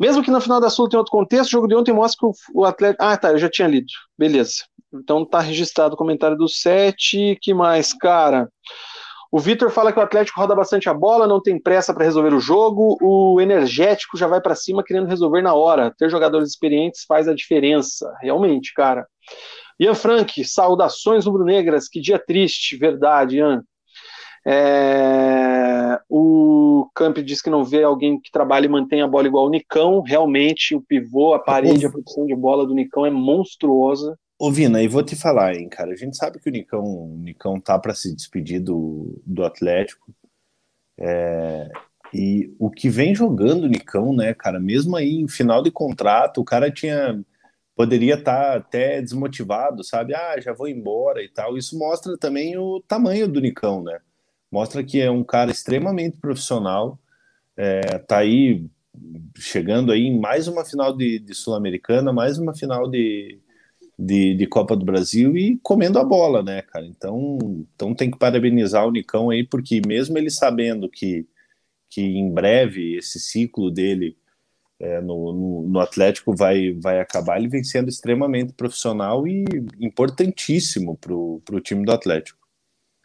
Mesmo 0.00 0.22
que 0.22 0.30
na 0.30 0.40
final 0.40 0.58
da 0.58 0.70
Sul 0.70 0.88
tenha 0.88 0.98
outro 0.98 1.12
contexto, 1.12 1.48
o 1.48 1.52
jogo 1.52 1.68
de 1.68 1.74
ontem 1.74 1.92
mostra 1.92 2.18
que 2.18 2.38
o, 2.54 2.64
Atlético. 2.64 3.04
Ah, 3.04 3.18
tá, 3.18 3.32
eu 3.32 3.38
já 3.38 3.50
tinha 3.50 3.68
lido. 3.68 3.92
Beleza. 4.18 4.64
Então 4.92 5.26
tá 5.26 5.40
registrado 5.40 5.94
o 5.94 5.96
comentário 5.96 6.38
do 6.38 6.48
7. 6.48 7.38
Que 7.42 7.52
mais, 7.52 7.92
cara? 7.92 8.48
O 9.30 9.38
Vitor 9.38 9.70
fala 9.70 9.92
que 9.92 10.00
o 10.00 10.02
Atlético 10.02 10.40
roda 10.40 10.56
bastante 10.56 10.88
a 10.88 10.94
bola, 10.94 11.26
não 11.26 11.40
tem 11.40 11.60
pressa 11.60 11.92
para 11.92 12.04
resolver 12.04 12.34
o 12.34 12.40
jogo. 12.40 12.96
O 13.02 13.40
energético 13.42 14.16
já 14.16 14.26
vai 14.26 14.40
para 14.40 14.54
cima 14.54 14.82
querendo 14.82 15.06
resolver 15.06 15.42
na 15.42 15.54
hora. 15.54 15.94
Ter 15.96 16.10
jogadores 16.10 16.48
experientes 16.48 17.04
faz 17.06 17.28
a 17.28 17.34
diferença. 17.34 18.10
Realmente, 18.22 18.72
cara. 18.72 19.06
Ian 19.78 19.94
Frank, 19.94 20.42
saudações 20.44 21.26
rubro-negras. 21.26 21.88
Que 21.88 22.00
dia 22.00 22.18
triste, 22.18 22.76
verdade, 22.76 23.36
Ian. 23.36 23.62
É... 24.46 26.00
O 26.08 26.88
Camp 26.94 27.18
diz 27.18 27.40
que 27.42 27.50
não 27.50 27.64
vê 27.64 27.82
alguém 27.82 28.20
que 28.20 28.30
trabalhe 28.30 28.66
e 28.66 28.70
mantenha 28.70 29.04
a 29.04 29.08
bola 29.08 29.26
igual 29.26 29.46
o 29.46 29.50
Nicão. 29.50 30.00
Realmente, 30.00 30.74
o 30.74 30.80
pivô, 30.80 31.34
a 31.34 31.38
parede, 31.38 31.86
a 31.86 31.90
produção 31.90 32.26
de 32.26 32.34
bola 32.34 32.66
do 32.66 32.74
Nicão 32.74 33.04
é 33.06 33.10
monstruosa. 33.10 34.18
Ô, 34.38 34.50
Vina, 34.50 34.82
e 34.82 34.88
vou 34.88 35.02
te 35.02 35.14
falar, 35.14 35.54
hein, 35.54 35.68
cara. 35.68 35.92
A 35.92 35.96
gente 35.96 36.16
sabe 36.16 36.40
que 36.40 36.48
o 36.48 36.52
Nicão, 36.52 36.82
o 36.82 37.16
Nicão 37.18 37.60
tá 37.60 37.78
para 37.78 37.94
se 37.94 38.14
despedir 38.14 38.60
do, 38.60 39.20
do 39.26 39.44
Atlético. 39.44 40.12
É, 40.98 41.70
e 42.12 42.52
o 42.58 42.70
que 42.70 42.88
vem 42.88 43.14
jogando 43.14 43.64
o 43.64 43.68
Nicão, 43.68 44.14
né, 44.14 44.34
cara, 44.34 44.58
mesmo 44.58 44.96
aí 44.96 45.20
em 45.20 45.28
final 45.28 45.62
de 45.62 45.70
contrato, 45.70 46.40
o 46.40 46.44
cara 46.44 46.70
tinha. 46.70 47.22
Poderia 47.76 48.14
estar 48.14 48.52
tá 48.52 48.56
até 48.56 49.00
desmotivado, 49.00 49.82
sabe? 49.84 50.14
Ah, 50.14 50.38
já 50.38 50.52
vou 50.52 50.68
embora 50.68 51.22
e 51.22 51.28
tal. 51.28 51.56
Isso 51.56 51.78
mostra 51.78 52.18
também 52.18 52.58
o 52.58 52.80
tamanho 52.86 53.26
do 53.26 53.40
Nicão, 53.40 53.82
né? 53.82 53.98
Mostra 54.50 54.82
que 54.82 55.00
é 55.00 55.10
um 55.10 55.24
cara 55.24 55.50
extremamente 55.50 56.16
profissional. 56.16 56.98
É, 57.56 57.98
tá 57.98 58.18
aí 58.18 58.66
chegando 59.36 59.92
aí 59.92 60.02
em 60.02 60.18
mais 60.18 60.48
uma 60.48 60.64
final 60.64 60.96
de, 60.96 61.18
de 61.18 61.34
Sul-Americana, 61.34 62.12
mais 62.12 62.38
uma 62.38 62.54
final 62.54 62.88
de, 62.90 63.38
de, 63.98 64.34
de, 64.34 64.46
Copa 64.46 64.76
do 64.76 64.84
Brasil 64.84 65.36
e 65.36 65.58
comendo 65.62 65.98
a 65.98 66.04
bola, 66.04 66.42
né, 66.42 66.62
cara? 66.62 66.86
Então, 66.86 67.38
então 67.74 67.94
tem 67.94 68.10
que 68.10 68.18
parabenizar 68.18 68.86
o 68.86 68.90
Nicão 68.90 69.30
aí, 69.30 69.46
porque 69.46 69.80
mesmo 69.86 70.18
ele 70.18 70.30
sabendo 70.30 70.88
que, 70.88 71.26
que 71.88 72.02
em 72.02 72.32
breve 72.32 72.96
esse 72.96 73.20
ciclo 73.20 73.70
dele 73.70 74.16
é, 74.80 75.00
no, 75.00 75.32
no, 75.32 75.68
no, 75.68 75.80
Atlético 75.80 76.34
vai, 76.34 76.72
vai 76.72 77.00
acabar, 77.00 77.38
ele 77.38 77.48
vem 77.48 77.62
sendo 77.62 77.88
extremamente 77.88 78.54
profissional 78.54 79.28
e 79.28 79.44
importantíssimo 79.78 80.96
para 80.96 81.14
o 81.14 81.60
time 81.62 81.84
do 81.84 81.92
Atlético. 81.92 82.39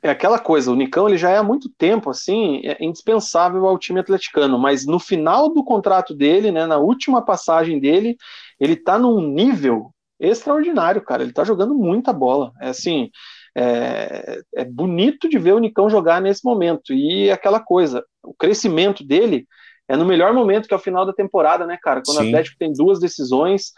É 0.06 0.12
aquela 0.12 0.38
coisa, 0.38 0.72
o 0.72 0.76
Nicão 0.76 1.08
ele 1.10 1.18
já 1.18 1.32
é 1.32 1.38
há 1.38 1.44
muito 1.44 1.68
tempo 1.68 2.12
assim, 2.12 2.62
é 2.64 2.78
indispensável 2.80 3.66
ao 3.66 3.76
time 3.76 4.00
atleticano, 4.00 4.60
mas 4.60 4.86
no 4.86 5.00
final 5.00 5.52
do 5.52 5.64
contrato 5.64 6.14
dele, 6.14 6.52
né, 6.52 6.68
na 6.68 6.78
última 6.78 7.26
passagem 7.26 7.80
dele, 7.80 8.16
ele 8.60 8.76
tá 8.76 9.00
num 9.00 9.20
nível 9.20 9.90
extraordinário, 10.20 11.02
cara. 11.02 11.24
Ele 11.24 11.34
tá 11.34 11.44
jogando 11.44 11.74
muita 11.74 12.14
bola. 12.14 12.52
É 12.62 12.70
assim, 12.70 13.10
é, 13.58 14.42
é 14.56 14.64
bonito 14.64 15.28
de 15.28 15.40
ver 15.40 15.54
o 15.54 15.60
Nicão 15.60 15.90
jogar 15.90 16.22
nesse 16.22 16.46
momento. 16.46 16.94
E 16.94 17.32
aquela 17.32 17.60
coisa, 17.60 18.06
o 18.24 18.32
crescimento 18.32 19.04
dele 19.04 19.48
é 19.88 19.98
no 19.98 20.06
melhor 20.06 20.36
momento, 20.36 20.68
que 20.68 20.74
é 20.76 20.78
o 20.78 20.80
final 20.80 21.04
da 21.04 21.14
temporada, 21.14 21.66
né, 21.66 21.80
cara? 21.82 22.04
Quando 22.06 22.18
Sim. 22.20 22.26
o 22.26 22.28
Atlético 22.28 22.58
tem 22.60 22.72
duas 22.72 23.00
decisões. 23.00 23.72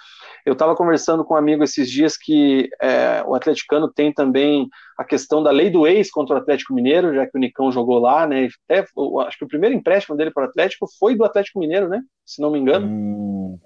Eu 0.48 0.54
estava 0.54 0.74
conversando 0.78 1.26
com 1.26 1.34
um 1.34 1.38
amigo 1.38 1.62
esses 1.62 1.92
dias 1.92 2.16
que 2.16 2.70
é, 2.82 3.22
o 3.28 3.36
atleticano 3.36 3.92
tem 3.92 4.14
também 4.14 4.70
a 4.98 5.04
questão 5.04 5.44
da 5.44 5.52
lei 5.52 5.70
do 5.70 5.86
ex 5.86 6.10
contra 6.10 6.36
o 6.36 6.38
Atlético 6.38 6.74
Mineiro, 6.74 7.14
já 7.14 7.28
que 7.28 7.36
o 7.36 7.40
Nicão 7.40 7.70
jogou 7.70 8.00
lá, 8.00 8.26
né? 8.26 8.48
Até, 8.64 8.86
acho 9.28 9.38
que 9.38 9.44
o 9.44 9.48
primeiro 9.50 9.76
empréstimo 9.76 10.16
dele 10.16 10.32
para 10.32 10.46
o 10.46 10.48
Atlético 10.48 10.88
foi 10.98 11.18
do 11.18 11.26
Atlético 11.26 11.60
Mineiro, 11.60 11.90
né? 11.90 12.02
Se 12.26 12.42
não 12.42 12.50
me 12.50 12.58
engano. 12.60 12.88
Hum, 12.88 13.60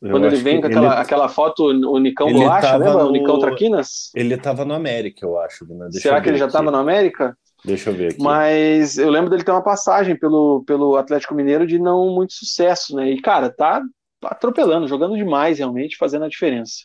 quando 0.00 0.26
ele 0.26 0.38
vem 0.38 0.60
com 0.60 0.66
aquela, 0.66 0.94
ele... 0.94 1.00
aquela 1.00 1.28
foto, 1.28 1.66
o 1.66 1.98
Nicão 2.00 2.32
Bolacha, 2.32 2.76
lembra? 2.76 3.04
No... 3.04 3.08
O 3.08 3.12
Nicão 3.12 3.38
Traquinas? 3.38 4.10
Ele 4.12 4.34
estava 4.34 4.64
no 4.64 4.74
América, 4.74 5.24
eu 5.24 5.38
acho. 5.38 5.64
Né? 5.64 5.90
Será 5.92 6.20
que 6.20 6.28
ele 6.28 6.38
já 6.38 6.46
estava 6.46 6.72
no 6.72 6.78
América? 6.78 7.38
Deixa 7.64 7.90
eu 7.90 7.94
ver 7.94 8.14
aqui. 8.14 8.20
Mas 8.20 8.98
eu 8.98 9.10
lembro 9.10 9.30
dele 9.30 9.44
ter 9.44 9.52
uma 9.52 9.62
passagem 9.62 10.18
pelo, 10.18 10.64
pelo 10.66 10.96
Atlético 10.96 11.36
Mineiro 11.36 11.68
de 11.68 11.78
não 11.78 12.12
muito 12.12 12.32
sucesso, 12.32 12.96
né? 12.96 13.12
E, 13.12 13.20
cara, 13.20 13.48
tá 13.48 13.80
atropelando, 14.22 14.88
jogando 14.88 15.16
demais, 15.16 15.58
realmente, 15.58 15.96
fazendo 15.96 16.24
a 16.24 16.28
diferença. 16.28 16.84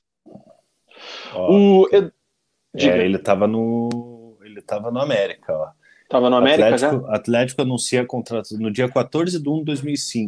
Ó, 1.34 1.54
o... 1.54 1.90
É, 1.94 3.06
ele 3.06 3.18
estava 3.18 3.48
no. 3.48 4.38
Ele 4.44 4.62
tava 4.62 4.92
no 4.92 5.00
América, 5.00 5.54
ó. 5.54 5.70
Tava 6.10 6.30
no 6.30 6.36
América 6.36 6.76
Atlético, 6.76 7.08
já? 7.08 7.16
Atlético 7.16 7.62
anuncia 7.62 8.06
contrato 8.06 8.58
no 8.60 8.72
dia 8.72 8.88
14 8.88 9.42
de 9.42 9.50
1 9.50 9.64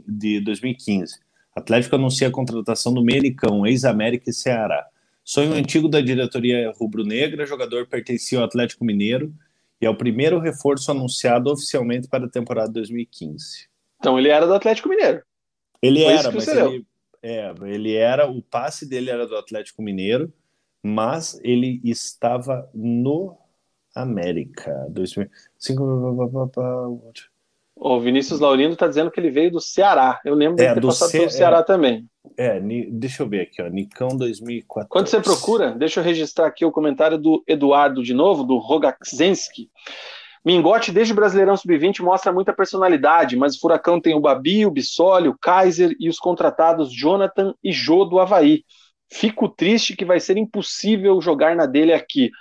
de 0.07 0.39
2015. 0.41 1.19
Atlético 1.55 1.95
anuncia 1.95 2.27
a 2.27 2.31
contratação 2.31 2.93
do 2.93 3.03
Menicão, 3.03 3.65
ex-América 3.65 4.29
e 4.29 4.33
Ceará. 4.33 4.85
Sonho 5.23 5.53
antigo 5.53 5.87
da 5.89 5.99
diretoria 6.01 6.71
rubro-negra, 6.77 7.45
jogador 7.45 7.85
pertencia 7.87 8.39
ao 8.39 8.45
Atlético 8.45 8.85
Mineiro 8.85 9.33
e 9.79 9.85
é 9.85 9.89
o 9.89 9.95
primeiro 9.95 10.39
reforço 10.39 10.89
anunciado 10.89 11.51
oficialmente 11.51 12.07
para 12.07 12.25
a 12.25 12.29
temporada 12.29 12.71
2015. 12.71 13.67
Então 13.99 14.17
ele 14.17 14.29
era 14.29 14.47
do 14.47 14.53
Atlético 14.53 14.89
Mineiro. 14.89 15.21
Ele 15.81 16.03
Foi 16.03 16.13
era, 16.13 16.31
mas 16.31 16.47
ele, 16.47 16.85
é, 17.21 17.53
ele 17.63 17.95
era, 17.95 18.29
o 18.29 18.41
passe 18.41 18.87
dele 18.87 19.09
era 19.09 19.27
do 19.27 19.35
Atlético 19.35 19.81
Mineiro, 19.81 20.31
mas 20.83 21.39
ele 21.43 21.81
estava 21.83 22.69
no 22.73 23.37
América. 23.95 24.85
2005. 24.89 25.83
O 27.79 27.99
Vinícius 27.99 28.39
Laurindo 28.39 28.73
está 28.73 28.87
dizendo 28.87 29.11
que 29.11 29.19
ele 29.19 29.29
veio 29.29 29.51
do 29.51 29.59
Ceará. 29.59 30.19
Eu 30.25 30.33
lembro 30.33 30.61
é, 30.63 30.67
de 30.67 30.73
ter 30.75 30.79
do 30.79 30.87
passado 30.87 31.11
pelo 31.11 31.29
Ceará 31.29 31.59
é, 31.59 31.63
também. 31.63 32.07
É, 32.35 32.59
deixa 32.89 33.23
eu 33.23 33.29
ver 33.29 33.41
aqui, 33.41 33.61
ó. 33.61 33.67
Nicão 33.67 34.09
2004. 34.09 34.89
Quando 34.89 35.07
você 35.07 35.21
procura, 35.21 35.71
deixa 35.71 35.99
eu 35.99 36.03
registrar 36.03 36.47
aqui 36.47 36.65
o 36.65 36.71
comentário 36.71 37.17
do 37.17 37.43
Eduardo 37.47 38.03
de 38.03 38.13
novo, 38.13 38.43
do 38.43 38.57
Rogaczensky. 38.57 39.69
Mingote, 40.47 40.93
desde 40.93 41.11
o 41.11 41.15
Brasileirão 41.15 41.57
Sub-20, 41.57 41.99
mostra 41.99 42.31
muita 42.31 42.53
personalidade, 42.53 43.35
mas 43.35 43.57
o 43.57 43.59
Furacão 43.59 43.99
tem 43.99 44.15
o 44.15 44.19
Babi, 44.21 44.65
o 44.65 44.71
Bissoli, 44.71 45.27
o 45.27 45.37
Kaiser 45.37 45.93
e 45.99 46.07
os 46.07 46.17
contratados 46.17 46.89
Jonathan 46.89 47.53
e 47.61 47.73
Jô 47.73 48.05
do 48.05 48.17
Havaí. 48.17 48.63
Fico 49.11 49.49
triste 49.49 49.93
que 49.93 50.05
vai 50.05 50.21
ser 50.21 50.37
impossível 50.37 51.19
jogar 51.19 51.53
na 51.53 51.65
dele 51.65 51.91
aqui. 51.91 52.31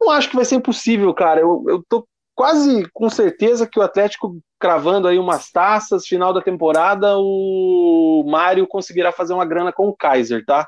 Não 0.00 0.10
acho 0.10 0.28
que 0.28 0.34
vai 0.34 0.44
ser 0.44 0.56
impossível, 0.56 1.14
cara. 1.14 1.42
Eu, 1.42 1.62
eu 1.68 1.84
tô 1.88 2.04
quase 2.34 2.88
com 2.92 3.08
certeza 3.08 3.68
que 3.68 3.78
o 3.78 3.82
Atlético 3.82 4.36
cravando 4.58 5.06
aí 5.06 5.16
umas 5.16 5.52
taças, 5.52 6.08
final 6.08 6.32
da 6.32 6.42
temporada, 6.42 7.16
o 7.18 8.24
Mário 8.26 8.66
conseguirá 8.66 9.12
fazer 9.12 9.32
uma 9.32 9.44
grana 9.44 9.72
com 9.72 9.86
o 9.86 9.96
Kaiser, 9.96 10.44
tá? 10.44 10.66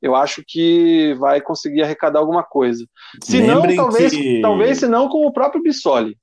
Eu 0.00 0.14
acho 0.14 0.42
que 0.46 1.14
vai 1.18 1.40
conseguir 1.40 1.82
arrecadar 1.82 2.20
alguma 2.20 2.42
coisa. 2.42 2.86
Se 3.22 3.42
não, 3.42 3.62
talvez, 3.74 4.12
que... 4.12 4.40
talvez 4.40 4.78
se 4.78 4.86
não 4.86 5.08
com 5.08 5.26
o 5.26 5.32
próprio 5.32 5.62
Bissoli. 5.62 6.16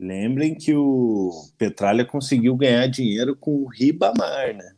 Lembrem 0.00 0.54
que 0.54 0.72
o 0.76 1.32
Petralha 1.58 2.04
conseguiu 2.04 2.54
ganhar 2.54 2.86
dinheiro 2.86 3.34
com 3.34 3.64
o 3.64 3.68
Ribamar, 3.68 4.54
né? 4.54 4.70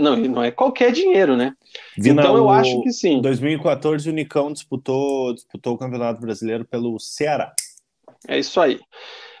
Não, 0.00 0.16
não 0.16 0.42
é 0.42 0.50
qualquer 0.50 0.90
dinheiro, 0.90 1.36
né? 1.36 1.52
Vina, 1.96 2.22
então 2.22 2.36
eu 2.36 2.48
acho 2.48 2.82
que 2.82 2.90
sim. 2.90 3.18
Em 3.18 3.22
2014 3.22 4.10
o 4.10 4.12
Nicão 4.12 4.52
disputou, 4.52 5.32
disputou 5.32 5.74
o 5.74 5.78
Campeonato 5.78 6.20
Brasileiro 6.20 6.64
pelo 6.64 6.98
Ceará. 6.98 7.52
É 8.26 8.36
isso 8.36 8.60
aí. 8.60 8.80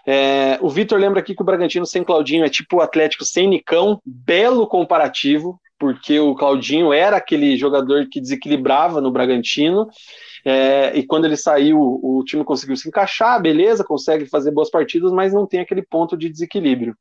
É, 0.06 0.56
o 0.60 0.68
Vitor 0.68 1.00
lembra 1.00 1.18
aqui 1.18 1.34
que 1.34 1.42
o 1.42 1.44
Bragantino 1.44 1.86
sem 1.86 2.04
Claudinho 2.04 2.44
é 2.44 2.48
tipo 2.48 2.76
o 2.76 2.80
Atlético 2.80 3.24
sem 3.24 3.48
Nicão, 3.48 4.00
belo 4.04 4.68
comparativo, 4.68 5.58
porque 5.78 6.18
o 6.18 6.34
Claudinho 6.34 6.92
era 6.92 7.16
aquele 7.16 7.56
jogador 7.56 8.06
que 8.10 8.20
desequilibrava 8.20 9.00
no 9.00 9.10
Bragantino, 9.10 9.88
é, 10.44 10.96
e 10.96 11.06
quando 11.06 11.24
ele 11.24 11.36
saiu, 11.36 11.78
o 11.80 12.22
time 12.24 12.44
conseguiu 12.44 12.76
se 12.76 12.86
encaixar, 12.86 13.40
beleza, 13.40 13.82
consegue 13.82 14.26
fazer 14.26 14.50
boas 14.50 14.70
partidas, 14.70 15.10
mas 15.10 15.32
não 15.32 15.46
tem 15.46 15.60
aquele 15.60 15.82
ponto 15.82 16.16
de 16.16 16.28
desequilíbrio. 16.28 16.94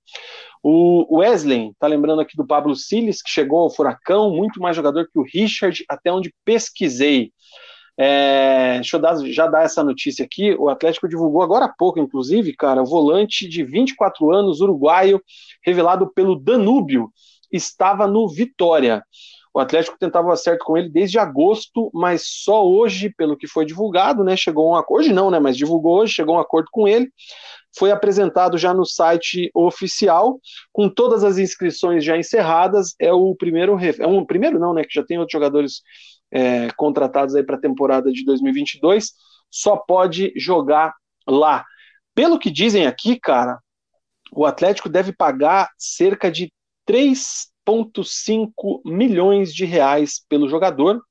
O 0.64 1.18
Wesley, 1.18 1.74
tá 1.78 1.88
lembrando 1.88 2.22
aqui 2.22 2.38
do 2.38 2.48
Pablo 2.48 2.74
Siles, 2.74 3.22
que 3.22 3.30
chegou 3.30 3.60
ao 3.60 3.70
Furacão, 3.70 4.34
muito 4.34 4.62
mais 4.62 4.78
jogador 4.78 5.10
que 5.12 5.20
o 5.20 5.24
Richard, 5.24 5.84
até 5.90 6.10
onde 6.10 6.34
pesquisei. 6.46 7.34
É, 7.98 8.76
deixa 8.76 8.96
eu 8.96 9.02
dar, 9.02 9.18
já 9.26 9.46
dar 9.46 9.64
essa 9.64 9.84
notícia 9.84 10.24
aqui. 10.24 10.56
O 10.56 10.70
Atlético 10.70 11.10
divulgou 11.10 11.42
agora 11.42 11.66
há 11.66 11.70
pouco, 11.70 12.00
inclusive, 12.00 12.56
cara, 12.56 12.82
volante 12.82 13.48
de 13.48 13.62
24 13.62 14.32
anos, 14.32 14.62
uruguaio, 14.62 15.22
revelado 15.62 16.12
pelo 16.14 16.40
Danúbio, 16.40 17.12
estava 17.54 18.08
no 18.08 18.28
Vitória. 18.28 19.04
O 19.54 19.60
Atlético 19.60 19.98
tentava 20.00 20.28
um 20.28 20.32
acerto 20.32 20.66
com 20.66 20.76
ele 20.76 20.90
desde 20.90 21.20
agosto, 21.20 21.92
mas 21.94 22.24
só 22.26 22.68
hoje, 22.68 23.14
pelo 23.16 23.38
que 23.38 23.48
foi 23.48 23.66
divulgado, 23.66 24.24
né, 24.24 24.36
chegou 24.36 24.72
um 24.72 24.76
acordo. 24.76 25.02
Hoje 25.02 25.14
não, 25.14 25.30
né, 25.30 25.40
mas 25.40 25.56
divulgou 25.56 26.00
hoje, 26.00 26.14
chegou 26.14 26.36
um 26.36 26.40
acordo 26.40 26.68
com 26.72 26.88
ele. 26.88 27.12
Foi 27.78 27.92
apresentado 27.92 28.58
já 28.58 28.74
no 28.74 28.86
site 28.86 29.52
oficial, 29.54 30.40
com 30.72 30.90
todas 30.90 31.24
as 31.24 31.38
inscrições 31.38 32.04
já 32.04 32.18
encerradas. 32.18 32.96
É 33.00 33.14
o 33.14 33.36
primeiro, 33.36 33.78
é 33.80 34.08
um 34.08 34.26
primeiro 34.26 34.60
não, 34.60 34.74
né, 34.74 34.84
que 34.84 34.94
já 34.94 35.04
tem 35.04 35.20
outros 35.20 35.34
jogadores 35.34 35.84
é, 36.32 36.70
contratados 36.76 37.36
aí 37.36 37.44
para 37.44 37.56
a 37.56 37.62
temporada 37.62 38.12
de 38.12 38.26
2022, 38.26 39.12
só 39.52 39.78
pode 39.78 40.34
jogar 40.36 40.94
lá. 41.28 41.64
Pelo 42.16 42.40
que 42.40 42.50
dizem 42.50 42.88
aqui, 42.88 43.20
cara, 43.20 43.60
o 44.32 44.46
Atlético 44.46 44.90
deve 44.90 45.14
pagar 45.14 45.70
cerca 45.78 46.32
de 46.32 46.52
3 46.86 47.54
2,5 47.66 48.82
milhões 48.86 49.54
de 49.54 49.66
reais 49.66 50.24
pelo 50.28 50.48
jogador, 50.48 51.02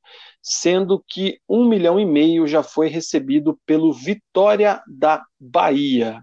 sendo 0.40 1.02
que 1.08 1.38
um 1.48 1.66
milhão 1.66 1.98
e 1.98 2.04
meio 2.04 2.46
já 2.46 2.62
foi 2.62 2.88
recebido 2.88 3.58
pelo 3.64 3.92
Vitória 3.92 4.82
da 4.86 5.22
Bahia. 5.38 6.22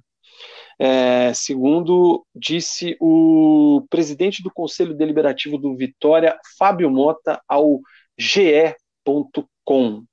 É, 0.82 1.34
segundo 1.34 2.26
disse 2.34 2.96
o 3.02 3.86
presidente 3.90 4.42
do 4.42 4.52
Conselho 4.52 4.96
Deliberativo 4.96 5.58
do 5.58 5.76
Vitória, 5.76 6.40
Fábio 6.58 6.90
Mota, 6.90 7.42
ao 7.48 7.82
ge.com. 8.18 10.04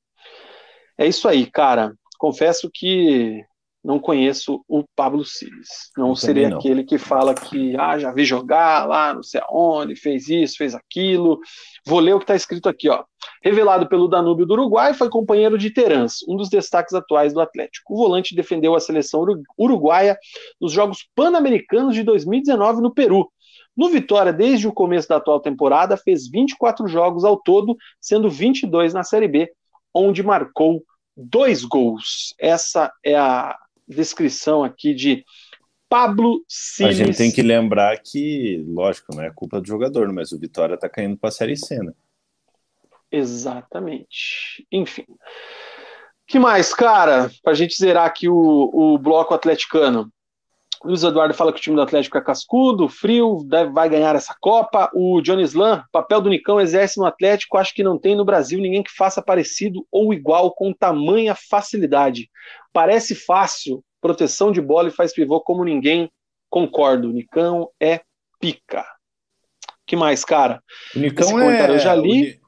É 0.99 1.07
isso 1.07 1.29
aí, 1.29 1.49
cara. 1.49 1.95
Confesso 2.19 2.71
que 2.73 3.45
não 3.87 4.01
conheço 4.01 4.65
o 4.69 4.83
Pablo 4.97 5.25
Siles. 5.25 5.93
Não 5.97 6.09
Eu 6.09 6.17
seria 6.17 6.51
não. 6.51 6.59
aquele 6.59 6.83
que 6.83 6.99
fala 6.99 7.33
que 7.33 7.77
ah, 7.77 7.97
já 7.97 8.13
vi 8.13 8.25
jogar 8.25 8.85
lá, 8.85 9.15
não 9.15 9.23
sei 9.23 9.41
aonde, 9.45 9.95
fez 9.95 10.29
isso, 10.29 10.57
fez 10.57 10.75
aquilo. 10.75 11.39
Vou 11.87 12.01
ler 12.01 12.13
o 12.13 12.19
que 12.19 12.25
está 12.25 12.35
escrito 12.35 12.69
aqui, 12.69 12.89
ó. 12.89 13.05
Revelado 13.45 13.89
pelo 13.89 14.09
Danúbio 14.09 14.45
do 14.45 14.55
Uruguai, 14.55 14.93
foi 14.93 15.09
companheiro 15.09 15.57
de 15.57 15.71
Terans, 15.71 16.17
um 16.29 16.37
dos 16.37 16.49
destaques 16.49 16.95
atuais 16.95 17.33
do 17.33 17.41
Atlético. 17.41 17.95
O 17.95 17.97
volante 17.97 18.35
defendeu 18.35 18.75
a 18.75 18.81
seleção 18.81 19.25
uruguaia 19.57 20.19
nos 20.61 20.73
Jogos 20.73 21.09
Pan-Americanos 21.15 21.95
de 21.95 22.03
2019 22.03 22.83
no 22.83 22.93
Peru. 22.93 23.31
No 23.77 23.89
Vitória, 23.89 24.33
desde 24.33 24.67
o 24.67 24.73
começo 24.73 25.09
da 25.09 25.17
atual 25.17 25.39
temporada, 25.39 25.97
fez 25.97 26.29
24 26.29 26.89
jogos 26.89 27.25
ao 27.25 27.37
todo, 27.37 27.77
sendo 28.01 28.29
22 28.29 28.93
na 28.93 29.05
Série 29.05 29.29
B, 29.29 29.49
onde 29.95 30.25
marcou 30.25 30.83
dois 31.17 31.65
gols. 31.65 32.35
Essa 32.41 32.93
é 33.05 33.15
a 33.15 33.57
descrição 33.87 34.65
aqui 34.65 34.95
de 34.95 35.25
Pablo 35.89 36.45
Siles. 36.49 37.01
A 37.01 37.05
gente 37.05 37.17
tem 37.17 37.31
que 37.31 37.43
lembrar 37.43 37.97
que, 38.03 38.65
lógico, 38.69 39.15
não 39.15 39.23
é 39.23 39.31
culpa 39.31 39.61
do 39.61 39.67
jogador, 39.67 40.13
mas 40.13 40.33
o 40.33 40.39
Vitória 40.39 40.75
está 40.75 40.89
caindo 40.89 41.17
para 41.17 41.29
a 41.29 41.33
Série 41.33 41.57
C, 41.57 41.79
né? 41.79 41.93
Exatamente. 43.11 44.67
Enfim. 44.71 45.07
que 46.27 46.39
mais, 46.39 46.75
cara? 46.75 47.31
Para 47.43 47.53
a 47.53 47.57
gente 47.57 47.77
zerar 47.77 48.07
aqui 48.07 48.29
o, 48.29 48.35
o 48.35 48.99
bloco 48.99 49.33
atleticano. 49.33 50.13
Luiz 50.85 51.03
Eduardo 51.03 51.35
fala 51.35 51.53
que 51.53 51.59
o 51.59 51.63
time 51.63 51.77
do 51.77 51.83
Atlético 51.83 52.19
é 52.19 52.21
cascudo, 52.21 52.89
frio, 52.89 53.39
deve, 53.47 53.73
vai 53.73 53.89
ganhar 53.89 54.15
essa 54.15 54.35
Copa. 54.41 54.91
O 54.95 55.21
Johnny 55.21 55.43
Slam, 55.43 55.85
papel 55.91 56.21
do 56.21 56.31
Nicão 56.31 56.61
exerce 56.61 56.99
no 56.99 57.07
Atlético, 57.07 57.57
acho 57.57 57.75
que 57.75 57.83
não 57.83 57.99
tem 57.99 58.17
no 58.17 58.25
Brasil 58.25 58.61
ninguém 58.61 58.83
que 58.83 58.95
faça 58.95 59.23
parecido 59.23 59.87
ou 59.91 60.13
igual 60.13 60.53
com 60.53 60.73
tamanha 60.73 61.35
facilidade. 61.35 62.31
Parece 62.73 63.15
fácil, 63.15 63.83
proteção 64.01 64.53
de 64.53 64.61
bola 64.61 64.89
e 64.89 64.93
faz 64.93 65.13
pivô 65.13 65.41
como 65.41 65.65
ninguém. 65.65 66.11
Concordo, 66.49 67.09
o 67.09 67.13
Nicão 67.13 67.69
é 67.81 68.01
pica. 68.39 68.85
que 69.87 69.97
mais, 69.97 70.25
cara? 70.25 70.63
O 70.95 70.99
Nicão 70.99 71.41
é. 71.41 71.71
Eu 71.71 71.79
já 71.79 71.95
li. 71.95 72.41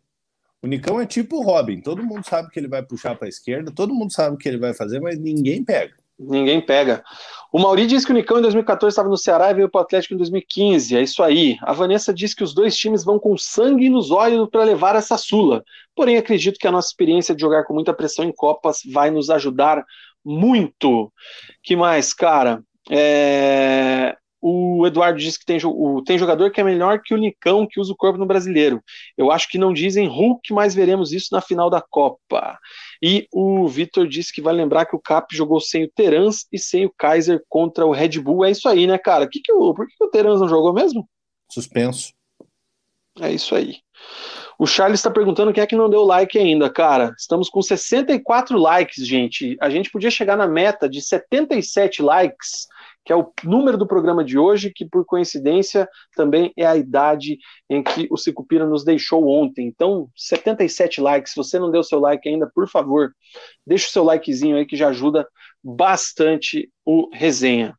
O 0.62 0.66
Nicão 0.66 1.00
é 1.00 1.06
tipo 1.06 1.36
o 1.36 1.42
Robin, 1.42 1.80
todo 1.80 2.02
mundo 2.02 2.24
sabe 2.26 2.50
que 2.50 2.58
ele 2.58 2.68
vai 2.68 2.82
puxar 2.82 3.14
para 3.16 3.26
a 3.26 3.28
esquerda, 3.28 3.72
todo 3.72 3.94
mundo 3.94 4.12
sabe 4.12 4.34
o 4.34 4.38
que 4.38 4.48
ele 4.48 4.58
vai 4.58 4.74
fazer, 4.74 5.00
mas 5.00 5.16
ninguém 5.16 5.64
pega. 5.64 5.94
Ninguém 6.18 6.60
pega. 6.60 7.04
O 7.52 7.58
Mauri 7.58 7.86
disse 7.86 8.04
que 8.04 8.12
o 8.12 8.14
Nicão 8.14 8.38
em 8.38 8.42
2014 8.42 8.92
estava 8.92 9.08
no 9.08 9.16
Ceará 9.16 9.50
e 9.50 9.54
veio 9.54 9.70
para 9.70 9.80
o 9.80 9.82
Atlético 9.82 10.14
em 10.14 10.16
2015. 10.16 10.96
É 10.96 11.02
isso 11.02 11.22
aí. 11.22 11.56
A 11.62 11.72
Vanessa 11.72 12.12
disse 12.12 12.34
que 12.34 12.42
os 12.42 12.52
dois 12.52 12.76
times 12.76 13.04
vão 13.04 13.18
com 13.18 13.38
sangue 13.38 13.88
nos 13.88 14.10
olhos 14.10 14.48
para 14.50 14.64
levar 14.64 14.96
essa 14.96 15.16
Sula. 15.16 15.64
Porém, 15.94 16.16
acredito 16.16 16.58
que 16.58 16.66
a 16.66 16.72
nossa 16.72 16.88
experiência 16.88 17.34
de 17.34 17.40
jogar 17.40 17.64
com 17.64 17.72
muita 17.72 17.94
pressão 17.94 18.24
em 18.24 18.32
Copas 18.32 18.80
vai 18.92 19.10
nos 19.10 19.30
ajudar 19.30 19.84
muito. 20.24 21.12
Que 21.62 21.76
mais, 21.76 22.12
cara? 22.12 22.62
É... 22.90 24.16
O 24.40 24.86
Eduardo 24.86 25.18
disse 25.18 25.38
que 25.38 25.44
tem, 25.44 25.58
tem 26.06 26.18
jogador 26.18 26.50
que 26.50 26.60
é 26.60 26.64
melhor 26.64 27.00
que 27.02 27.12
o 27.12 27.16
Nicão, 27.16 27.66
que 27.66 27.80
usa 27.80 27.92
o 27.92 27.96
corpo 27.96 28.18
no 28.18 28.26
brasileiro. 28.26 28.82
Eu 29.16 29.32
acho 29.32 29.48
que 29.48 29.58
não 29.58 29.72
dizem 29.72 30.06
Hulk, 30.06 30.52
mas 30.52 30.74
veremos 30.74 31.12
isso 31.12 31.28
na 31.32 31.40
final 31.40 31.68
da 31.68 31.80
Copa. 31.80 32.58
E 33.02 33.26
o 33.32 33.66
Vitor 33.66 34.06
disse 34.06 34.32
que 34.32 34.40
vai 34.40 34.54
lembrar 34.54 34.86
que 34.86 34.94
o 34.94 35.00
Cap 35.00 35.34
jogou 35.34 35.60
sem 35.60 35.84
o 35.84 35.90
Terans 35.90 36.46
e 36.52 36.58
sem 36.58 36.86
o 36.86 36.92
Kaiser 36.96 37.42
contra 37.48 37.84
o 37.84 37.92
Red 37.92 38.20
Bull. 38.20 38.44
É 38.44 38.50
isso 38.50 38.68
aí, 38.68 38.86
né, 38.86 38.96
cara? 38.96 39.28
Que 39.28 39.40
que 39.40 39.52
o, 39.52 39.74
por 39.74 39.86
que, 39.86 39.96
que 39.96 40.04
o 40.04 40.10
Terans 40.10 40.40
não 40.40 40.48
jogou 40.48 40.72
mesmo? 40.72 41.08
Suspenso. 41.50 42.12
É 43.20 43.32
isso 43.32 43.54
aí. 43.54 43.76
O 44.58 44.66
Charles 44.66 44.98
está 44.98 45.10
perguntando 45.10 45.52
quem 45.52 45.62
é 45.62 45.66
que 45.66 45.76
não 45.76 45.88
deu 45.88 46.02
like 46.04 46.36
ainda, 46.36 46.68
cara. 46.68 47.14
Estamos 47.16 47.48
com 47.48 47.62
64 47.62 48.58
likes, 48.58 49.06
gente. 49.06 49.56
A 49.60 49.70
gente 49.70 49.90
podia 49.90 50.10
chegar 50.10 50.36
na 50.36 50.48
meta 50.48 50.88
de 50.88 51.00
77 51.00 52.02
likes 52.02 52.66
que 53.08 53.12
é 53.14 53.16
o 53.16 53.32
número 53.42 53.78
do 53.78 53.86
programa 53.86 54.22
de 54.22 54.38
hoje, 54.38 54.70
que 54.70 54.84
por 54.84 55.02
coincidência 55.02 55.88
também 56.14 56.52
é 56.54 56.66
a 56.66 56.76
idade 56.76 57.38
em 57.66 57.82
que 57.82 58.06
o 58.10 58.18
Cicupira 58.18 58.66
nos 58.66 58.84
deixou 58.84 59.26
ontem. 59.26 59.66
Então, 59.66 60.10
77 60.14 61.00
likes. 61.00 61.32
Se 61.32 61.36
você 61.38 61.58
não 61.58 61.70
deu 61.70 61.82
seu 61.82 62.00
like 62.00 62.28
ainda, 62.28 62.46
por 62.54 62.68
favor, 62.68 63.16
deixa 63.66 63.88
o 63.88 63.90
seu 63.90 64.04
likezinho 64.04 64.58
aí 64.58 64.66
que 64.66 64.76
já 64.76 64.88
ajuda 64.88 65.26
bastante 65.64 66.70
o 66.84 67.08
resenha. 67.10 67.74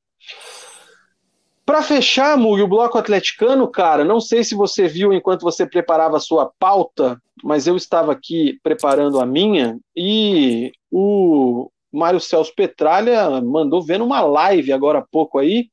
Para 1.64 1.84
fechar, 1.84 2.36
Mug, 2.36 2.64
o 2.64 2.68
bloco 2.68 2.98
atleticano, 2.98 3.70
cara, 3.70 4.04
não 4.04 4.20
sei 4.20 4.44
se 4.44 4.56
você 4.56 4.88
viu 4.88 5.14
enquanto 5.14 5.44
você 5.44 5.64
preparava 5.64 6.18
a 6.18 6.20
sua 6.20 6.52
pauta, 6.58 7.22
mas 7.44 7.68
eu 7.68 7.76
estava 7.76 8.12
aqui 8.12 8.60
preparando 8.64 9.22
a 9.22 9.28
minha 9.28 9.78
e 9.96 10.72
o 10.90 11.70
Mário 11.91 12.20
Celso 12.20 12.53
Petralha 12.56 13.41
mandou 13.41 13.82
vendo 13.82 14.06
uma 14.06 14.22
live 14.22 14.72
agora 14.72 14.99
há 14.99 15.06
pouco 15.10 15.40
aí, 15.40 15.70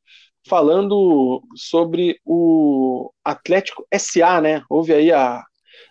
falando 0.48 1.42
sobre 1.54 2.20
o 2.24 3.10
Atlético 3.24 3.86
SA, 3.92 4.40
né? 4.40 4.62
Houve 4.70 4.92
aí 4.92 5.12
a 5.12 5.42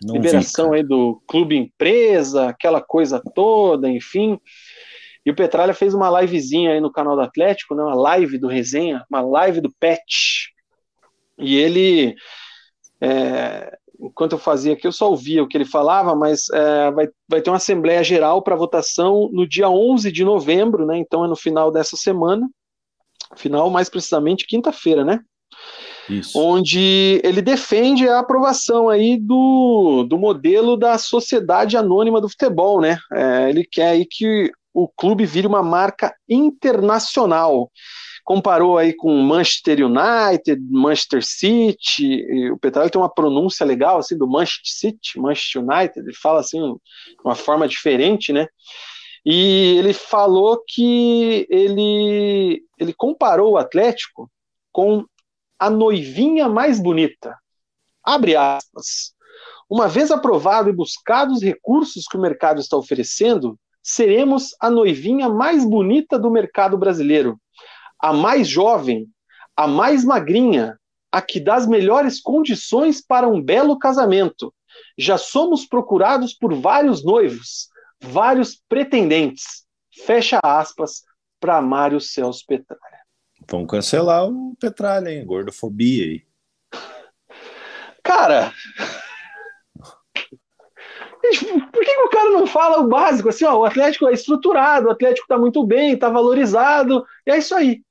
Não 0.02 0.14
liberação 0.14 0.70
vi, 0.70 0.76
aí 0.76 0.82
do 0.82 1.22
clube 1.26 1.56
empresa, 1.56 2.48
aquela 2.48 2.80
coisa 2.80 3.22
toda, 3.34 3.88
enfim. 3.88 4.38
E 5.24 5.30
o 5.30 5.34
Petralha 5.34 5.74
fez 5.74 5.92
uma 5.92 6.20
livezinha 6.20 6.72
aí 6.72 6.80
no 6.80 6.92
canal 6.92 7.16
do 7.16 7.22
Atlético, 7.22 7.74
né? 7.74 7.82
Uma 7.82 7.94
live 7.94 8.38
do 8.38 8.48
resenha, 8.48 9.04
uma 9.10 9.20
live 9.20 9.60
do 9.60 9.72
Pet. 9.78 10.52
E 11.38 11.56
ele 11.56 12.14
é, 13.00 13.76
enquanto 14.00 14.32
eu 14.32 14.38
fazia 14.38 14.72
aqui, 14.72 14.86
eu 14.86 14.92
só 14.92 15.10
ouvia 15.10 15.42
o 15.42 15.48
que 15.48 15.56
ele 15.56 15.64
falava, 15.64 16.14
mas 16.14 16.48
é, 16.50 16.90
vai, 16.90 17.08
vai 17.28 17.40
ter 17.40 17.50
uma 17.50 17.56
Assembleia 17.56 18.02
Geral 18.02 18.42
para 18.42 18.56
votação 18.56 19.28
no 19.32 19.46
dia 19.48 19.68
11 19.68 20.10
de 20.12 20.24
novembro, 20.24 20.86
né? 20.86 20.98
Então 20.98 21.24
é 21.24 21.28
no 21.28 21.36
final 21.36 21.70
dessa 21.70 21.96
semana, 21.96 22.48
final 23.36 23.70
mais 23.70 23.88
precisamente 23.88 24.46
quinta-feira, 24.46 25.04
né? 25.04 25.20
Isso. 26.08 26.38
Onde 26.38 27.20
ele 27.24 27.42
defende 27.42 28.08
a 28.08 28.20
aprovação 28.20 28.88
aí 28.88 29.16
do, 29.16 30.06
do 30.08 30.16
modelo 30.16 30.76
da 30.76 30.96
sociedade 30.98 31.76
anônima 31.76 32.20
do 32.20 32.28
futebol, 32.28 32.80
né? 32.80 32.98
É, 33.12 33.50
ele 33.50 33.64
quer 33.64 33.90
aí 33.90 34.06
que 34.08 34.50
o 34.72 34.86
clube 34.86 35.24
vire 35.24 35.46
uma 35.46 35.62
marca 35.62 36.14
internacional 36.28 37.70
comparou 38.26 38.76
aí 38.76 38.92
com 38.92 39.16
Manchester 39.22 39.86
United, 39.86 40.60
Manchester 40.68 41.24
City, 41.24 42.50
o 42.50 42.58
Petralha 42.58 42.90
tem 42.90 43.00
uma 43.00 43.08
pronúncia 43.08 43.64
legal 43.64 43.98
assim 43.98 44.18
do 44.18 44.26
Manchester 44.26 44.64
City, 44.64 45.20
Manchester 45.20 45.62
United, 45.62 46.00
ele 46.00 46.12
fala 46.12 46.40
assim 46.40 46.58
de 46.58 47.24
uma 47.24 47.36
forma 47.36 47.68
diferente, 47.68 48.32
né? 48.32 48.48
E 49.24 49.76
ele 49.78 49.92
falou 49.92 50.60
que 50.66 51.46
ele 51.48 52.64
ele 52.76 52.92
comparou 52.92 53.52
o 53.52 53.56
Atlético 53.58 54.28
com 54.72 55.04
a 55.56 55.70
noivinha 55.70 56.48
mais 56.48 56.80
bonita. 56.80 57.38
Abre 58.02 58.34
aspas. 58.34 59.14
Uma 59.70 59.86
vez 59.86 60.10
aprovado 60.10 60.68
e 60.68 60.72
buscados 60.72 61.36
os 61.36 61.42
recursos 61.42 62.06
que 62.08 62.16
o 62.16 62.20
mercado 62.20 62.60
está 62.60 62.76
oferecendo, 62.76 63.56
seremos 63.80 64.48
a 64.60 64.68
noivinha 64.68 65.28
mais 65.28 65.64
bonita 65.64 66.18
do 66.18 66.28
mercado 66.28 66.76
brasileiro 66.76 67.38
a 67.98 68.12
mais 68.12 68.48
jovem, 68.48 69.08
a 69.56 69.66
mais 69.66 70.04
magrinha, 70.04 70.78
a 71.10 71.22
que 71.22 71.40
dá 71.40 71.54
as 71.54 71.66
melhores 71.66 72.20
condições 72.20 73.00
para 73.00 73.28
um 73.28 73.40
belo 73.40 73.78
casamento. 73.78 74.52
Já 74.98 75.16
somos 75.16 75.64
procurados 75.64 76.34
por 76.34 76.54
vários 76.54 77.04
noivos, 77.04 77.68
vários 78.00 78.60
pretendentes. 78.68 79.64
Fecha 80.04 80.38
aspas 80.42 81.02
para 81.40 81.62
Mário 81.62 82.00
Celso 82.00 82.44
Petralha. 82.46 83.00
Vamos 83.48 83.70
cancelar 83.70 84.28
o 84.28 84.54
Petralha, 84.60 85.10
hein? 85.10 85.24
Gordofobia 85.24 86.04
aí. 86.04 86.22
Cara, 88.02 88.52
por 91.72 91.84
que, 91.84 92.00
o 92.00 92.08
cara 92.08 92.30
não 92.30 92.46
fala 92.46 92.80
o 92.80 92.88
básico? 92.88 93.28
Assim, 93.28 93.44
ó, 93.44 93.58
o 93.58 93.64
Atlético 93.64 94.06
é 94.06 94.12
estruturado, 94.12 94.86
o 94.86 94.90
Atlético 94.90 95.26
tá 95.26 95.36
muito 95.36 95.64
bem, 95.64 95.96
tá 95.96 96.08
valorizado, 96.08 97.04
e 97.26 97.30
é 97.30 97.38
isso 97.38 97.54
aí. 97.54 97.82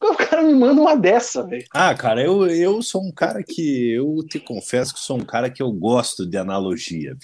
O 0.00 0.14
cara 0.14 0.42
me 0.42 0.54
manda 0.54 0.80
uma 0.80 0.96
dessa, 0.96 1.44
velho. 1.44 1.64
Ah, 1.72 1.92
cara, 1.94 2.22
eu, 2.22 2.46
eu 2.46 2.80
sou 2.82 3.02
um 3.02 3.10
cara 3.10 3.42
que. 3.42 3.90
Eu 3.90 4.24
te 4.28 4.38
confesso 4.38 4.94
que 4.94 5.00
sou 5.00 5.16
um 5.16 5.24
cara 5.24 5.50
que 5.50 5.62
eu 5.62 5.72
gosto 5.72 6.24
de 6.24 6.36
analogia? 6.36 7.16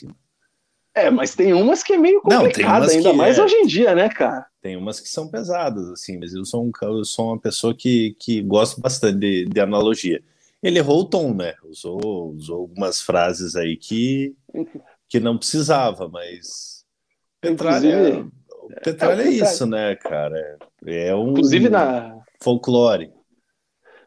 É, 0.92 1.10
mas 1.10 1.34
tem 1.34 1.52
umas 1.52 1.82
que 1.82 1.92
é 1.92 1.98
meio 1.98 2.20
complicada, 2.20 2.90
ainda 2.90 3.12
mais 3.12 3.38
é... 3.38 3.42
hoje 3.42 3.54
em 3.54 3.66
dia, 3.66 3.94
né, 3.94 4.08
cara? 4.08 4.46
Tem 4.60 4.76
umas 4.76 5.00
que 5.00 5.08
são 5.08 5.28
pesadas, 5.28 5.88
assim, 5.90 6.18
mas 6.18 6.34
eu 6.34 6.44
sou, 6.44 6.64
um, 6.64 6.70
eu 6.82 7.04
sou 7.04 7.28
uma 7.28 7.38
pessoa 7.38 7.74
que, 7.74 8.16
que 8.18 8.42
gosto 8.42 8.80
bastante 8.80 9.18
de, 9.18 9.44
de 9.44 9.60
analogia. 9.60 10.22
ele 10.62 10.78
errou 10.78 11.00
o 11.00 11.04
tom, 11.04 11.34
né? 11.34 11.54
Usou, 11.64 12.32
usou 12.32 12.60
algumas 12.60 13.00
frases 13.00 13.54
aí 13.56 13.76
que, 13.76 14.34
que 15.08 15.20
não 15.20 15.36
precisava, 15.36 16.08
mas 16.08 16.84
Petralha, 17.40 18.26
Petralha 18.82 19.22
é, 19.22 19.26
é, 19.26 19.28
é 19.28 19.32
isso, 19.32 19.66
né, 19.66 19.96
cara? 19.96 20.58
É 20.86 21.14
um 21.14 21.32
Inclusive 21.32 21.68
na 21.68 22.23
folclore. 22.42 23.12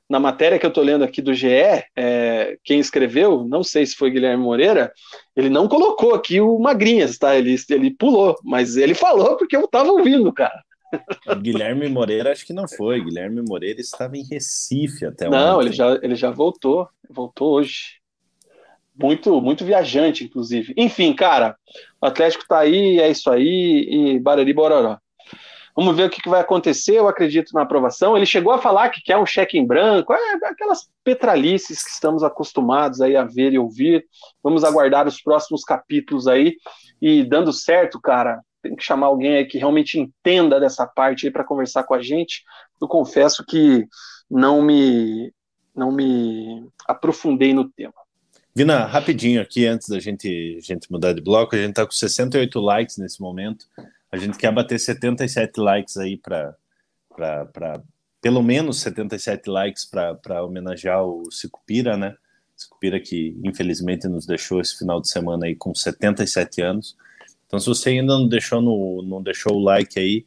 Na 0.09 0.19
matéria 0.19 0.57
que 0.57 0.65
eu 0.65 0.71
tô 0.71 0.81
lendo 0.81 1.03
aqui 1.03 1.21
do 1.21 1.33
GE, 1.33 1.49
é, 1.95 2.57
quem 2.63 2.79
escreveu, 2.79 3.43
não 3.43 3.61
sei 3.61 3.85
se 3.85 3.95
foi 3.95 4.09
Guilherme 4.09 4.41
Moreira, 4.41 4.91
ele 5.35 5.49
não 5.49 5.67
colocou 5.67 6.15
aqui 6.15 6.39
o 6.39 6.57
Magrinhas, 6.57 7.17
tá? 7.17 7.35
Ele, 7.35 7.55
ele 7.69 7.91
pulou, 7.91 8.35
mas 8.41 8.77
ele 8.77 8.93
falou 8.93 9.35
porque 9.35 9.57
eu 9.57 9.67
tava 9.67 9.91
ouvindo, 9.91 10.31
cara. 10.31 10.63
Guilherme 11.41 11.89
Moreira 11.89 12.31
acho 12.31 12.45
que 12.45 12.53
não 12.53 12.67
foi. 12.67 13.03
Guilherme 13.03 13.41
Moreira 13.41 13.81
estava 13.81 14.15
em 14.15 14.23
Recife 14.23 15.05
até 15.05 15.29
Não, 15.29 15.61
ele 15.61 15.73
já, 15.73 15.99
ele 16.01 16.15
já 16.15 16.31
voltou. 16.31 16.87
Voltou 17.09 17.55
hoje. 17.55 17.97
Muito, 18.95 19.39
muito 19.41 19.63
viajante, 19.63 20.23
inclusive. 20.23 20.73
Enfim, 20.75 21.13
cara, 21.13 21.55
o 22.01 22.05
Atlético 22.05 22.45
tá 22.47 22.59
aí, 22.59 22.99
é 22.99 23.09
isso 23.09 23.29
aí, 23.29 23.85
e 23.89 24.19
Barari 24.19 24.53
Bororó. 24.53 24.97
Vamos 25.77 25.95
ver 25.95 26.05
o 26.05 26.09
que, 26.09 26.19
que 26.19 26.29
vai 26.29 26.41
acontecer. 26.41 26.95
Eu 26.95 27.07
acredito 27.07 27.53
na 27.53 27.61
aprovação. 27.61 28.17
Ele 28.17 28.25
chegou 28.25 28.51
a 28.51 28.57
falar 28.57 28.89
que 28.89 28.99
quer 28.99 29.15
um 29.15 29.27
cheque 29.27 29.59
em 29.59 29.65
branco, 29.65 30.11
é, 30.11 30.33
aquelas 30.45 30.89
petralices 31.03 31.83
que 31.83 31.91
estamos 31.91 32.23
acostumados 32.23 32.99
aí 32.99 33.15
a 33.15 33.23
ver 33.23 33.53
e 33.53 33.59
ouvir. 33.59 34.03
Vamos 34.41 34.63
aguardar 34.63 35.07
os 35.07 35.21
próximos 35.21 35.63
capítulos 35.63 36.27
aí. 36.27 36.55
E 36.99 37.23
dando 37.23 37.53
certo, 37.53 38.01
cara, 38.01 38.41
tem 38.59 38.75
que 38.75 38.83
chamar 38.83 39.05
alguém 39.05 39.35
aí 39.35 39.45
que 39.45 39.59
realmente 39.59 39.99
entenda 39.99 40.59
dessa 40.59 40.87
parte 40.87 41.27
aí 41.27 41.31
para 41.31 41.43
conversar 41.43 41.83
com 41.83 41.93
a 41.93 42.01
gente. 42.01 42.41
Eu 42.81 42.87
confesso 42.87 43.45
que 43.45 43.85
não 44.27 44.63
me 44.63 45.31
não 45.75 45.91
me 45.91 46.67
aprofundei 46.87 47.53
no 47.53 47.69
tema. 47.69 47.93
Vina, 48.55 48.87
rapidinho 48.87 49.39
aqui, 49.39 49.67
antes 49.67 49.87
da 49.87 49.99
gente, 49.99 50.59
gente 50.59 50.91
mudar 50.91 51.13
de 51.13 51.21
bloco, 51.21 51.55
a 51.55 51.59
gente 51.59 51.69
está 51.69 51.85
com 51.85 51.91
68 51.91 52.59
likes 52.59 52.97
nesse 52.97 53.21
momento. 53.21 53.67
A 54.11 54.17
gente 54.17 54.37
quer 54.37 54.51
bater 54.51 54.79
77 54.79 55.59
likes 55.59 55.97
aí 55.97 56.17
para 56.17 56.55
pelo 58.21 58.41
menos 58.41 58.79
77 58.81 59.49
likes 59.49 59.85
para 59.85 60.43
homenagear 60.43 61.03
o 61.03 61.31
Sicupira, 61.31 61.95
né? 61.95 62.15
Sicupira 62.55 62.99
que 62.99 63.39
infelizmente 63.43 64.07
nos 64.07 64.25
deixou 64.25 64.59
esse 64.59 64.77
final 64.77 64.99
de 64.99 65.09
semana 65.09 65.45
aí 65.45 65.55
com 65.55 65.73
77 65.73 66.61
anos. 66.61 66.97
Então, 67.45 67.59
se 67.59 67.67
você 67.67 67.91
ainda 67.91 68.17
não 68.17 68.27
deixou, 68.27 68.61
no, 68.61 69.01
não 69.03 69.21
deixou 69.21 69.53
o 69.53 69.63
like 69.63 69.99
aí, 69.99 70.25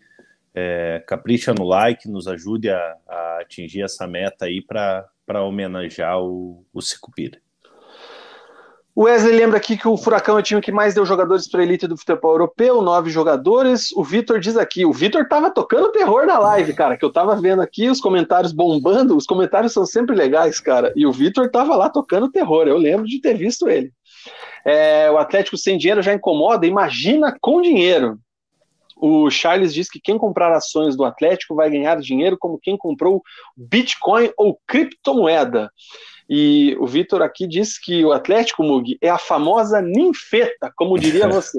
é, 0.54 1.02
capricha 1.06 1.52
no 1.52 1.64
like, 1.64 2.08
nos 2.08 2.26
ajude 2.26 2.70
a, 2.70 2.96
a 3.06 3.38
atingir 3.42 3.82
essa 3.82 4.06
meta 4.06 4.46
aí 4.46 4.62
para 4.62 5.10
homenagear 5.44 6.20
o, 6.22 6.64
o 6.72 6.80
Cicupira. 6.80 7.38
O 8.94 9.04
Wesley 9.04 9.36
lembra 9.36 9.56
aqui 9.56 9.76
que 9.76 9.86
o 9.86 9.96
Furacão 9.96 10.36
é 10.36 10.40
o 10.40 10.42
time 10.42 10.60
que 10.60 10.72
mais 10.72 10.94
deu 10.94 11.06
jogadores 11.06 11.48
para 11.48 11.60
a 11.60 11.62
elite 11.62 11.86
do 11.86 11.96
futebol 11.96 12.32
europeu, 12.32 12.82
nove 12.82 13.08
jogadores. 13.08 13.92
O 13.92 14.02
Vitor 14.02 14.40
diz 14.40 14.56
aqui, 14.56 14.84
o 14.84 14.92
Vitor 14.92 15.28
tava 15.28 15.48
tocando 15.48 15.92
terror 15.92 16.26
na 16.26 16.38
live, 16.38 16.74
cara, 16.74 16.96
que 16.96 17.04
eu 17.04 17.12
tava 17.12 17.40
vendo 17.40 17.62
aqui 17.62 17.88
os 17.88 18.00
comentários 18.00 18.52
bombando, 18.52 19.16
os 19.16 19.26
comentários 19.26 19.72
são 19.72 19.86
sempre 19.86 20.16
legais, 20.16 20.58
cara, 20.58 20.92
e 20.96 21.06
o 21.06 21.12
Vitor 21.12 21.48
tava 21.50 21.76
lá 21.76 21.88
tocando 21.88 22.30
terror, 22.30 22.66
eu 22.66 22.76
lembro 22.76 23.06
de 23.06 23.20
ter 23.20 23.34
visto 23.34 23.68
ele. 23.68 23.92
É, 24.66 25.10
o 25.10 25.18
Atlético 25.18 25.56
sem 25.56 25.78
dinheiro 25.78 26.02
já 26.02 26.12
incomoda, 26.12 26.66
imagina 26.66 27.34
com 27.40 27.62
dinheiro. 27.62 28.18
O 28.96 29.30
Charles 29.30 29.72
diz 29.72 29.88
que 29.88 29.98
quem 29.98 30.18
comprar 30.18 30.52
ações 30.52 30.94
do 30.94 31.04
Atlético 31.04 31.54
vai 31.54 31.70
ganhar 31.70 31.98
dinheiro 32.00 32.36
como 32.38 32.60
quem 32.60 32.76
comprou 32.76 33.22
Bitcoin 33.56 34.30
ou 34.36 34.60
criptomoeda. 34.66 35.70
E 36.32 36.76
o 36.78 36.86
Vitor 36.86 37.22
aqui 37.22 37.44
diz 37.44 37.76
que 37.76 38.04
o 38.04 38.12
Atlético, 38.12 38.62
Mug, 38.62 38.96
é 39.02 39.10
a 39.10 39.18
famosa 39.18 39.82
ninfeta, 39.82 40.72
como 40.76 40.96
diria 40.96 41.26
você. 41.28 41.58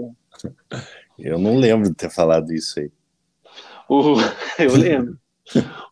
Eu 1.19 1.37
não 1.37 1.57
lembro 1.57 1.89
de 1.89 1.95
ter 1.95 2.09
falado 2.09 2.53
isso 2.53 2.79
aí. 2.79 2.89
O... 3.89 4.15
Eu 4.57 4.73
lembro. 4.77 5.19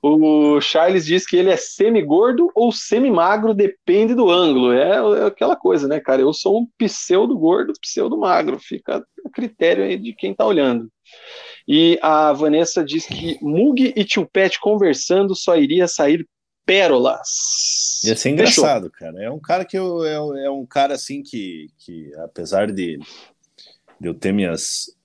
O 0.02 0.62
Charles 0.62 1.06
diz 1.06 1.26
que 1.26 1.36
ele 1.36 1.50
é 1.50 1.58
semi-gordo 1.58 2.50
ou 2.56 2.72
semi-magro, 2.72 3.54
depende 3.54 4.16
do 4.16 4.30
ângulo. 4.30 4.72
É, 4.72 4.92
é, 4.92 5.26
aquela 5.26 5.58
coisa, 5.58 5.86
né, 5.86 6.00
cara? 6.00 6.22
Eu 6.22 6.32
sou 6.32 6.62
um 6.62 6.68
pseudo-gordo, 6.78 7.74
pseudo-magro. 7.82 8.58
Fica 8.58 9.04
a 9.26 9.30
critério 9.30 9.84
aí 9.84 9.98
de 9.98 10.14
quem 10.14 10.34
tá 10.34 10.46
olhando. 10.46 10.90
E 11.68 12.00
a 12.02 12.32
Vanessa 12.32 12.82
diz 12.84 13.06
que 13.06 13.38
Mug 13.42 13.94
e 13.94 14.06
Tio 14.06 14.26
Pet 14.26 14.58
conversando 14.62 15.36
só 15.36 15.58
iria 15.58 15.88
sair 15.88 16.26
pérolas. 16.70 18.02
Ia 18.04 18.16
ser 18.16 18.30
engraçado, 18.30 18.92
Fechou. 18.92 19.12
cara. 19.12 19.24
É 19.24 19.32
um 19.32 19.40
cara 19.40 19.66
que 19.66 19.76
eu, 19.76 20.06
é, 20.06 20.46
é 20.46 20.52
um 20.52 20.68
cara 20.68 20.94
assim 20.94 21.24
que, 21.24 21.68
que 21.80 22.14
apesar 22.18 22.72
de, 22.72 23.00
de 24.00 24.08
eu 24.08 24.14
ter 24.14 24.32
minhas 24.32 24.96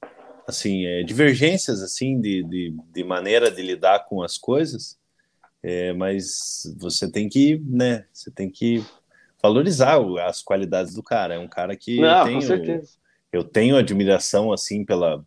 assim, 0.46 0.84
é, 0.84 1.02
divergências 1.02 1.80
assim 1.80 2.20
de, 2.20 2.42
de, 2.44 2.76
de, 2.92 3.02
maneira 3.02 3.50
de 3.50 3.62
lidar 3.62 4.04
com 4.04 4.22
as 4.22 4.36
coisas, 4.36 4.98
é, 5.62 5.94
mas 5.94 6.70
você 6.76 7.10
tem 7.10 7.30
que, 7.30 7.58
né, 7.64 8.04
você 8.12 8.30
tem 8.30 8.50
que 8.50 8.84
valorizar 9.42 9.98
as 10.26 10.42
qualidades 10.42 10.92
do 10.94 11.02
cara. 11.02 11.34
É 11.34 11.38
um 11.38 11.48
cara 11.48 11.74
que 11.74 11.98
Não, 11.98 12.28
eu, 12.28 12.62
tenho, 12.62 12.82
eu 13.32 13.44
tenho 13.44 13.76
admiração 13.78 14.52
assim 14.52 14.84
pela 14.84 15.24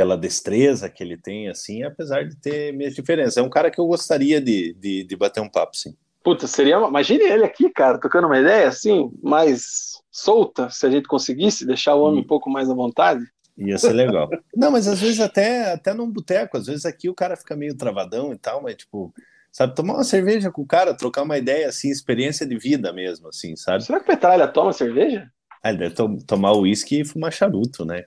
pela 0.00 0.16
destreza 0.16 0.88
que 0.88 1.04
ele 1.04 1.18
tem, 1.18 1.50
assim, 1.50 1.82
apesar 1.82 2.26
de 2.26 2.34
ter 2.34 2.72
minhas 2.72 2.94
diferenças. 2.94 3.36
É 3.36 3.42
um 3.42 3.50
cara 3.50 3.70
que 3.70 3.78
eu 3.78 3.86
gostaria 3.86 4.40
de, 4.40 4.72
de, 4.72 5.04
de 5.04 5.14
bater 5.14 5.42
um 5.42 5.48
papo, 5.48 5.76
sim. 5.76 5.94
Puta, 6.24 6.46
seria. 6.46 6.76
Imagine 6.76 7.22
ele 7.24 7.44
aqui, 7.44 7.68
cara, 7.68 8.00
tocando 8.00 8.26
uma 8.26 8.38
ideia 8.38 8.66
assim, 8.66 9.12
mais 9.22 10.00
solta, 10.10 10.70
se 10.70 10.86
a 10.86 10.90
gente 10.90 11.06
conseguisse 11.06 11.66
deixar 11.66 11.96
o 11.96 12.02
homem 12.02 12.20
hum. 12.20 12.22
um 12.22 12.26
pouco 12.26 12.48
mais 12.48 12.70
à 12.70 12.74
vontade. 12.74 13.22
Ia 13.58 13.76
ser 13.76 13.92
legal. 13.92 14.30
Não, 14.56 14.70
mas 14.70 14.88
às 14.88 15.02
vezes 15.02 15.20
até, 15.20 15.70
até 15.70 15.92
num 15.92 16.10
boteco, 16.10 16.56
às 16.56 16.64
vezes 16.64 16.86
aqui 16.86 17.10
o 17.10 17.14
cara 17.14 17.36
fica 17.36 17.54
meio 17.54 17.76
travadão 17.76 18.32
e 18.32 18.38
tal, 18.38 18.62
mas 18.62 18.76
tipo, 18.76 19.12
sabe, 19.52 19.74
tomar 19.74 19.96
uma 19.96 20.04
cerveja 20.04 20.50
com 20.50 20.62
o 20.62 20.66
cara, 20.66 20.96
trocar 20.96 21.24
uma 21.24 21.36
ideia, 21.36 21.68
assim, 21.68 21.90
experiência 21.90 22.46
de 22.46 22.56
vida 22.56 22.90
mesmo, 22.90 23.28
assim, 23.28 23.54
sabe? 23.54 23.84
Será 23.84 23.98
que 23.98 24.04
o 24.04 24.06
Petralha 24.14 24.48
toma 24.48 24.72
cerveja? 24.72 25.30
Ah, 25.62 25.68
ele 25.68 25.78
deve 25.78 25.94
to 25.94 26.16
tomar 26.26 26.54
uísque 26.54 27.02
e 27.02 27.04
fumar 27.04 27.30
charuto, 27.30 27.84
né? 27.84 28.02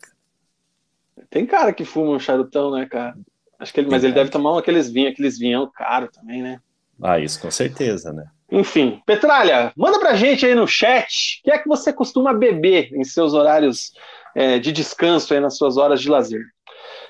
Tem 1.29 1.45
cara 1.45 1.73
que 1.73 1.85
fuma 1.85 2.11
um 2.11 2.19
charutão, 2.19 2.71
né, 2.71 2.85
cara? 2.85 3.15
Acho 3.59 3.73
que 3.73 3.79
ele, 3.79 3.89
mas 3.89 4.03
ele 4.03 4.13
deve 4.13 4.29
tomar 4.29 4.57
aqueles 4.57 4.89
vinhos, 4.89 5.13
aqueles 5.13 5.37
vinhão 5.37 5.71
caro 5.73 6.09
também, 6.11 6.41
né? 6.41 6.59
Ah, 7.01 7.19
isso 7.19 7.39
com 7.41 7.49
certeza, 7.49 8.11
né? 8.11 8.25
Enfim, 8.51 9.01
Petralha, 9.05 9.73
manda 9.75 9.99
pra 9.99 10.15
gente 10.15 10.45
aí 10.45 10.53
no 10.53 10.67
chat 10.67 11.39
o 11.39 11.43
que 11.43 11.51
é 11.51 11.57
que 11.57 11.67
você 11.67 11.91
costuma 11.91 12.33
beber 12.33 12.93
em 12.93 13.03
seus 13.03 13.33
horários 13.33 13.93
é, 14.35 14.59
de 14.59 14.71
descanso 14.71 15.33
aí 15.33 15.39
nas 15.39 15.57
suas 15.57 15.77
horas 15.77 16.01
de 16.01 16.09
lazer. 16.09 16.43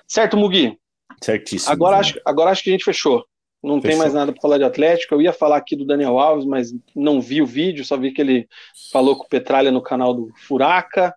Certo, 0.07 0.37
Mugi? 0.37 0.77
Certíssimo. 1.21 1.71
Agora 1.71 1.97
acho, 1.97 2.19
agora 2.25 2.51
acho 2.51 2.63
que 2.63 2.69
a 2.69 2.73
gente 2.73 2.85
fechou. 2.85 3.25
Não 3.61 3.81
fechou. 3.81 3.89
tem 3.89 3.97
mais 3.97 4.13
nada 4.13 4.31
para 4.31 4.41
falar 4.41 4.57
de 4.57 4.63
Atlético. 4.63 5.15
Eu 5.15 5.21
ia 5.21 5.33
falar 5.33 5.57
aqui 5.57 5.75
do 5.75 5.85
Daniel 5.85 6.19
Alves, 6.19 6.45
mas 6.45 6.73
não 6.95 7.21
vi 7.21 7.41
o 7.41 7.45
vídeo, 7.45 7.85
só 7.85 7.97
vi 7.97 8.11
que 8.11 8.21
ele 8.21 8.47
falou 8.91 9.15
com 9.15 9.23
o 9.23 9.29
Petralha 9.29 9.71
no 9.71 9.81
canal 9.81 10.13
do 10.13 10.29
Furaca. 10.47 11.15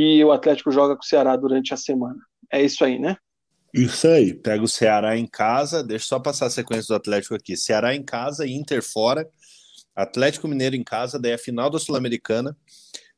E 0.00 0.22
o 0.24 0.30
Atlético 0.30 0.70
joga 0.70 0.94
com 0.94 1.02
o 1.02 1.04
Ceará 1.04 1.34
durante 1.34 1.74
a 1.74 1.76
semana. 1.76 2.20
É 2.52 2.62
isso 2.62 2.84
aí, 2.84 3.00
né? 3.00 3.16
Isso 3.74 4.06
aí. 4.06 4.32
Pega 4.32 4.62
o 4.62 4.68
Ceará 4.68 5.18
em 5.18 5.26
casa. 5.26 5.82
Deixa 5.82 6.04
eu 6.04 6.08
só 6.08 6.20
passar 6.20 6.46
a 6.46 6.50
sequência 6.50 6.86
do 6.86 6.94
Atlético 6.94 7.34
aqui. 7.34 7.56
Ceará 7.56 7.92
em 7.96 8.04
casa, 8.04 8.46
Inter 8.46 8.80
fora. 8.80 9.28
Atlético 9.96 10.46
Mineiro 10.46 10.76
em 10.76 10.84
casa, 10.84 11.18
daí 11.18 11.32
a 11.32 11.38
final 11.38 11.68
da 11.68 11.80
Sul-Americana. 11.80 12.56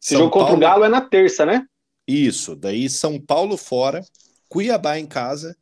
Esse 0.03 0.15
jogo 0.15 0.31
contra 0.31 0.55
o 0.55 0.59
Galo 0.59 0.83
é 0.83 0.89
na 0.89 1.03
terça, 1.03 1.45
né? 1.45 1.67
Isso, 2.09 2.57
daí 2.57 2.89
São 2.89 3.21
Paulo 3.21 3.59
fora, 3.59 4.03
Cuiabá 4.49 4.99
em 4.99 5.05
casa, 5.05 5.55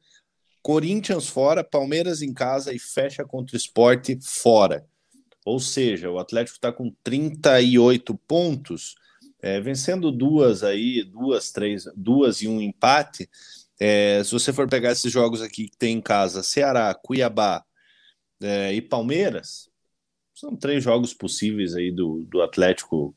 Corinthians 0.63 1.27
fora, 1.27 1.65
Palmeiras 1.65 2.23
em 2.23 2.33
casa 2.33 2.73
e 2.73 2.79
fecha 2.79 3.25
contra 3.25 3.57
o 3.57 3.59
esporte 3.59 4.17
fora. 4.23 4.87
Ou 5.45 5.59
seja, 5.59 6.09
o 6.09 6.21
Atlético 6.21 6.59
está 6.59 6.73
com 6.73 6.95
38 7.03 8.15
pontos, 8.29 8.95
é, 9.41 9.61
vencendo 9.61 10.11
duas 10.11 10.63
aí, 10.63 11.05
duas, 11.05 11.51
três, 11.51 11.85
duas 11.97 12.43
e 12.43 12.49
um 12.49 12.61
empate. 12.61 13.29
É, 13.79 14.23
se 14.25 14.33
você 14.33 14.53
for 14.53 14.69
pegar 14.69 14.93
esses 14.93 15.13
jogos 15.13 15.41
aqui 15.41 15.69
que 15.69 15.77
tem 15.77 15.97
em 15.97 16.01
casa, 16.01 16.43
Ceará, 16.43 16.95
Cuiabá 16.95 17.65
é, 18.43 18.73
e 18.75 18.83
Palmeiras, 18.83 19.69
são 20.35 20.57
três 20.57 20.83
jogos 20.83 21.15
possíveis 21.15 21.75
aí 21.75 21.91
do, 21.91 22.25
do 22.29 22.43
Atlético 22.43 23.15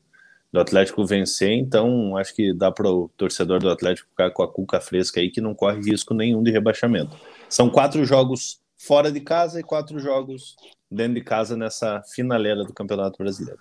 do 0.52 0.60
Atlético 0.60 1.06
vencer, 1.06 1.52
então 1.52 2.14
acho 2.18 2.34
que 2.34 2.52
dá 2.52 2.70
para 2.70 2.86
o 2.86 3.08
torcedor 3.16 3.58
do 3.58 3.70
Atlético 3.70 4.10
ficar 4.10 4.30
com 4.30 4.42
a 4.42 4.52
cuca 4.52 4.82
fresca 4.82 5.18
aí 5.18 5.30
que 5.30 5.40
não 5.40 5.54
corre 5.54 5.80
risco 5.80 6.12
nenhum 6.12 6.42
de 6.42 6.50
rebaixamento. 6.50 7.16
São 7.48 7.70
quatro 7.70 8.04
jogos 8.04 8.60
fora 8.76 9.10
de 9.10 9.20
casa 9.20 9.60
e 9.60 9.62
quatro 9.62 9.98
jogos 9.98 10.54
dentro 10.90 11.14
de 11.14 11.22
casa 11.22 11.56
nessa 11.56 12.02
finaleira 12.02 12.64
do 12.64 12.74
Campeonato 12.74 13.16
Brasileiro. 13.16 13.60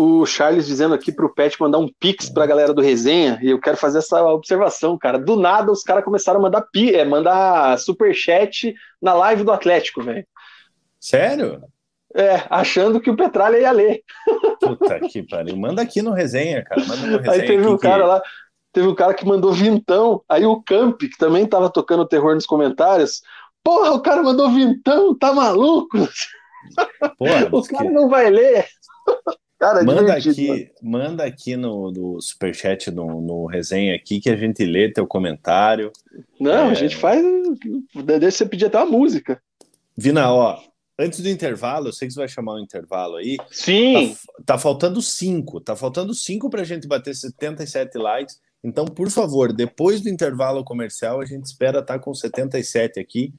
O 0.00 0.24
Charles 0.24 0.64
dizendo 0.64 0.94
aqui 0.94 1.10
para 1.10 1.26
o 1.26 1.34
Pet 1.34 1.60
mandar 1.60 1.78
um 1.78 1.88
pix 1.98 2.30
para 2.30 2.44
a 2.44 2.46
galera 2.46 2.72
do 2.72 2.80
resenha, 2.80 3.36
e 3.42 3.50
eu 3.50 3.58
quero 3.58 3.76
fazer 3.76 3.98
essa 3.98 4.22
observação, 4.26 4.96
cara. 4.96 5.18
Do 5.18 5.34
nada 5.34 5.72
os 5.72 5.82
caras 5.82 6.04
começaram 6.04 6.38
a 6.38 6.42
mandar, 6.44 6.62
pi, 6.70 6.94
é, 6.94 7.04
mandar 7.04 7.76
superchat 7.80 8.72
na 9.02 9.12
live 9.12 9.42
do 9.42 9.50
Atlético, 9.50 10.00
velho. 10.00 10.24
Sério? 11.00 11.60
É, 12.14 12.44
achando 12.48 13.00
que 13.00 13.10
o 13.10 13.16
Petralha 13.16 13.58
ia 13.58 13.72
ler. 13.72 14.04
Puta 14.60 15.00
que 15.00 15.20
pariu. 15.24 15.56
Manda 15.56 15.82
aqui 15.82 16.00
no 16.00 16.12
resenha, 16.12 16.62
cara. 16.62 16.80
Manda 16.80 17.04
no 17.04 17.18
resenha 17.18 17.32
aí 17.32 17.44
teve 17.44 17.66
um 17.66 17.76
cara 17.76 18.02
que... 18.02 18.08
lá, 18.08 18.22
teve 18.72 18.86
um 18.86 18.94
cara 18.94 19.14
que 19.14 19.26
mandou 19.26 19.52
vintão, 19.52 20.22
aí 20.28 20.46
o 20.46 20.62
Camp, 20.62 21.00
que 21.00 21.18
também 21.18 21.44
tava 21.44 21.68
tocando 21.68 22.06
terror 22.06 22.36
nos 22.36 22.46
comentários, 22.46 23.20
porra, 23.64 23.90
o 23.90 24.00
cara 24.00 24.22
mandou 24.22 24.48
vintão, 24.48 25.12
tá 25.18 25.32
maluco? 25.32 25.98
Porra, 27.18 27.48
o 27.50 27.62
cara 27.64 27.88
que... 27.88 27.90
não 27.90 28.08
vai 28.08 28.30
ler. 28.30 28.64
Cara, 29.58 29.82
manda 29.82 30.14
aqui, 30.14 30.70
manda 30.80 31.24
aqui 31.24 31.56
no, 31.56 31.90
no 31.90 32.20
superchat, 32.20 32.92
no, 32.92 33.20
no 33.20 33.46
resenha 33.46 33.94
aqui, 33.96 34.20
que 34.20 34.30
a 34.30 34.36
gente 34.36 34.64
lê 34.64 34.92
teu 34.92 35.04
comentário. 35.04 35.92
Não, 36.38 36.68
é... 36.68 36.70
a 36.70 36.74
gente 36.74 36.96
faz. 36.96 37.20
Deixa 38.20 38.38
você 38.38 38.46
pedir 38.46 38.66
até 38.66 38.78
uma 38.78 38.86
música. 38.86 39.42
Vina, 39.96 40.32
ó, 40.32 40.60
antes 40.96 41.20
do 41.20 41.28
intervalo, 41.28 41.88
eu 41.88 41.92
sei 41.92 42.06
que 42.06 42.14
você 42.14 42.20
vai 42.20 42.28
chamar 42.28 42.52
o 42.52 42.56
um 42.58 42.62
intervalo 42.62 43.16
aí. 43.16 43.36
Sim. 43.50 44.14
Tá, 44.14 44.54
tá 44.54 44.58
faltando 44.58 45.02
cinco. 45.02 45.60
Tá 45.60 45.74
faltando 45.74 46.14
cinco 46.14 46.48
pra 46.48 46.62
gente 46.62 46.86
bater 46.86 47.12
77 47.12 47.98
likes. 47.98 48.40
Então, 48.62 48.84
por 48.84 49.10
favor, 49.10 49.52
depois 49.52 50.00
do 50.00 50.08
intervalo 50.08 50.62
comercial, 50.62 51.20
a 51.20 51.24
gente 51.24 51.46
espera 51.46 51.80
estar 51.80 51.94
tá 51.94 51.98
com 51.98 52.14
77 52.14 53.00
aqui. 53.00 53.34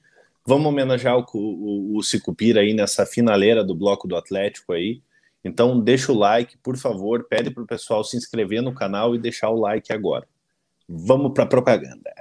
Vamos 0.45 0.67
homenagear 0.67 1.17
o, 1.17 1.25
o, 1.33 1.97
o 1.97 2.03
Cicupira 2.03 2.59
aí 2.59 2.73
nessa 2.73 3.05
finaleira 3.05 3.63
do 3.63 3.73
bloco 3.73 4.05
do 4.05 4.17
Atlético 4.17 4.73
aí. 4.73 5.01
Então, 5.43 5.79
deixa 5.79 6.11
o 6.11 6.17
like, 6.17 6.57
por 6.57 6.77
favor, 6.77 7.25
pede 7.29 7.49
para 7.49 7.63
o 7.63 7.67
pessoal 7.67 8.03
se 8.03 8.17
inscrever 8.17 8.61
no 8.61 8.73
canal 8.73 9.15
e 9.15 9.19
deixar 9.19 9.49
o 9.49 9.59
like 9.59 9.91
agora. 9.93 10.27
Vamos 10.87 11.33
para 11.33 11.43
a 11.43 11.47
propaganda. 11.47 12.11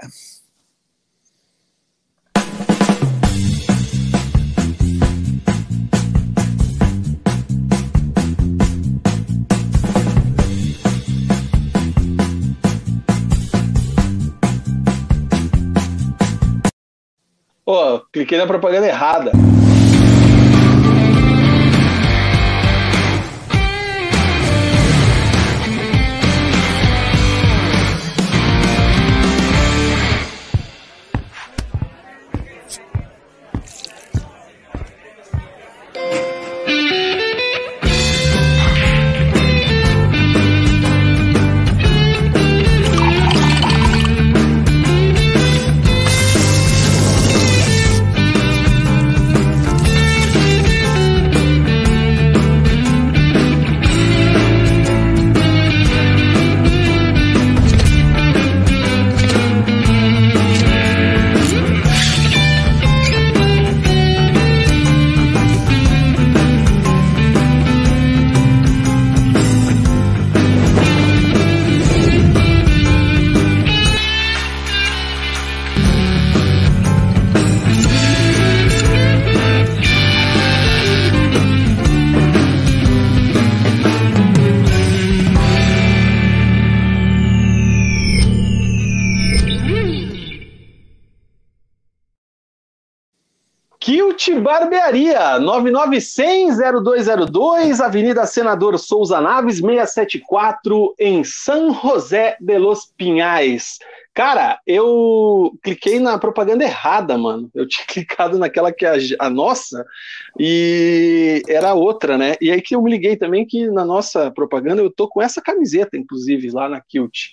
Pô, 17.64 18.00
cliquei 18.12 18.38
na 18.38 18.46
propaganda 18.46 18.86
errada. 18.86 19.32
Barbearia, 95.18 95.40
9900-0202, 95.40 97.80
Avenida 97.80 98.24
Senador 98.24 98.78
Souza 98.78 99.20
Naves, 99.20 99.56
674, 99.56 100.94
em 100.98 101.22
São 101.24 101.74
José 101.74 102.36
de 102.40 102.56
los 102.58 102.86
Pinhais. 102.96 103.78
Cara, 104.14 104.58
eu 104.66 105.52
cliquei 105.62 106.00
na 106.00 106.16
propaganda 106.18 106.64
errada, 106.64 107.18
mano. 107.18 107.50
Eu 107.54 107.68
tinha 107.68 107.84
clicado 107.86 108.38
naquela 108.38 108.72
que 108.72 108.86
é 108.86 108.90
a, 108.90 108.96
a, 109.26 109.30
nossa 109.30 109.84
e 110.38 111.42
era 111.48 111.74
outra, 111.74 112.18
né? 112.18 112.34
E 112.40 112.50
aí 112.50 112.60
que 112.60 112.74
eu 112.74 112.82
me 112.82 112.90
liguei 112.90 113.16
também 113.16 113.46
que 113.46 113.70
na 113.70 113.84
nossa 113.84 114.30
propaganda 114.30 114.82
eu 114.82 114.90
tô 114.90 115.08
com 115.08 115.22
essa 115.22 115.42
camiseta, 115.42 115.96
inclusive, 115.96 116.50
lá 116.50 116.68
na 116.68 116.80
Kilt. 116.80 117.28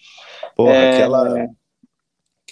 Porra, 0.55 0.73
é... 0.73 0.93
aquela 0.93 1.47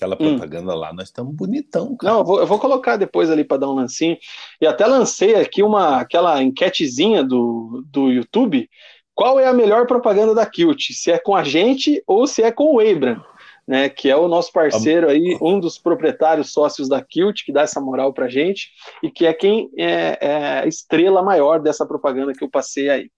aquela 0.03 0.15
hum. 0.15 0.37
propaganda 0.37 0.73
hum. 0.73 0.77
lá, 0.77 0.93
nós 0.93 1.05
estamos 1.05 1.33
bonitão, 1.33 1.95
cara. 1.95 2.13
Não, 2.13 2.19
eu 2.19 2.25
vou, 2.25 2.39
eu 2.39 2.47
vou 2.47 2.59
colocar 2.59 2.97
depois 2.97 3.29
ali 3.29 3.43
para 3.43 3.57
dar 3.57 3.69
um 3.69 3.75
lancinho. 3.75 4.17
E 4.59 4.67
até 4.67 4.85
lancei 4.85 5.35
aqui 5.35 5.63
uma 5.63 5.97
aquela 5.97 6.41
enquetezinha 6.43 7.23
do, 7.23 7.83
do 7.87 8.09
YouTube. 8.11 8.69
Qual 9.15 9.39
é 9.39 9.47
a 9.47 9.53
melhor 9.53 9.85
propaganda 9.85 10.33
da 10.33 10.45
Kilt? 10.45 10.91
Se 10.91 11.11
é 11.11 11.19
com 11.19 11.35
a 11.35 11.43
gente 11.43 12.03
ou 12.05 12.25
se 12.25 12.41
é 12.41 12.51
com 12.51 12.75
o 12.75 12.79
Abram, 12.79 13.23
né? 13.67 13.87
Que 13.87 14.09
é 14.09 14.15
o 14.15 14.27
nosso 14.27 14.51
parceiro 14.51 15.07
aí, 15.09 15.37
um 15.39 15.59
dos 15.59 15.77
proprietários 15.77 16.51
sócios 16.51 16.89
da 16.89 17.01
Kilt, 17.01 17.43
que 17.45 17.53
dá 17.53 17.61
essa 17.61 17.79
moral 17.79 18.11
pra 18.11 18.27
gente, 18.27 18.71
e 19.03 19.11
que 19.11 19.25
é 19.25 19.33
quem 19.33 19.69
é, 19.77 20.17
é 20.19 20.59
a 20.59 20.67
estrela 20.67 21.21
maior 21.21 21.59
dessa 21.59 21.85
propaganda 21.85 22.33
que 22.33 22.43
eu 22.43 22.49
passei 22.49 22.89
aí. 22.89 23.09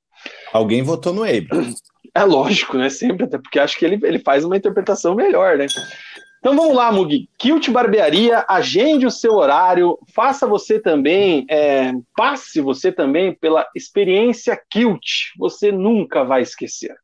Alguém 0.52 0.82
votou 0.82 1.14
no 1.14 1.24
Abram. 1.24 1.74
É 2.14 2.24
lógico, 2.24 2.78
né? 2.78 2.90
Sempre, 2.90 3.26
até 3.26 3.38
porque 3.38 3.60
acho 3.60 3.78
que 3.78 3.84
ele, 3.84 4.00
ele 4.04 4.20
faz 4.20 4.46
uma 4.46 4.56
interpretação 4.56 5.16
melhor, 5.16 5.58
né? 5.58 5.66
Então 6.46 6.56
vamos 6.56 6.76
lá, 6.76 6.92
Mugi. 6.92 7.28
Kilt 7.40 7.72
Barbearia, 7.72 8.46
agende 8.48 9.08
o 9.08 9.10
seu 9.10 9.34
horário, 9.34 9.98
faça 10.14 10.46
você 10.46 10.80
também, 10.80 11.44
é, 11.50 11.92
passe 12.16 12.62
você 12.62 12.92
também 12.92 13.34
pela 13.34 13.68
experiência 13.76 14.56
Kilt. 14.70 15.34
Você 15.40 15.72
nunca 15.72 16.24
vai 16.24 16.44
esquecer. 16.44 16.96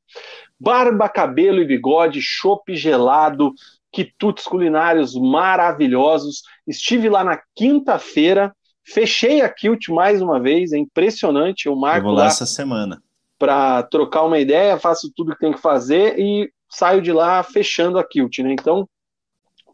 Barba, 0.59 1.09
cabelo 1.09 1.59
e 1.59 1.65
bigode, 1.65 2.21
chopp 2.21 2.75
gelado, 2.75 3.51
quitutes 3.91 4.45
culinários 4.45 5.15
maravilhosos. 5.15 6.43
Estive 6.67 7.09
lá 7.09 7.23
na 7.23 7.41
quinta-feira, 7.55 8.55
fechei 8.85 9.41
a 9.41 9.49
Kilt 9.49 9.89
mais 9.89 10.21
uma 10.21 10.39
vez, 10.39 10.71
é 10.71 10.77
impressionante. 10.77 11.65
Eu 11.65 11.75
marco 11.75 12.01
Eu 12.01 12.03
vou 12.03 12.13
lá, 12.13 12.25
lá 12.25 12.27
essa 12.27 12.45
semana 12.45 13.01
para 13.39 13.81
trocar 13.81 14.21
uma 14.21 14.37
ideia, 14.37 14.77
faço 14.77 15.11
tudo 15.15 15.33
que 15.33 15.39
tem 15.39 15.51
que 15.51 15.59
fazer 15.59 16.19
e 16.19 16.47
saio 16.69 17.01
de 17.01 17.11
lá 17.11 17.41
fechando 17.41 17.97
a 17.97 18.03
Kilt, 18.03 18.37
né? 18.37 18.53
Então 18.53 18.87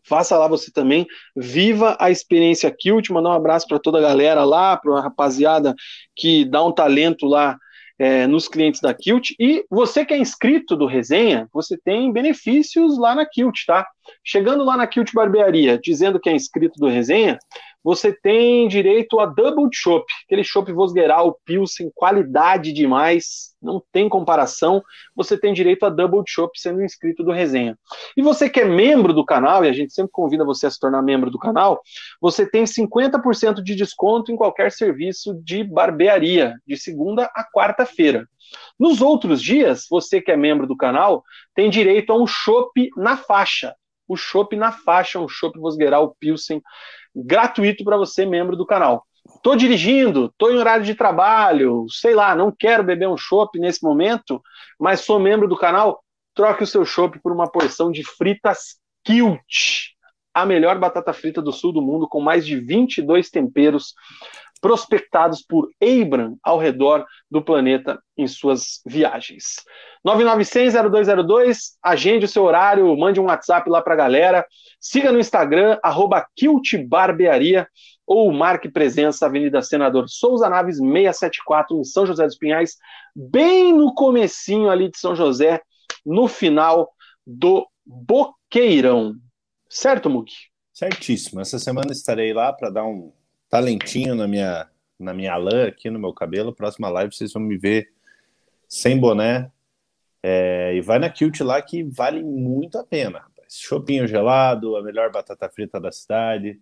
Faça 0.08 0.38
lá 0.38 0.48
você 0.48 0.72
também, 0.72 1.06
viva 1.36 1.98
a 2.00 2.10
experiência 2.10 2.72
Kilt, 2.72 3.10
mandar 3.10 3.30
um 3.30 3.34
abraço 3.34 3.68
para 3.68 3.80
toda 3.80 3.98
a 3.98 4.02
galera 4.02 4.44
lá, 4.44 4.78
para 4.78 4.98
a 4.98 5.02
rapaziada 5.02 5.76
que 6.16 6.46
dá 6.46 6.64
um 6.64 6.72
talento 6.72 7.26
lá 7.26 7.58
é, 8.00 8.28
nos 8.28 8.48
clientes 8.48 8.80
da 8.80 8.94
Kilt. 8.94 9.32
E 9.40 9.66
você 9.70 10.06
que 10.06 10.14
é 10.14 10.18
inscrito 10.18 10.76
do 10.76 10.86
Resenha, 10.86 11.48
você 11.52 11.78
tem 11.78 12.12
benefícios 12.12 12.98
lá 12.98 13.16
na 13.16 13.26
Kilt, 13.26 13.66
tá? 13.66 13.86
Chegando 14.24 14.64
lá 14.64 14.78
na 14.78 14.88
Kilt 14.88 15.12
Barbearia, 15.14 15.80
dizendo 15.82 16.20
que 16.20 16.30
é 16.30 16.36
inscrito 16.36 16.80
do 16.80 16.88
Resenha, 16.88 17.38
você 17.88 18.12
tem 18.12 18.68
direito 18.68 19.18
a 19.18 19.26
Double 19.26 19.70
Chopp, 19.72 20.06
aquele 20.26 20.44
chopp 20.44 20.70
Vosgeral, 20.74 21.40
Pilsen, 21.46 21.90
qualidade 21.96 22.74
demais, 22.74 23.56
não 23.62 23.82
tem 23.94 24.10
comparação. 24.10 24.84
Você 25.16 25.38
tem 25.38 25.54
direito 25.54 25.86
a 25.86 25.90
Double 25.90 26.22
Chopp 26.28 26.60
sendo 26.60 26.84
inscrito 26.84 27.24
do 27.24 27.32
Resenha. 27.32 27.80
E 28.18 28.22
você 28.22 28.50
que 28.50 28.60
é 28.60 28.66
membro 28.66 29.14
do 29.14 29.24
canal, 29.24 29.64
e 29.64 29.70
a 29.70 29.72
gente 29.72 29.94
sempre 29.94 30.12
convida 30.12 30.44
você 30.44 30.68
a 30.68 30.70
se 30.70 30.78
tornar 30.78 31.02
membro 31.02 31.32
do 31.32 31.40
canal, 31.40 31.80
você 32.20 32.46
tem 32.46 32.66
50% 32.66 33.64
de 33.64 33.74
desconto 33.74 34.34
em 34.34 34.36
qualquer 34.36 34.70
serviço 34.70 35.42
de 35.42 35.64
barbearia, 35.64 36.56
de 36.68 36.76
segunda 36.76 37.32
a 37.34 37.46
quarta-feira. 37.50 38.28
Nos 38.78 39.02
outros 39.02 39.42
dias, 39.42 39.86
você 39.90 40.20
que 40.20 40.30
é 40.30 40.36
membro 40.36 40.68
do 40.68 40.76
canal, 40.76 41.24
tem 41.56 41.70
direito 41.70 42.12
a 42.12 42.22
um 42.22 42.28
chopp 42.28 42.90
na 42.98 43.16
faixa. 43.16 43.74
O 44.10 44.18
chopp 44.18 44.58
na 44.58 44.74
faixa, 44.74 45.20
um 45.20 45.28
chopp 45.28 45.58
Vosgeral 45.58 46.14
Pilsen 46.20 46.62
gratuito 47.26 47.84
para 47.84 47.98
você, 47.98 48.26
membro 48.26 48.56
do 48.56 48.66
canal. 48.66 49.06
Estou 49.36 49.56
dirigindo, 49.56 50.26
estou 50.26 50.52
em 50.52 50.58
horário 50.58 50.86
de 50.86 50.96
trabalho, 50.96 51.86
sei 51.90 52.16
lá, 52.16 52.36
não 52.36 52.52
quero 52.52 52.84
beber 52.84 53.08
um 53.08 53.18
chopp 53.18 53.60
nesse 53.60 53.84
momento, 53.84 54.42
mas 54.80 55.02
sou 55.02 55.20
membro 55.20 55.48
do 55.48 55.58
canal. 55.58 56.02
Troque 56.34 56.64
o 56.64 56.68
seu 56.68 56.86
chopp 56.86 57.20
por 57.20 57.32
uma 57.32 57.50
porção 57.50 57.92
de 57.92 58.04
fritas 58.04 58.78
Kilt, 59.04 59.94
a 60.34 60.46
melhor 60.46 60.78
batata 60.78 61.12
frita 61.14 61.42
do 61.42 61.52
sul 61.52 61.74
do 61.74 61.82
mundo, 61.82 62.08
com 62.08 62.22
mais 62.22 62.46
de 62.46 62.60
22 62.60 63.30
temperos 63.30 63.94
prospectados 64.60 65.42
por 65.42 65.70
Abram 65.82 66.38
ao 66.44 66.58
redor 66.58 67.06
do 67.30 67.42
planeta 67.42 68.02
em 68.18 68.28
suas 68.28 68.82
viagens. 68.86 69.64
9900-0202, 70.06 71.58
agende 71.84 72.26
o 72.26 72.28
seu 72.28 72.44
horário, 72.44 72.98
mande 72.98 73.20
um 73.20 73.26
WhatsApp 73.26 73.70
lá 73.70 73.82
para 73.82 73.94
a 73.94 73.98
galera, 73.98 74.46
siga 74.80 75.12
no 75.12 75.20
Instagram, 75.20 75.78
arroba 75.84 76.26
Barbearia, 76.88 77.68
ou 78.06 78.32
marque 78.32 78.70
presença 78.70 79.26
Avenida 79.26 79.62
Senador 79.62 80.08
Souza 80.08 80.50
Naves 80.50 80.78
674 80.78 81.80
em 81.80 81.84
São 81.84 82.06
José 82.06 82.26
dos 82.26 82.38
Pinhais, 82.38 82.78
bem 83.14 83.74
no 83.74 83.94
comecinho 83.94 84.70
ali 84.70 84.90
de 84.90 84.98
São 84.98 85.14
José, 85.14 85.62
no 86.06 86.28
final 86.28 86.90
do 87.26 87.68
Boqueirão. 87.86 89.14
Certo, 89.70 90.10
Mug? 90.10 90.32
Certíssimo. 90.74 91.42
Essa 91.42 91.60
semana 91.60 91.92
estarei 91.92 92.34
lá 92.34 92.54
para 92.54 92.70
dar 92.70 92.86
um 92.86 93.12
talentinho 93.50 94.16
na 94.16 94.28
minha 94.28 94.70
na 95.00 95.14
minha 95.14 95.36
lã 95.38 95.68
aqui 95.68 95.90
no 95.90 96.00
meu 96.00 96.14
cabelo. 96.14 96.54
Próxima 96.54 96.90
live 96.90 97.14
vocês 97.14 97.32
vão 97.34 97.42
me 97.42 97.58
ver 97.58 97.94
sem 98.68 99.00
boné. 99.00 99.52
É, 100.24 100.74
e 100.76 100.82
vai 100.82 101.00
na 101.00 101.10
Kilt 101.10 101.40
lá 101.42 101.62
que 101.62 101.84
vale 101.84 102.24
muito 102.24 102.78
a 102.78 102.84
pena. 102.84 103.26
Chopinho 103.50 104.08
gelado, 104.08 104.76
a 104.76 104.84
melhor 104.84 105.12
batata 105.12 105.50
frita 105.50 105.80
da 105.80 105.92
cidade. 105.92 106.60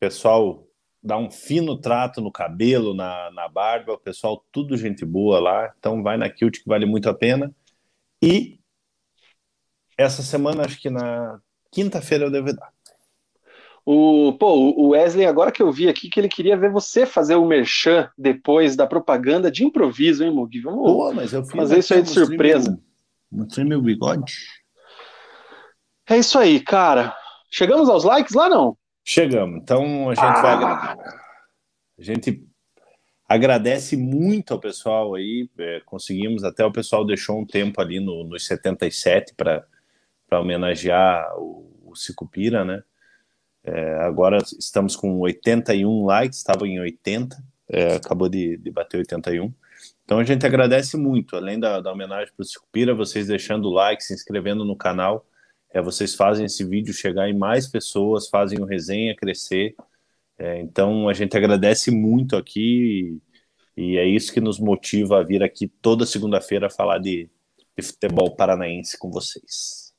Pessoal 0.00 0.66
dá 1.02 1.16
um 1.16 1.30
fino 1.30 1.78
trato 1.80 2.20
no 2.20 2.32
cabelo, 2.32 2.94
na, 2.94 3.30
na 3.32 3.48
barba. 3.48 3.92
O 3.92 3.98
pessoal, 3.98 4.44
tudo 4.50 4.76
gente 4.76 5.04
boa 5.04 5.38
lá. 5.40 5.72
Então 5.78 6.02
vai 6.02 6.16
na 6.16 6.28
Kilt 6.30 6.60
que 6.60 6.68
vale 6.68 6.86
muito 6.86 7.08
a 7.08 7.14
pena. 7.14 7.54
E 8.22 8.58
essa 9.96 10.22
semana, 10.22 10.64
acho 10.64 10.80
que 10.80 10.90
na 10.90 11.40
quinta-feira 11.70 12.24
eu 12.24 12.30
devo 12.30 12.52
dar. 12.52 12.72
O, 13.90 14.34
pô, 14.34 14.54
o 14.76 14.88
Wesley, 14.88 15.24
agora 15.24 15.50
que 15.50 15.62
eu 15.62 15.72
vi 15.72 15.88
aqui, 15.88 16.10
que 16.10 16.20
ele 16.20 16.28
queria 16.28 16.58
ver 16.58 16.70
você 16.70 17.06
fazer 17.06 17.36
o 17.36 17.46
merchan 17.46 18.10
depois 18.18 18.76
da 18.76 18.86
propaganda 18.86 19.50
de 19.50 19.64
improviso, 19.64 20.22
hein, 20.22 20.30
Mugi? 20.30 20.60
Vamos 20.60 20.92
pô, 20.92 21.10
mas 21.14 21.32
eu 21.32 21.42
fazer 21.46 21.78
isso 21.78 21.94
aí 21.94 22.02
de 22.02 22.10
surpresa. 22.10 22.78
Mostrei 23.32 23.64
meu 23.64 23.80
bigode. 23.80 24.34
É 26.06 26.18
isso 26.18 26.38
aí, 26.38 26.60
cara. 26.60 27.16
Chegamos 27.50 27.88
aos 27.88 28.04
likes 28.04 28.34
lá, 28.34 28.46
não? 28.50 28.76
Chegamos. 29.02 29.58
Então 29.62 30.10
a 30.10 30.14
gente 30.14 30.22
ah. 30.22 30.42
vai. 30.42 30.96
A 31.98 32.02
gente 32.02 32.46
agradece 33.26 33.96
muito 33.96 34.52
ao 34.52 34.60
pessoal 34.60 35.14
aí. 35.14 35.48
É, 35.58 35.80
conseguimos, 35.86 36.44
até 36.44 36.62
o 36.62 36.70
pessoal 36.70 37.06
deixou 37.06 37.40
um 37.40 37.46
tempo 37.46 37.80
ali 37.80 38.00
no, 38.00 38.22
nos 38.22 38.44
77 38.44 39.32
para 39.34 39.64
homenagear 40.30 41.26
o, 41.38 41.72
o 41.86 41.96
Cicupira, 41.96 42.66
né? 42.66 42.82
É, 43.70 43.96
agora 43.96 44.38
estamos 44.58 44.96
com 44.96 45.18
81 45.18 46.06
likes, 46.06 46.38
estava 46.38 46.66
em 46.66 46.80
80, 46.80 47.36
é, 47.68 47.96
acabou 47.96 48.26
de, 48.28 48.56
de, 48.56 48.70
bater 48.70 48.96
81. 48.96 49.52
Então 50.04 50.18
a 50.18 50.24
gente 50.24 50.46
agradece 50.46 50.96
muito, 50.96 51.36
além 51.36 51.60
da, 51.60 51.78
da 51.80 51.92
homenagem 51.92 52.32
para 52.34 52.42
o 52.42 52.46
Cicupira, 52.46 52.94
vocês 52.94 53.26
deixando 53.26 53.66
o 53.68 53.72
like, 53.72 54.02
se 54.02 54.14
inscrevendo 54.14 54.64
no 54.64 54.74
canal. 54.74 55.26
É, 55.70 55.82
vocês 55.82 56.14
fazem 56.14 56.46
esse 56.46 56.64
vídeo 56.64 56.94
chegar 56.94 57.28
em 57.28 57.36
mais 57.36 57.68
pessoas, 57.68 58.28
fazem 58.28 58.58
o 58.58 58.64
resenha 58.64 59.14
crescer. 59.14 59.74
É, 60.38 60.58
então 60.60 61.06
a 61.06 61.12
gente 61.12 61.36
agradece 61.36 61.90
muito 61.90 62.36
aqui 62.36 63.20
e, 63.76 63.92
e, 63.92 63.98
é 63.98 64.06
isso 64.06 64.32
que 64.32 64.40
nos 64.40 64.58
motiva 64.58 65.20
a 65.20 65.22
vir 65.22 65.42
aqui 65.42 65.68
toda 65.68 66.06
segunda-feira 66.06 66.70
falar 66.70 66.98
de, 66.98 67.28
de 67.76 67.84
futebol 67.84 68.34
paranaense 68.34 68.96
com 68.96 69.10
vocês. 69.10 69.92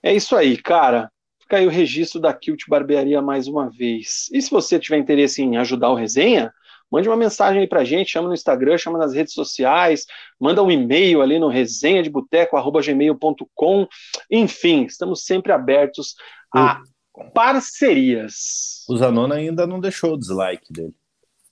É 0.00 0.14
isso 0.14 0.36
aí, 0.36 0.56
cara. 0.56 1.10
Fica 1.44 1.58
aí 1.58 1.66
o 1.66 1.70
registro 1.70 2.18
da 2.18 2.32
Kilt 2.32 2.62
Barbearia 2.66 3.20
mais 3.20 3.46
uma 3.46 3.68
vez. 3.68 4.30
E 4.32 4.40
se 4.40 4.50
você 4.50 4.78
tiver 4.78 4.96
interesse 4.96 5.42
em 5.42 5.58
ajudar 5.58 5.90
o 5.90 5.94
resenha, 5.94 6.50
mande 6.90 7.06
uma 7.06 7.18
mensagem 7.18 7.60
aí 7.60 7.68
pra 7.68 7.84
gente, 7.84 8.10
chama 8.10 8.28
no 8.28 8.34
Instagram, 8.34 8.78
chama 8.78 8.96
nas 8.96 9.12
redes 9.12 9.34
sociais, 9.34 10.06
manda 10.40 10.62
um 10.62 10.70
e-mail 10.70 11.20
ali 11.20 11.38
no 11.38 11.48
resenha 11.48 12.02
de 12.02 12.08
boteco@gmail.com. 12.08 13.86
Enfim, 14.30 14.84
estamos 14.84 15.26
sempre 15.26 15.52
abertos 15.52 16.14
a 16.50 16.80
parcerias. 17.34 18.86
O 18.88 18.96
Zanona 18.96 19.34
ainda 19.34 19.66
não 19.66 19.80
deixou 19.80 20.14
o 20.14 20.18
dislike 20.18 20.72
dele. 20.72 20.94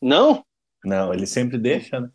Não? 0.01 0.43
Não, 0.83 1.13
ele 1.13 1.27
sempre 1.27 1.59
deixa, 1.59 2.01
né? 2.01 2.09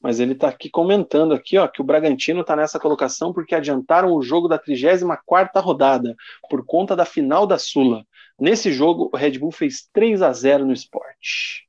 Mas 0.00 0.20
ele 0.20 0.32
está 0.32 0.48
aqui 0.48 0.68
comentando 0.70 1.32
aqui, 1.32 1.58
ó, 1.58 1.66
que 1.68 1.80
o 1.80 1.84
Bragantino 1.84 2.40
está 2.40 2.56
nessa 2.56 2.78
colocação 2.78 3.32
porque 3.32 3.54
adiantaram 3.54 4.12
o 4.12 4.22
jogo 4.22 4.48
da 4.48 4.58
34ª 4.58 5.60
rodada 5.60 6.14
por 6.48 6.64
conta 6.64 6.96
da 6.96 7.04
final 7.04 7.46
da 7.46 7.58
Sula. 7.58 8.04
Nesse 8.38 8.72
jogo, 8.72 9.10
o 9.12 9.16
Red 9.16 9.38
Bull 9.38 9.52
fez 9.52 9.88
3 9.92 10.22
a 10.22 10.32
0 10.32 10.64
no 10.64 10.72
esporte. 10.72 11.68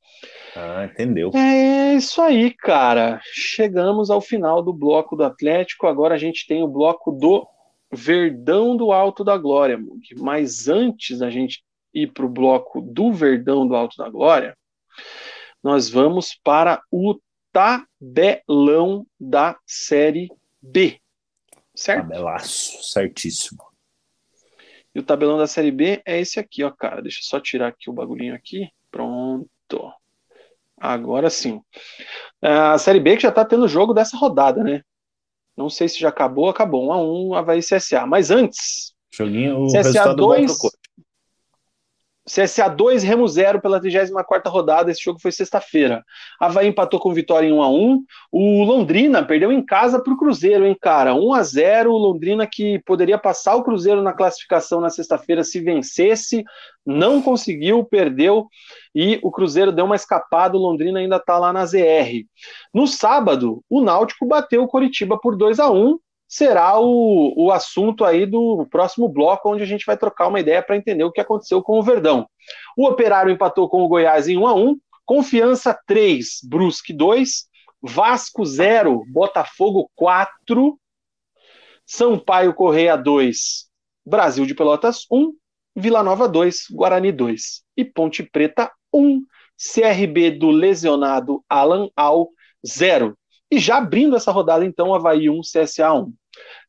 Ah, 0.56 0.86
entendeu. 0.86 1.32
É 1.34 1.96
isso 1.96 2.22
aí, 2.22 2.52
cara. 2.52 3.20
Chegamos 3.24 4.10
ao 4.10 4.22
final 4.22 4.62
do 4.62 4.74
bloco 4.74 5.16
do 5.16 5.24
Atlético. 5.24 5.88
Agora 5.88 6.16
a 6.16 6.18
gente 6.18 6.46
tem 6.46 6.62
o 6.62 6.68
bloco 6.68 7.12
do 7.12 7.48
Verdão 7.92 8.76
do 8.76 8.92
Alto 8.92 9.24
da 9.24 9.38
Glória, 9.38 9.78
Mug. 9.78 10.16
Mas 10.18 10.68
antes 10.68 11.20
da 11.20 11.30
gente 11.30 11.64
ir 11.94 12.12
para 12.12 12.26
o 12.26 12.30
bloco 12.30 12.82
do 12.82 13.12
Verdão 13.12 13.68
do 13.68 13.76
Alto 13.76 13.98
da 13.98 14.10
Glória, 14.10 14.58
nós 15.64 15.90
vamos 15.90 16.38
para 16.44 16.82
o 16.90 17.20
tabelão 17.52 19.06
da 19.20 19.58
Série 19.66 20.30
B. 20.62 21.00
Certo? 21.74 22.08
Tabelaço, 22.08 22.84
certíssimo. 22.84 23.64
E 24.94 25.00
o 25.00 25.04
tabelão 25.04 25.38
da 25.38 25.48
Série 25.48 25.72
B 25.72 26.02
é 26.06 26.20
esse 26.20 26.40
aqui, 26.40 26.64
ó, 26.64 26.72
cara. 26.72 27.02
Deixa 27.02 27.20
eu 27.20 27.24
só 27.24 27.40
tirar 27.40 27.68
aqui 27.68 27.90
o 27.90 27.94
bagulhinho 27.94 28.36
aqui. 28.36 28.70
Pronto. 28.90 29.48
Agora 30.78 31.30
sim. 31.30 31.62
A 32.42 32.78
Série 32.78 33.00
B 33.00 33.16
que 33.16 33.24
já 33.24 33.32
tá 33.32 33.46
tendo 33.46 33.68
jogo 33.68 33.94
dessa 33.94 34.18
rodada, 34.18 34.64
né? 34.64 34.82
Não 35.56 35.70
sei 35.70 35.88
se 35.88 36.00
já 36.00 36.10
acabou, 36.10 36.50
acabou. 36.50 36.88
1 36.88 36.92
a 36.92 37.02
1 37.02 37.34
Havaí 37.36 37.60
CSA. 37.60 38.06
Mas 38.06 38.32
antes. 38.32 38.94
Joguinho, 39.12 39.64
o 39.64 39.68
CSA 39.68 40.14
2, 40.14 40.58
CSA 42.28 42.70
2, 42.70 43.04
Remo 43.04 43.28
0 43.28 43.60
pela 43.62 43.80
34 43.80 44.52
rodada. 44.52 44.92
Esse 44.92 45.04
jogo 45.04 45.20
foi 45.20 45.32
sexta-feira. 45.32 46.04
Havaí 46.40 46.68
empatou 46.68 47.00
com 47.00 47.14
vitória 47.14 47.48
em 47.48 47.52
1 47.52 47.62
a 47.62 47.70
1 47.70 48.04
O 48.32 48.64
Londrina 48.64 49.26
perdeu 49.26 49.52
em 49.52 49.66
casa 49.66 50.02
para 50.02 50.14
o 50.14 50.18
Cruzeiro, 50.18 50.66
hein, 50.66 50.78
cara? 50.80 51.16
1 51.16 51.34
a 51.34 51.44
0 51.44 51.92
O 51.92 51.98
Londrina 51.98 52.48
que 52.48 52.80
poderia 52.86 53.18
passar 53.18 53.56
o 53.56 53.64
Cruzeiro 53.64 54.02
na 54.02 54.14
classificação 54.14 54.80
na 54.80 54.90
sexta-feira 54.90 55.44
se 55.44 55.60
vencesse. 55.60 56.44
Não 56.86 57.22
conseguiu, 57.22 57.84
perdeu. 57.84 58.48
E 58.94 59.20
o 59.24 59.32
Cruzeiro 59.32 59.72
deu 59.72 59.86
uma 59.86 59.96
escapada. 59.96 60.56
O 60.56 60.62
Londrina 60.62 61.00
ainda 61.00 61.18
está 61.18 61.40
lá 61.40 61.52
na 61.52 61.66
ZR. 61.66 62.26
No 62.74 62.86
sábado, 62.88 63.64
o 63.70 63.82
Náutico 63.82 64.28
bateu 64.28 64.64
o 64.64 64.68
Coritiba 64.68 65.20
por 65.20 65.36
2 65.36 65.60
a 65.60 65.72
1 65.72 65.98
será 66.32 66.80
o, 66.80 67.34
o 67.36 67.52
assunto 67.52 68.06
aí 68.06 68.26
do 68.26 68.66
próximo 68.72 69.10
bloco, 69.10 69.52
onde 69.52 69.64
a 69.64 69.66
gente 69.66 69.86
vai 69.86 69.98
trocar 69.98 70.30
uma 70.30 70.40
ideia 70.40 70.64
para 70.64 70.78
entender 70.78 71.04
o 71.04 71.12
que 71.12 71.20
aconteceu 71.20 71.62
com 71.62 71.78
o 71.78 71.84
Verdão. 71.84 72.26
O 72.78 72.88
Operário 72.88 73.34
empatou 73.34 73.68
com 73.68 73.84
o 73.84 73.88
Goiás 73.90 74.30
em 74.30 74.38
1 74.38 74.48
a 74.48 74.56
1 74.56 74.80
Confiança 75.06 75.78
3, 75.86 76.40
Brusque 76.46 76.94
2, 76.94 77.50
Vasco 77.82 78.46
0, 78.46 79.04
Botafogo 79.10 79.92
4, 79.94 80.80
Sampaio 81.86 82.54
Correia 82.54 82.96
2, 82.96 83.68
Brasil 84.06 84.46
de 84.46 84.56
Pelotas 84.56 85.06
1, 85.12 85.34
Vila 85.76 86.02
Nova 86.02 86.30
2, 86.30 86.68
Guarani 86.72 87.12
2 87.12 87.62
e 87.76 87.84
Ponte 87.84 88.24
Preta 88.24 88.72
1, 88.94 89.22
CRB 89.58 90.32
do 90.32 90.50
lesionado 90.50 91.44
Alan 91.50 91.90
Al 91.94 92.30
0. 92.66 93.18
E 93.52 93.60
já 93.60 93.80
abrindo 93.80 94.16
essa 94.16 94.32
rodada, 94.32 94.64
então, 94.64 94.94
Havaí 94.96 95.30
1, 95.30 95.42
CSA 95.42 95.92
1. 95.92 96.14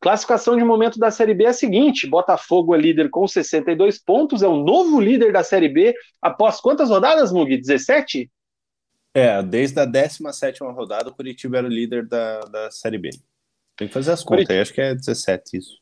Classificação 0.01 0.57
de 0.57 0.65
momento 0.65 0.99
da 0.99 1.11
Série 1.11 1.35
B 1.35 1.45
é 1.45 1.49
a 1.49 1.53
seguinte: 1.53 2.09
Botafogo 2.09 2.75
é 2.75 2.79
líder 2.79 3.11
com 3.11 3.27
62 3.27 3.99
pontos, 3.99 4.43
é 4.43 4.49
o 4.49 4.63
novo 4.63 5.01
líder 5.01 5.33
da 5.33 5.45
Série 5.45 5.69
B 5.69 5.95
após 6.21 6.61
quantas 6.61 6.91
rodadas, 6.91 7.33
Mug? 7.33 7.57
17? 7.57 8.31
É, 9.15 9.43
desde 9.43 9.79
a 9.79 9.85
17 9.85 10.63
rodada, 10.63 11.11
o 11.11 11.15
Curitiba 11.15 11.59
era 11.59 11.67
o 11.67 11.71
líder 11.71 12.07
da, 12.07 12.41
da 12.41 12.71
Série 12.71 12.99
B. 12.99 13.11
Tem 13.77 13.89
que 13.89 13.95
fazer 13.95 14.13
as 14.13 14.23
contas 14.23 14.49
aí, 14.51 14.61
acho 14.61 14.73
que 14.73 14.81
é 14.81 14.95
17 14.95 15.57
isso. 15.57 15.81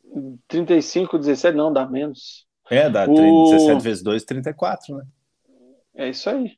35, 0.48 1.18
17, 1.18 1.56
não, 1.56 1.72
dá 1.72 1.86
menos. 1.86 2.46
É, 2.68 2.88
dá 2.88 3.04
o... 3.08 3.50
17 3.50 3.82
vezes 3.82 4.02
2, 4.02 4.24
34, 4.24 4.96
né? 4.96 5.04
É 5.94 6.08
isso 6.08 6.30
aí. 6.30 6.56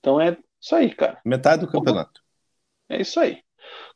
Então 0.00 0.20
é 0.20 0.36
isso 0.60 0.74
aí, 0.74 0.94
cara. 0.94 1.20
Metade 1.24 1.64
do 1.64 1.70
campeonato. 1.70 2.20
É 2.88 3.00
isso 3.00 3.20
aí. 3.20 3.42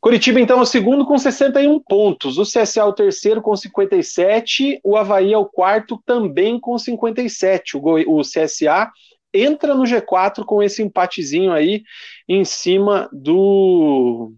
Curitiba, 0.01 0.39
então, 0.39 0.59
é 0.59 0.61
o 0.61 0.65
segundo 0.65 1.05
com 1.05 1.17
61 1.17 1.79
pontos. 1.79 2.37
O 2.37 2.43
CSA 2.43 2.81
é 2.81 2.83
o 2.83 2.93
terceiro 2.93 3.41
com 3.41 3.55
57. 3.55 4.81
O 4.83 4.97
Havaí 4.97 5.31
é 5.31 5.37
o 5.37 5.45
quarto 5.45 5.97
também 6.05 6.59
com 6.59 6.77
57. 6.77 7.77
O, 7.77 7.81
o 8.17 8.21
CSA 8.21 8.91
entra 9.33 9.73
no 9.73 9.83
G4 9.83 10.43
com 10.45 10.61
esse 10.61 10.83
empatezinho 10.83 11.51
aí 11.51 11.83
em 12.27 12.45
cima 12.45 13.09
do 13.11 14.33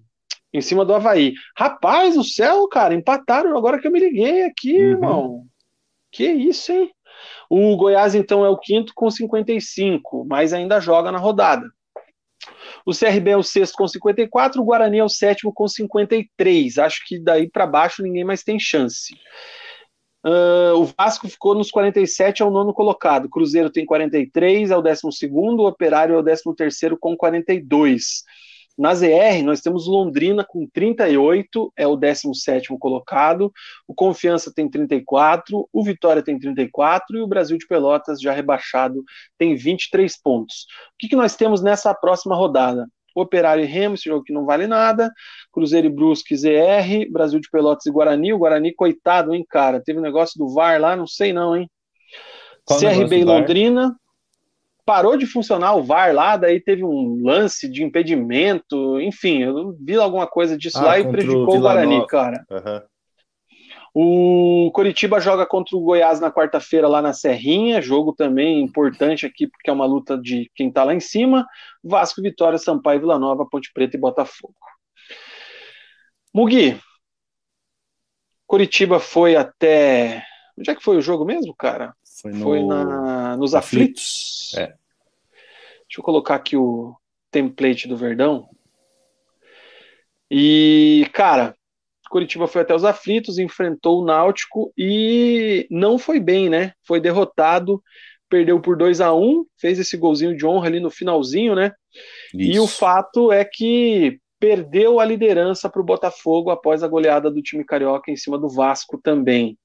em 0.54 0.62
cima 0.62 0.86
do 0.86 0.94
Havaí. 0.94 1.34
Rapaz, 1.58 2.16
o 2.16 2.24
céu, 2.24 2.66
cara, 2.70 2.94
empataram 2.94 3.58
agora 3.58 3.78
que 3.78 3.88
eu 3.88 3.92
me 3.92 4.00
liguei 4.00 4.44
aqui, 4.44 4.74
uhum. 4.74 4.90
irmão. 4.90 5.44
Que 6.12 6.26
isso, 6.26 6.72
hein? 6.72 6.90
O 7.50 7.76
Goiás, 7.76 8.16
então, 8.16 8.46
é 8.46 8.50
o 8.50 8.58
quinto 8.58 8.94
com 8.96 9.10
55, 9.12 10.26
mas 10.26 10.54
ainda 10.54 10.80
joga 10.80 11.12
na 11.12 11.18
rodada. 11.18 11.66
O 12.86 12.92
CRB 12.92 13.32
é 13.32 13.38
o 13.38 13.44
sexto 13.44 13.76
com 13.76 13.88
54, 13.88 14.62
o 14.62 14.66
Guarani 14.66 15.00
é 15.00 15.04
o 15.04 15.10
sétimo 15.10 15.52
com 15.52 15.68
53. 15.68 16.78
Acho 16.78 17.02
que 17.06 17.20
daí 17.20 17.50
para 17.50 17.66
baixo 17.66 18.04
ninguém 18.04 18.24
mais 18.24 18.44
tem 18.44 18.60
chance. 18.60 19.16
Uh, 20.26 20.74
o 20.80 20.86
Vasco 20.98 21.28
ficou 21.28 21.54
nos 21.54 21.70
47, 21.70 22.42
é 22.42 22.46
o 22.46 22.52
nono 22.52 22.74
colocado. 22.74 23.30
Cruzeiro 23.30 23.70
tem 23.70 23.86
43, 23.86 24.72
é 24.72 24.78
o 24.78 24.82
décimo 24.82 25.12
segundo. 25.12 25.62
O 25.62 25.68
Operário 25.68 26.16
é 26.16 26.18
o 26.18 26.24
décimo 26.24 26.56
terceiro 26.56 26.98
com 27.00 27.16
42. 27.16 28.24
Na 28.78 28.94
ZR, 28.94 29.42
nós 29.44 29.62
temos 29.62 29.88
Londrina 29.88 30.44
com 30.44 30.68
38, 30.68 31.72
é 31.78 31.88
o 31.88 31.96
17 31.96 32.78
colocado, 32.78 33.52
o 33.88 33.94
Confiança 33.94 34.52
tem 34.54 34.70
34, 34.70 35.68
o 35.72 35.84
Vitória 35.84 36.22
tem 36.22 36.38
34 36.38 37.18
e 37.18 37.22
o 37.22 37.28
Brasil 37.28 37.58
de 37.58 37.66
Pelotas, 37.66 38.20
já 38.20 38.34
rebaixado, 38.34 39.02
tem 39.38 39.56
23 39.56 40.22
pontos. 40.22 40.66
O 40.94 40.98
que, 41.00 41.08
que 41.08 41.16
nós 41.16 41.38
temos 41.38 41.62
nessa 41.62 41.94
próxima 41.94 42.36
rodada? 42.36 42.86
Operário 43.16 43.64
e 43.64 43.68
Remo, 43.68 43.96
esse 43.96 44.10
jogo 44.10 44.26
que 44.26 44.34
não 44.34 44.46
vale 44.46 44.68
nada, 44.68 45.10
Cruzeiro 45.54 45.88
e 45.88 45.90
Brusque, 45.90 46.36
ZR, 46.36 47.10
Brasil 47.10 47.40
de 47.40 47.50
Pelotas 47.50 47.86
e 47.86 47.92
Guarani, 47.92 48.34
o 48.34 48.38
Guarani, 48.38 48.74
coitado, 48.74 49.34
hein, 49.34 49.46
cara, 49.50 49.82
teve 49.82 50.00
um 50.00 50.02
negócio 50.02 50.38
do 50.38 50.54
VAR 50.54 50.82
lá, 50.82 50.98
não 50.98 51.08
sei 51.08 51.32
não, 51.32 51.56
hein. 51.56 51.70
Qual 52.66 52.78
CRB 52.78 53.20
e 53.20 53.24
Londrina, 53.24 53.96
parou 54.86 55.18
de 55.18 55.26
funcionar 55.26 55.76
o 55.76 55.84
VAR 55.84 56.14
lá, 56.14 56.38
daí 56.38 56.60
teve 56.60 56.84
um 56.84 57.22
lance 57.24 57.68
de 57.68 57.84
impedimento, 57.84 59.00
enfim, 59.02 59.42
eu 59.42 59.76
vi 59.82 59.96
alguma 59.96 60.28
coisa 60.28 60.58
disso 60.58 60.78
ah, 60.78 60.84
lá 60.84 61.00
e 61.00 61.10
prejudicou 61.10 61.56
o, 61.56 61.58
o 61.58 61.62
Guarani, 61.62 61.96
Nova. 61.96 62.08
cara. 62.08 62.46
Uhum. 62.50 62.82
O 63.98 64.72
Coritiba 64.74 65.22
joga 65.22 65.46
contra 65.46 65.76
o 65.76 65.80
Goiás 65.80 66.20
na 66.20 66.30
quarta-feira 66.30 66.86
lá 66.86 67.02
na 67.02 67.14
Serrinha, 67.14 67.82
jogo 67.82 68.14
também 68.14 68.62
importante 68.62 69.26
aqui 69.26 69.48
porque 69.48 69.70
é 69.70 69.74
uma 69.74 69.86
luta 69.86 70.18
de 70.18 70.52
quem 70.54 70.70
tá 70.70 70.84
lá 70.84 70.94
em 70.94 71.00
cima. 71.00 71.48
Vasco, 71.82 72.22
Vitória, 72.22 72.58
Sampaio, 72.58 73.00
Vila 73.00 73.18
Nova, 73.18 73.48
Ponte 73.50 73.72
Preta 73.74 73.96
e 73.96 74.00
Botafogo. 74.00 74.54
Mugi, 76.34 76.78
Coritiba 78.46 79.00
foi 79.00 79.38
até. 79.38 80.22
Onde 80.60 80.70
é 80.70 80.76
que 80.76 80.84
foi 80.84 80.98
o 80.98 81.02
jogo 81.02 81.24
mesmo, 81.24 81.56
cara? 81.58 81.96
Foi, 82.22 82.32
no... 82.34 82.44
foi 82.44 82.64
na... 82.64 82.84
nos 83.36 83.54
aflitos. 83.54 84.54
aflitos. 84.54 84.58
É. 84.58 84.86
Deixa 85.88 86.00
eu 86.00 86.04
colocar 86.04 86.36
aqui 86.36 86.58
o 86.58 86.96
template 87.32 87.88
do 87.88 87.98
Verdão. 87.98 88.48
E, 90.30 91.08
cara, 91.14 91.56
Curitiba 92.10 92.48
foi 92.48 92.62
até 92.62 92.74
os 92.74 92.84
aflitos, 92.84 93.38
enfrentou 93.38 94.02
o 94.02 94.06
Náutico 94.06 94.72
e 94.78 95.68
não 95.70 95.98
foi 95.98 96.20
bem, 96.20 96.50
né? 96.50 96.74
Foi 96.84 97.00
derrotado, 97.00 97.82
perdeu 98.30 98.60
por 98.60 98.78
2 98.78 99.02
a 99.02 99.14
1 99.14 99.46
fez 99.60 99.80
esse 99.80 99.98
golzinho 99.98 100.36
de 100.36 100.46
honra 100.46 100.68
ali 100.68 100.80
no 100.80 100.90
finalzinho, 100.90 101.56
né? 101.56 101.72
Isso. 102.34 102.52
E 102.52 102.60
o 102.60 102.68
fato 102.68 103.32
é 103.32 103.46
que 103.46 104.20
perdeu 104.40 105.00
a 105.00 105.06
liderança 105.06 105.70
para 105.70 105.82
o 105.82 105.86
Botafogo 105.86 106.50
após 106.50 106.84
a 106.84 106.88
goleada 106.88 107.32
do 107.32 107.42
time 107.42 107.64
carioca 107.64 108.12
em 108.12 108.16
cima 108.16 108.38
do 108.38 108.50
Vasco 108.50 109.00
também. 109.02 109.58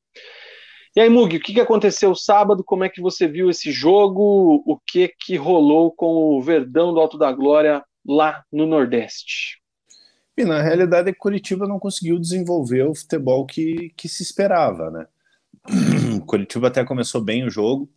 E 0.96 1.00
aí, 1.00 1.08
Mug, 1.08 1.36
o 1.36 1.40
que, 1.40 1.54
que 1.54 1.60
aconteceu 1.60 2.14
sábado? 2.14 2.64
Como 2.64 2.82
é 2.82 2.88
que 2.88 3.00
você 3.00 3.28
viu 3.28 3.48
esse 3.48 3.70
jogo? 3.70 4.62
O 4.66 4.76
que 4.76 5.08
que 5.08 5.36
rolou 5.36 5.92
com 5.92 6.36
o 6.36 6.42
Verdão 6.42 6.92
do 6.92 6.98
Alto 6.98 7.16
da 7.16 7.30
Glória 7.30 7.84
lá 8.04 8.44
no 8.52 8.66
Nordeste? 8.66 9.60
E 10.36 10.44
na 10.44 10.60
realidade, 10.60 11.12
Curitiba 11.12 11.68
não 11.68 11.78
conseguiu 11.78 12.18
desenvolver 12.18 12.82
o 12.82 12.94
futebol 12.94 13.46
que, 13.46 13.92
que 13.96 14.08
se 14.08 14.22
esperava, 14.22 14.90
né? 14.90 15.06
Curitiba 16.26 16.68
até 16.68 16.84
começou 16.84 17.20
bem 17.20 17.44
o 17.44 17.50
jogo. 17.50 17.88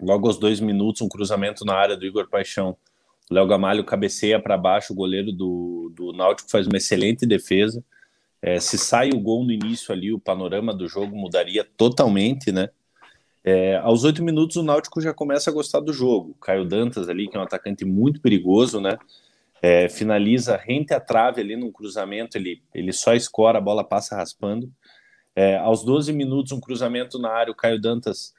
Logo 0.00 0.26
aos 0.26 0.36
dois 0.36 0.60
minutos, 0.60 1.00
um 1.00 1.08
cruzamento 1.08 1.64
na 1.64 1.74
área 1.74 1.96
do 1.96 2.04
Igor 2.04 2.28
Paixão. 2.28 2.76
O 3.30 3.34
Léo 3.34 3.46
Gamalho 3.46 3.84
cabeceia 3.84 4.38
para 4.42 4.58
baixo, 4.58 4.92
o 4.92 4.96
goleiro 4.96 5.32
do, 5.32 5.90
do 5.94 6.12
Náutico 6.12 6.50
faz 6.50 6.66
uma 6.66 6.76
excelente 6.76 7.24
defesa. 7.24 7.82
É, 8.42 8.58
se 8.58 8.76
sai 8.76 9.10
o 9.10 9.20
gol 9.20 9.44
no 9.44 9.52
início 9.52 9.92
ali, 9.92 10.12
o 10.12 10.18
panorama 10.18 10.74
do 10.74 10.88
jogo 10.88 11.16
mudaria 11.16 11.64
totalmente, 11.64 12.50
né? 12.50 12.68
É, 13.44 13.76
aos 13.76 14.02
oito 14.02 14.22
minutos 14.22 14.56
o 14.56 14.62
Náutico 14.64 15.00
já 15.00 15.14
começa 15.14 15.48
a 15.48 15.52
gostar 15.52 15.78
do 15.78 15.92
jogo. 15.92 16.34
Caio 16.40 16.64
Dantas 16.64 17.08
ali, 17.08 17.28
que 17.28 17.36
é 17.36 17.40
um 17.40 17.44
atacante 17.44 17.84
muito 17.84 18.20
perigoso, 18.20 18.80
né? 18.80 18.98
É, 19.62 19.88
finaliza 19.88 20.56
rente 20.56 20.92
à 20.92 20.98
trave 20.98 21.40
ali 21.40 21.54
num 21.54 21.70
cruzamento, 21.70 22.36
ele, 22.36 22.60
ele 22.74 22.92
só 22.92 23.14
escora, 23.14 23.58
a 23.58 23.60
bola 23.60 23.84
passa 23.84 24.16
raspando. 24.16 24.72
É, 25.36 25.56
aos 25.58 25.84
12 25.84 26.12
minutos, 26.12 26.50
um 26.50 26.60
cruzamento 26.60 27.18
na 27.20 27.30
área, 27.30 27.52
o 27.52 27.56
Caio 27.56 27.80
Dantas 27.80 28.34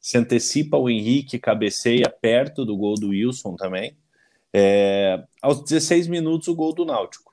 se 0.00 0.16
antecipa 0.16 0.76
o 0.76 0.88
Henrique, 0.88 1.40
cabeceia 1.40 2.08
perto 2.08 2.64
do 2.64 2.76
gol 2.76 2.94
do 2.94 3.08
Wilson 3.08 3.56
também. 3.56 3.96
É, 4.52 5.24
aos 5.42 5.62
16 5.64 6.06
minutos, 6.06 6.46
o 6.46 6.54
gol 6.54 6.72
do 6.72 6.84
Náutico 6.84 7.29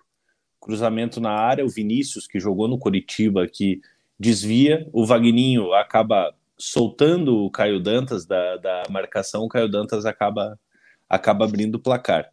cruzamento 0.67 1.21
na 1.21 1.31
área, 1.31 1.65
o 1.65 1.69
Vinícius, 1.69 2.27
que 2.27 2.41
jogou 2.41 2.67
no 2.67 2.77
Curitiba, 2.77 3.47
que 3.47 3.79
desvia, 4.19 4.85
o 4.91 5.05
Vagninho 5.05 5.73
acaba 5.73 6.35
soltando 6.57 7.37
o 7.37 7.49
Caio 7.49 7.79
Dantas 7.79 8.25
da, 8.25 8.57
da 8.57 8.83
marcação, 8.89 9.45
o 9.45 9.47
Caio 9.47 9.69
Dantas 9.69 10.05
acaba, 10.05 10.59
acaba 11.07 11.45
abrindo 11.45 11.75
o 11.75 11.79
placar. 11.79 12.29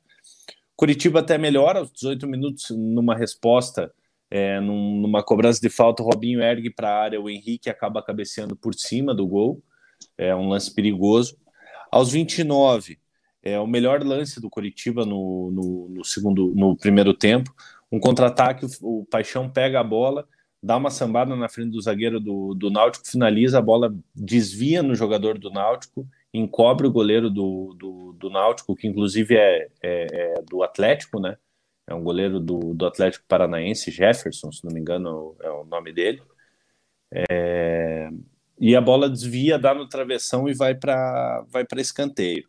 Curitiba 0.75 1.21
até 1.21 1.39
melhora 1.39 1.79
aos 1.79 1.93
18 1.93 2.27
minutos 2.27 2.71
numa 2.71 3.15
resposta, 3.15 3.95
é, 4.29 4.59
num, 4.59 5.01
numa 5.03 5.23
cobrança 5.23 5.61
de 5.61 5.69
falta, 5.69 6.03
o 6.03 6.07
Robinho 6.07 6.43
ergue 6.43 6.71
para 6.71 6.91
a 6.91 7.03
área, 7.03 7.21
o 7.21 7.31
Henrique 7.31 7.71
acaba 7.71 8.03
cabeceando 8.03 8.57
por 8.57 8.75
cima 8.75 9.15
do 9.15 9.29
gol, 9.29 9.63
é 10.19 10.35
um 10.35 10.49
lance 10.49 10.75
perigoso. 10.75 11.37
Aos 11.89 12.11
29, 12.11 12.99
é 13.45 13.61
o 13.61 13.67
melhor 13.67 14.03
lance 14.03 14.41
do 14.41 14.51
Curitiba 14.51 15.07
no, 15.07 15.53
no, 15.53 15.89
no 15.91 16.05
segundo, 16.05 16.53
no 16.57 16.77
primeiro 16.77 17.15
tempo, 17.15 17.55
um 17.95 18.01
contra-ataque, 18.01 18.67
o, 18.83 19.07
Paixão 19.07 19.49
pega 19.49 19.79
a 19.79 19.85
bola, 19.85 20.27
dá 20.61 20.77
uma 20.77 20.91
sambada 20.91 21.37
na 21.37 21.49
frente 21.49 21.71
do 21.71 21.81
zagueiro 21.81 22.19
do, 22.19 22.53
do 22.53 22.69
Náutico, 22.69 23.07
finaliza, 23.07 23.59
a 23.59 23.63
bola 23.63 23.95
desvia 24.13 24.83
no 24.83 24.97
jogador 24.97 25.39
do 25.39 25.49
Náutico, 25.49 26.05
encobre 26.33 26.89
o 26.89 26.91
goleiro 26.91 27.31
do, 27.31 27.73
do, 27.79 28.13
do 28.15 28.31
Náutico, 28.31 28.75
que 28.75 28.89
inclusive 28.89 29.37
é, 29.37 29.69
é, 29.81 30.07
é, 30.11 30.35
do 30.43 30.65
Atlético, 30.65 31.21
né? 31.21 31.37
É 31.87 31.95
um 31.95 32.03
goleiro 32.03 32.41
do, 32.41 32.75
do 32.75 32.87
Atlético 32.87 33.27
Paranaense, 33.29 33.93
Jefferson, 33.93 34.51
se 34.51 34.65
não 34.65 34.73
me 34.73 34.81
engano 34.81 35.37
é 35.41 35.51
o 35.51 35.65
nome 35.65 35.93
dele. 35.93 36.21
É, 37.13 38.09
e 38.59 38.75
a 38.75 38.81
bola 38.81 39.09
desvia, 39.09 39.59
dá 39.59 39.73
no 39.73 39.89
travessão 39.89 40.49
e 40.49 40.55
vai 40.55 40.75
para 40.75 41.45
vai 41.49 41.65
escanteio. 41.77 42.49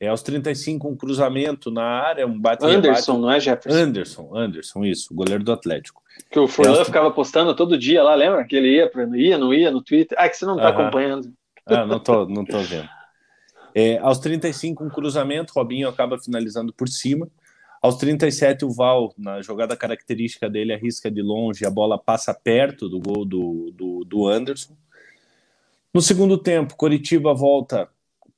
É 0.00 0.08
aos 0.08 0.22
35, 0.22 0.88
um 0.88 0.96
cruzamento 0.96 1.70
na 1.70 1.84
área, 1.84 2.26
um 2.26 2.40
bate 2.40 2.64
Anderson, 2.64 3.18
não 3.18 3.30
é 3.30 3.38
Jefferson? 3.38 3.78
Anderson, 3.78 4.30
Anderson, 4.34 4.84
isso, 4.84 5.14
goleiro 5.14 5.44
do 5.44 5.52
Atlético. 5.52 6.02
Que 6.30 6.38
o 6.38 6.48
Furlan 6.48 6.76
é 6.76 6.78
aos... 6.78 6.86
ficava 6.86 7.10
postando 7.10 7.54
todo 7.54 7.76
dia 7.76 8.02
lá, 8.02 8.14
lembra? 8.14 8.42
Que 8.44 8.56
ele 8.56 8.76
ia, 8.76 8.90
ia, 9.14 9.36
não 9.36 9.52
ia 9.52 9.70
no 9.70 9.82
Twitter. 9.82 10.16
Ah, 10.18 10.26
que 10.26 10.38
você 10.38 10.46
não 10.46 10.56
está 10.56 10.70
acompanhando. 10.70 11.30
Ah, 11.66 11.84
não 11.84 11.98
tô, 11.98 12.26
não 12.26 12.46
tô 12.46 12.58
vendo. 12.60 12.88
É, 13.74 13.98
aos 13.98 14.18
35, 14.18 14.82
um 14.82 14.88
cruzamento, 14.88 15.52
Robinho 15.54 15.86
acaba 15.86 16.18
finalizando 16.18 16.72
por 16.72 16.88
cima. 16.88 17.28
Aos 17.82 17.96
37, 17.96 18.64
o 18.64 18.70
Val, 18.70 19.12
na 19.18 19.42
jogada 19.42 19.76
característica 19.76 20.48
dele, 20.48 20.72
arrisca 20.72 21.10
de 21.10 21.20
longe, 21.20 21.66
a 21.66 21.70
bola 21.70 21.98
passa 21.98 22.32
perto 22.32 22.88
do 22.88 22.98
gol 22.98 23.24
do, 23.24 23.70
do, 23.74 24.04
do 24.04 24.26
Anderson. 24.26 24.74
No 25.92 26.00
segundo 26.00 26.38
tempo, 26.38 26.76
Coritiba 26.76 27.34
volta 27.34 27.88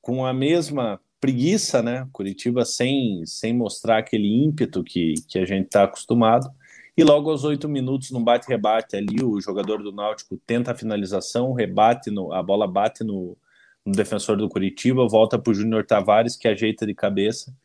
com 0.01 0.25
a 0.25 0.33
mesma 0.33 0.99
preguiça, 1.23 1.81
né? 1.81 2.05
Curitiba 2.11 2.65
sem, 2.65 3.25
sem 3.25 3.53
mostrar 3.53 3.99
aquele 3.99 4.27
ímpeto 4.43 4.83
que, 4.83 5.13
que 5.29 5.39
a 5.39 5.45
gente 5.45 5.67
está 5.67 5.83
acostumado. 5.83 6.51
E 6.97 7.01
logo 7.01 7.31
aos 7.31 7.45
oito 7.45 7.69
minutos, 7.69 8.11
num 8.11 8.21
bate-rebate 8.21 8.97
ali, 8.97 9.23
o 9.23 9.39
jogador 9.39 9.81
do 9.81 9.93
Náutico 9.93 10.37
tenta 10.45 10.73
a 10.73 10.75
finalização, 10.75 11.53
rebate, 11.53 12.11
no, 12.11 12.33
a 12.33 12.43
bola 12.43 12.67
bate 12.67 13.05
no, 13.05 13.37
no 13.85 13.93
defensor 13.93 14.35
do 14.35 14.49
Curitiba, 14.49 15.07
volta 15.07 15.39
para 15.39 15.49
o 15.49 15.53
Júnior 15.53 15.85
Tavares, 15.85 16.35
que 16.35 16.45
ajeita 16.45 16.85
de 16.85 16.93
cabeça. 16.93 17.55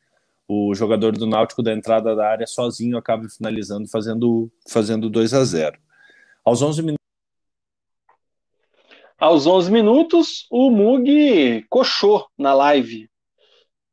O 0.47 0.73
jogador 0.73 1.19
do 1.19 1.27
Náutico 1.27 1.61
da 1.61 1.73
entrada 1.73 2.15
da 2.15 2.29
área 2.29 2.47
sozinho 2.47 2.97
acaba 2.97 3.29
finalizando, 3.29 3.89
fazendo, 3.89 4.49
fazendo 4.69 5.11
2 5.11 5.35
a 5.35 5.45
0. 5.45 5.77
Aos 6.45 6.63
11 6.63 6.81
minutos. 6.83 7.05
Aos 9.19 9.49
11 9.49 9.73
minutos, 9.73 10.47
o 10.49 10.71
Mug 10.71 11.67
coxou 11.69 12.29
na 12.39 12.55
live 12.55 13.11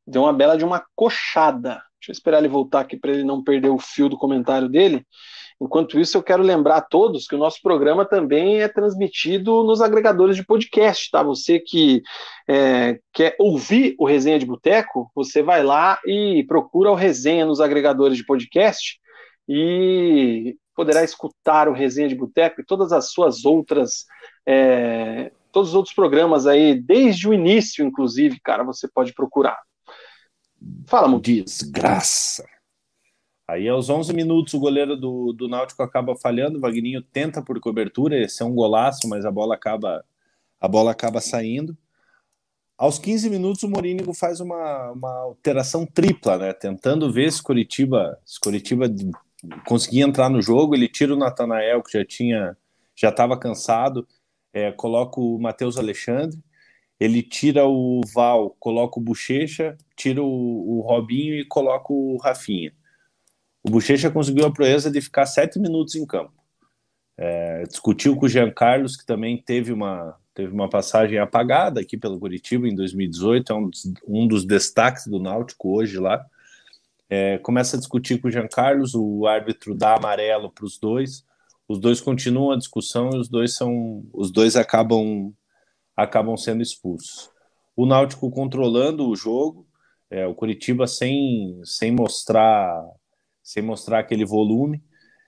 deu 0.06 0.22
uma 0.22 0.32
bela 0.32 0.56
de 0.56 0.64
uma 0.64 0.84
coxada. 0.94 1.82
Deixa 1.98 2.10
eu 2.10 2.12
esperar 2.12 2.38
ele 2.38 2.48
voltar 2.48 2.80
aqui 2.80 2.96
para 2.96 3.10
ele 3.10 3.24
não 3.24 3.42
perder 3.42 3.70
o 3.70 3.78
fio 3.78 4.08
do 4.08 4.16
comentário 4.16 4.68
dele. 4.68 5.04
Enquanto 5.60 5.98
isso, 5.98 6.18
eu 6.18 6.22
quero 6.22 6.42
lembrar 6.42 6.76
a 6.76 6.82
todos 6.82 7.26
que 7.26 7.34
o 7.34 7.38
nosso 7.38 7.60
programa 7.62 8.04
também 8.04 8.60
é 8.60 8.68
transmitido 8.68 9.64
nos 9.64 9.80
agregadores 9.80 10.36
de 10.36 10.44
podcast, 10.44 11.10
tá? 11.10 11.22
Você 11.22 11.58
que 11.58 12.02
é, 12.46 12.98
quer 13.12 13.34
ouvir 13.40 13.96
o 13.98 14.06
Resenha 14.06 14.38
de 14.38 14.44
Boteco, 14.44 15.10
você 15.14 15.42
vai 15.42 15.62
lá 15.62 15.98
e 16.06 16.44
procura 16.46 16.90
o 16.90 16.94
Resenha 16.94 17.46
nos 17.46 17.60
agregadores 17.60 18.18
de 18.18 18.26
podcast 18.26 19.00
e 19.48 20.56
poderá 20.74 21.02
escutar 21.02 21.68
o 21.68 21.72
Resenha 21.72 22.08
de 22.08 22.14
Boteco 22.14 22.60
e 22.60 22.64
todas 22.64 22.92
as 22.92 23.10
suas 23.10 23.46
outras. 23.46 24.04
É, 24.46 25.32
todos 25.50 25.70
os 25.70 25.74
outros 25.74 25.94
programas 25.94 26.46
aí, 26.46 26.78
desde 26.78 27.26
o 27.26 27.32
início, 27.32 27.82
inclusive, 27.82 28.38
cara, 28.44 28.62
você 28.62 28.86
pode 28.86 29.14
procurar. 29.14 29.58
Fala, 30.86 31.20
Desgraça. 31.20 32.46
Aí, 33.48 33.68
aos 33.68 33.88
11 33.88 34.12
minutos, 34.12 34.54
o 34.54 34.58
goleiro 34.58 34.96
do, 34.96 35.32
do 35.32 35.48
Náutico 35.48 35.82
acaba 35.82 36.16
falhando, 36.16 36.58
o 36.58 36.60
Vagninho 36.60 37.00
tenta 37.00 37.40
por 37.40 37.60
cobertura, 37.60 38.18
esse 38.20 38.42
é 38.42 38.46
um 38.46 38.54
golaço, 38.54 39.08
mas 39.08 39.24
a 39.24 39.30
bola 39.30 39.54
acaba, 39.54 40.04
a 40.60 40.66
bola 40.66 40.90
acaba 40.90 41.20
saindo. 41.20 41.76
Aos 42.76 42.98
15 42.98 43.30
minutos, 43.30 43.62
o 43.62 43.68
Morínigo 43.68 44.12
faz 44.12 44.40
uma, 44.40 44.90
uma 44.90 45.10
alteração 45.20 45.86
tripla, 45.86 46.36
né? 46.36 46.52
Tentando 46.52 47.10
ver 47.10 47.32
se 47.32 47.42
Curitiba, 47.42 48.18
se 48.24 48.38
Curitiba 48.38 48.86
conseguia 49.66 50.04
entrar 50.04 50.28
no 50.28 50.42
jogo. 50.42 50.74
Ele 50.74 50.88
tira 50.88 51.14
o 51.14 51.16
Natanael, 51.16 51.82
que 51.82 51.96
já 51.96 52.04
tinha, 52.04 52.56
já 52.94 53.08
estava 53.08 53.38
cansado, 53.38 54.06
é, 54.52 54.72
coloca 54.72 55.20
o 55.20 55.38
Matheus 55.38 55.78
Alexandre. 55.78 56.38
Ele 56.98 57.22
tira 57.22 57.66
o 57.66 58.00
Val, 58.14 58.56
coloca 58.58 58.98
o 58.98 59.02
Bochecha, 59.02 59.76
tira 59.94 60.22
o, 60.22 60.26
o 60.26 60.80
Robinho 60.80 61.34
e 61.34 61.44
coloca 61.44 61.92
o 61.92 62.16
Rafinha. 62.16 62.72
O 63.62 63.70
Bochecha 63.70 64.10
conseguiu 64.10 64.46
a 64.46 64.52
proeza 64.52 64.90
de 64.90 65.00
ficar 65.00 65.26
sete 65.26 65.58
minutos 65.58 65.94
em 65.94 66.06
campo. 66.06 66.32
É, 67.18 67.64
discutiu 67.64 68.14
com 68.16 68.26
o 68.26 68.28
Jean 68.28 68.50
Carlos, 68.50 68.96
que 68.96 69.04
também 69.04 69.42
teve 69.42 69.72
uma, 69.72 70.16
teve 70.34 70.52
uma 70.52 70.68
passagem 70.68 71.18
apagada 71.18 71.80
aqui 71.80 71.96
pelo 71.96 72.20
Curitiba 72.20 72.68
em 72.68 72.74
2018, 72.74 73.52
é 73.52 73.56
um 73.56 73.70
dos, 73.70 73.92
um 74.06 74.28
dos 74.28 74.44
destaques 74.44 75.06
do 75.06 75.18
Náutico 75.18 75.74
hoje 75.74 75.98
lá. 75.98 76.24
É, 77.08 77.38
começa 77.38 77.76
a 77.76 77.78
discutir 77.78 78.20
com 78.20 78.28
o 78.28 78.30
Jean 78.30 78.48
Carlos, 78.48 78.94
o 78.94 79.26
árbitro 79.26 79.74
dá 79.74 79.96
amarelo 79.96 80.50
para 80.50 80.64
os 80.64 80.78
dois, 80.78 81.24
os 81.66 81.78
dois 81.78 82.00
continuam 82.00 82.52
a 82.52 82.56
discussão 82.56 83.10
e 83.14 83.18
os 83.18 83.28
dois 83.28 83.54
são, 83.54 84.04
os 84.12 84.30
dois 84.30 84.56
acabam 84.56 85.32
acabam 85.96 86.36
sendo 86.36 86.62
expulsos. 86.62 87.30
O 87.74 87.86
Náutico 87.86 88.30
controlando 88.30 89.08
o 89.08 89.16
jogo, 89.16 89.66
é, 90.10 90.26
o 90.26 90.34
Curitiba 90.34 90.86
sem, 90.86 91.60
sem 91.64 91.90
mostrar 91.90 92.84
sem 93.46 93.62
mostrar 93.62 94.00
aquele 94.00 94.24
volume. 94.24 94.82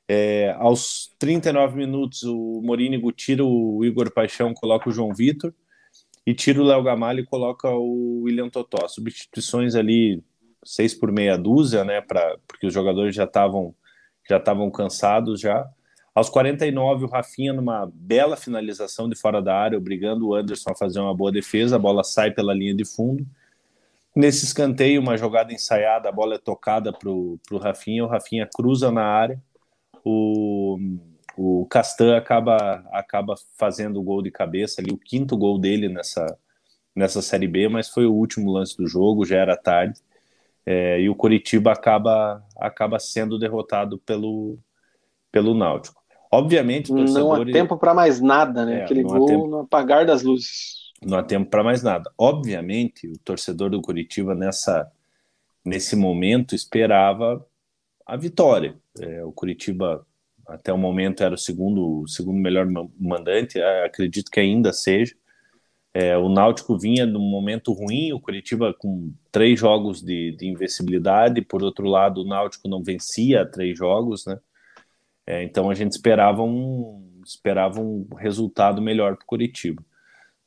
É, 0.08 0.50
aos 0.58 1.14
39 1.20 1.76
minutos, 1.76 2.24
o 2.24 2.60
Morínigo 2.64 3.12
tira 3.12 3.44
o 3.44 3.84
Igor 3.84 4.10
Paixão, 4.12 4.52
coloca 4.52 4.88
o 4.88 4.92
João 4.92 5.14
Vitor, 5.14 5.54
e 6.26 6.34
tira 6.34 6.60
o 6.60 6.64
Léo 6.64 6.82
Gamalho 6.82 7.20
e 7.20 7.26
coloca 7.26 7.70
o 7.70 8.22
William 8.22 8.50
Totó. 8.50 8.88
Substituições 8.88 9.76
ali, 9.76 10.22
seis 10.64 10.94
por 10.94 11.12
meia 11.12 11.38
dúzia, 11.38 11.84
né, 11.84 12.00
pra, 12.00 12.36
porque 12.46 12.66
os 12.66 12.74
jogadores 12.74 13.14
já 13.14 13.24
estavam 13.24 13.74
já 14.28 14.36
estavam 14.36 14.70
cansados 14.70 15.40
já. 15.40 15.66
Aos 16.18 16.28
49, 16.28 17.04
o 17.04 17.08
Rafinha, 17.08 17.52
numa 17.52 17.88
bela 17.94 18.36
finalização 18.36 19.08
de 19.08 19.14
fora 19.14 19.40
da 19.40 19.56
área, 19.56 19.78
obrigando 19.78 20.26
o 20.26 20.34
Anderson 20.34 20.72
a 20.72 20.74
fazer 20.74 20.98
uma 20.98 21.14
boa 21.14 21.30
defesa, 21.30 21.76
a 21.76 21.78
bola 21.78 22.02
sai 22.02 22.32
pela 22.32 22.52
linha 22.52 22.74
de 22.74 22.84
fundo. 22.84 23.24
Nesse 24.16 24.44
escanteio, 24.44 25.00
uma 25.00 25.16
jogada 25.16 25.52
ensaiada, 25.52 26.08
a 26.08 26.12
bola 26.12 26.34
é 26.34 26.38
tocada 26.38 26.92
para 26.92 27.08
o 27.08 27.38
Rafinha, 27.62 28.04
o 28.04 28.08
Rafinha 28.08 28.48
cruza 28.52 28.90
na 28.90 29.04
área, 29.04 29.40
o, 30.04 30.76
o 31.36 31.64
Castan 31.66 32.16
acaba, 32.16 32.84
acaba 32.90 33.36
fazendo 33.56 34.00
o 34.00 34.02
gol 34.02 34.20
de 34.20 34.32
cabeça 34.32 34.80
ali, 34.80 34.90
o 34.90 34.98
quinto 34.98 35.36
gol 35.36 35.56
dele 35.56 35.88
nessa, 35.88 36.36
nessa 36.96 37.22
Série 37.22 37.46
B, 37.46 37.68
mas 37.68 37.88
foi 37.88 38.06
o 38.06 38.12
último 38.12 38.50
lance 38.50 38.76
do 38.76 38.88
jogo, 38.88 39.24
já 39.24 39.36
era 39.36 39.56
tarde, 39.56 40.00
é, 40.66 41.00
e 41.00 41.08
o 41.08 41.14
Coritiba 41.14 41.70
acaba, 41.70 42.44
acaba 42.56 42.98
sendo 42.98 43.38
derrotado 43.38 43.98
pelo, 44.00 44.58
pelo 45.30 45.54
Náutico. 45.54 45.97
Obviamente, 46.30 46.92
Não 46.92 47.32
há 47.32 47.44
tempo 47.44 47.76
para 47.76 47.94
mais 47.94 48.20
nada, 48.20 48.66
né? 48.66 48.80
É, 48.80 48.84
Aquele 48.84 49.02
gol 49.02 49.26
tempo... 49.26 49.46
no 49.46 49.60
apagar 49.60 50.04
das 50.04 50.22
luzes 50.22 50.78
não 51.04 51.18
há 51.18 51.22
tempo 51.22 51.48
para 51.48 51.62
mais 51.62 51.82
nada. 51.82 52.10
Obviamente, 52.18 53.08
o 53.08 53.18
torcedor 53.18 53.70
do 53.70 53.80
Curitiba 53.80 54.34
nessa 54.34 54.90
nesse 55.64 55.94
momento 55.94 56.54
esperava 56.54 57.44
a 58.06 58.16
vitória. 58.16 58.74
É, 58.98 59.22
o 59.24 59.32
Curitiba 59.32 60.04
até 60.46 60.72
o 60.72 60.78
momento 60.78 61.22
era 61.22 61.34
o 61.34 61.38
segundo 61.38 62.06
segundo 62.08 62.38
melhor 62.38 62.66
mandante, 62.98 63.60
é, 63.60 63.84
acredito 63.84 64.30
que 64.30 64.40
ainda 64.40 64.72
seja. 64.72 65.14
É, 65.92 66.16
o 66.16 66.28
Náutico 66.28 66.78
vinha 66.78 67.04
num 67.06 67.20
momento 67.20 67.72
ruim, 67.72 68.12
o 68.12 68.20
Curitiba 68.20 68.72
com 68.72 69.12
três 69.30 69.58
jogos 69.58 70.02
de, 70.02 70.32
de 70.32 70.46
invencibilidade, 70.46 71.42
por 71.42 71.62
outro 71.62 71.86
lado, 71.86 72.22
o 72.22 72.26
Náutico 72.26 72.68
não 72.68 72.82
vencia 72.82 73.44
três 73.44 73.76
jogos, 73.76 74.24
né? 74.26 74.38
É, 75.28 75.42
então 75.42 75.68
a 75.68 75.74
gente 75.74 75.92
esperava 75.92 76.42
um, 76.42 77.20
esperava 77.22 77.78
um 77.82 78.08
resultado 78.16 78.80
melhor 78.80 79.14
para 79.14 79.24
o 79.24 79.26
Curitiba. 79.26 79.84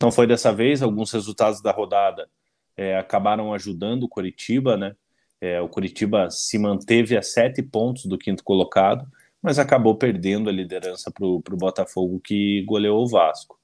Não 0.01 0.11
foi 0.11 0.25
dessa 0.25 0.51
vez, 0.51 0.81
alguns 0.81 1.11
resultados 1.11 1.61
da 1.61 1.71
rodada 1.71 2.27
é, 2.75 2.97
acabaram 2.97 3.53
ajudando 3.53 4.03
o 4.03 4.09
Curitiba, 4.09 4.75
né? 4.75 4.95
É, 5.39 5.61
o 5.61 5.69
Curitiba 5.69 6.31
se 6.31 6.57
manteve 6.57 7.15
a 7.15 7.21
sete 7.21 7.61
pontos 7.61 8.07
do 8.07 8.17
quinto 8.17 8.43
colocado, 8.43 9.07
mas 9.39 9.59
acabou 9.59 9.95
perdendo 9.95 10.49
a 10.49 10.53
liderança 10.53 11.11
para 11.11 11.27
o 11.27 11.41
Botafogo, 11.51 12.19
que 12.19 12.63
goleou 12.63 13.03
o 13.03 13.07
Vasco. 13.07 13.59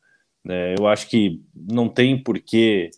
É, 0.47 0.75
eu 0.77 0.85
acho 0.85 1.09
que 1.09 1.41
não 1.55 1.89
tem 1.89 2.21
por 2.21 2.39
que 2.39 2.91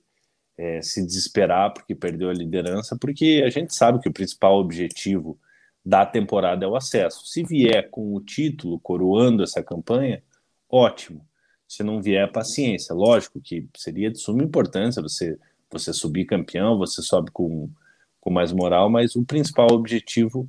é, 0.57 0.81
se 0.81 1.05
desesperar 1.05 1.73
porque 1.73 1.95
perdeu 1.95 2.29
a 2.29 2.33
liderança, 2.33 2.97
porque 2.99 3.41
a 3.45 3.49
gente 3.49 3.73
sabe 3.73 4.01
que 4.01 4.09
o 4.09 4.13
principal 4.13 4.59
objetivo 4.59 5.39
da 5.89 6.05
temporada 6.05 6.63
é 6.63 6.67
o 6.67 6.75
acesso. 6.75 7.25
Se 7.25 7.43
vier 7.43 7.89
com 7.89 8.13
o 8.13 8.21
título 8.21 8.79
coroando 8.79 9.41
essa 9.41 9.63
campanha, 9.63 10.21
ótimo 10.69 11.27
se 11.67 11.83
não 11.83 11.99
vier, 11.99 12.31
paciência. 12.31 12.93
Lógico 12.93 13.41
que 13.41 13.67
seria 13.75 14.11
de 14.11 14.19
suma 14.19 14.43
importância 14.43 15.01
você, 15.01 15.37
você 15.71 15.91
subir 15.91 16.25
campeão, 16.25 16.77
você 16.77 17.01
sobe 17.01 17.31
com, 17.31 17.69
com 18.21 18.29
mais 18.31 18.51
moral, 18.53 18.87
mas 18.87 19.15
o 19.15 19.25
principal 19.25 19.67
objetivo 19.71 20.47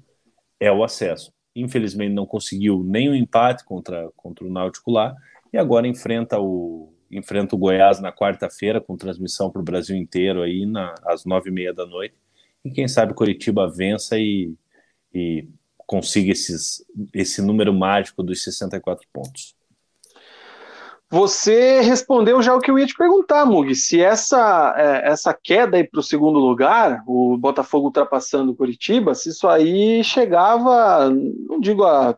é 0.59 0.71
o 0.71 0.85
acesso. 0.85 1.33
Infelizmente 1.57 2.13
não 2.13 2.27
conseguiu 2.27 2.79
o 2.79 3.15
empate 3.15 3.65
contra, 3.65 4.11
contra 4.17 4.47
o 4.47 4.51
Náutico 4.51 4.91
lá 4.91 5.17
e 5.51 5.57
agora 5.57 5.89
enfrenta 5.89 6.39
o, 6.39 6.93
enfrenta 7.11 7.55
o 7.55 7.59
Goiás 7.59 7.99
na 7.99 8.13
quarta-feira 8.13 8.79
com 8.79 8.95
transmissão 8.95 9.51
para 9.51 9.61
o 9.61 9.65
Brasil 9.65 9.97
inteiro 9.97 10.43
aí 10.43 10.67
na, 10.67 10.95
às 11.07 11.25
nove 11.25 11.49
e 11.49 11.53
meia 11.53 11.73
da 11.73 11.87
noite 11.87 12.15
e 12.63 12.71
quem 12.71 12.87
sabe 12.87 13.15
Curitiba 13.15 13.71
vença 13.71 14.19
e, 14.19 14.55
e 15.15 15.49
consiga 15.87 16.33
esses, 16.33 16.85
esse 17.13 17.43
número 17.43 17.73
mágico 17.73 18.23
dos 18.23 18.43
64 18.45 19.07
pontos. 19.13 19.55
Você 21.13 21.81
respondeu 21.81 22.41
já 22.41 22.55
o 22.55 22.61
que 22.61 22.71
eu 22.71 22.79
ia 22.79 22.87
te 22.87 22.95
perguntar, 22.95 23.45
Mug. 23.45 23.75
Se 23.75 24.01
essa, 24.01 24.75
é, 24.79 25.11
essa 25.11 25.35
queda 25.35 25.77
aí 25.77 25.83
para 25.83 25.99
o 25.99 26.05
segundo 26.05 26.39
lugar, 26.39 27.03
o 27.05 27.37
Botafogo 27.37 27.87
ultrapassando 27.87 28.53
o 28.53 28.55
Curitiba, 28.55 29.13
se 29.17 29.31
isso 29.31 29.49
aí 29.49 30.05
chegava, 30.05 31.11
não 31.11 31.59
digo 31.59 31.83
a 31.83 32.17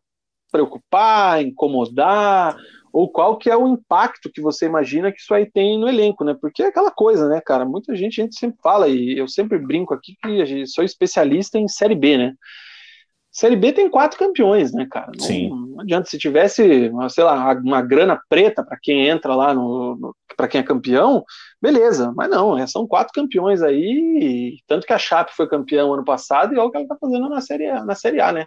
preocupar, 0.51 1.43
incomodar, 1.43 2.55
ou 2.93 3.11
qual 3.11 3.39
que 3.39 3.49
é 3.49 3.57
o 3.57 3.67
impacto 3.67 4.31
que 4.31 4.43
você 4.43 4.67
imagina 4.67 5.11
que 5.11 5.19
isso 5.19 5.33
aí 5.33 5.51
tem 5.51 5.81
no 5.81 5.89
elenco, 5.89 6.23
né? 6.23 6.37
Porque 6.39 6.63
é 6.63 6.67
aquela 6.67 6.91
coisa, 6.91 7.27
né, 7.27 7.41
cara? 7.41 7.65
Muita 7.65 7.97
gente, 7.97 8.21
a 8.21 8.25
gente 8.25 8.39
sempre 8.39 8.59
fala, 8.63 8.87
e 8.87 9.17
eu 9.17 9.27
sempre 9.27 9.59
brinco 9.59 9.95
aqui 9.95 10.15
que 10.23 10.67
sou 10.67 10.85
especialista 10.85 11.59
em 11.59 11.67
Série 11.67 11.95
B, 11.95 12.19
né? 12.19 12.35
Série 13.33 13.57
B 13.57 13.73
tem 13.73 13.89
quatro 13.89 14.19
campeões, 14.19 14.75
né, 14.75 14.87
cara? 14.91 15.11
Não, 15.19 15.27
Sim. 15.27 15.49
não 15.49 15.81
adianta. 15.81 16.11
Se 16.11 16.19
tivesse, 16.19 16.93
sei 17.09 17.25
lá, 17.25 17.55
uma 17.55 17.81
grana 17.81 18.21
preta 18.29 18.63
para 18.63 18.79
quem 18.81 19.09
entra 19.09 19.35
lá, 19.35 19.55
no, 19.55 19.97
no 19.97 20.17
para 20.37 20.49
quem 20.49 20.61
é 20.61 20.65
campeão, 20.65 21.25
beleza. 21.61 22.13
Mas 22.15 22.29
não, 22.29 22.59
é, 22.59 22.67
são 22.67 22.87
quatro 22.87 23.13
campeões 23.15 23.63
aí. 23.63 24.59
Tanto 24.67 24.87
que 24.87 24.93
a 24.93 24.99
Chape 24.99 25.33
foi 25.35 25.49
campeão 25.49 25.95
ano 25.95 26.05
passado 26.05 26.55
e 26.55 26.59
olha 26.59 26.69
o 26.69 26.71
que 26.71 26.77
ela 26.77 26.87
tá 26.87 26.97
fazendo 27.01 27.29
na 27.29 27.41
Série, 27.41 27.73
na 27.85 27.95
série 27.95 28.21
A, 28.21 28.33
né? 28.33 28.47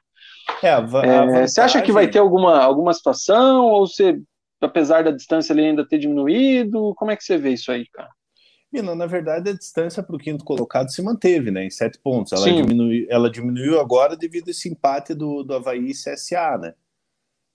É, 0.62 0.70
a, 0.70 0.80
a 0.80 1.06
é, 1.06 1.48
Você 1.48 1.62
acha 1.62 1.82
que 1.82 1.91
vai 1.91 2.07
ter 2.07 2.20
alguma, 2.20 2.60
alguma 2.60 2.94
situação? 2.94 3.66
Ou 3.66 3.88
você, 3.88 4.20
apesar 4.62 5.03
da 5.03 5.12
distância 5.12 5.52
ali 5.52 5.66
ainda 5.66 5.88
ter 5.88 5.98
diminuído? 5.98 6.94
Como 6.95 7.10
é 7.10 7.16
que 7.16 7.24
você 7.24 7.38
vê 7.38 7.52
isso 7.52 7.72
aí, 7.72 7.88
cara? 7.91 8.10
Na 8.81 9.06
verdade, 9.06 9.49
a 9.49 9.53
distância 9.53 10.02
para 10.02 10.15
o 10.15 10.19
quinto 10.19 10.43
colocado 10.43 10.91
se 10.91 11.02
manteve, 11.02 11.52
né? 11.52 11.65
Em 11.65 11.69
sete 11.69 11.99
pontos. 11.99 12.34
Ela, 12.34 12.52
diminuiu, 12.52 13.07
ela 13.10 13.30
diminuiu 13.30 13.80
agora 13.80 14.15
devido 14.15 14.47
a 14.47 14.52
esse 14.52 14.69
empate 14.69 15.14
do, 15.14 15.43
do 15.43 15.53
Havaí 15.53 15.91
e 15.91 15.93
CSA, 15.93 16.57
né? 16.57 16.73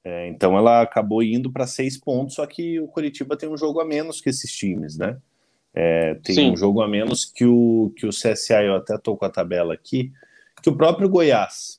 É, 0.02 0.28
então 0.28 0.56
ela 0.56 0.80
acabou 0.80 1.22
indo 1.22 1.52
para 1.52 1.66
seis 1.66 1.98
pontos, 1.98 2.36
só 2.36 2.46
que 2.46 2.80
o 2.80 2.88
Curitiba 2.88 3.36
tem 3.36 3.48
um 3.48 3.56
jogo 3.56 3.80
a 3.80 3.84
menos 3.84 4.20
que 4.20 4.30
esses 4.30 4.50
times, 4.50 4.96
né? 4.96 5.18
É, 5.74 6.14
tem 6.14 6.34
Sim. 6.34 6.50
um 6.52 6.56
jogo 6.56 6.82
a 6.82 6.88
menos 6.88 7.24
que 7.24 7.44
o, 7.44 7.92
que 7.96 8.06
o 8.06 8.10
CSA, 8.10 8.62
eu 8.62 8.76
até 8.76 8.94
estou 8.94 9.16
com 9.16 9.24
a 9.24 9.30
tabela 9.30 9.74
aqui, 9.74 10.12
que 10.62 10.70
o 10.70 10.76
próprio 10.76 11.08
Goiás. 11.08 11.78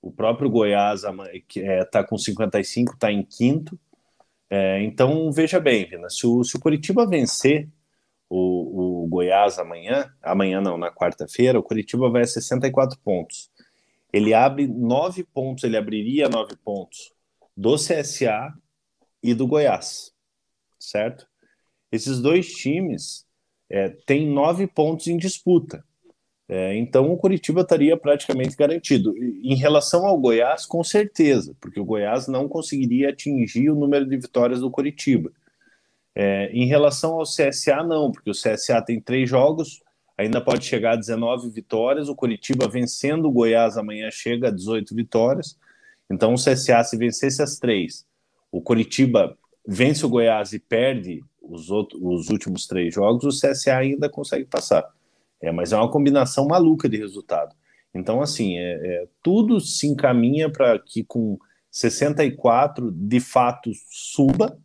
O 0.00 0.12
próprio 0.12 0.48
Goiás 0.48 1.02
está 1.02 1.60
é, 1.60 1.84
tá 1.84 2.04
com 2.04 2.16
55, 2.16 2.94
está 2.94 3.10
em 3.10 3.22
quinto. 3.22 3.78
É, 4.50 4.82
então, 4.82 5.30
veja 5.32 5.58
bem, 5.58 5.86
Vina, 5.86 6.08
se 6.08 6.26
o, 6.26 6.44
se 6.44 6.56
o 6.56 6.60
Curitiba 6.60 7.06
vencer 7.06 7.68
o, 8.30 9.04
o 9.04 9.06
Goiás 9.08 9.58
amanhã, 9.58 10.12
amanhã 10.22 10.60
não, 10.60 10.76
na 10.76 10.92
quarta-feira, 10.92 11.58
o 11.58 11.62
Curitiba 11.62 12.10
vai 12.10 12.22
a 12.22 12.26
64 12.26 12.98
pontos. 13.00 13.50
Ele 14.12 14.34
abre 14.34 14.66
nove 14.66 15.24
pontos, 15.24 15.64
ele 15.64 15.76
abriria 15.76 16.28
nove 16.28 16.56
pontos 16.56 17.12
do 17.56 17.74
CSA 17.76 18.52
e 19.22 19.34
do 19.34 19.46
Goiás, 19.46 20.12
certo? 20.78 21.26
Esses 21.90 22.20
dois 22.20 22.52
times 22.52 23.26
é, 23.68 23.88
têm 23.88 24.26
nove 24.26 24.66
pontos 24.66 25.06
em 25.06 25.16
disputa. 25.16 25.84
É, 26.48 26.74
então 26.76 27.12
o 27.12 27.18
Curitiba 27.18 27.60
estaria 27.60 27.94
praticamente 27.96 28.56
garantido. 28.56 29.14
Em 29.18 29.54
relação 29.54 30.06
ao 30.06 30.18
Goiás, 30.18 30.64
com 30.64 30.82
certeza, 30.82 31.54
porque 31.60 31.78
o 31.78 31.84
Goiás 31.84 32.26
não 32.26 32.48
conseguiria 32.48 33.10
atingir 33.10 33.68
o 33.68 33.74
número 33.74 34.06
de 34.06 34.16
vitórias 34.16 34.60
do 34.60 34.70
Curitiba. 34.70 35.30
É, 36.20 36.50
em 36.52 36.66
relação 36.66 37.12
ao 37.12 37.22
CSA, 37.22 37.84
não, 37.84 38.10
porque 38.10 38.28
o 38.28 38.32
CSA 38.32 38.82
tem 38.82 39.00
três 39.00 39.30
jogos, 39.30 39.80
ainda 40.16 40.40
pode 40.40 40.64
chegar 40.64 40.94
a 40.94 40.96
19 40.96 41.48
vitórias. 41.48 42.08
O 42.08 42.16
Curitiba 42.16 42.66
vencendo 42.66 43.28
o 43.28 43.30
Goiás 43.30 43.78
amanhã 43.78 44.10
chega 44.10 44.48
a 44.48 44.50
18 44.50 44.96
vitórias. 44.96 45.56
Então 46.10 46.34
o 46.34 46.36
CSA, 46.36 46.82
se 46.82 46.96
vencesse 46.96 47.40
as 47.40 47.60
três, 47.60 48.04
o 48.50 48.60
Curitiba 48.60 49.38
vence 49.64 50.04
o 50.04 50.08
Goiás 50.08 50.52
e 50.52 50.58
perde 50.58 51.22
os, 51.40 51.70
outros, 51.70 52.00
os 52.02 52.28
últimos 52.30 52.66
três 52.66 52.92
jogos, 52.92 53.24
o 53.24 53.28
CSA 53.28 53.76
ainda 53.76 54.08
consegue 54.08 54.44
passar. 54.44 54.84
É, 55.40 55.52
mas 55.52 55.72
é 55.72 55.76
uma 55.76 55.88
combinação 55.88 56.48
maluca 56.48 56.88
de 56.88 56.96
resultado. 56.96 57.54
Então, 57.94 58.20
assim, 58.20 58.58
é, 58.58 58.72
é 58.72 59.08
tudo 59.22 59.60
se 59.60 59.86
encaminha 59.86 60.50
para 60.50 60.80
que 60.80 61.04
com 61.04 61.38
64 61.70 62.90
de 62.90 63.20
fato 63.20 63.70
suba, 63.88 64.58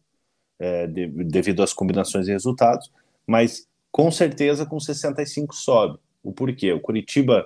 é, 0.60 0.88
de, 0.88 1.08
devido 1.08 1.64
às 1.64 1.74
combinações 1.74 2.26
de 2.26 2.32
resultados, 2.32 2.92
mas 3.26 3.68
com 3.92 4.10
certeza 4.12 4.66
com 4.66 4.80
65 4.80 5.56
sobe. 5.56 6.00
O 6.24 6.32
porquê? 6.32 6.72
O 6.72 6.80
Curitiba, 6.80 7.46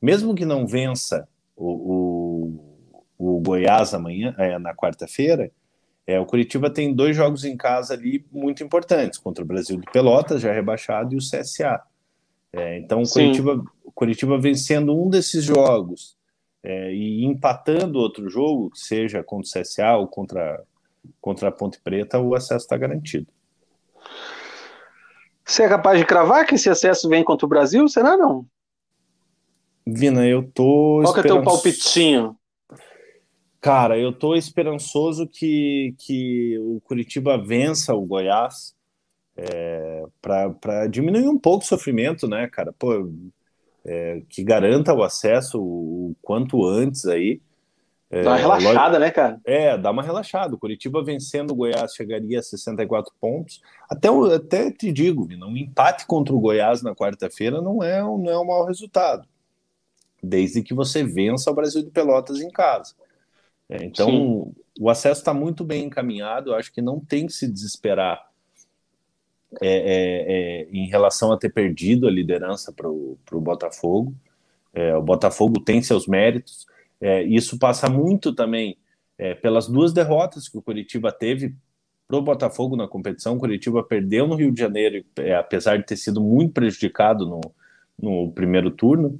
mesmo 0.00 0.34
que 0.34 0.44
não 0.44 0.66
vença 0.66 1.28
o, 1.56 2.58
o, 3.18 3.36
o 3.36 3.40
Goiás 3.40 3.94
amanhã, 3.94 4.34
é, 4.38 4.58
na 4.58 4.74
quarta-feira, 4.74 5.50
é, 6.06 6.18
o 6.18 6.24
Curitiba 6.24 6.70
tem 6.70 6.94
dois 6.94 7.14
jogos 7.14 7.44
em 7.44 7.54
casa 7.54 7.92
ali 7.92 8.24
muito 8.32 8.64
importantes, 8.64 9.18
contra 9.18 9.44
o 9.44 9.46
Brasil 9.46 9.76
de 9.76 9.86
Pelotas, 9.92 10.40
já 10.40 10.52
rebaixado, 10.52 11.14
e 11.14 11.18
o 11.18 11.20
CSA. 11.20 11.82
É, 12.50 12.78
então, 12.78 13.02
o 13.02 13.08
Curitiba, 13.08 13.64
Curitiba 13.94 14.38
vencendo 14.38 14.98
um 14.98 15.10
desses 15.10 15.44
jogos 15.44 16.16
é, 16.62 16.94
e 16.94 17.24
empatando 17.24 17.98
outro 17.98 18.30
jogo, 18.30 18.70
seja 18.74 19.22
contra 19.22 19.60
o 19.60 19.62
CSA 19.62 19.96
ou 19.96 20.08
contra, 20.08 20.64
contra 21.20 21.48
a 21.48 21.52
Ponte 21.52 21.80
Preta, 21.80 22.18
o 22.18 22.34
acesso 22.34 22.64
está 22.64 22.76
garantido. 22.76 23.26
Você 25.44 25.62
é 25.62 25.68
capaz 25.68 25.98
de 25.98 26.04
cravar 26.04 26.46
que 26.46 26.56
esse 26.56 26.68
acesso 26.68 27.08
vem 27.08 27.24
contra 27.24 27.46
o 27.46 27.48
Brasil? 27.48 27.88
Será 27.88 28.16
não? 28.16 28.46
Vina, 29.86 30.26
eu 30.26 30.42
tô. 30.42 31.00
Qual 31.02 31.14
que 31.14 31.20
é 31.20 31.22
teu 31.22 31.42
palpitinho? 31.42 32.36
Cara, 33.60 33.98
eu 33.98 34.12
tô 34.12 34.36
esperançoso 34.36 35.26
que, 35.26 35.94
que 35.98 36.58
o 36.60 36.80
Curitiba 36.82 37.36
vença 37.36 37.94
o 37.94 38.06
Goiás 38.06 38.74
é, 39.36 40.04
para 40.20 40.86
diminuir 40.86 41.28
um 41.28 41.38
pouco 41.38 41.64
o 41.64 41.66
sofrimento, 41.66 42.28
né, 42.28 42.46
cara? 42.48 42.72
Pô, 42.78 43.10
é, 43.84 44.22
que 44.28 44.44
garanta 44.44 44.92
o 44.92 45.02
acesso 45.02 45.60
o, 45.60 46.14
quanto 46.20 46.64
antes 46.64 47.06
aí. 47.06 47.40
É, 48.10 48.22
dá 48.22 48.30
uma 48.30 48.36
relaxada, 48.36 48.98
né, 48.98 49.10
cara? 49.10 49.40
É, 49.44 49.76
dá 49.76 49.90
uma 49.90 50.02
relaxada. 50.02 50.54
O 50.54 50.58
Curitiba 50.58 51.04
vencendo 51.04 51.50
o 51.50 51.54
Goiás 51.54 51.94
chegaria 51.94 52.38
a 52.38 52.42
64 52.42 53.12
pontos. 53.20 53.60
Até, 53.88 54.08
até 54.34 54.70
te 54.70 54.90
digo, 54.90 55.28
um 55.30 55.56
empate 55.56 56.06
contra 56.06 56.34
o 56.34 56.40
Goiás 56.40 56.82
na 56.82 56.94
quarta-feira 56.94 57.60
não 57.60 57.82
é, 57.82 58.00
não 58.00 58.30
é 58.30 58.38
um 58.38 58.46
mau 58.46 58.64
resultado. 58.64 59.28
Desde 60.22 60.62
que 60.62 60.72
você 60.72 61.04
vença 61.04 61.50
o 61.50 61.54
Brasil 61.54 61.82
de 61.82 61.90
Pelotas 61.90 62.40
em 62.40 62.50
casa. 62.50 62.94
É, 63.68 63.84
então, 63.84 64.08
Sim. 64.08 64.54
o 64.80 64.88
acesso 64.88 65.20
está 65.20 65.34
muito 65.34 65.62
bem 65.62 65.84
encaminhado, 65.84 66.50
eu 66.50 66.54
acho 66.54 66.72
que 66.72 66.80
não 66.80 66.98
tem 66.98 67.26
que 67.26 67.32
se 67.34 67.46
desesperar 67.46 68.26
é, 69.60 69.68
é, 69.68 70.62
é 70.62 70.68
em 70.72 70.88
relação 70.88 71.30
a 71.32 71.38
ter 71.38 71.50
perdido 71.50 72.08
a 72.08 72.10
liderança 72.10 72.72
para 72.72 72.88
o 72.88 73.18
Botafogo. 73.32 74.14
É, 74.72 74.94
o 74.96 75.02
Botafogo 75.02 75.60
tem 75.60 75.82
seus 75.82 76.06
méritos, 76.06 76.66
é, 77.00 77.22
isso 77.22 77.58
passa 77.58 77.88
muito 77.88 78.34
também 78.34 78.76
pelas 79.42 79.66
duas 79.66 79.92
derrotas 79.92 80.48
que 80.48 80.56
o 80.56 80.62
Curitiba 80.62 81.10
teve 81.10 81.52
para 82.06 82.16
o 82.16 82.22
Botafogo 82.22 82.76
na 82.76 82.86
competição. 82.86 83.34
O 83.34 83.38
Curitiba 83.38 83.82
perdeu 83.82 84.28
no 84.28 84.36
Rio 84.36 84.52
de 84.52 84.60
Janeiro, 84.60 85.04
apesar 85.38 85.76
de 85.76 85.84
ter 85.84 85.96
sido 85.96 86.20
muito 86.20 86.54
prejudicado 86.54 87.26
no, 87.26 87.40
no 88.00 88.32
primeiro 88.32 88.70
turno, 88.70 89.18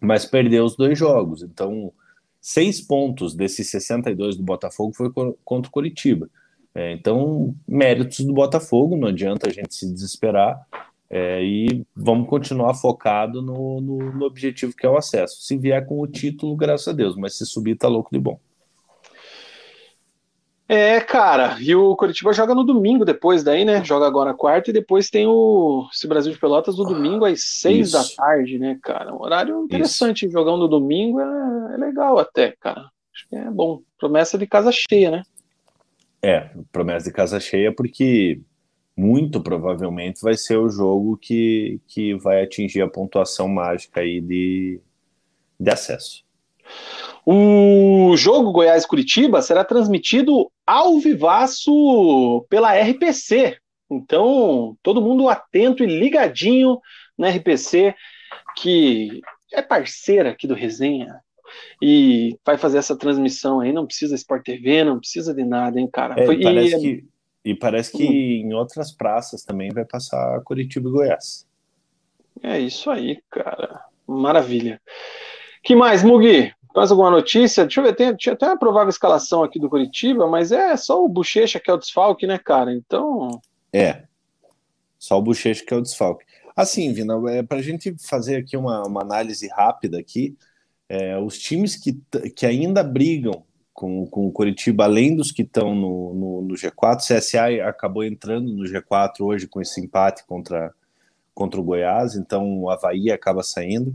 mas 0.00 0.24
perdeu 0.24 0.64
os 0.64 0.74
dois 0.76 0.98
jogos. 0.98 1.42
Então, 1.42 1.92
seis 2.40 2.80
pontos 2.80 3.34
desses 3.34 3.70
62 3.70 4.36
do 4.36 4.42
Botafogo 4.42 4.92
foi 4.94 5.12
contra 5.44 5.68
o 5.68 5.72
Curitiba. 5.72 6.28
É, 6.74 6.92
então, 6.92 7.54
méritos 7.68 8.20
do 8.20 8.32
Botafogo, 8.32 8.96
não 8.96 9.08
adianta 9.08 9.48
a 9.48 9.52
gente 9.52 9.74
se 9.74 9.90
desesperar 9.92 10.66
é, 11.14 11.44
e 11.44 11.86
vamos 11.94 12.26
continuar 12.26 12.72
focado 12.72 13.42
no, 13.42 13.82
no, 13.82 13.98
no, 14.14 14.24
objetivo 14.24 14.74
que 14.74 14.86
é 14.86 14.88
o 14.88 14.96
acesso. 14.96 15.42
Se 15.42 15.58
vier 15.58 15.84
com 15.84 16.00
o 16.00 16.06
título, 16.06 16.56
graças 16.56 16.88
a 16.88 16.92
Deus, 16.92 17.14
mas 17.16 17.36
se 17.36 17.44
subir, 17.44 17.76
tá 17.76 17.86
louco 17.86 18.08
de 18.10 18.18
bom. 18.18 18.40
É, 20.66 20.98
cara, 21.02 21.58
e 21.60 21.74
o 21.74 21.94
Curitiba 21.96 22.32
joga 22.32 22.54
no 22.54 22.64
domingo 22.64 23.04
depois 23.04 23.44
daí, 23.44 23.62
né? 23.62 23.84
Joga 23.84 24.06
agora 24.06 24.32
quarta 24.32 24.70
e 24.70 24.72
depois 24.72 25.10
tem 25.10 25.26
o 25.26 25.86
esse 25.92 26.08
Brasil 26.08 26.32
de 26.32 26.38
Pelotas 26.38 26.78
no 26.78 26.84
domingo 26.84 27.26
às 27.26 27.42
seis 27.42 27.88
Isso. 27.88 28.16
da 28.16 28.24
tarde, 28.24 28.58
né, 28.58 28.78
cara? 28.82 29.12
Um 29.12 29.20
horário 29.20 29.62
interessante, 29.64 30.24
Isso. 30.24 30.32
jogando 30.32 30.60
no 30.60 30.68
domingo 30.68 31.20
é, 31.20 31.74
é, 31.74 31.76
legal 31.76 32.18
até, 32.18 32.54
cara. 32.58 32.88
Acho 33.14 33.28
que 33.28 33.36
é 33.36 33.50
bom. 33.50 33.82
Promessa 33.98 34.38
de 34.38 34.46
casa 34.46 34.72
cheia, 34.72 35.10
né? 35.10 35.22
É, 36.22 36.48
promessa 36.72 37.04
de 37.04 37.12
casa 37.12 37.38
cheia 37.38 37.70
porque 37.70 38.40
muito 39.02 39.40
provavelmente 39.40 40.22
vai 40.22 40.36
ser 40.36 40.56
o 40.56 40.68
jogo 40.68 41.16
que, 41.16 41.80
que 41.88 42.14
vai 42.14 42.44
atingir 42.44 42.82
a 42.82 42.88
pontuação 42.88 43.48
mágica 43.48 44.00
aí 44.00 44.20
de, 44.20 44.80
de 45.58 45.70
acesso. 45.70 46.24
O 47.26 48.16
jogo 48.16 48.52
Goiás-Curitiba 48.52 49.42
será 49.42 49.64
transmitido 49.64 50.50
ao 50.64 50.98
vivaço 51.00 52.46
pela 52.48 52.72
RPC. 52.72 53.56
Então, 53.90 54.76
todo 54.82 55.02
mundo 55.02 55.28
atento 55.28 55.82
e 55.82 55.86
ligadinho 55.86 56.78
na 57.18 57.28
RPC, 57.28 57.94
que 58.56 59.20
é 59.52 59.60
parceira 59.60 60.30
aqui 60.30 60.46
do 60.46 60.54
Resenha. 60.54 61.20
E 61.82 62.38
vai 62.46 62.56
fazer 62.56 62.78
essa 62.78 62.96
transmissão 62.96 63.60
aí, 63.60 63.72
não 63.72 63.86
precisa 63.86 64.14
Sport 64.14 64.44
TV, 64.44 64.84
não 64.84 64.98
precisa 64.98 65.34
de 65.34 65.44
nada, 65.44 65.78
hein, 65.78 65.88
cara. 65.92 66.14
É, 66.18 66.24
Foi, 66.24 66.40
parece 66.40 66.76
e, 66.76 66.80
que, 66.80 67.11
e 67.44 67.54
parece 67.54 67.92
que 67.92 68.04
hum. 68.04 68.50
em 68.50 68.54
outras 68.54 68.92
praças 68.92 69.42
também 69.44 69.70
vai 69.70 69.84
passar 69.84 70.40
Curitiba 70.42 70.88
e 70.88 70.92
Goiás. 70.92 71.46
É 72.42 72.58
isso 72.58 72.90
aí, 72.90 73.22
cara. 73.30 73.84
Maravilha. 74.06 74.80
Que 75.62 75.74
mais, 75.74 76.02
Mugi? 76.02 76.52
Mais 76.74 76.90
alguma 76.90 77.10
notícia? 77.10 77.64
Deixa 77.64 77.80
eu 77.80 77.84
ver, 77.84 77.94
tem, 77.94 78.16
tinha 78.16 78.32
até 78.32 78.46
uma 78.46 78.58
provável 78.58 78.88
escalação 78.88 79.42
aqui 79.42 79.58
do 79.58 79.68
Curitiba, 79.68 80.26
mas 80.26 80.50
é 80.52 80.76
só 80.76 81.04
o 81.04 81.08
Bochecha 81.08 81.60
que 81.60 81.70
é 81.70 81.74
o 81.74 81.78
desfalque, 81.78 82.26
né, 82.26 82.38
cara? 82.38 82.72
Então. 82.72 83.40
É. 83.72 84.04
Só 84.98 85.18
o 85.18 85.22
Bochecha 85.22 85.64
que 85.64 85.74
é 85.74 85.76
o 85.76 85.82
desfalque. 85.82 86.24
Assim, 86.56 86.92
Vina, 86.92 87.14
é, 87.30 87.42
para 87.42 87.58
a 87.58 87.62
gente 87.62 87.94
fazer 87.98 88.36
aqui 88.36 88.56
uma, 88.56 88.86
uma 88.86 89.02
análise 89.02 89.48
rápida 89.48 89.98
aqui, 89.98 90.36
é, 90.88 91.18
os 91.18 91.38
times 91.38 91.76
que, 91.76 91.98
que 92.34 92.46
ainda 92.46 92.82
brigam 92.82 93.44
com, 93.72 94.06
com 94.06 94.26
o 94.26 94.32
Curitiba, 94.32 94.84
além 94.84 95.16
dos 95.16 95.32
que 95.32 95.42
estão 95.42 95.74
no, 95.74 96.14
no, 96.14 96.42
no, 96.42 96.54
G4, 96.54 96.96
o 96.96 97.18
CSA 97.18 97.68
acabou 97.68 98.04
entrando 98.04 98.52
no 98.52 98.64
G4 98.64 99.20
hoje 99.20 99.46
com 99.46 99.60
esse 99.60 99.80
empate 99.80 100.24
contra, 100.26 100.72
contra 101.34 101.60
o 101.60 101.64
Goiás, 101.64 102.14
então 102.14 102.58
o 102.58 102.70
Havaí 102.70 103.10
acaba 103.10 103.42
saindo 103.42 103.94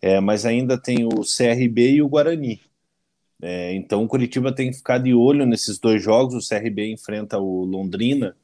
é, 0.00 0.20
mas 0.20 0.44
ainda 0.44 0.78
tem 0.78 1.04
o 1.04 1.22
CRB 1.22 1.94
e 1.94 2.02
o 2.02 2.08
Guarani. 2.08 2.60
É, 3.42 3.74
então 3.74 4.04
o 4.04 4.08
Curitiba 4.08 4.52
tem 4.52 4.70
que 4.70 4.76
ficar 4.76 4.98
de 4.98 5.12
olho 5.14 5.44
nesses 5.44 5.78
dois 5.78 6.02
jogos. 6.02 6.34
O 6.34 6.48
CRB 6.48 6.92
enfrenta 6.92 7.38
o 7.38 7.64
Londrina 7.64 8.36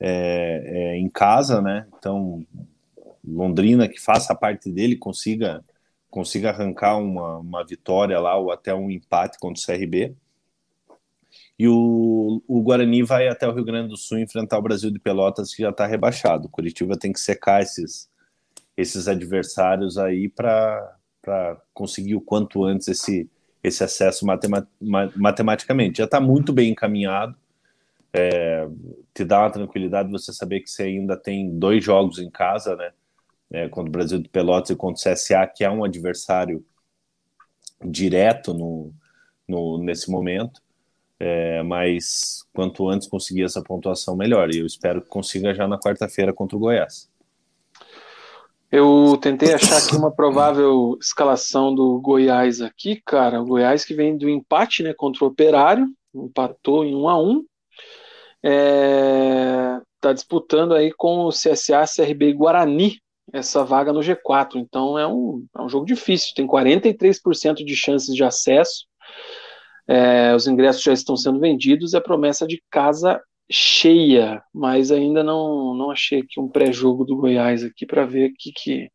é, 0.00 0.62
é, 0.64 0.96
em 0.96 1.08
casa, 1.08 1.60
né? 1.60 1.86
Então 1.98 2.44
Londrina 3.24 3.88
que 3.88 4.00
faça 4.00 4.32
a 4.32 4.36
parte 4.36 4.70
dele 4.70 4.96
consiga 4.96 5.64
consiga 6.12 6.50
arrancar 6.50 6.98
uma, 6.98 7.38
uma 7.38 7.64
vitória 7.64 8.20
lá 8.20 8.36
ou 8.36 8.52
até 8.52 8.74
um 8.74 8.90
empate 8.90 9.38
contra 9.38 9.60
o 9.60 9.66
CRB. 9.66 10.14
E 11.58 11.66
o, 11.66 12.42
o 12.46 12.62
Guarani 12.62 13.02
vai 13.02 13.28
até 13.28 13.48
o 13.48 13.52
Rio 13.52 13.64
Grande 13.64 13.88
do 13.88 13.96
Sul 13.96 14.18
enfrentar 14.18 14.58
o 14.58 14.62
Brasil 14.62 14.90
de 14.90 14.98
Pelotas, 14.98 15.54
que 15.54 15.62
já 15.62 15.70
está 15.70 15.86
rebaixado. 15.86 16.46
O 16.46 16.50
Curitiba 16.50 16.98
tem 16.98 17.14
que 17.14 17.18
secar 17.18 17.62
esses, 17.62 18.10
esses 18.76 19.08
adversários 19.08 19.96
aí 19.96 20.28
para 20.28 20.98
conseguir 21.72 22.14
o 22.14 22.20
quanto 22.20 22.62
antes 22.62 22.88
esse, 22.88 23.30
esse 23.64 23.82
acesso 23.82 24.26
matemat, 24.26 24.68
matematicamente. 25.16 25.96
Já 25.96 26.04
está 26.04 26.20
muito 26.20 26.52
bem 26.52 26.72
encaminhado, 26.72 27.34
é, 28.12 28.68
te 29.14 29.24
dá 29.24 29.40
uma 29.40 29.50
tranquilidade 29.50 30.10
você 30.10 30.30
saber 30.30 30.60
que 30.60 30.70
você 30.70 30.82
ainda 30.82 31.16
tem 31.16 31.58
dois 31.58 31.82
jogos 31.82 32.18
em 32.18 32.28
casa, 32.28 32.76
né? 32.76 32.92
É, 33.52 33.68
contra 33.68 33.88
o 33.88 33.92
Brasil 33.92 34.18
de 34.18 34.28
Pelotas 34.28 34.70
e 34.70 34.76
contra 34.76 35.12
o 35.12 35.14
CSA, 35.14 35.46
que 35.46 35.62
é 35.62 35.70
um 35.70 35.84
adversário 35.84 36.64
direto 37.84 38.54
no, 38.54 38.92
no, 39.46 39.78
nesse 39.78 40.10
momento. 40.10 40.62
É, 41.20 41.62
mas 41.62 42.44
quanto 42.52 42.88
antes 42.88 43.06
conseguir 43.06 43.44
essa 43.44 43.62
pontuação, 43.62 44.16
melhor. 44.16 44.52
E 44.52 44.58
eu 44.58 44.66
espero 44.66 45.00
que 45.00 45.08
consiga 45.08 45.54
já 45.54 45.68
na 45.68 45.78
quarta-feira 45.78 46.32
contra 46.32 46.56
o 46.56 46.60
Goiás. 46.60 47.08
Eu 48.72 49.18
tentei 49.20 49.52
achar 49.52 49.76
aqui 49.76 49.94
uma 49.94 50.10
provável 50.10 50.96
escalação 51.00 51.74
do 51.74 52.00
Goiás 52.00 52.62
aqui, 52.62 53.00
cara. 53.04 53.40
O 53.40 53.44
Goiás 53.44 53.84
que 53.84 53.94
vem 53.94 54.16
do 54.16 54.28
empate, 54.28 54.82
né, 54.82 54.94
contra 54.94 55.24
o 55.24 55.28
Operário, 55.28 55.86
empatou 56.14 56.84
em 56.84 56.94
1 56.94 57.08
a 57.08 57.22
1. 57.22 57.44
É, 58.42 59.80
tá 60.00 60.12
disputando 60.12 60.74
aí 60.74 60.90
com 60.90 61.26
o 61.26 61.28
CSA, 61.28 61.84
CRB 61.84 62.30
e 62.30 62.32
Guarani 62.32 63.02
essa 63.32 63.64
vaga 63.64 63.92
no 63.92 64.00
G4. 64.00 64.56
Então 64.56 64.98
é 64.98 65.06
um, 65.06 65.44
é 65.56 65.62
um 65.62 65.68
jogo 65.68 65.84
difícil. 65.84 66.32
Tem 66.34 66.46
43% 66.46 67.64
de 67.64 67.76
chances 67.76 68.14
de 68.14 68.24
acesso. 68.24 68.86
É, 69.86 70.34
os 70.34 70.46
ingressos 70.46 70.82
já 70.82 70.92
estão 70.92 71.16
sendo 71.16 71.38
vendidos. 71.38 71.94
É 71.94 72.00
promessa 72.00 72.46
de 72.46 72.62
casa 72.70 73.20
cheia, 73.50 74.42
mas 74.52 74.90
ainda 74.90 75.22
não, 75.22 75.74
não 75.74 75.90
achei 75.90 76.20
aqui 76.20 76.40
um 76.40 76.48
pré-jogo 76.48 77.04
do 77.04 77.16
Goiás 77.16 77.62
aqui 77.62 77.84
para 77.84 78.06
ver 78.06 78.32
que, 78.38 78.50
que, 78.52 78.88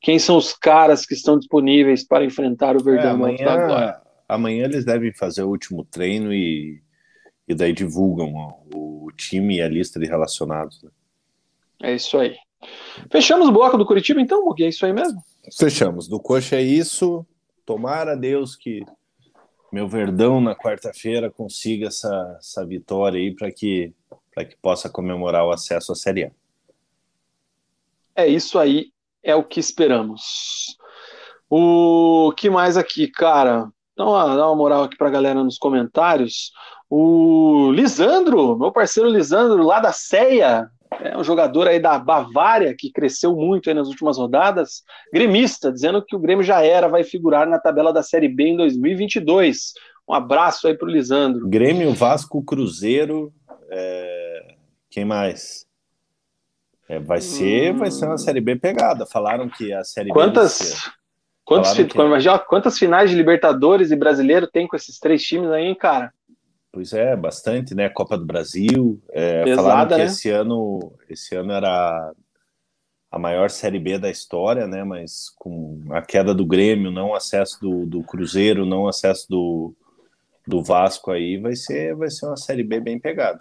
quem 0.00 0.18
são 0.18 0.36
os 0.36 0.52
caras 0.52 1.06
que 1.06 1.14
estão 1.14 1.38
disponíveis 1.38 2.04
para 2.04 2.24
enfrentar 2.24 2.76
o 2.76 2.82
Verdão 2.82 3.10
é, 3.10 3.12
amanhã, 3.12 4.00
amanhã 4.28 4.64
eles 4.64 4.84
devem 4.84 5.12
fazer 5.14 5.44
o 5.44 5.48
último 5.48 5.84
treino 5.84 6.32
e, 6.32 6.82
e 7.46 7.54
daí 7.54 7.72
divulgam 7.72 8.32
o, 8.74 9.06
o 9.06 9.12
time 9.12 9.58
e 9.58 9.62
a 9.62 9.68
lista 9.68 10.00
de 10.00 10.06
relacionados. 10.06 10.82
Né? 10.82 10.90
É 11.82 11.94
isso 11.94 12.18
aí. 12.18 12.36
Fechamos 13.10 13.48
o 13.48 13.52
bloco 13.52 13.76
do 13.76 13.86
Curitiba, 13.86 14.20
então, 14.20 14.44
Mugi? 14.44 14.64
É 14.64 14.68
isso 14.68 14.84
aí 14.86 14.92
mesmo? 14.92 15.22
Fechamos. 15.58 16.08
Do 16.08 16.20
Coxa 16.20 16.56
é 16.56 16.62
isso. 16.62 17.26
Tomara 17.64 18.16
Deus 18.16 18.56
que 18.56 18.84
meu 19.72 19.88
Verdão 19.88 20.40
na 20.40 20.54
quarta-feira 20.54 21.30
consiga 21.30 21.86
essa, 21.86 22.36
essa 22.38 22.66
vitória 22.66 23.18
aí 23.18 23.34
para 23.34 23.50
que, 23.50 23.92
que 24.36 24.56
possa 24.60 24.90
comemorar 24.90 25.46
o 25.46 25.50
acesso 25.50 25.92
à 25.92 25.94
Série 25.94 26.24
A. 26.24 26.30
É 28.14 28.26
isso 28.26 28.58
aí, 28.58 28.92
é 29.22 29.34
o 29.34 29.42
que 29.42 29.58
esperamos. 29.58 30.76
O 31.48 32.32
que 32.36 32.50
mais 32.50 32.76
aqui, 32.76 33.08
cara? 33.08 33.70
Dá 33.96 34.04
uma, 34.04 34.36
dá 34.36 34.46
uma 34.46 34.56
moral 34.56 34.84
aqui 34.84 34.96
para 34.96 35.08
a 35.08 35.12
galera 35.12 35.42
nos 35.42 35.56
comentários. 35.56 36.52
O 36.90 37.70
Lisandro, 37.72 38.58
meu 38.58 38.70
parceiro 38.70 39.08
Lisandro, 39.08 39.62
lá 39.62 39.80
da 39.80 39.92
CEA, 39.92 40.70
é 41.00 41.16
um 41.16 41.24
jogador 41.24 41.68
aí 41.68 41.80
da 41.80 41.98
Bavária, 41.98 42.74
que 42.76 42.90
cresceu 42.90 43.34
muito 43.34 43.68
aí 43.68 43.74
nas 43.74 43.88
últimas 43.88 44.18
rodadas, 44.18 44.82
gremista, 45.12 45.72
dizendo 45.72 46.04
que 46.04 46.14
o 46.14 46.18
Grêmio 46.18 46.44
já 46.44 46.64
era, 46.64 46.88
vai 46.88 47.04
figurar 47.04 47.48
na 47.48 47.58
tabela 47.58 47.92
da 47.92 48.02
Série 48.02 48.28
B 48.28 48.48
em 48.48 48.56
2022. 48.56 49.72
Um 50.08 50.14
abraço 50.14 50.66
aí 50.66 50.76
para 50.76 50.88
o 50.88 50.90
Lisandro. 50.90 51.48
Grêmio, 51.48 51.92
Vasco, 51.94 52.42
Cruzeiro, 52.42 53.32
é... 53.70 54.54
quem 54.90 55.04
mais? 55.04 55.66
É, 56.88 56.98
vai 56.98 57.20
ser, 57.20 57.74
hum... 57.74 57.78
vai 57.78 57.90
ser 57.90 58.06
uma 58.06 58.18
Série 58.18 58.40
B 58.40 58.56
pegada. 58.56 59.06
Falaram 59.06 59.48
que 59.48 59.72
a 59.72 59.84
Série 59.84 60.10
quantas, 60.10 60.74
B 60.74 60.90
quantas, 61.44 61.74
que... 61.74 62.46
quantas 62.46 62.78
finais 62.78 63.10
de 63.10 63.16
Libertadores 63.16 63.90
e 63.90 63.96
Brasileiro 63.96 64.46
tem 64.46 64.66
com 64.66 64.76
esses 64.76 64.98
três 64.98 65.22
times 65.22 65.50
aí, 65.50 65.64
hein, 65.64 65.74
cara? 65.74 66.12
Pois 66.72 66.94
é, 66.94 67.14
bastante, 67.14 67.74
né? 67.74 67.90
Copa 67.90 68.16
do 68.16 68.24
Brasil. 68.24 68.98
É, 69.10 69.44
Pesada, 69.44 69.62
falaram 69.62 69.90
que 69.90 69.98
né? 69.98 70.04
esse 70.04 70.30
ano, 70.30 70.92
esse 71.06 71.36
ano 71.36 71.52
era 71.52 72.12
a 73.10 73.18
maior 73.18 73.50
Série 73.50 73.78
B 73.78 73.98
da 73.98 74.08
história, 74.08 74.66
né? 74.66 74.82
Mas 74.82 75.28
com 75.36 75.82
a 75.90 76.00
queda 76.00 76.34
do 76.34 76.46
Grêmio, 76.46 76.90
não 76.90 77.14
acesso 77.14 77.60
do, 77.60 77.84
do 77.84 78.02
Cruzeiro, 78.02 78.64
não 78.64 78.88
acesso 78.88 79.26
do, 79.28 79.74
do 80.46 80.62
Vasco 80.62 81.10
aí, 81.10 81.36
vai 81.36 81.54
ser, 81.54 81.94
vai 81.94 82.10
ser 82.10 82.24
uma 82.24 82.38
Série 82.38 82.64
B 82.64 82.80
bem 82.80 82.98
pegada. 82.98 83.40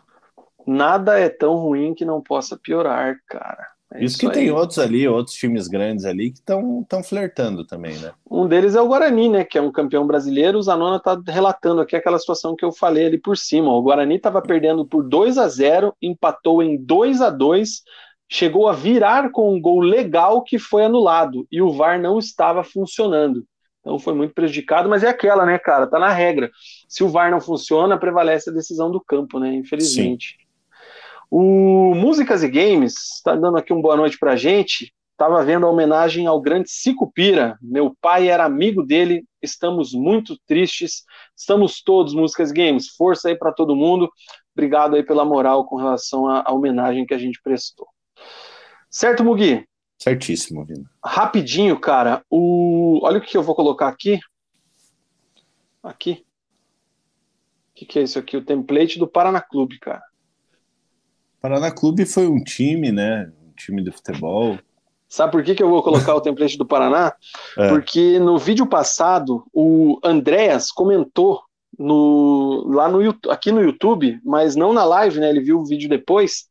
Nada 0.68 1.18
é 1.18 1.30
tão 1.30 1.56
ruim 1.56 1.94
que 1.96 2.04
não 2.04 2.22
possa 2.22 2.58
piorar, 2.58 3.18
cara. 3.26 3.66
É 3.94 3.98
isso, 3.98 4.06
isso 4.06 4.18
que 4.20 4.26
aí. 4.28 4.32
tem 4.32 4.52
outros 4.52 4.80
ali, 4.80 5.08
outros 5.08 5.36
times 5.36 5.68
grandes 5.68 6.06
ali 6.06 6.32
que 6.32 6.40
estão 6.40 7.04
flertando 7.04 7.66
também, 7.66 7.98
né? 7.98 8.12
Um 8.30 8.48
deles 8.48 8.76
é 8.76 8.82
o 8.82 8.88
Guarani, 8.88 9.30
né? 9.30 9.44
Que 9.44 9.58
é 9.58 9.62
um 9.62 9.72
campeão 9.72 10.08
brasileiro. 10.08 10.58
O 10.58 10.62
Zanona 10.62 11.00
tá 11.00 11.22
relatando 11.28 11.82
aqui 11.82 11.96
aquela 11.96 12.18
situação 12.18 12.56
que 12.56 12.64
eu 12.64 12.72
falei 12.72 13.08
ali 13.08 13.18
por 13.18 13.38
cima. 13.38 13.74
O 13.74 13.82
Guarani 13.82 14.16
estava 14.16 14.42
perdendo 14.42 14.86
por 14.86 15.04
2 15.04 15.38
a 15.38 15.48
0 15.48 15.94
empatou 16.02 16.64
em 16.64 16.78
2 16.78 17.22
a 17.22 17.30
2 17.30 17.84
chegou 18.32 18.70
a 18.70 18.72
virar 18.72 19.30
com 19.30 19.54
um 19.54 19.60
gol 19.60 19.82
legal 19.82 20.42
que 20.42 20.58
foi 20.58 20.86
anulado 20.86 21.46
e 21.52 21.62
o 21.62 21.74
VAR 21.74 22.00
não 22.00 22.18
estava 22.18 22.64
funcionando. 22.64 23.46
Então 23.82 24.00
foi 24.00 24.14
muito 24.14 24.34
prejudicado, 24.34 24.88
mas 24.88 25.04
é 25.04 25.10
aquela, 25.10 25.46
né, 25.46 25.60
cara? 25.60 25.86
Tá 25.86 26.00
na 26.00 26.14
regra. 26.14 26.50
Se 26.88 27.04
o 27.04 27.10
VAR 27.10 27.30
não 27.30 27.42
funciona, 27.42 28.00
prevalece 28.00 28.50
a 28.50 28.54
decisão 28.54 28.90
do 28.90 29.02
campo, 29.02 29.38
né? 29.38 29.54
Infelizmente. 29.54 30.38
Sim. 30.40 30.46
O 31.34 31.96
Músicas 31.96 32.44
e 32.44 32.50
Games 32.50 32.94
está 33.16 33.38
dando 33.38 33.58
aqui 33.58 33.72
uma 33.72 33.82
boa 33.82 33.96
noite 33.96 34.20
para 34.20 34.34
a 34.34 34.36
gente. 34.36 34.94
Estava 35.14 35.42
vendo 35.46 35.66
a 35.66 35.70
homenagem 35.70 36.28
ao 36.28 36.42
grande 36.42 36.70
Pira. 37.14 37.58
Meu 37.62 37.96
pai 38.02 38.28
era 38.28 38.44
amigo 38.44 38.84
dele. 38.84 39.24
Estamos 39.42 39.94
muito 39.94 40.38
tristes. 40.46 41.06
Estamos 41.34 41.82
todos, 41.82 42.14
Músicas 42.14 42.52
e 42.52 42.54
Games. 42.54 42.90
Força 42.98 43.30
aí 43.30 43.38
para 43.38 43.54
todo 43.54 43.78
mundo. 43.78 44.12
Obrigado 44.54 44.98
aí 44.98 45.04
pela 45.04 45.24
moral 45.24 45.66
com 45.66 45.78
relação 45.78 46.28
à, 46.28 46.44
à 46.46 46.52
homenagem 46.52 47.06
que 47.06 47.14
a 47.14 47.18
gente 47.18 47.40
prestou. 47.42 47.88
Certo, 48.90 49.24
Mugi? 49.24 49.66
Certíssimo, 49.98 50.66
Vina. 50.66 50.92
Rapidinho, 51.02 51.80
cara. 51.80 52.26
O... 52.30 53.00
Olha 53.04 53.20
o 53.20 53.22
que 53.22 53.38
eu 53.38 53.44
vou 53.44 53.56
colocar 53.56 53.88
aqui. 53.88 54.20
Aqui. 55.82 56.26
O 57.70 57.76
que, 57.76 57.86
que 57.86 58.00
é 58.00 58.02
isso 58.02 58.20
aqui? 58.20 58.36
O 58.36 58.44
template 58.44 59.00
do 59.00 59.08
Paraná 59.08 59.40
Clube, 59.40 59.80
cara. 59.80 60.11
Paraná 61.42 61.72
Clube 61.72 62.06
foi 62.06 62.28
um 62.28 62.42
time, 62.42 62.92
né? 62.92 63.32
Um 63.44 63.52
time 63.56 63.84
de 63.84 63.92
futebol. 63.92 64.60
Sabe 65.10 65.32
por 65.32 65.44
que, 65.44 65.56
que 65.56 65.64
eu 65.64 65.70
vou 65.70 65.84
colocar 65.84 66.16
o 66.16 66.22
template 66.22 66.58
do 66.58 66.66
Paraná? 66.66 67.14
É. 67.58 67.68
Porque 67.68 68.20
no 68.20 68.38
vídeo 68.38 68.66
passado, 68.66 69.44
o 69.52 70.00
Andréas 70.04 70.72
comentou 70.72 71.42
no, 71.78 72.64
lá 72.68 72.88
no 72.88 73.00
aqui 73.30 73.52
no 73.52 73.62
YouTube, 73.62 74.20
mas 74.24 74.56
não 74.56 74.72
na 74.72 74.86
live, 74.86 75.20
né? 75.20 75.30
Ele 75.30 75.42
viu 75.42 75.60
o 75.60 75.66
vídeo 75.66 75.90
depois. 75.90 76.46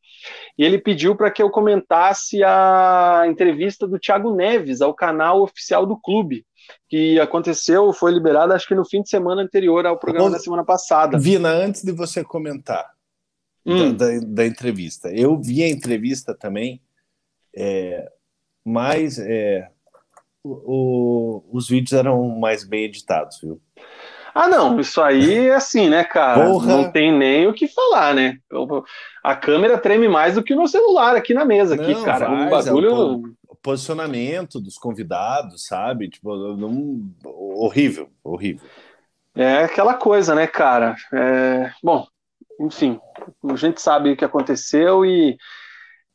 E 0.59 0.65
ele 0.65 0.77
pediu 0.77 1.17
para 1.17 1.31
que 1.31 1.43
eu 1.43 1.49
comentasse 1.49 2.43
a 2.45 3.23
entrevista 3.27 3.87
do 3.87 3.99
Thiago 3.99 4.35
Neves 4.35 4.83
ao 4.83 4.93
canal 4.93 5.41
oficial 5.41 5.87
do 5.87 5.97
clube, 5.97 6.45
que 6.89 7.19
aconteceu, 7.19 7.93
foi 7.93 8.13
liberada 8.13 8.55
acho 8.55 8.69
que 8.69 8.75
no 8.75 8.85
fim 8.85 9.01
de 9.01 9.09
semana 9.09 9.41
anterior 9.41 9.87
ao 9.87 9.99
programa 9.99 10.29
Ô, 10.29 10.31
da 10.31 10.39
semana 10.39 10.65
passada. 10.65 11.19
Vina, 11.19 11.49
antes 11.49 11.83
de 11.83 11.93
você 11.93 12.23
comentar, 12.23 12.85
hum. 13.65 13.95
da, 13.95 14.07
da, 14.07 14.21
da, 14.27 14.47
entrevista. 14.47 15.09
Eu 15.09 15.41
vi 15.41 15.63
a 15.63 15.69
entrevista 15.69 16.35
também, 16.35 16.81
é, 17.57 18.11
mas 18.65 19.19
é, 19.19 19.69
o, 20.43 20.51
o, 20.51 21.45
os 21.53 21.69
vídeos 21.69 21.93
eram 21.93 22.29
mais 22.39 22.65
bem 22.65 22.85
editados, 22.85 23.41
viu? 23.41 23.61
Ah, 24.35 24.49
não, 24.49 24.79
isso 24.79 25.01
aí 25.01 25.49
é 25.49 25.55
assim, 25.55 25.89
né, 25.89 26.05
cara? 26.05 26.47
Porra. 26.47 26.67
Não 26.67 26.93
tem 26.93 27.13
nem 27.13 27.47
o 27.47 27.53
que 27.53 27.67
falar, 27.67 28.15
né? 28.15 28.39
A 29.23 29.35
câmera 29.35 29.77
treme 29.77 30.09
mais 30.09 30.35
do 30.35 30.43
que 30.43 30.55
o 30.55 30.57
meu 30.57 30.69
celular 30.69 31.17
aqui 31.17 31.35
na 31.35 31.45
mesa, 31.45 31.75
aqui, 31.75 31.93
não, 31.93 32.05
cara. 32.05 32.31
um 32.31 32.49
bagulho. 32.49 32.91
É 32.91 33.53
o 33.53 33.57
posicionamento 33.57 34.61
dos 34.61 34.79
convidados, 34.79 35.67
sabe? 35.67 36.09
Tipo, 36.09 36.57
não... 36.57 37.01
horrível, 37.25 38.09
horrível. 38.23 38.67
É 39.35 39.65
aquela 39.65 39.95
coisa, 39.95 40.35
né, 40.35 40.47
cara? 40.47 40.95
É... 41.13 41.73
Bom, 41.83 42.07
enfim, 42.61 43.01
a 43.49 43.57
gente 43.57 43.81
sabe 43.81 44.13
o 44.13 44.17
que 44.17 44.25
aconteceu 44.25 45.05
e, 45.05 45.37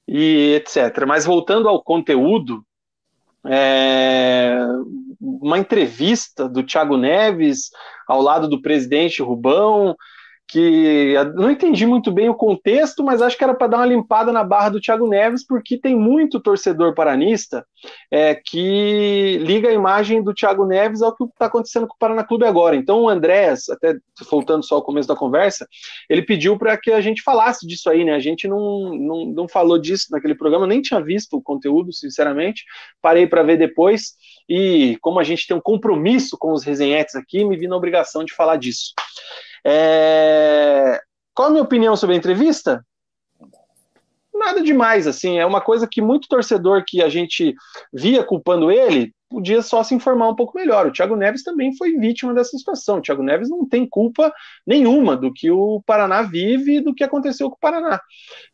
e 0.07 0.53
etc. 0.55 1.05
Mas 1.07 1.25
voltando 1.25 1.67
ao 1.67 1.83
conteúdo, 1.83 2.63
é, 3.47 4.57
uma 5.19 5.57
entrevista 5.57 6.47
do 6.47 6.63
Thiago 6.63 6.97
Neves 6.97 7.69
ao 8.07 8.21
lado 8.21 8.47
do 8.47 8.61
presidente 8.61 9.21
Rubão, 9.21 9.95
que 10.47 11.15
não 11.35 11.49
entendi 11.49 11.85
muito 11.85 12.11
bem 12.11 12.29
o 12.29 12.35
contexto, 12.35 13.03
mas 13.03 13.21
acho 13.21 13.37
que 13.37 13.43
era 13.43 13.53
para 13.53 13.67
dar 13.67 13.77
uma 13.77 13.85
limpada 13.85 14.31
na 14.31 14.43
barra 14.43 14.69
do 14.69 14.79
Thiago 14.79 15.07
Neves, 15.07 15.45
porque 15.45 15.77
tem 15.77 15.95
muito 15.95 16.39
torcedor 16.39 16.93
paranista 16.93 17.65
é, 18.11 18.35
que 18.35 19.39
liga 19.41 19.69
a 19.69 19.73
imagem 19.73 20.23
do 20.23 20.33
Thiago 20.33 20.65
Neves 20.65 21.01
ao 21.01 21.15
que 21.15 21.23
está 21.23 21.47
acontecendo 21.47 21.87
com 21.87 21.95
o 21.95 21.99
Paraná 21.99 22.23
Clube 22.23 22.45
agora. 22.45 22.75
Então 22.75 23.01
o 23.01 23.09
Andrés, 23.09 23.69
até 23.69 23.95
voltando 24.29 24.63
só 24.63 24.75
ao 24.75 24.83
começo 24.83 25.07
da 25.07 25.15
conversa, 25.15 25.67
ele 26.09 26.21
pediu 26.21 26.57
para 26.57 26.77
que 26.77 26.91
a 26.91 27.01
gente 27.01 27.23
falasse 27.23 27.65
disso 27.65 27.89
aí, 27.89 28.05
né? 28.05 28.13
A 28.13 28.19
gente 28.19 28.47
não, 28.47 28.95
não, 28.95 29.25
não 29.25 29.47
falou 29.47 29.79
disso 29.79 30.07
naquele 30.11 30.35
programa, 30.35 30.67
nem 30.67 30.81
tinha 30.81 31.01
visto 31.01 31.37
o 31.37 31.41
conteúdo, 31.41 31.91
sinceramente. 31.91 32.63
Parei 33.01 33.25
para 33.25 33.43
ver 33.43 33.57
depois 33.57 34.13
e 34.47 34.97
como 35.01 35.19
a 35.19 35.23
gente 35.23 35.47
tem 35.47 35.57
um 35.57 35.61
compromisso 35.61 36.37
com 36.37 36.53
os 36.53 36.63
resenhetes 36.63 37.15
aqui, 37.15 37.43
me 37.43 37.57
vi 37.57 37.67
na 37.67 37.75
obrigação 37.75 38.23
de 38.23 38.33
falar 38.33 38.57
disso. 38.57 38.93
É... 39.65 41.01
Qual 41.33 41.47
a 41.47 41.51
minha 41.51 41.63
opinião 41.63 41.95
sobre 41.95 42.15
a 42.15 42.17
entrevista? 42.17 42.83
nada 44.45 44.61
demais, 44.61 45.07
assim, 45.07 45.39
é 45.39 45.45
uma 45.45 45.61
coisa 45.61 45.87
que 45.87 46.01
muito 46.01 46.27
torcedor 46.27 46.83
que 46.85 47.01
a 47.01 47.09
gente 47.09 47.55
via 47.91 48.23
culpando 48.23 48.69
ele, 48.69 49.13
podia 49.29 49.61
só 49.61 49.83
se 49.83 49.95
informar 49.95 50.29
um 50.29 50.35
pouco 50.35 50.57
melhor. 50.57 50.85
O 50.85 50.91
Thiago 50.91 51.15
Neves 51.15 51.43
também 51.43 51.75
foi 51.75 51.97
vítima 51.97 52.33
dessa 52.33 52.55
situação. 52.57 52.97
O 52.97 53.01
Thiago 53.01 53.23
Neves 53.23 53.49
não 53.49 53.67
tem 53.67 53.87
culpa 53.89 54.31
nenhuma 54.65 55.17
do 55.17 55.33
que 55.33 55.49
o 55.49 55.81
Paraná 55.85 56.21
vive 56.21 56.77
e 56.77 56.81
do 56.81 56.93
que 56.93 57.03
aconteceu 57.03 57.49
com 57.49 57.55
o 57.55 57.59
Paraná. 57.59 57.99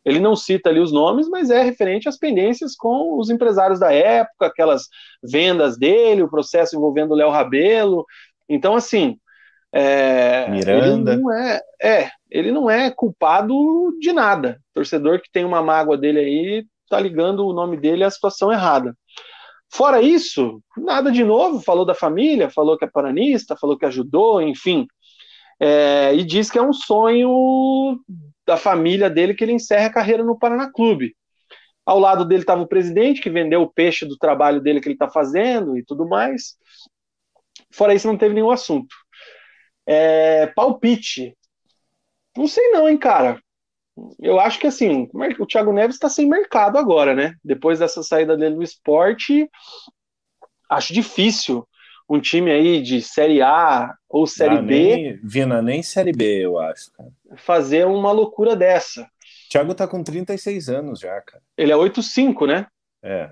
Ele 0.04 0.18
não 0.18 0.34
cita 0.34 0.70
ali 0.70 0.80
os 0.80 0.90
nomes, 0.90 1.28
mas 1.28 1.50
é 1.50 1.62
referente 1.62 2.08
às 2.08 2.16
pendências 2.16 2.74
com 2.74 3.18
os 3.18 3.28
empresários 3.28 3.78
da 3.78 3.92
época, 3.92 4.46
aquelas 4.46 4.88
vendas 5.22 5.76
dele, 5.76 6.22
o 6.22 6.30
processo 6.30 6.74
envolvendo 6.74 7.12
o 7.12 7.16
Léo 7.16 7.30
Rabelo. 7.30 8.06
Então, 8.48 8.74
assim, 8.74 9.18
é, 9.72 10.50
Miranda. 10.50 11.12
Ele 11.12 11.22
não 11.22 11.32
é, 11.32 11.60
é, 11.82 12.10
ele 12.30 12.52
não 12.52 12.70
é 12.70 12.90
culpado 12.90 13.54
de 14.00 14.12
nada. 14.12 14.60
Torcedor 14.74 15.20
que 15.20 15.30
tem 15.32 15.44
uma 15.44 15.62
mágoa 15.62 15.96
dele 15.96 16.18
aí 16.18 16.66
tá 16.92 17.00
ligando 17.00 17.46
o 17.46 17.54
nome 17.54 17.78
dele 17.78 18.04
à 18.04 18.10
situação 18.10 18.52
errada. 18.52 18.94
Fora 19.72 20.02
isso, 20.02 20.62
nada 20.76 21.10
de 21.10 21.24
novo. 21.24 21.62
Falou 21.62 21.86
da 21.86 21.94
família, 21.94 22.50
falou 22.50 22.76
que 22.76 22.84
é 22.84 22.90
paranista, 22.90 23.56
falou 23.56 23.78
que 23.78 23.86
ajudou, 23.86 24.42
enfim. 24.42 24.86
É, 25.58 26.14
e 26.14 26.22
diz 26.22 26.50
que 26.50 26.58
é 26.58 26.62
um 26.62 26.72
sonho 26.72 27.98
da 28.46 28.58
família 28.58 29.08
dele 29.08 29.32
que 29.32 29.42
ele 29.42 29.54
encerre 29.54 29.86
a 29.86 29.92
carreira 29.92 30.22
no 30.22 30.38
Paraná 30.38 30.70
Clube. 30.70 31.16
Ao 31.86 31.98
lado 31.98 32.26
dele 32.26 32.42
estava 32.42 32.60
o 32.60 32.68
presidente, 32.68 33.22
que 33.22 33.30
vendeu 33.30 33.62
o 33.62 33.72
peixe 33.72 34.04
do 34.04 34.18
trabalho 34.18 34.60
dele 34.60 34.80
que 34.80 34.88
ele 34.88 34.94
está 34.94 35.08
fazendo 35.08 35.78
e 35.78 35.82
tudo 35.82 36.06
mais. 36.06 36.56
Fora 37.72 37.94
isso, 37.94 38.06
não 38.06 38.18
teve 38.18 38.34
nenhum 38.34 38.50
assunto. 38.50 38.94
É, 39.86 40.46
palpite. 40.48 41.36
Não 42.36 42.46
sei 42.46 42.70
não, 42.70 42.88
hein, 42.88 42.96
cara. 42.96 43.40
Eu 44.18 44.40
acho 44.40 44.58
que 44.58 44.66
assim, 44.66 45.08
o 45.38 45.46
Thiago 45.46 45.72
Neves 45.72 45.96
está 45.96 46.08
sem 46.08 46.26
mercado 46.26 46.78
agora, 46.78 47.14
né? 47.14 47.34
Depois 47.44 47.78
dessa 47.78 48.02
saída 48.02 48.36
dele 48.36 48.54
do 48.54 48.62
esporte, 48.62 49.50
acho 50.68 50.94
difícil 50.94 51.66
um 52.08 52.20
time 52.20 52.50
aí 52.50 52.82
de 52.82 53.00
Série 53.00 53.42
A 53.42 53.94
ou 54.08 54.26
Série 54.26 54.56
ah, 54.56 54.62
B. 54.62 54.96
Nem, 54.96 55.20
Vina, 55.22 55.62
nem 55.62 55.82
Série 55.82 56.12
B, 56.12 56.44
eu 56.44 56.58
acho, 56.58 56.90
cara. 56.92 57.10
Fazer 57.36 57.86
uma 57.86 58.12
loucura 58.12 58.56
dessa. 58.56 59.06
Thiago 59.50 59.74
tá 59.74 59.86
com 59.86 60.02
36 60.02 60.68
anos 60.68 61.00
já, 61.00 61.20
cara. 61.20 61.42
Ele 61.56 61.72
é 61.72 61.76
8'5, 61.76 62.46
né? 62.46 62.66
É. 63.02 63.30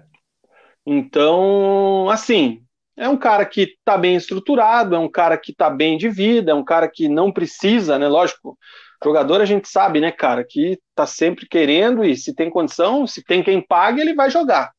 Então, 0.85 2.09
assim, 2.11 2.63
é 3.01 3.09
um 3.09 3.17
cara 3.17 3.47
que 3.47 3.63
está 3.63 3.97
bem 3.97 4.15
estruturado, 4.15 4.95
é 4.95 4.99
um 4.99 5.11
cara 5.11 5.39
que 5.39 5.53
está 5.53 5.71
bem 5.71 5.97
de 5.97 6.11
vida, 6.11 6.53
é 6.53 6.55
um 6.55 6.63
cara 6.63 6.87
que 6.87 7.09
não 7.09 7.33
precisa, 7.33 7.99
né? 7.99 8.07
Lógico, 8.07 8.59
jogador 9.03 9.41
a 9.41 9.47
gente 9.47 9.67
sabe, 9.71 10.03
né, 10.03 10.13
cara, 10.13 10.45
que 10.45 10.79
está 10.91 11.07
sempre 11.07 11.49
querendo 11.49 12.05
e 12.05 12.15
se 12.15 12.35
tem 12.35 12.51
condição, 12.51 13.07
se 13.07 13.25
tem 13.25 13.43
quem 13.43 13.59
pague, 13.67 14.03
ele 14.03 14.15
vai 14.15 14.29
jogar. 14.29 14.71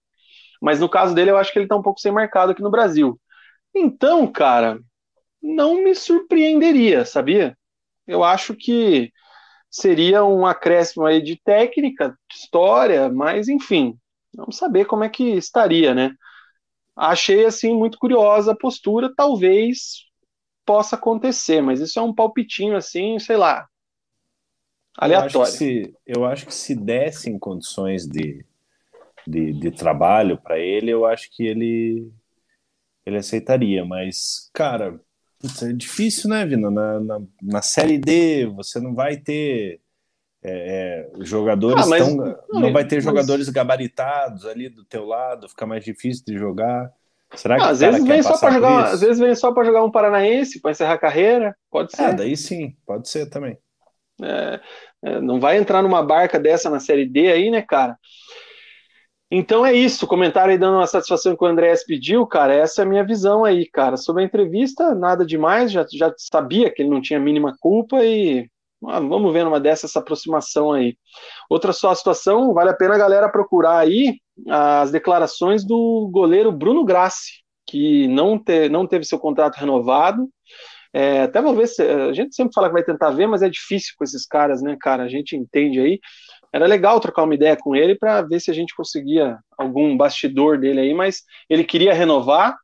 Mas 0.61 0.79
no 0.79 0.87
caso 0.87 1.15
dele, 1.15 1.31
eu 1.31 1.37
acho 1.37 1.51
que 1.51 1.57
ele 1.57 1.65
está 1.65 1.75
um 1.75 1.81
pouco 1.81 1.99
sem 1.99 2.11
mercado 2.11 2.51
aqui 2.51 2.61
no 2.61 2.69
Brasil. 2.69 3.19
Então, 3.73 4.31
cara, 4.31 4.77
não 5.41 5.83
me 5.83 5.95
surpreenderia, 5.95 7.03
sabia? 7.05 7.57
Eu 8.05 8.23
acho 8.23 8.53
que 8.53 9.11
seria 9.67 10.23
um 10.23 10.45
acréscimo 10.45 11.07
aí 11.07 11.23
de 11.23 11.41
técnica, 11.43 12.09
de 12.29 12.37
história, 12.37 13.09
mas 13.09 13.49
enfim, 13.49 13.97
vamos 14.35 14.57
saber 14.57 14.85
como 14.85 15.03
é 15.03 15.09
que 15.09 15.23
estaria, 15.23 15.95
né? 15.95 16.13
Achei 16.95 17.45
assim 17.45 17.75
muito 17.75 17.97
curiosa 17.97 18.51
a 18.51 18.57
postura, 18.57 19.13
talvez 19.15 20.05
possa 20.65 20.95
acontecer, 20.95 21.61
mas 21.61 21.79
isso 21.79 21.99
é 21.99 22.01
um 22.01 22.13
palpitinho 22.13 22.75
assim, 22.75 23.17
sei 23.19 23.37
lá, 23.37 23.67
aleatório. 24.97 25.37
Eu 25.37 25.41
acho 25.41 25.51
que 25.51 25.57
se, 25.57 25.95
eu 26.05 26.25
acho 26.25 26.45
que 26.45 26.53
se 26.53 26.75
dessem 26.75 27.39
condições 27.39 28.05
de, 28.05 28.45
de, 29.27 29.53
de 29.53 29.71
trabalho 29.71 30.37
para 30.37 30.59
ele, 30.59 30.91
eu 30.91 31.05
acho 31.05 31.29
que 31.31 31.45
ele 31.45 32.11
ele 33.03 33.17
aceitaria, 33.17 33.83
mas 33.83 34.49
cara, 34.53 34.99
é 35.63 35.73
difícil, 35.73 36.29
né, 36.29 36.45
Vina? 36.45 36.69
Na, 36.69 36.99
na, 36.99 37.21
na 37.41 37.61
série 37.61 37.97
D 37.97 38.45
você 38.45 38.79
não 38.79 38.93
vai 38.93 39.17
ter 39.17 39.81
é, 40.43 41.09
é, 41.19 41.23
jogadores 41.23 41.85
ah, 41.85 41.89
mas, 41.89 42.07
tão, 42.07 42.15
não, 42.15 42.61
não, 42.61 42.73
vai 42.73 42.85
ter 42.85 42.95
mas... 42.95 43.03
jogadores 43.03 43.49
gabaritados 43.49 44.45
ali 44.45 44.69
do 44.69 44.83
teu 44.83 45.05
lado, 45.05 45.47
fica 45.47 45.67
mais 45.67 45.83
difícil 45.83 46.23
de 46.25 46.37
jogar. 46.37 46.91
Será 47.35 47.57
que 47.57 47.63
ah, 47.63 47.69
às 47.69 47.79
vezes 47.79 48.03
vem 48.03 48.23
só 48.23 48.37
para 48.37 48.51
jogar, 48.51 48.85
às 48.85 49.01
vezes 49.01 49.19
vem 49.19 49.35
só 49.35 49.53
para 49.53 49.63
jogar 49.63 49.83
um 49.83 49.91
paranaense 49.91 50.59
para 50.59 50.71
encerrar 50.71 50.93
a 50.93 50.97
carreira, 50.97 51.55
pode 51.69 51.95
ser. 51.95 52.03
Ah, 52.03 52.11
daí 52.11 52.35
sim, 52.35 52.75
pode 52.85 53.07
ser 53.07 53.27
também. 53.29 53.57
É, 54.21 54.59
é, 55.03 55.21
não 55.21 55.39
vai 55.39 55.57
entrar 55.57 55.81
numa 55.81 56.03
barca 56.03 56.39
dessa 56.39 56.69
na 56.69 56.79
série 56.79 57.05
D 57.05 57.31
aí, 57.31 57.49
né, 57.49 57.61
cara? 57.61 57.97
Então 59.33 59.65
é 59.65 59.73
isso, 59.73 60.05
comentário 60.05 60.51
aí 60.51 60.57
dando 60.57 60.75
uma 60.75 60.87
satisfação 60.87 61.37
que 61.37 61.43
o 61.43 61.47
Andrés 61.47 61.85
pediu, 61.85 62.27
cara, 62.27 62.53
essa 62.53 62.81
é 62.81 62.83
a 62.83 62.87
minha 62.87 63.03
visão 63.03 63.45
aí, 63.45 63.65
cara. 63.65 63.95
Sobre 63.95 64.23
a 64.23 64.25
entrevista, 64.25 64.93
nada 64.93 65.25
demais, 65.25 65.71
já, 65.71 65.85
já 65.89 66.13
sabia 66.17 66.69
que 66.69 66.81
ele 66.81 66.89
não 66.89 67.01
tinha 67.01 67.17
a 67.17 67.21
mínima 67.21 67.55
culpa 67.61 68.03
e 68.03 68.49
vamos 68.81 69.31
ver 69.31 69.43
numa 69.43 69.59
dessa 69.59 69.85
essa 69.85 69.99
aproximação 69.99 70.71
aí. 70.71 70.97
Outra 71.49 71.71
só 71.71 71.93
situação, 71.93 72.53
vale 72.53 72.71
a 72.71 72.75
pena 72.75 72.95
a 72.95 72.97
galera 72.97 73.31
procurar 73.31 73.77
aí 73.77 74.17
as 74.49 74.91
declarações 74.91 75.65
do 75.65 76.09
goleiro 76.11 76.51
Bruno 76.51 76.83
Grassi, 76.83 77.41
que 77.67 78.07
não, 78.07 78.37
te, 78.37 78.69
não 78.69 78.87
teve 78.87 79.05
seu 79.05 79.19
contrato 79.19 79.55
renovado. 79.55 80.27
É, 80.93 81.21
até 81.21 81.41
vou 81.41 81.55
ver 81.55 81.67
se. 81.67 81.81
A 81.81 82.11
gente 82.11 82.35
sempre 82.35 82.53
fala 82.53 82.67
que 82.67 82.73
vai 82.73 82.83
tentar 82.83 83.11
ver, 83.11 83.27
mas 83.27 83.41
é 83.41 83.49
difícil 83.49 83.93
com 83.97 84.03
esses 84.03 84.25
caras, 84.25 84.61
né, 84.61 84.75
cara? 84.79 85.03
A 85.03 85.07
gente 85.07 85.35
entende 85.35 85.79
aí. 85.79 85.99
Era 86.53 86.65
legal 86.65 86.99
trocar 86.99 87.23
uma 87.23 87.35
ideia 87.35 87.55
com 87.55 87.75
ele 87.75 87.95
para 87.95 88.21
ver 88.23 88.41
se 88.41 88.51
a 88.51 88.53
gente 88.53 88.75
conseguia 88.75 89.37
algum 89.57 89.95
bastidor 89.95 90.59
dele 90.59 90.81
aí, 90.81 90.93
mas 90.93 91.23
ele 91.49 91.63
queria 91.63 91.93
renovar, 91.93 92.57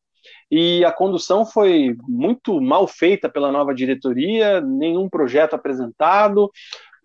e 0.49 0.83
a 0.85 0.91
condução 0.91 1.45
foi 1.45 1.95
muito 2.07 2.61
mal 2.61 2.87
feita 2.87 3.29
pela 3.29 3.51
nova 3.51 3.73
diretoria, 3.73 4.61
nenhum 4.61 5.09
projeto 5.09 5.55
apresentado, 5.55 6.49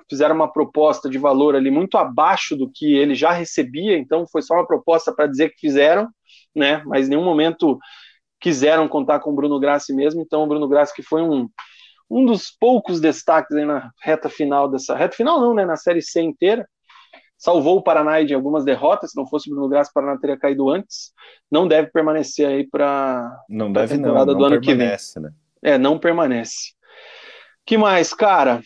fizeram 0.09 0.35
uma 0.35 0.53
proposta 0.53 1.09
de 1.09 1.19
valor 1.19 1.57
ali 1.57 1.71
muito 1.71 1.97
abaixo 1.97 2.57
do 2.57 2.71
que 2.71 2.95
ele 2.95 3.15
já 3.15 3.33
recebia, 3.33 3.97
então 3.97 4.27
foi 4.31 4.43
só 4.43 4.55
uma 4.55 4.67
proposta 4.67 5.13
para 5.13 5.27
dizer 5.27 5.51
que 5.51 5.61
fizeram, 5.61 6.09
né? 6.55 6.83
Mas 6.87 7.07
em 7.07 7.11
nenhum 7.11 7.25
momento 7.25 7.79
quiseram 8.41 8.87
contar 8.89 9.21
com 9.21 9.31
o 9.31 9.35
Bruno 9.35 9.59
Grassi 9.59 9.95
mesmo, 9.95 10.21
então 10.21 10.43
o 10.45 10.47
Bruno 10.47 10.69
Grassi 10.69 10.95
que 10.95 11.03
foi 11.03 11.23
um, 11.23 11.49
um 12.11 12.27
dos 12.27 12.51
poucos 12.51 13.01
destaques 13.01 13.57
na 13.57 13.91
reta 14.03 14.29
final 14.29 14.69
dessa 14.69 14.95
reta 14.95 15.17
final 15.17 15.41
não, 15.41 15.55
né? 15.55 15.65
Na 15.65 15.77
série 15.77 16.03
C 16.03 16.21
inteira, 16.21 16.69
salvou 17.43 17.77
o 17.77 17.83
Paraná 17.83 18.23
de 18.23 18.33
algumas 18.33 18.65
derrotas. 18.65 19.11
Se 19.11 19.17
não 19.17 19.27
fosse 19.27 19.51
o 19.51 19.53
Bruno 19.53 19.69
Graça, 19.69 19.91
o 19.91 19.93
Paraná 19.93 20.17
teria 20.17 20.39
caído 20.39 20.71
antes. 20.71 21.13
Não 21.51 21.67
deve 21.67 21.91
permanecer 21.91 22.47
aí 22.47 22.65
para 22.65 23.37
não 23.49 23.73
deve 23.73 23.97
temporada 23.97 24.27
não, 24.27 24.35
não 24.35 24.39
do 24.39 24.45
ano 24.45 24.61
que 24.61 24.73
vem. 24.73 24.87
Né? 24.87 25.33
É, 25.61 25.77
não 25.77 25.99
permanece. 25.99 26.73
Que 27.67 27.77
mais, 27.77 28.15
cara? 28.15 28.63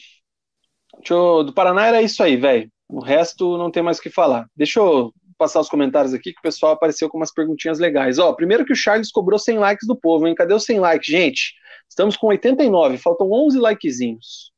Eu... 1.08 1.42
do 1.42 1.54
Paraná 1.54 1.86
era 1.86 2.02
isso 2.02 2.22
aí, 2.22 2.36
velho. 2.36 2.70
O 2.86 3.02
resto 3.02 3.56
não 3.56 3.70
tem 3.70 3.82
mais 3.82 3.98
o 3.98 4.02
que 4.02 4.10
falar. 4.10 4.46
Deixa 4.54 4.78
eu 4.78 5.10
passar 5.38 5.60
os 5.60 5.70
comentários 5.70 6.12
aqui 6.12 6.34
que 6.34 6.38
o 6.38 6.42
pessoal 6.42 6.72
apareceu 6.72 7.08
com 7.08 7.16
umas 7.16 7.32
perguntinhas 7.32 7.78
legais. 7.78 8.18
Ó, 8.18 8.30
primeiro 8.34 8.64
que 8.66 8.74
o 8.74 8.76
Charles 8.76 9.10
cobrou 9.10 9.38
100 9.38 9.58
likes 9.58 9.88
do 9.88 9.96
povo, 9.96 10.26
hein? 10.26 10.34
Cadê 10.34 10.52
os 10.52 10.64
100 10.64 10.80
likes, 10.80 11.10
gente? 11.10 11.54
Estamos 11.88 12.14
com 12.14 12.26
89, 12.26 12.98
faltam 12.98 13.30
11 13.32 13.58
likezinhos. 13.58 14.52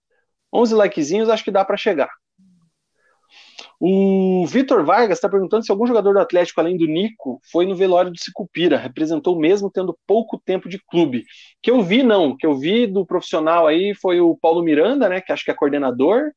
11 0.53 0.75
likezinhos 0.75 1.29
acho 1.29 1.45
que 1.45 1.53
dá 1.53 1.65
para 1.65 1.77
chegar. 1.77 2.11
O 3.81 4.45
Vitor 4.47 4.85
Vargas 4.85 5.19
está 5.19 5.29
perguntando 5.29 5.65
se 5.65 5.71
algum 5.71 5.87
jogador 5.87 6.13
do 6.13 6.21
Atlético, 6.21 6.61
além 6.61 6.77
do 6.77 6.87
Nico, 6.87 7.41
foi 7.51 7.67
no 7.67 7.77
velório 7.77 8.11
do 8.11 8.19
Sicupira, 8.19 8.77
representou 8.77 9.39
mesmo 9.39 9.71
tendo 9.71 9.97
pouco 10.07 10.41
tempo 10.45 10.69
de 10.69 10.79
clube. 10.79 11.25
Que 11.63 11.71
eu 11.71 11.83
vi, 11.83 12.03
não, 12.03 12.37
que 12.37 12.47
eu 12.47 12.55
vi 12.55 12.87
do 12.87 13.07
profissional 13.07 13.67
aí 13.67 13.95
foi 13.95 14.21
o 14.21 14.37
Paulo 14.37 14.63
Miranda, 14.63 15.09
né, 15.09 15.21
que 15.21 15.33
acho 15.33 15.45
que 15.45 15.51
é 15.51 15.55
coordenador, 15.55 16.33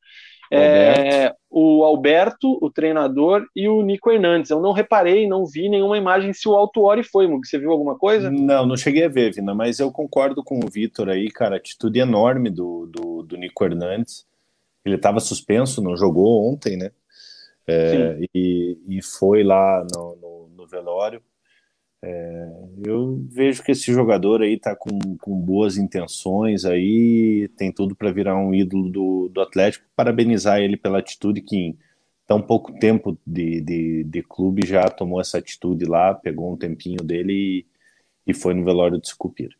é, 0.54 1.34
o 1.50 1.82
Alberto, 1.82 2.58
o 2.60 2.70
treinador, 2.70 3.46
e 3.56 3.66
o 3.68 3.80
Nico 3.80 4.10
Hernandes. 4.10 4.50
Eu 4.50 4.60
não 4.60 4.72
reparei, 4.72 5.26
não 5.26 5.46
vi 5.46 5.66
nenhuma 5.68 5.96
imagem 5.96 6.34
se 6.34 6.46
o 6.46 6.54
Altuori 6.54 7.02
foi, 7.02 7.26
Mug. 7.26 7.48
Você 7.48 7.58
viu 7.58 7.70
alguma 7.70 7.96
coisa? 7.96 8.30
Não, 8.30 8.66
não 8.66 8.76
cheguei 8.76 9.04
a 9.04 9.08
ver, 9.08 9.32
Vina, 9.32 9.54
mas 9.54 9.80
eu 9.80 9.90
concordo 9.90 10.44
com 10.44 10.60
o 10.62 10.68
Vitor 10.68 11.08
aí, 11.08 11.30
cara, 11.30 11.56
atitude 11.56 11.98
enorme 11.98 12.50
do, 12.50 12.86
do, 12.86 13.22
do 13.22 13.36
Nico 13.38 13.64
Hernandes. 13.64 14.26
Ele 14.84 14.96
estava 14.96 15.20
suspenso, 15.20 15.80
não 15.80 15.96
jogou 15.96 16.52
ontem, 16.52 16.76
né? 16.76 16.90
É, 17.66 18.18
e, 18.34 18.78
e, 18.88 19.02
foi 19.02 19.42
lá 19.42 19.86
no, 19.94 20.16
no, 20.16 20.48
no 20.56 20.66
velório. 20.66 21.22
É, 22.04 22.48
eu 22.84 23.24
vejo 23.30 23.62
que 23.62 23.70
esse 23.70 23.92
jogador 23.92 24.42
aí 24.42 24.58
tá 24.58 24.74
com, 24.74 24.98
com 25.18 25.40
boas 25.40 25.76
intenções 25.76 26.64
aí, 26.64 27.48
tem 27.56 27.70
tudo 27.70 27.94
para 27.94 28.10
virar 28.10 28.36
um 28.36 28.52
ídolo 28.52 28.90
do, 28.90 29.28
do 29.28 29.40
Atlético. 29.40 29.86
Parabenizar 29.94 30.60
ele 30.60 30.76
pela 30.76 30.98
atitude 30.98 31.40
que 31.40 31.56
em 31.56 31.78
tão 32.26 32.42
pouco 32.42 32.72
tempo 32.78 33.16
de, 33.26 33.60
de, 33.60 34.04
de 34.04 34.22
clube 34.22 34.66
já 34.66 34.88
tomou 34.88 35.20
essa 35.20 35.38
atitude 35.38 35.84
lá, 35.84 36.14
pegou 36.14 36.52
um 36.52 36.56
tempinho 36.56 37.02
dele 37.04 37.32
e, 37.32 37.66
e 38.26 38.34
foi 38.34 38.54
no 38.54 38.64
velório 38.64 39.00
de 39.00 39.08
Sucupira. 39.08 39.54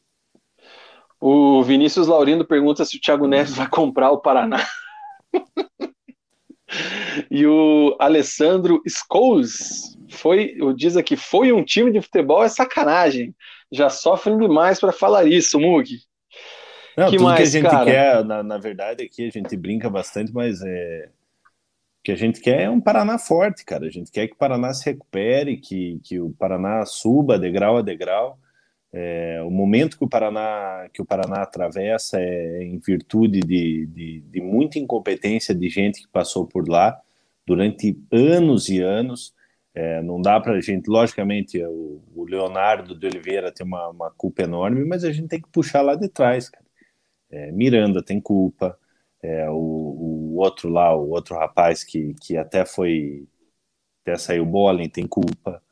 O 1.21 1.63
Vinícius 1.63 2.09
Laurindo 2.09 2.45
pergunta 2.45 2.85
se 2.85 2.97
o 2.97 3.01
Thiago 3.01 3.29
Neves 3.29 3.55
vai 3.55 3.69
comprar 3.69 4.11
o 4.11 4.19
Paraná. 4.19 4.67
E 7.31 7.47
o 7.47 7.97
Alessandro 7.99 8.83
Scholes 8.89 9.97
foi, 10.11 10.57
diz 10.77 10.97
aqui, 10.97 11.17
foi 11.17 11.53
um 11.53 11.65
time 11.65 11.91
de 11.91 12.01
futebol 12.01 12.43
é 12.43 12.49
sacanagem. 12.49 13.35
Já 13.71 13.89
sofrem 13.89 14.39
demais 14.39 14.79
para 14.79 14.93
falar 14.93 15.27
isso, 15.27 15.59
Mug. 15.59 15.99
Não, 16.97 17.07
que 17.07 17.17
tudo 17.17 17.25
mais, 17.25 17.39
que 17.39 17.43
a 17.43 17.61
gente 17.61 17.71
cara? 17.71 17.85
quer, 17.85 18.25
na, 18.25 18.43
na 18.43 18.59
verdade, 18.59 19.05
aqui 19.05 19.27
a 19.27 19.31
gente 19.31 19.57
brinca 19.57 19.89
bastante, 19.89 20.33
mas 20.33 20.61
é, 20.63 21.09
o 21.09 22.03
que 22.05 22.13
a 22.13 22.17
gente 22.17 22.41
quer 22.41 22.63
é 22.63 22.71
um 22.71 22.81
Paraná 22.81 23.19
forte, 23.19 23.65
cara. 23.65 23.87
A 23.87 23.91
gente 23.91 24.11
quer 24.11 24.27
que 24.27 24.35
o 24.35 24.39
Paraná 24.39 24.75
se 24.75 24.85
recupere, 24.85 25.57
que, 25.57 26.01
que 26.05 26.21
o 26.21 26.31
Paraná 26.31 26.85
suba 26.85 27.39
degrau 27.39 27.79
a 27.79 27.83
degrau. 27.83 28.39
É, 28.93 29.41
o 29.43 29.51
momento 29.51 29.97
que 29.97 30.05
o 30.05 30.09
Paraná 30.09 30.89
que 30.93 31.01
o 31.01 31.05
Paraná 31.05 31.43
atravessa 31.43 32.21
é 32.21 32.63
em 32.63 32.79
virtude 32.79 33.41
de, 33.41 33.87
de, 33.87 34.21
de 34.21 34.41
muita 34.41 34.79
incompetência 34.79 35.55
de 35.55 35.69
gente 35.71 36.03
que 36.03 36.09
passou 36.09 36.47
por 36.47 36.69
lá 36.69 37.01
durante 37.47 37.99
anos 38.13 38.69
e 38.69 38.81
anos. 38.81 39.35
É, 39.75 40.03
não 40.03 40.21
dá 40.21 40.39
para 40.39 40.53
a 40.53 40.61
gente, 40.61 40.89
logicamente, 40.89 41.63
o, 41.65 42.03
o, 42.15 42.25
Leonardo 42.25 42.95
de 42.95 43.07
Oliveira 43.07 43.51
tem 43.51 43.67
uma, 43.67 43.89
uma, 43.89 44.11
culpa 44.11 44.43
enorme, 44.43 44.85
mas 44.85 45.03
a 45.03 45.11
gente 45.11 45.29
tem 45.29 45.41
que 45.41 45.49
puxar 45.49 45.81
lá 45.81 45.95
de 45.95 46.09
trás, 46.09 46.51
cara. 46.51 46.67
É, 47.31 47.51
Miranda 47.53 48.03
tem 48.05 48.21
culpa, 48.21 48.79
é, 49.23 49.49
o, 49.49 49.55
o, 49.55 50.37
outro 50.37 50.69
lá, 50.69 50.95
o 50.95 51.11
outro 51.11 51.37
rapaz 51.37 51.85
que, 51.85 52.15
que 52.21 52.37
até 52.37 52.67
foi, 52.67 53.27
até 54.03 54.17
saiu 54.19 54.45
Bollen 54.45 54.89
tem 54.91 55.07
culpa. 55.07 55.63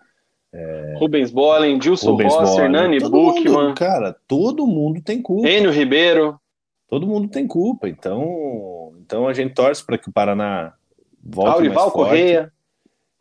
É, 0.52 0.94
Rubens 0.98 1.30
Bollen, 1.30 1.78
Dilson 1.78 2.10
Rubens 2.10 2.34
Ross, 2.34 2.58
Hernani 2.58 2.98
Buchmann. 2.98 3.74
Cara, 3.74 4.16
todo 4.26 4.66
mundo 4.66 5.00
tem 5.00 5.22
culpa. 5.22 5.48
Enio 5.48 5.70
Ribeiro. 5.70 6.40
Todo 6.88 7.06
mundo 7.06 7.28
tem 7.28 7.46
culpa, 7.46 7.88
então, 7.88 8.92
então 9.00 9.28
a 9.28 9.32
gente 9.32 9.54
torce 9.54 9.84
para 9.84 9.96
que 9.96 10.08
o 10.08 10.12
Paraná 10.12 10.74
volte 11.22 11.54
Aurival 11.54 11.84
mais 11.84 11.92
forte. 11.92 12.08
Correia. 12.08 12.52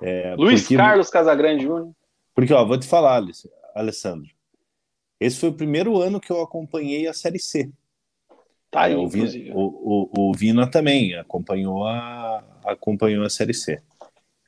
É, 0.01 0.35
Luiz 0.35 0.61
porque, 0.61 0.75
Carlos 0.75 1.09
Casagrande 1.11 1.63
Júnior. 1.65 1.91
Porque, 2.33 2.51
ó, 2.51 2.65
vou 2.65 2.79
te 2.79 2.87
falar, 2.87 3.21
Alessandro. 3.75 4.31
Esse 5.19 5.39
foi 5.39 5.49
o 5.49 5.53
primeiro 5.53 6.01
ano 6.01 6.19
que 6.19 6.31
eu 6.31 6.41
acompanhei 6.41 7.07
a 7.07 7.13
Série 7.13 7.37
C. 7.37 7.69
Tá 8.71 8.83
aí, 8.83 8.93
é, 8.93 8.97
o, 8.97 9.07
Vina, 9.07 9.29
o, 9.53 10.09
o, 10.13 10.29
o, 10.29 10.33
Vina 10.33 10.65
também 10.65 11.15
acompanhou 11.15 11.85
a, 11.85 12.43
acompanhou 12.65 13.25
a 13.25 13.29
Série 13.29 13.53
C. 13.53 13.81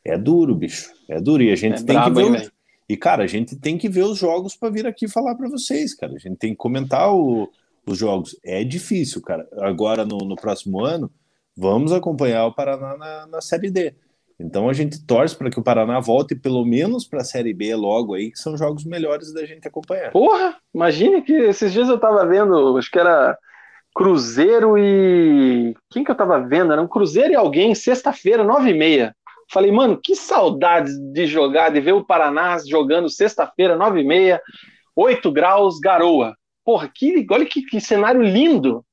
É 0.06 0.18
duro, 0.18 0.56
bicho. 0.56 0.92
É 1.10 1.20
duro. 1.20 1.44
E 1.44 1.52
a 1.52 1.56
gente 1.56 1.82
é 1.82 1.86
tem 1.86 1.96
brabo, 1.96 2.24
que 2.24 2.30
ver. 2.30 2.42
Os, 2.42 2.52
e, 2.92 2.98
cara, 2.98 3.24
a 3.24 3.28
gente 3.28 3.56
tem 3.56 3.78
que 3.78 3.88
ver 3.88 4.04
os 4.04 4.18
jogos 4.18 4.54
para 4.54 4.70
vir 4.70 4.86
aqui 4.86 5.08
falar 5.08 5.34
para 5.36 5.48
vocês, 5.48 5.94
cara. 5.96 6.14
A 6.14 6.18
gente 6.18 6.36
tem 6.36 6.52
que 6.52 6.58
comentar 6.58 7.10
o, 7.10 7.50
os 7.86 7.98
jogos. 7.98 8.38
É 8.44 8.66
difícil, 8.66 9.22
cara. 9.22 9.48
Agora, 9.60 10.04
no, 10.04 10.18
no 10.18 10.36
próximo 10.36 10.84
ano, 10.84 11.10
vamos 11.56 11.94
acompanhar 11.94 12.46
o 12.48 12.54
Paraná 12.54 12.98
na, 12.98 13.28
na 13.28 13.40
Série 13.40 13.72
D. 13.72 13.96
Então 14.38 14.68
a 14.68 14.74
gente 14.74 15.06
torce 15.06 15.38
para 15.38 15.50
que 15.50 15.58
o 15.58 15.64
Paraná 15.64 16.02
volte 16.02 16.36
pelo 16.36 16.66
menos 16.66 17.08
para 17.08 17.22
a 17.22 17.24
Série 17.24 17.54
B 17.54 17.74
logo 17.76 18.14
aí, 18.14 18.30
que 18.30 18.40
são 18.40 18.58
jogos 18.58 18.84
melhores 18.84 19.34
da 19.34 19.46
gente 19.46 19.66
acompanhar. 19.66 20.12
Porra, 20.12 20.58
imagine 20.76 21.22
que 21.22 21.32
esses 21.32 21.72
dias 21.72 21.88
eu 21.88 21.98
tava 21.98 22.26
vendo, 22.26 22.78
acho 22.78 22.92
que 22.92 23.00
era 23.00 23.38
Cruzeiro 23.96 24.78
e. 24.78 25.74
Quem 25.90 26.04
que 26.04 26.12
eu 26.12 26.16
tava 26.16 26.42
vendo? 26.42 26.74
Era 26.74 26.82
um 26.82 26.90
Cruzeiro 26.90 27.32
e 27.32 27.36
alguém, 27.36 27.74
sexta-feira, 27.74 28.44
nove 28.44 28.72
e 28.72 28.78
meia. 28.78 29.16
Falei, 29.52 29.72
mano, 29.72 30.00
que 30.02 30.16
saudades 30.16 30.98
de 31.12 31.26
jogar, 31.28 31.70
de 31.70 31.80
ver 31.80 31.94
o 31.94 32.06
Paraná 32.06 32.58
jogando 32.66 33.10
sexta-feira, 33.10 33.76
nove 33.76 34.02
e 34.02 34.04
meia, 34.04 34.42
oito 34.96 35.32
graus, 35.32 35.80
garoa. 35.80 36.36
Porra, 36.64 36.90
que, 36.94 37.26
olha 37.30 37.46
que, 37.46 37.62
que 37.64 37.82
cenário 37.82 38.22
lindo 38.22 38.86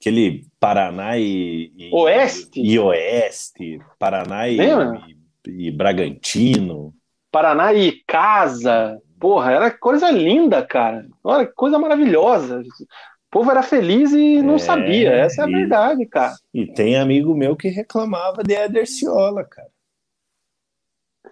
aquele 0.00 0.46
Paraná 0.58 1.18
e, 1.18 1.72
e 1.76 1.90
Oeste 1.92 2.60
e 2.60 2.78
Oeste, 2.78 3.78
Paraná 3.98 4.48
e, 4.48 4.58
e, 4.58 5.66
e, 5.66 5.70
Bragantino, 5.70 6.94
Paraná 7.30 7.72
e 7.72 8.02
Casa, 8.06 8.98
porra, 9.18 9.52
era 9.52 9.70
coisa 9.70 10.10
linda, 10.10 10.64
cara, 10.64 11.06
olha 11.22 11.46
coisa 11.46 11.78
maravilhosa. 11.78 12.60
O 12.60 13.30
povo 13.30 13.50
era 13.50 13.62
feliz 13.62 14.10
e 14.12 14.42
não 14.42 14.56
é, 14.56 14.58
sabia, 14.58 15.12
essa 15.12 15.42
é 15.42 15.44
a 15.44 15.48
e, 15.48 15.52
verdade, 15.52 16.06
cara. 16.06 16.34
E 16.52 16.66
tem 16.66 16.96
amigo 16.96 17.34
meu 17.34 17.54
que 17.54 17.68
reclamava 17.68 18.42
de 18.42 18.54
Eder 18.54 18.86
Ciola, 18.86 19.44
cara. 19.44 19.68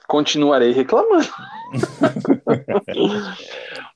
Continuarei 0.09 0.73
reclamando. 0.73 1.29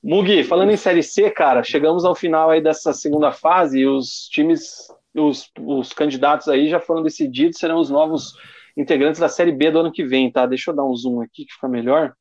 Mugi, 0.03 0.43
falando 0.43 0.69
em 0.69 0.77
Série 0.77 1.01
C, 1.01 1.31
cara, 1.31 1.63
chegamos 1.63 2.05
ao 2.05 2.13
final 2.13 2.51
aí 2.51 2.61
dessa 2.61 2.93
segunda 2.93 3.31
fase 3.31 3.79
e 3.79 3.87
os 3.87 4.27
times, 4.27 4.89
os, 5.15 5.49
os 5.59 5.91
candidatos 5.91 6.47
aí 6.47 6.69
já 6.69 6.79
foram 6.79 7.01
decididos, 7.01 7.57
serão 7.57 7.79
os 7.79 7.89
novos 7.89 8.35
integrantes 8.77 9.19
da 9.19 9.27
Série 9.27 9.51
B 9.51 9.71
do 9.71 9.79
ano 9.79 9.91
que 9.91 10.03
vem, 10.03 10.31
tá? 10.31 10.45
Deixa 10.45 10.69
eu 10.69 10.75
dar 10.75 10.85
um 10.85 10.95
zoom 10.95 11.19
aqui 11.19 11.45
que 11.45 11.53
fica 11.55 11.67
melhor. 11.67 12.13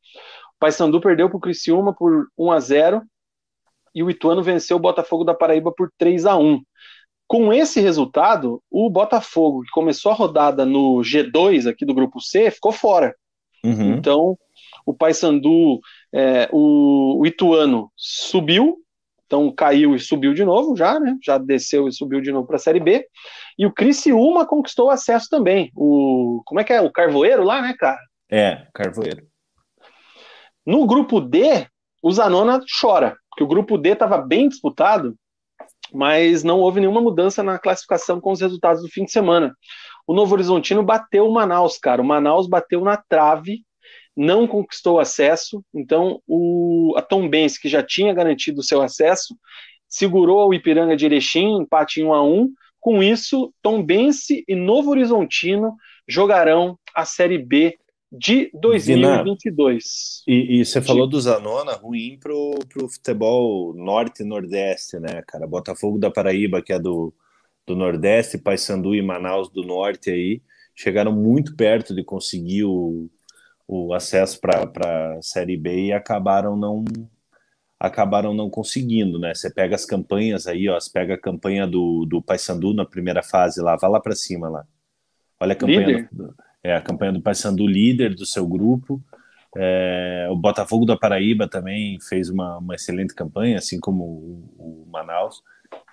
O 0.56 0.58
Paysandu 0.58 0.98
perdeu 0.98 1.28
para 1.28 1.36
o 1.36 1.40
Criciúma 1.40 1.94
por 1.94 2.28
1 2.38 2.50
a 2.50 2.60
0 2.60 3.02
e 3.94 4.02
o 4.02 4.08
Ituano 4.08 4.42
venceu 4.42 4.78
o 4.78 4.80
Botafogo 4.80 5.22
da 5.22 5.34
Paraíba 5.34 5.70
por 5.70 5.92
3 5.98 6.24
a 6.24 6.34
1 6.34 6.62
Com 7.26 7.52
esse 7.52 7.78
resultado, 7.78 8.62
o 8.70 8.88
Botafogo, 8.88 9.64
que 9.64 9.70
começou 9.70 10.12
a 10.12 10.14
rodada 10.14 10.64
no 10.64 11.02
G2 11.02 11.68
aqui 11.68 11.84
do 11.84 11.92
grupo 11.92 12.20
C, 12.20 12.50
ficou 12.50 12.72
fora. 12.72 13.14
Uhum. 13.64 13.94
Então, 13.94 14.36
o 14.84 14.94
Paysandu, 14.94 15.80
é, 16.12 16.48
o, 16.52 17.20
o, 17.20 17.26
Ituano 17.26 17.90
subiu, 17.96 18.78
então 19.26 19.52
caiu 19.52 19.94
e 19.94 20.00
subiu 20.00 20.34
de 20.34 20.44
novo 20.44 20.76
já, 20.76 20.98
né? 20.98 21.16
Já 21.24 21.38
desceu 21.38 21.88
e 21.88 21.92
subiu 21.92 22.20
de 22.20 22.32
novo 22.32 22.46
para 22.46 22.56
a 22.56 22.58
Série 22.58 22.80
B. 22.80 23.06
E 23.58 23.64
o 23.64 23.72
Criciúma 23.72 24.46
conquistou 24.46 24.90
acesso 24.90 25.28
também. 25.30 25.70
O 25.74 26.42
como 26.44 26.60
é 26.60 26.64
que 26.64 26.72
é? 26.72 26.80
O 26.80 26.92
Carvoeiro 26.92 27.42
lá, 27.42 27.62
né, 27.62 27.74
cara? 27.78 28.00
É, 28.30 28.66
Carvoeiro. 28.74 29.26
No 30.66 30.86
grupo 30.86 31.20
D, 31.20 31.66
o 32.02 32.12
Zanona 32.12 32.60
chora, 32.80 33.16
porque 33.30 33.44
o 33.44 33.48
grupo 33.48 33.78
D 33.78 33.90
estava 33.90 34.18
bem 34.18 34.48
disputado, 34.48 35.16
mas 35.92 36.42
não 36.42 36.60
houve 36.60 36.80
nenhuma 36.80 37.00
mudança 37.00 37.42
na 37.42 37.58
classificação 37.58 38.20
com 38.20 38.32
os 38.32 38.40
resultados 38.40 38.82
do 38.82 38.88
fim 38.88 39.04
de 39.04 39.12
semana. 39.12 39.54
O 40.06 40.14
Novo 40.14 40.34
Horizontino 40.34 40.82
bateu 40.82 41.26
o 41.26 41.32
Manaus, 41.32 41.78
cara. 41.78 42.02
O 42.02 42.04
Manaus 42.04 42.48
bateu 42.48 42.80
na 42.82 42.96
trave 42.96 43.64
não 44.16 44.46
conquistou 44.46 45.00
acesso, 45.00 45.64
então 45.74 46.20
o, 46.26 46.94
a 46.96 47.02
Tombense, 47.02 47.60
que 47.60 47.68
já 47.68 47.82
tinha 47.82 48.12
garantido 48.12 48.60
o 48.60 48.64
seu 48.64 48.82
acesso, 48.82 49.34
segurou 49.88 50.48
o 50.48 50.54
Ipiranga 50.54 50.96
de 50.96 51.06
Erechim, 51.06 51.60
empate 51.60 52.00
em 52.00 52.04
1 52.04 52.14
a 52.14 52.22
1 52.22 52.52
com 52.80 53.02
isso, 53.02 53.52
Tombense 53.62 54.44
e 54.46 54.54
Novo 54.54 54.90
Horizontino 54.90 55.76
jogarão 56.08 56.78
a 56.94 57.04
Série 57.04 57.38
B 57.38 57.78
de 58.10 58.50
2022. 58.52 60.22
e, 60.26 60.60
e, 60.60 60.64
você 60.64 60.82
falou 60.82 61.06
do 61.06 61.18
Zanona, 61.18 61.72
ruim 61.72 62.18
pro, 62.20 62.58
pro 62.68 62.88
futebol 62.88 63.72
norte 63.74 64.22
e 64.22 64.26
nordeste, 64.26 64.98
né, 64.98 65.22
cara? 65.26 65.46
Botafogo 65.46 65.98
da 65.98 66.10
Paraíba, 66.10 66.60
que 66.60 66.72
é 66.74 66.78
do, 66.78 67.14
do 67.66 67.76
nordeste, 67.76 68.38
Paysandu 68.38 68.94
e 68.94 69.02
Manaus 69.02 69.50
do 69.50 69.62
norte 69.62 70.10
aí, 70.10 70.42
chegaram 70.74 71.12
muito 71.12 71.54
perto 71.56 71.94
de 71.94 72.02
conseguir 72.02 72.64
o, 72.64 73.08
o 73.66 73.94
acesso 73.94 74.40
para 74.40 75.16
a 75.16 75.22
Série 75.22 75.56
B 75.56 75.86
e 75.86 75.92
acabaram 75.92 76.56
não 76.56 76.84
acabaram 77.78 78.32
não 78.32 78.48
conseguindo, 78.48 79.18
né? 79.18 79.34
Você 79.34 79.52
pega 79.52 79.74
as 79.74 79.84
campanhas 79.84 80.46
aí, 80.46 80.68
ó, 80.68 80.78
você 80.78 80.88
pega 80.88 81.14
a 81.14 81.20
campanha 81.20 81.66
do, 81.66 82.06
do 82.06 82.22
Paysandu 82.22 82.72
na 82.72 82.84
primeira 82.84 83.24
fase 83.24 83.60
lá, 83.60 83.74
vai 83.74 83.90
lá 83.90 84.00
para 84.00 84.14
cima 84.14 84.48
lá. 84.48 84.64
Olha 85.40 85.52
a 85.52 85.56
campanha 85.56 86.08
do, 86.12 86.32
é 86.62 86.76
a 86.76 86.80
campanha 86.80 87.12
do 87.12 87.20
Paysandu 87.20 87.66
líder 87.66 88.14
do 88.14 88.24
seu 88.24 88.46
grupo. 88.46 89.02
É, 89.56 90.28
o 90.30 90.36
Botafogo 90.36 90.86
da 90.86 90.96
Paraíba 90.96 91.48
também 91.48 91.98
fez 92.00 92.30
uma, 92.30 92.58
uma 92.58 92.76
excelente 92.76 93.14
campanha, 93.14 93.58
assim 93.58 93.80
como 93.80 94.04
o, 94.04 94.84
o 94.84 94.86
Manaus, 94.88 95.42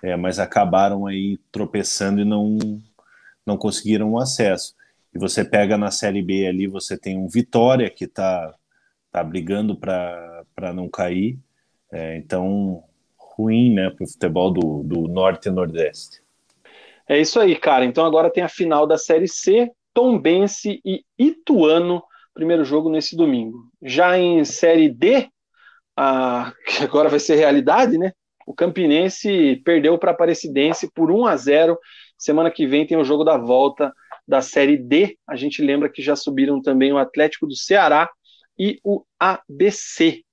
é, 0.02 0.16
mas 0.16 0.38
acabaram 0.38 1.06
aí 1.06 1.38
tropeçando 1.52 2.20
e 2.20 2.24
não 2.24 2.58
não 3.46 3.56
conseguiram 3.56 4.12
o 4.12 4.18
acesso 4.18 4.74
e 5.14 5.18
você 5.18 5.44
pega 5.44 5.76
na 5.76 5.90
Série 5.90 6.22
B 6.22 6.46
ali, 6.46 6.66
você 6.66 6.96
tem 6.96 7.18
um 7.18 7.28
Vitória 7.28 7.90
que 7.90 8.04
está 8.04 8.54
tá 9.10 9.24
brigando 9.24 9.76
para 9.76 10.72
não 10.72 10.88
cair. 10.88 11.38
É, 11.92 12.16
então, 12.16 12.84
ruim 13.16 13.74
né, 13.74 13.90
para 13.90 14.04
o 14.04 14.08
futebol 14.08 14.52
do, 14.52 14.82
do 14.84 15.08
Norte 15.08 15.48
e 15.48 15.50
Nordeste. 15.50 16.22
É 17.08 17.20
isso 17.20 17.40
aí, 17.40 17.56
cara. 17.56 17.84
Então 17.84 18.04
agora 18.04 18.30
tem 18.30 18.44
a 18.44 18.48
final 18.48 18.86
da 18.86 18.96
Série 18.96 19.26
C, 19.26 19.68
Tombense 19.92 20.80
e 20.84 21.04
Ituano, 21.18 22.02
primeiro 22.32 22.64
jogo 22.64 22.88
nesse 22.88 23.16
domingo. 23.16 23.68
Já 23.82 24.16
em 24.16 24.44
Série 24.44 24.88
D, 24.88 25.28
a, 25.96 26.52
que 26.66 26.84
agora 26.84 27.08
vai 27.08 27.18
ser 27.18 27.34
realidade, 27.34 27.98
né? 27.98 28.12
O 28.50 28.52
Campinense 28.52 29.62
perdeu 29.64 29.96
para 29.96 30.10
a 30.10 30.12
Aparecidense 30.12 30.90
por 30.92 31.08
1 31.08 31.24
a 31.24 31.36
0. 31.36 31.78
Semana 32.18 32.50
que 32.50 32.66
vem 32.66 32.84
tem 32.84 32.98
o 32.98 33.04
jogo 33.04 33.22
da 33.22 33.38
volta 33.38 33.94
da 34.26 34.42
Série 34.42 34.76
D. 34.76 35.16
A 35.24 35.36
gente 35.36 35.62
lembra 35.62 35.88
que 35.88 36.02
já 36.02 36.16
subiram 36.16 36.60
também 36.60 36.92
o 36.92 36.98
Atlético 36.98 37.46
do 37.46 37.54
Ceará 37.54 38.10
e 38.58 38.80
o 38.82 39.04
ABC. 39.20 40.24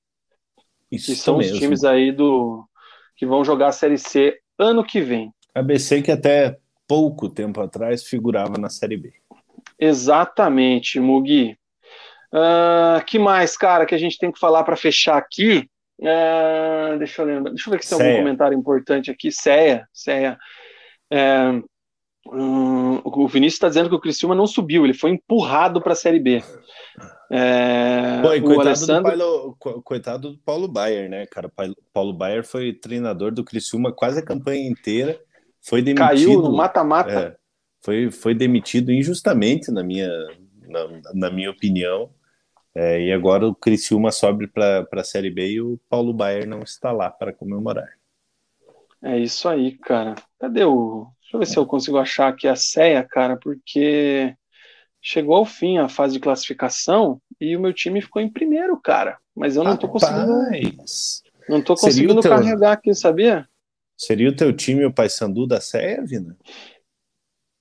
Isso 0.92 1.12
que 1.12 1.16
são 1.16 1.38
mesmo. 1.38 1.54
os 1.54 1.60
times 1.60 1.84
aí 1.84 2.12
do 2.12 2.68
que 3.16 3.24
vão 3.24 3.46
jogar 3.46 3.68
a 3.68 3.72
Série 3.72 4.00
C 4.00 4.40
ano 4.58 4.84
que 4.84 5.00
vem. 5.00 5.32
ABC 5.54 6.02
que 6.02 6.12
até 6.12 6.58
pouco 6.88 7.30
tempo 7.30 7.62
atrás 7.62 8.04
figurava 8.04 8.58
na 8.58 8.68
Série 8.72 8.98
B. 8.98 9.14
Exatamente, 9.78 11.00
Mugi. 11.00 11.56
Uh, 12.34 13.06
que 13.06 13.20
mais, 13.20 13.56
cara, 13.56 13.86
que 13.86 13.94
a 13.94 14.00
gente 14.00 14.18
tem 14.18 14.32
que 14.32 14.40
falar 14.40 14.64
para 14.64 14.76
fechar 14.76 15.18
aqui? 15.18 15.70
Uh, 16.00 16.98
deixa 16.98 17.22
eu 17.22 17.26
lembrar. 17.26 17.52
Deixa 17.52 17.70
eu 17.70 17.72
ver 17.72 17.84
se 17.84 17.98
tem 17.98 18.08
algum 18.08 18.20
comentário 18.20 18.58
importante 18.58 19.10
aqui. 19.10 19.32
Ceia, 19.32 19.88
Ceia. 19.92 20.38
É, 21.12 21.62
um, 22.32 23.02
o 23.04 23.28
Vinícius 23.28 23.56
está 23.56 23.68
dizendo 23.68 23.90
que 23.90 23.96
o 23.96 24.00
Criciúma 24.00 24.36
não 24.36 24.46
subiu, 24.46 24.84
ele 24.84 24.94
foi 24.94 25.12
empurrado 25.12 25.82
para 25.82 25.94
a 25.94 25.96
Série 25.96 26.20
B. 26.20 26.44
É, 27.32 28.22
Pô, 28.22 28.28
coitado, 28.30 28.62
Alessandro... 28.62 29.12
do 29.12 29.58
Paulo, 29.60 29.82
coitado 29.84 30.32
do 30.32 30.38
Paulo 30.40 30.68
Baier, 30.68 31.10
né, 31.10 31.26
cara? 31.26 31.52
Paulo 31.94 32.14
Baier 32.14 32.44
foi 32.44 32.74
treinador 32.74 33.32
do 33.32 33.44
Criciúma 33.44 33.92
quase 33.92 34.20
a 34.20 34.26
campanha 34.26 34.68
inteira. 34.68 35.20
Foi 35.62 35.82
demitido. 35.82 36.08
Caiu 36.08 36.42
no 36.42 36.56
mata-mata. 36.56 37.12
É, 37.12 37.36
foi, 37.84 38.12
foi 38.12 38.34
demitido 38.34 38.92
injustamente, 38.92 39.72
na 39.72 39.84
minha, 39.84 40.10
na, 40.68 40.88
na 41.14 41.30
minha 41.30 41.52
opinião. 41.52 42.10
É, 42.80 43.02
e 43.02 43.12
agora 43.12 43.48
o 43.48 43.56
Criciúma 43.56 44.12
sobe 44.12 44.46
para 44.46 44.88
a 44.92 45.04
Série 45.04 45.32
B 45.32 45.54
e 45.54 45.60
o 45.60 45.80
Paulo 45.90 46.14
Baier 46.14 46.48
não 46.48 46.60
está 46.60 46.92
lá 46.92 47.10
para 47.10 47.34
comemorar. 47.34 47.90
É 49.02 49.18
isso 49.18 49.50
aí, 49.50 49.76
cara. 49.80 50.14
Cadê 50.40 50.64
o. 50.64 51.08
Deixa 51.22 51.36
eu 51.36 51.40
ver 51.40 51.46
se 51.48 51.58
eu 51.58 51.66
consigo 51.66 51.98
achar 51.98 52.28
aqui 52.28 52.48
a 52.48 52.56
CEA, 52.56 53.04
cara, 53.04 53.36
porque 53.36 54.32
chegou 55.02 55.38
ao 55.38 55.46
fim 55.46 55.80
a 55.80 55.90
fase 55.90 56.14
de 56.14 56.20
classificação 56.20 57.20
e 57.42 57.58
o 57.58 57.60
meu 57.60 57.74
time 57.74 58.00
ficou 58.00 58.22
em 58.22 58.32
primeiro, 58.32 58.80
cara. 58.80 59.18
Mas 59.36 59.56
eu 59.56 59.64
não 59.64 59.76
tô 59.76 59.90
conseguindo. 59.90 60.34
Não 61.50 61.64
tô 61.64 61.74
conseguindo 61.74 62.22
teu... 62.22 62.30
carregar 62.30 62.74
aqui, 62.74 62.94
sabia? 62.94 63.50
Seria 63.98 64.30
o 64.30 64.36
teu 64.36 64.56
time 64.56 64.86
o 64.86 64.94
Paysandu 64.94 65.48
da 65.48 65.60
CEA, 65.60 66.06
Vina? 66.06 66.38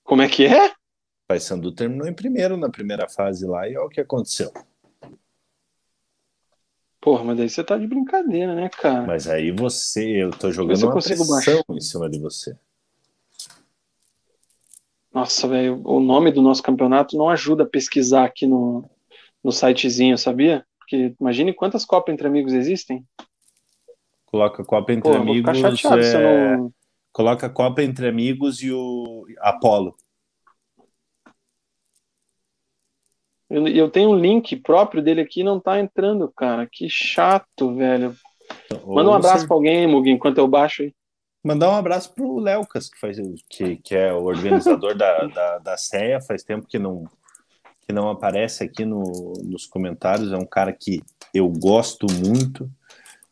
Como 0.03 0.21
é 0.21 0.29
que 0.29 0.45
é? 0.45 0.71
Paysandu 1.27 1.71
terminou 1.71 2.07
em 2.07 2.13
primeiro 2.13 2.55
na 2.55 2.69
primeira 2.69 3.09
fase 3.09 3.47
lá 3.47 3.67
e 3.67 3.75
olha 3.75 3.87
o 3.87 3.89
que 3.89 3.99
aconteceu. 3.99 4.53
Porra, 7.07 7.23
mas 7.23 7.37
daí 7.37 7.49
você 7.49 7.63
tá 7.63 7.77
de 7.77 7.87
brincadeira, 7.87 8.53
né, 8.53 8.67
cara? 8.67 9.07
Mas 9.07 9.29
aí 9.29 9.49
você, 9.49 10.23
eu 10.23 10.29
tô 10.29 10.51
jogando 10.51 10.81
eu 10.81 10.89
uma 10.89 11.01
pressão 11.01 11.25
baixar. 11.25 11.63
em 11.71 11.79
cima 11.79 12.09
de 12.09 12.19
você. 12.19 12.53
Nossa, 15.13 15.47
velho, 15.47 15.81
o 15.85 16.01
nome 16.01 16.33
do 16.33 16.41
nosso 16.41 16.61
campeonato 16.61 17.15
não 17.15 17.29
ajuda 17.29 17.63
a 17.63 17.65
pesquisar 17.65 18.25
aqui 18.25 18.45
no, 18.45 18.83
no 19.41 19.53
sitezinho, 19.53 20.17
sabia? 20.17 20.65
Porque 20.77 21.15
imagine 21.17 21.53
quantas 21.53 21.85
Copas 21.85 22.11
entre 22.11 22.27
Amigos 22.27 22.51
existem. 22.51 23.05
Coloca 24.25 24.65
Copa 24.65 24.91
entre 24.91 25.09
Pô, 25.09 25.17
Amigos. 25.17 25.85
É... 25.85 26.57
Não... 26.57 26.73
Coloca 27.13 27.49
Copa 27.49 27.83
entre 27.83 28.05
Amigos 28.05 28.61
e 28.61 28.69
o 28.69 29.25
Apolo. 29.39 29.95
Eu, 33.49 33.67
eu 33.67 33.89
tenho 33.89 34.09
um 34.09 34.19
link 34.19 34.55
próprio 34.57 35.01
dele 35.01 35.21
aqui 35.21 35.43
não 35.43 35.59
tá 35.59 35.79
entrando, 35.79 36.31
cara. 36.35 36.67
Que 36.69 36.89
chato, 36.89 37.75
velho. 37.75 38.15
Manda 38.85 39.09
um 39.09 39.13
abraço 39.13 39.41
você... 39.41 39.47
para 39.47 39.55
alguém, 39.55 39.87
Mugi, 39.87 40.09
enquanto 40.11 40.37
eu 40.37 40.47
baixo 40.47 40.83
aí. 40.83 40.93
Mandar 41.43 41.69
um 41.69 41.75
abraço 41.75 42.13
pro 42.13 42.39
Léocas, 42.39 42.89
que, 42.89 42.99
faz, 42.99 43.17
que, 43.49 43.77
que 43.77 43.95
é 43.95 44.11
o 44.13 44.23
organizador 44.23 44.95
da, 44.95 45.27
da, 45.27 45.57
da 45.59 45.77
CEA, 45.77 46.19
faz 46.19 46.43
tempo 46.43 46.67
que 46.67 46.77
não, 46.77 47.05
que 47.85 47.93
não 47.93 48.09
aparece 48.09 48.63
aqui 48.63 48.83
no, 48.83 49.33
nos 49.43 49.65
comentários. 49.65 50.33
É 50.33 50.37
um 50.37 50.45
cara 50.45 50.73
que 50.73 51.01
eu 51.33 51.47
gosto 51.47 52.05
muito. 52.11 52.69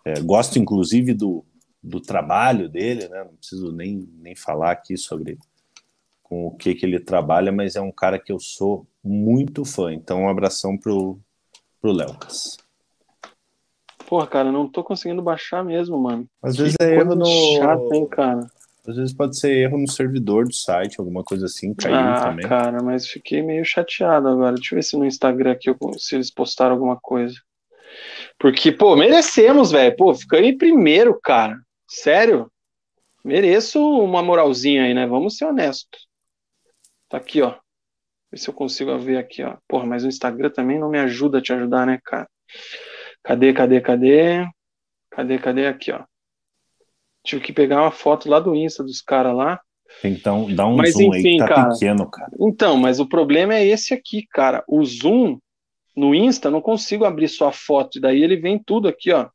É, 0.06 0.22
gosto, 0.22 0.58
inclusive, 0.58 1.14
do, 1.14 1.44
do 1.84 2.00
trabalho 2.00 2.70
dele, 2.70 3.10
né? 3.10 3.24
Não 3.26 3.36
preciso 3.36 3.72
nem, 3.72 4.08
nem 4.18 4.36
falar 4.36 4.72
aqui 4.72 4.96
sobre 4.96 5.38
com 6.24 6.48
o 6.48 6.52
que, 6.56 6.74
que 6.74 6.86
ele 6.86 7.00
trabalha, 7.00 7.52
mas 7.52 7.76
é 7.76 7.82
um 7.82 7.92
cara 7.92 8.18
que 8.18 8.32
eu 8.32 8.40
sou 8.40 8.88
muito 9.06 9.64
fã. 9.64 9.94
Então, 9.94 10.24
um 10.24 10.30
abração 10.30 10.76
pro, 10.78 11.20
pro 11.80 11.92
Léocas. 11.92 12.58
Porra, 14.08 14.28
cara, 14.28 14.52
não 14.52 14.68
tô 14.68 14.84
conseguindo 14.84 15.22
baixar 15.22 15.64
mesmo, 15.64 15.98
mano. 15.98 16.28
Às 16.42 16.56
que 16.56 16.64
vezes 16.64 16.76
é 16.82 16.96
erro 16.96 17.16
no. 17.16 17.26
Chato, 17.26 17.94
hein, 17.94 18.08
cara. 18.08 18.48
Às 18.88 18.98
vezes 18.98 19.14
pode 19.14 19.38
ser 19.40 19.52
erro 19.52 19.80
no 19.80 19.90
servidor 19.90 20.46
do 20.46 20.54
site, 20.54 21.00
alguma 21.00 21.24
coisa 21.24 21.48
assim, 21.48 21.74
caiu 21.74 21.96
ah, 21.96 22.26
também. 22.26 22.48
cara, 22.48 22.84
mas 22.84 23.08
fiquei 23.08 23.42
meio 23.42 23.66
chateado 23.66 24.28
agora. 24.28 24.56
Deixa 24.56 24.76
eu 24.76 24.78
ver 24.78 24.84
se 24.84 24.96
no 24.96 25.06
Instagram 25.06 25.52
aqui 25.52 25.76
se 25.98 26.16
eles 26.16 26.32
postaram 26.32 26.74
alguma 26.74 26.98
coisa. 27.02 27.36
Porque, 28.38 28.72
pô, 28.72 28.96
merecemos, 28.96 29.72
velho. 29.72 29.96
Pô, 29.96 30.14
ficando 30.14 30.44
em 30.44 30.58
primeiro, 30.58 31.20
cara. 31.20 31.58
Sério? 31.88 32.52
Mereço 33.24 33.80
uma 33.80 34.22
moralzinha 34.22 34.84
aí, 34.84 34.94
né? 34.94 35.08
Vamos 35.08 35.36
ser 35.36 35.46
honestos. 35.46 36.08
Tá 37.10 37.18
aqui, 37.18 37.42
ó. 37.42 37.56
Ver 38.36 38.40
se 38.40 38.50
eu 38.50 38.54
consigo 38.54 39.00
ver 39.00 39.18
aqui, 39.18 39.42
ó. 39.44 39.56
Porra, 39.66 39.86
mas 39.86 40.04
o 40.04 40.10
Instagram 40.10 40.50
também 40.50 40.78
não 40.78 40.90
me 40.90 41.00
ajuda 41.00 41.38
a 41.38 41.42
te 41.42 41.54
ajudar, 41.54 41.88
né, 41.88 42.02
cara? 42.04 42.28
Cadê, 43.24 43.54
cadê, 43.54 43.80
cadê? 43.80 44.46
Cadê, 45.10 45.40
cadê? 45.40 45.68
Aqui, 45.68 45.94
ó. 45.94 46.04
Tive 47.24 47.42
que 47.42 47.54
pegar 47.54 47.82
uma 47.82 47.92
foto 47.92 48.30
lá 48.30 48.42
do 48.42 48.54
Insta 48.54 48.84
dos 48.84 49.02
caras 49.02 49.34
lá. 49.34 49.62
Então, 50.04 50.54
dá 50.54 50.68
um 50.68 50.76
mas, 50.76 50.96
zoom 50.96 51.16
enfim, 51.16 51.16
aí 51.16 51.24
que 51.24 51.38
tá 51.38 51.48
cara, 51.48 51.70
pequeno, 51.70 52.12
cara. 52.12 52.30
Então, 52.38 52.76
mas 52.76 53.00
o 53.00 53.08
problema 53.08 53.56
é 53.56 53.66
esse 53.66 53.94
aqui, 53.94 54.28
cara. 54.30 54.66
O 54.68 54.84
zoom 54.84 55.40
no 55.96 56.14
Insta, 56.14 56.52
não 56.52 56.60
consigo 56.60 57.06
abrir 57.06 57.30
só 57.30 57.48
a 57.48 57.54
foto. 57.54 58.00
E 58.00 58.02
daí 58.02 58.22
ele 58.22 58.36
vem 58.36 58.62
tudo 58.62 58.90
aqui, 58.90 59.14
ó. 59.14 59.30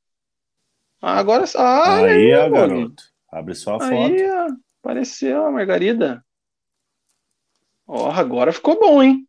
Ah, 1.01 1.19
agora. 1.19 1.47
Ah, 1.57 2.05
aí, 2.05 2.35
aí 2.35 2.51
garoto. 2.51 3.03
Abre 3.33 3.55
só 3.55 3.77
a 3.77 3.85
aí, 3.87 4.19
foto. 4.19 4.31
Ó, 4.31 4.57
apareceu 4.83 5.47
a 5.47 5.51
Margarida. 5.51 6.23
Ó, 7.93 8.07
oh, 8.07 8.11
agora 8.13 8.53
ficou 8.53 8.79
bom, 8.79 9.03
hein? 9.03 9.27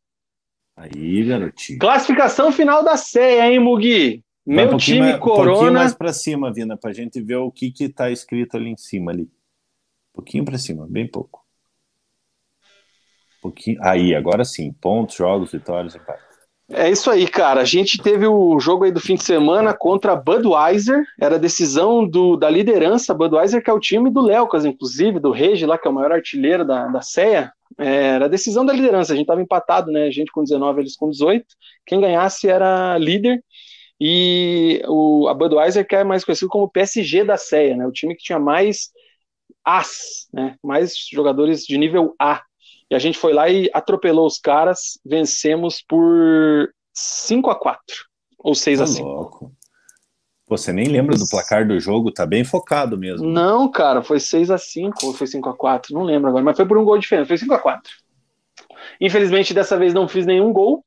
Aí, 0.77 1.23
garotinho. 1.23 1.79
Classificação 1.79 2.51
final 2.51 2.83
da 2.83 2.95
ceia, 2.95 3.51
hein, 3.51 3.57
Mugi? 3.57 4.23
Meu 4.45 4.75
um 4.75 4.77
time 4.77 4.99
mais, 4.99 5.19
Corona. 5.19 5.41
Um 5.41 5.53
pouquinho 5.53 5.73
mais 5.73 5.93
para 5.95 6.13
cima, 6.13 6.53
Vina, 6.53 6.77
para 6.77 6.93
gente 6.93 7.19
ver 7.19 7.37
o 7.37 7.51
que 7.51 7.71
que 7.71 7.89
tá 7.89 8.11
escrito 8.11 8.57
ali 8.57 8.69
em 8.69 8.77
cima 8.77 9.11
ali. 9.11 9.23
Um 9.23 10.13
pouquinho 10.13 10.45
para 10.45 10.59
cima, 10.59 10.85
bem 10.87 11.07
pouco. 11.07 11.43
Um 13.39 13.41
pouquinho. 13.41 13.79
Aí, 13.81 14.13
agora 14.13 14.45
sim. 14.45 14.71
Pontos, 14.73 15.15
jogos, 15.15 15.51
vitórias, 15.51 15.95
empate. 15.95 16.21
É 16.69 16.87
isso 16.87 17.09
aí, 17.09 17.27
cara. 17.27 17.61
A 17.61 17.65
gente 17.65 17.97
teve 17.97 18.27
o 18.27 18.59
jogo 18.59 18.83
aí 18.83 18.91
do 18.91 18.99
fim 18.99 19.15
de 19.15 19.23
semana 19.23 19.73
contra 19.73 20.11
a 20.11 20.15
Budweiser. 20.15 21.03
Era 21.19 21.37
a 21.37 21.39
decisão 21.39 22.07
do, 22.07 22.37
da 22.37 22.47
liderança. 22.47 23.11
Budweiser, 23.11 23.63
que 23.63 23.71
é 23.71 23.73
o 23.73 23.79
time 23.79 24.11
do 24.11 24.21
Léocas, 24.21 24.65
inclusive, 24.65 25.19
do 25.19 25.31
Regi, 25.31 25.65
lá, 25.65 25.79
que 25.79 25.87
é 25.87 25.91
o 25.91 25.93
maior 25.93 26.11
artilheiro 26.11 26.63
da, 26.63 26.85
da 26.85 27.01
CEA. 27.01 27.51
Era 27.77 28.25
a 28.25 28.29
decisão 28.29 28.65
da 28.65 28.73
liderança, 28.73 29.13
a 29.13 29.15
gente 29.15 29.23
estava 29.23 29.41
empatado, 29.41 29.91
né? 29.91 30.03
A 30.03 30.11
gente 30.11 30.31
com 30.31 30.43
19, 30.43 30.81
eles 30.81 30.95
com 30.95 31.09
18. 31.09 31.45
Quem 31.85 32.01
ganhasse 32.01 32.49
era 32.49 32.97
líder. 32.97 33.43
E 33.99 34.81
o, 34.87 35.27
a 35.27 35.33
Budweiser, 35.33 35.87
que 35.87 35.95
é 35.95 36.03
mais 36.03 36.25
conhecido 36.25 36.49
como 36.49 36.69
PSG 36.69 37.23
da 37.23 37.37
CEA, 37.37 37.77
né? 37.77 37.85
O 37.85 37.91
time 37.91 38.15
que 38.15 38.23
tinha 38.23 38.39
mais 38.39 38.89
As, 39.63 40.27
né? 40.33 40.55
Mais 40.63 40.93
jogadores 41.11 41.63
de 41.63 41.77
nível 41.77 42.15
A. 42.19 42.41
E 42.89 42.95
a 42.95 42.99
gente 42.99 43.17
foi 43.17 43.31
lá 43.31 43.47
e 43.47 43.69
atropelou 43.73 44.25
os 44.25 44.37
caras, 44.37 44.99
vencemos 45.05 45.81
por 45.87 46.69
5 46.93 47.49
a 47.49 47.55
4 47.55 47.83
ou 48.39 48.53
6 48.53 48.79
tá 48.79 48.83
a 48.83 48.87
5. 48.87 49.07
Louco. 49.07 49.51
Você 50.51 50.73
nem 50.73 50.87
lembra 50.87 51.15
do 51.15 51.29
placar 51.29 51.65
do 51.65 51.79
jogo, 51.79 52.11
tá 52.11 52.25
bem 52.25 52.43
focado 52.43 52.97
mesmo. 52.97 53.25
Não, 53.25 53.71
cara, 53.71 54.03
foi 54.03 54.19
6 54.19 54.51
a 54.51 54.57
5 54.57 55.07
ou 55.07 55.13
foi 55.13 55.25
5 55.25 55.47
a 55.47 55.55
4 55.55 55.93
não 55.93 56.03
lembro 56.03 56.27
agora, 56.27 56.43
mas 56.43 56.57
foi 56.57 56.65
por 56.65 56.77
um 56.77 56.83
gol 56.83 56.97
diferente, 56.97 57.29
foi 57.29 57.37
5 57.37 57.53
a 57.53 57.57
4 57.57 57.89
Infelizmente, 58.99 59.53
dessa 59.53 59.77
vez 59.77 59.93
não 59.93 60.09
fiz 60.09 60.25
nenhum 60.25 60.51
gol, 60.51 60.83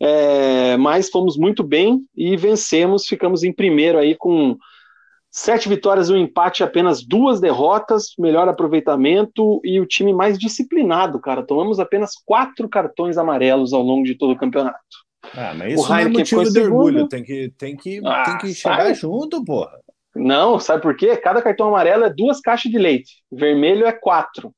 é, 0.00 0.78
mas 0.78 1.10
fomos 1.10 1.36
muito 1.36 1.62
bem 1.62 2.06
e 2.16 2.38
vencemos, 2.38 3.06
ficamos 3.06 3.42
em 3.44 3.52
primeiro 3.52 3.98
aí 3.98 4.14
com 4.14 4.56
sete 5.30 5.68
vitórias, 5.68 6.08
um 6.08 6.16
empate, 6.16 6.64
apenas 6.64 7.04
duas 7.04 7.38
derrotas, 7.38 8.14
melhor 8.18 8.48
aproveitamento 8.48 9.60
e 9.62 9.78
o 9.78 9.84
time 9.84 10.14
mais 10.14 10.38
disciplinado, 10.38 11.20
cara. 11.20 11.42
Tomamos 11.42 11.78
apenas 11.78 12.12
quatro 12.24 12.66
cartões 12.66 13.18
amarelos 13.18 13.74
ao 13.74 13.82
longo 13.82 14.04
de 14.04 14.14
todo 14.14 14.32
o 14.32 14.38
campeonato. 14.38 15.05
Ah, 15.34 15.54
mas 15.54 15.74
isso 15.74 15.84
o 15.84 15.88
não 15.88 15.96
é 15.96 16.08
motivo 16.08 16.50
de 16.50 16.60
orgulho, 16.60 17.08
tem 17.08 17.22
que, 17.22 17.52
tem 17.58 17.76
que, 17.76 18.00
ah, 18.04 18.24
tem 18.24 18.38
que 18.38 18.54
chegar 18.54 18.92
junto, 18.94 19.44
porra. 19.44 19.78
Não, 20.14 20.58
sabe 20.58 20.82
por 20.82 20.96
quê? 20.96 21.16
Cada 21.16 21.42
cartão 21.42 21.68
amarelo 21.68 22.04
é 22.04 22.10
duas 22.12 22.40
caixas 22.40 22.70
de 22.70 22.78
leite, 22.78 23.22
vermelho 23.30 23.86
é 23.86 23.92
quatro. 23.92 24.52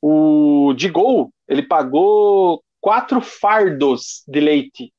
O 0.00 0.74
de 0.76 0.88
gol, 0.88 1.32
ele 1.48 1.62
pagou 1.62 2.62
quatro 2.80 3.20
fardos 3.20 4.22
de 4.28 4.40
leite. 4.40 4.92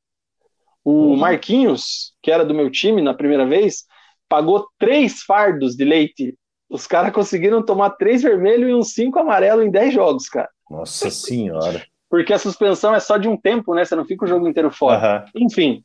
O 0.84 0.92
uhum. 0.92 1.18
Marquinhos, 1.18 2.14
que 2.22 2.32
era 2.32 2.44
do 2.44 2.54
meu 2.54 2.72
time 2.72 3.02
na 3.02 3.14
primeira 3.14 3.46
vez, 3.46 3.86
pagou 4.28 4.68
três 4.80 5.22
fardos 5.22 5.76
de 5.76 5.86
leite. 5.86 6.36
Os 6.68 6.88
caras 6.88 7.14
conseguiram 7.14 7.64
tomar 7.64 7.92
três 7.92 8.24
vermelho 8.24 8.68
e 8.68 8.74
uns 8.74 8.94
cinco 8.94 9.20
amarelo 9.20 9.62
em 9.62 9.70
dez 9.70 9.94
jogos, 9.94 10.28
cara. 10.28 10.50
Nossa 10.70 11.12
senhora. 11.12 11.86
Porque 12.10 12.34
a 12.34 12.40
suspensão 12.40 12.94
é 12.94 13.00
só 13.00 13.18
de 13.18 13.28
um 13.28 13.38
tempo, 13.38 13.74
né? 13.74 13.84
Você 13.84 13.96
não 13.96 14.06
fica 14.06 14.26
o 14.26 14.28
jogo 14.28 14.48
inteiro 14.48 14.72
fora. 14.72 15.26
Uhum. 15.36 15.46
Enfim. 15.46 15.84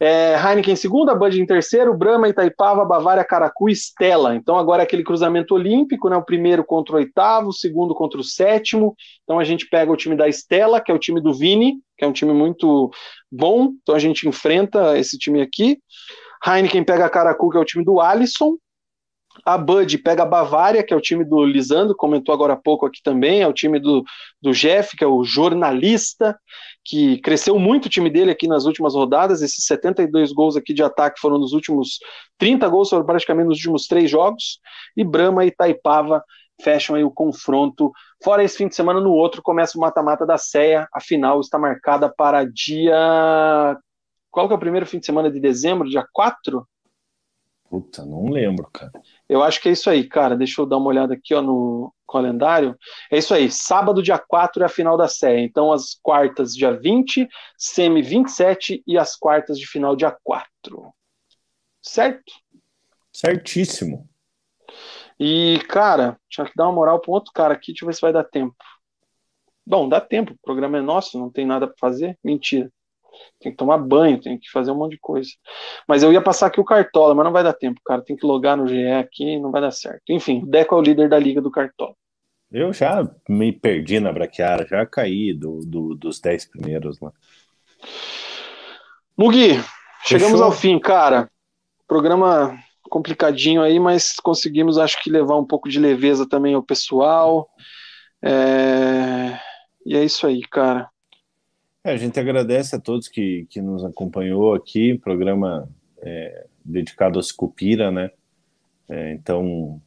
É, 0.00 0.34
Heineken 0.36 0.72
em 0.74 0.76
segunda, 0.76 1.14
Bud 1.14 1.40
em 1.40 1.46
terceiro, 1.46 1.96
Brahma, 1.96 2.28
Itaipava, 2.28 2.84
Bavária, 2.84 3.24
Caracu 3.24 3.68
e 3.68 3.72
Stella. 3.72 4.34
Então 4.34 4.56
agora 4.56 4.82
é 4.82 4.84
aquele 4.84 5.04
cruzamento 5.04 5.54
olímpico, 5.54 6.08
né? 6.08 6.16
O 6.16 6.24
primeiro 6.24 6.64
contra 6.64 6.94
o 6.94 6.98
oitavo, 6.98 7.48
o 7.48 7.52
segundo 7.52 7.94
contra 7.94 8.20
o 8.20 8.24
sétimo. 8.24 8.94
Então 9.22 9.38
a 9.38 9.44
gente 9.44 9.68
pega 9.68 9.92
o 9.92 9.96
time 9.96 10.16
da 10.16 10.28
Stella, 10.28 10.80
que 10.80 10.90
é 10.90 10.94
o 10.94 10.98
time 10.98 11.20
do 11.20 11.32
Vini, 11.32 11.76
que 11.96 12.04
é 12.04 12.08
um 12.08 12.12
time 12.12 12.32
muito 12.32 12.90
bom. 13.30 13.70
Então 13.82 13.94
a 13.94 13.98
gente 13.98 14.28
enfrenta 14.28 14.98
esse 14.98 15.16
time 15.16 15.40
aqui. 15.40 15.78
Heineken 16.44 16.84
pega 16.84 17.06
a 17.06 17.10
Caracu, 17.10 17.50
que 17.50 17.56
é 17.56 17.60
o 17.60 17.64
time 17.64 17.84
do 17.84 18.00
Alisson. 18.00 18.56
A 19.44 19.58
Bud 19.58 19.98
pega 19.98 20.22
a 20.22 20.26
Bavária, 20.26 20.82
que 20.82 20.92
é 20.92 20.96
o 20.96 21.00
time 21.00 21.24
do 21.24 21.44
Lisandro, 21.44 21.94
comentou 21.96 22.32
agora 22.32 22.52
há 22.52 22.56
pouco 22.56 22.86
aqui 22.86 23.00
também, 23.02 23.42
é 23.42 23.48
o 23.48 23.52
time 23.52 23.80
do, 23.80 24.04
do 24.40 24.52
Jeff, 24.52 24.96
que 24.96 25.02
é 25.02 25.06
o 25.06 25.24
jornalista, 25.24 26.38
que 26.84 27.18
cresceu 27.18 27.58
muito 27.58 27.86
o 27.86 27.88
time 27.88 28.08
dele 28.10 28.30
aqui 28.30 28.46
nas 28.46 28.64
últimas 28.64 28.94
rodadas. 28.94 29.42
Esses 29.42 29.64
72 29.64 30.32
gols 30.32 30.56
aqui 30.56 30.72
de 30.72 30.82
ataque 30.82 31.20
foram 31.20 31.38
nos 31.38 31.52
últimos 31.52 31.98
30 32.38 32.68
gols, 32.68 32.90
foram 32.90 33.04
praticamente 33.04 33.48
nos 33.48 33.58
últimos 33.58 33.86
três 33.86 34.10
jogos. 34.10 34.58
E 34.96 35.02
Brahma 35.02 35.44
e 35.44 35.50
Taipava 35.50 36.22
fecham 36.62 36.94
aí 36.94 37.02
o 37.04 37.10
confronto. 37.10 37.90
Fora 38.22 38.44
esse 38.44 38.56
fim 38.56 38.68
de 38.68 38.74
semana, 38.74 39.00
no 39.00 39.12
outro 39.12 39.42
começa 39.42 39.76
o 39.76 39.80
mata-mata 39.80 40.26
da 40.26 40.38
Ceia. 40.38 40.88
A 40.92 41.00
final 41.00 41.40
está 41.40 41.58
marcada 41.58 42.12
para 42.14 42.44
dia. 42.44 42.94
Qual 44.30 44.46
que 44.46 44.52
é 44.52 44.56
o 44.56 44.60
primeiro 44.60 44.86
fim 44.86 44.98
de 44.98 45.06
semana 45.06 45.30
de 45.30 45.40
dezembro? 45.40 45.88
Dia 45.88 46.06
4? 46.12 46.66
Puta, 47.74 48.04
não 48.04 48.26
lembro, 48.26 48.70
cara. 48.72 48.92
Eu 49.28 49.42
acho 49.42 49.60
que 49.60 49.68
é 49.68 49.72
isso 49.72 49.90
aí, 49.90 50.08
cara. 50.08 50.36
Deixa 50.36 50.62
eu 50.62 50.66
dar 50.66 50.76
uma 50.76 50.86
olhada 50.86 51.14
aqui 51.14 51.34
ó, 51.34 51.42
no 51.42 51.92
calendário. 52.08 52.78
É 53.10 53.18
isso 53.18 53.34
aí. 53.34 53.50
Sábado, 53.50 54.00
dia 54.00 54.16
4 54.16 54.62
é 54.62 54.66
a 54.66 54.68
final 54.68 54.96
da 54.96 55.08
série. 55.08 55.42
Então, 55.42 55.72
as 55.72 55.98
quartas, 56.00 56.54
dia 56.54 56.70
20, 56.70 57.28
semi 57.58 58.00
27 58.00 58.80
e 58.86 58.96
as 58.96 59.16
quartas 59.16 59.58
de 59.58 59.66
final, 59.66 59.96
dia 59.96 60.16
4. 60.22 60.94
Certo? 61.82 62.32
Certíssimo. 63.12 64.08
E, 65.18 65.58
cara, 65.68 66.16
tinha 66.28 66.46
que 66.46 66.54
dar 66.54 66.66
uma 66.66 66.74
moral 66.74 67.00
para 67.00 67.10
um 67.10 67.14
outro 67.14 67.32
cara 67.32 67.54
aqui. 67.54 67.72
Deixa 67.72 67.84
eu 67.84 67.88
ver 67.88 67.94
se 67.94 68.00
vai 68.00 68.12
dar 68.12 68.22
tempo. 68.22 68.54
Bom, 69.66 69.88
dá 69.88 70.00
tempo. 70.00 70.34
O 70.34 70.38
programa 70.40 70.78
é 70.78 70.80
nosso, 70.80 71.18
não 71.18 71.28
tem 71.28 71.44
nada 71.44 71.66
para 71.66 71.76
fazer. 71.76 72.16
Mentira 72.22 72.70
tem 73.40 73.52
que 73.52 73.58
tomar 73.58 73.78
banho, 73.78 74.20
tem 74.20 74.38
que 74.38 74.50
fazer 74.50 74.70
um 74.70 74.76
monte 74.76 74.92
de 74.92 74.98
coisa. 74.98 75.30
Mas 75.86 76.02
eu 76.02 76.12
ia 76.12 76.20
passar 76.20 76.46
aqui 76.46 76.60
o 76.60 76.64
Cartola, 76.64 77.14
mas 77.14 77.24
não 77.24 77.32
vai 77.32 77.42
dar 77.42 77.52
tempo, 77.52 77.80
cara. 77.84 78.02
Tem 78.02 78.16
que 78.16 78.26
logar 78.26 78.56
no 78.56 78.66
GE 78.66 78.86
aqui, 78.92 79.38
não 79.38 79.50
vai 79.50 79.60
dar 79.60 79.70
certo. 79.70 80.02
Enfim, 80.10 80.42
o 80.42 80.46
Deco 80.46 80.74
é 80.74 80.78
o 80.78 80.82
líder 80.82 81.08
da 81.08 81.18
liga 81.18 81.40
do 81.40 81.50
Cartola. 81.50 81.94
Eu 82.50 82.72
já 82.72 83.08
me 83.28 83.52
perdi 83.52 83.98
na 83.98 84.12
braquiara, 84.12 84.66
já 84.66 84.86
caí 84.86 85.32
do, 85.32 85.60
do 85.66 85.94
dos 85.94 86.20
10 86.20 86.44
primeiros 86.46 87.00
lá. 87.00 87.12
Mugi, 89.16 89.60
chegamos 90.04 90.40
ao 90.40 90.52
fim, 90.52 90.78
cara. 90.78 91.28
Programa 91.86 92.56
complicadinho 92.88 93.60
aí, 93.60 93.80
mas 93.80 94.14
conseguimos, 94.22 94.78
acho 94.78 95.02
que, 95.02 95.10
levar 95.10 95.36
um 95.36 95.44
pouco 95.44 95.68
de 95.68 95.80
leveza 95.80 96.28
também 96.28 96.54
ao 96.54 96.62
pessoal. 96.62 97.48
É... 98.22 99.38
E 99.84 99.96
é 99.96 100.04
isso 100.04 100.26
aí, 100.26 100.40
cara. 100.42 100.88
É, 101.84 101.92
a 101.92 101.96
gente 101.98 102.18
agradece 102.18 102.74
a 102.74 102.80
todos 102.80 103.08
que, 103.08 103.46
que 103.50 103.60
nos 103.60 103.84
acompanhou 103.84 104.54
aqui, 104.54 104.96
programa 104.96 105.68
é, 105.98 106.46
dedicado 106.64 107.18
a 107.18 107.22
Scupira, 107.22 107.90
né? 107.90 108.10
É, 108.88 109.12
então, 109.12 109.82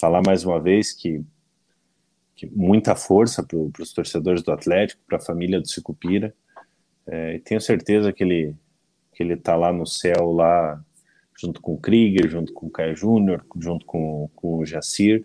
falar 0.00 0.22
mais 0.22 0.44
uma 0.46 0.58
vez 0.58 0.92
que, 0.94 1.22
que 2.34 2.46
muita 2.46 2.96
força 2.96 3.42
para 3.42 3.58
os 3.82 3.92
torcedores 3.92 4.42
do 4.42 4.52
Atlético, 4.52 5.02
para 5.06 5.18
a 5.18 5.20
família 5.20 5.60
do 5.60 5.68
Sicupira. 5.68 6.34
É, 7.06 7.38
tenho 7.40 7.60
certeza 7.60 8.12
que 8.12 8.24
ele 8.24 8.56
que 9.12 9.22
ele 9.22 9.34
está 9.34 9.54
lá 9.54 9.72
no 9.72 9.86
céu, 9.86 10.32
lá 10.32 10.82
junto 11.38 11.60
com 11.60 11.74
o 11.74 11.78
Krieger, 11.78 12.28
junto 12.28 12.52
com 12.52 12.66
o 12.66 12.70
Caio 12.70 12.96
Júnior, 12.96 13.44
junto 13.60 13.86
com, 13.86 14.28
com 14.34 14.58
o 14.58 14.66
Jacir. 14.66 15.24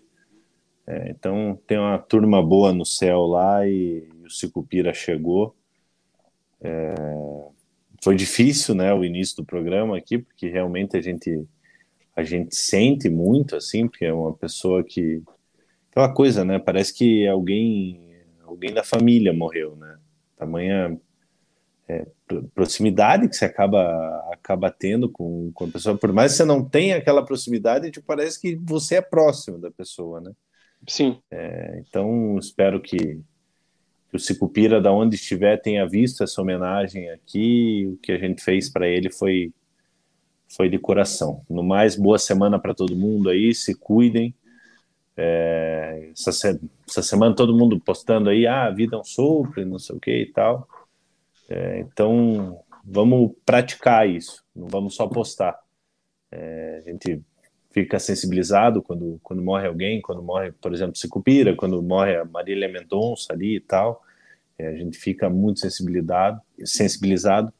É, 0.86 1.10
então 1.10 1.58
tem 1.66 1.78
uma 1.78 1.98
turma 1.98 2.42
boa 2.42 2.72
no 2.72 2.84
céu 2.84 3.22
lá 3.22 3.66
e, 3.66 4.08
e 4.22 4.26
o 4.26 4.30
Sicupira 4.30 4.94
chegou. 4.94 5.56
É, 6.62 6.94
foi 8.02 8.16
difícil, 8.16 8.74
né, 8.74 8.92
o 8.92 9.04
início 9.04 9.36
do 9.36 9.44
programa 9.44 9.96
aqui, 9.96 10.18
porque 10.18 10.48
realmente 10.48 10.96
a 10.96 11.00
gente 11.00 11.46
a 12.14 12.24
gente 12.24 12.54
sente 12.54 13.08
muito 13.08 13.56
assim, 13.56 13.88
porque 13.88 14.04
é 14.04 14.12
uma 14.12 14.34
pessoa 14.34 14.82
que 14.84 15.22
aquela 15.90 16.12
coisa, 16.12 16.44
né, 16.44 16.58
parece 16.58 16.92
que 16.92 17.26
alguém 17.26 18.00
alguém 18.44 18.74
da 18.74 18.82
família 18.82 19.32
morreu, 19.32 19.76
né? 19.76 19.96
Tamanha 20.36 20.98
é, 21.88 22.06
proximidade 22.54 23.28
que 23.28 23.36
você 23.36 23.44
acaba 23.44 24.28
acaba 24.32 24.70
tendo 24.70 25.08
com, 25.10 25.50
com 25.52 25.64
a 25.64 25.68
pessoa, 25.68 25.96
por 25.96 26.12
mais 26.12 26.32
que 26.32 26.38
você 26.38 26.44
não 26.44 26.64
tenha 26.68 26.96
aquela 26.96 27.24
proximidade, 27.24 27.90
te 27.90 28.00
parece 28.00 28.40
que 28.40 28.56
você 28.56 28.96
é 28.96 29.02
próximo 29.02 29.58
da 29.58 29.70
pessoa, 29.70 30.20
né? 30.20 30.32
Sim. 30.88 31.20
É, 31.30 31.82
então 31.86 32.38
espero 32.38 32.80
que 32.80 33.20
que 34.10 34.16
o 34.16 34.20
Sicupira, 34.20 34.80
da 34.80 34.92
onde 34.92 35.14
estiver, 35.14 35.56
tenha 35.56 35.86
visto 35.86 36.24
essa 36.24 36.42
homenagem 36.42 37.08
aqui. 37.10 37.86
O 37.92 37.96
que 37.98 38.12
a 38.12 38.18
gente 38.18 38.42
fez 38.42 38.68
para 38.68 38.88
ele 38.88 39.10
foi 39.10 39.52
foi 40.54 40.68
de 40.68 40.78
coração. 40.78 41.44
No 41.48 41.62
mais, 41.62 41.94
boa 41.94 42.18
semana 42.18 42.58
para 42.58 42.74
todo 42.74 42.96
mundo 42.96 43.30
aí, 43.30 43.54
se 43.54 43.74
cuidem. 43.74 44.34
É, 45.16 46.10
essa, 46.12 46.58
essa, 46.88 47.02
semana 47.02 47.36
todo 47.36 47.56
mundo 47.56 47.78
postando 47.78 48.30
aí, 48.30 48.46
ah, 48.46 48.64
a 48.64 48.70
vida 48.70 48.96
é 48.96 48.98
um 48.98 49.04
sopro, 49.04 49.64
não 49.64 49.78
sei 49.78 49.96
o 49.96 50.00
que 50.00 50.22
e 50.22 50.26
tal. 50.26 50.68
É, 51.48 51.80
então, 51.80 52.60
vamos 52.84 53.32
praticar 53.44 54.08
isso, 54.08 54.44
não 54.54 54.66
vamos 54.66 54.94
só 54.96 55.06
postar. 55.06 55.56
É, 56.32 56.82
a 56.84 56.90
gente 56.90 57.22
fica 57.70 57.98
sensibilizado 57.98 58.82
quando, 58.82 59.20
quando 59.22 59.42
morre 59.42 59.66
alguém, 59.66 60.00
quando 60.00 60.22
morre, 60.22 60.52
por 60.52 60.74
exemplo, 60.74 60.96
Sicupira, 60.96 61.54
quando 61.54 61.80
morre 61.82 62.16
a 62.16 62.24
Marília 62.24 62.68
Mendonça 62.68 63.32
ali 63.32 63.56
e 63.56 63.60
tal, 63.60 64.02
é, 64.58 64.68
a 64.68 64.76
gente 64.76 64.98
fica 64.98 65.30
muito 65.30 65.60
sensibilizado, 65.60 66.40
sensibilizado. 66.64 67.52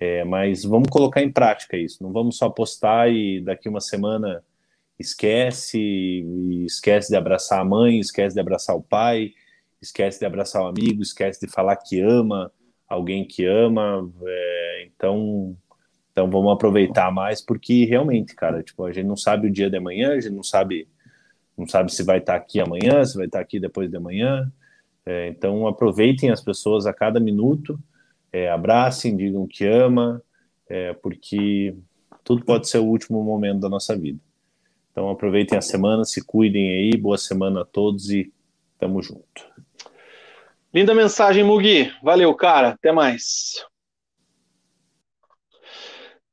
É, 0.00 0.24
mas 0.24 0.62
vamos 0.62 0.88
colocar 0.88 1.22
em 1.22 1.32
prática 1.32 1.76
isso, 1.76 2.02
não 2.04 2.12
vamos 2.12 2.36
só 2.36 2.48
postar 2.48 3.10
e 3.10 3.40
daqui 3.40 3.68
uma 3.68 3.80
semana 3.80 4.44
esquece, 4.96 6.24
esquece 6.64 7.08
de 7.08 7.16
abraçar 7.16 7.60
a 7.60 7.64
mãe, 7.64 7.98
esquece 7.98 8.34
de 8.34 8.40
abraçar 8.40 8.76
o 8.76 8.82
pai, 8.82 9.32
esquece 9.82 10.20
de 10.20 10.24
abraçar 10.24 10.62
o 10.62 10.66
amigo, 10.66 11.02
esquece 11.02 11.44
de 11.44 11.52
falar 11.52 11.74
que 11.76 12.00
ama 12.00 12.52
alguém 12.88 13.26
que 13.26 13.44
ama, 13.44 14.08
é, 14.24 14.86
então 14.86 15.56
então 16.18 16.28
vamos 16.28 16.52
aproveitar 16.52 17.12
mais, 17.12 17.40
porque 17.40 17.84
realmente, 17.84 18.34
cara, 18.34 18.60
tipo, 18.60 18.84
a 18.84 18.90
gente 18.90 19.06
não 19.06 19.16
sabe 19.16 19.46
o 19.46 19.50
dia 19.52 19.70
de 19.70 19.76
amanhã, 19.76 20.10
a 20.10 20.20
gente 20.20 20.34
não 20.34 20.42
sabe, 20.42 20.88
não 21.56 21.64
sabe 21.64 21.94
se 21.94 22.02
vai 22.02 22.18
estar 22.18 22.34
aqui 22.34 22.58
amanhã, 22.58 23.04
se 23.04 23.16
vai 23.16 23.26
estar 23.26 23.38
aqui 23.38 23.60
depois 23.60 23.88
de 23.88 23.96
amanhã. 23.96 24.50
É, 25.06 25.28
então 25.28 25.68
aproveitem 25.68 26.30
as 26.30 26.42
pessoas 26.42 26.86
a 26.86 26.92
cada 26.92 27.20
minuto, 27.20 27.78
é, 28.32 28.50
abracem, 28.50 29.16
digam 29.16 29.46
que 29.46 29.64
ama, 29.64 30.20
é, 30.68 30.92
porque 30.92 31.76
tudo 32.24 32.44
pode 32.44 32.68
ser 32.68 32.78
o 32.78 32.86
último 32.86 33.22
momento 33.22 33.60
da 33.60 33.68
nossa 33.68 33.96
vida. 33.96 34.18
Então 34.90 35.08
aproveitem 35.10 35.56
a 35.56 35.62
semana, 35.62 36.04
se 36.04 36.20
cuidem 36.26 36.68
aí, 36.68 36.96
boa 36.96 37.16
semana 37.16 37.60
a 37.62 37.64
todos 37.64 38.10
e 38.10 38.32
tamo 38.76 39.00
junto. 39.00 39.46
Linda 40.74 40.92
mensagem, 40.96 41.44
Mugi. 41.44 41.92
Valeu, 42.02 42.34
cara. 42.34 42.70
Até 42.70 42.90
mais. 42.90 43.64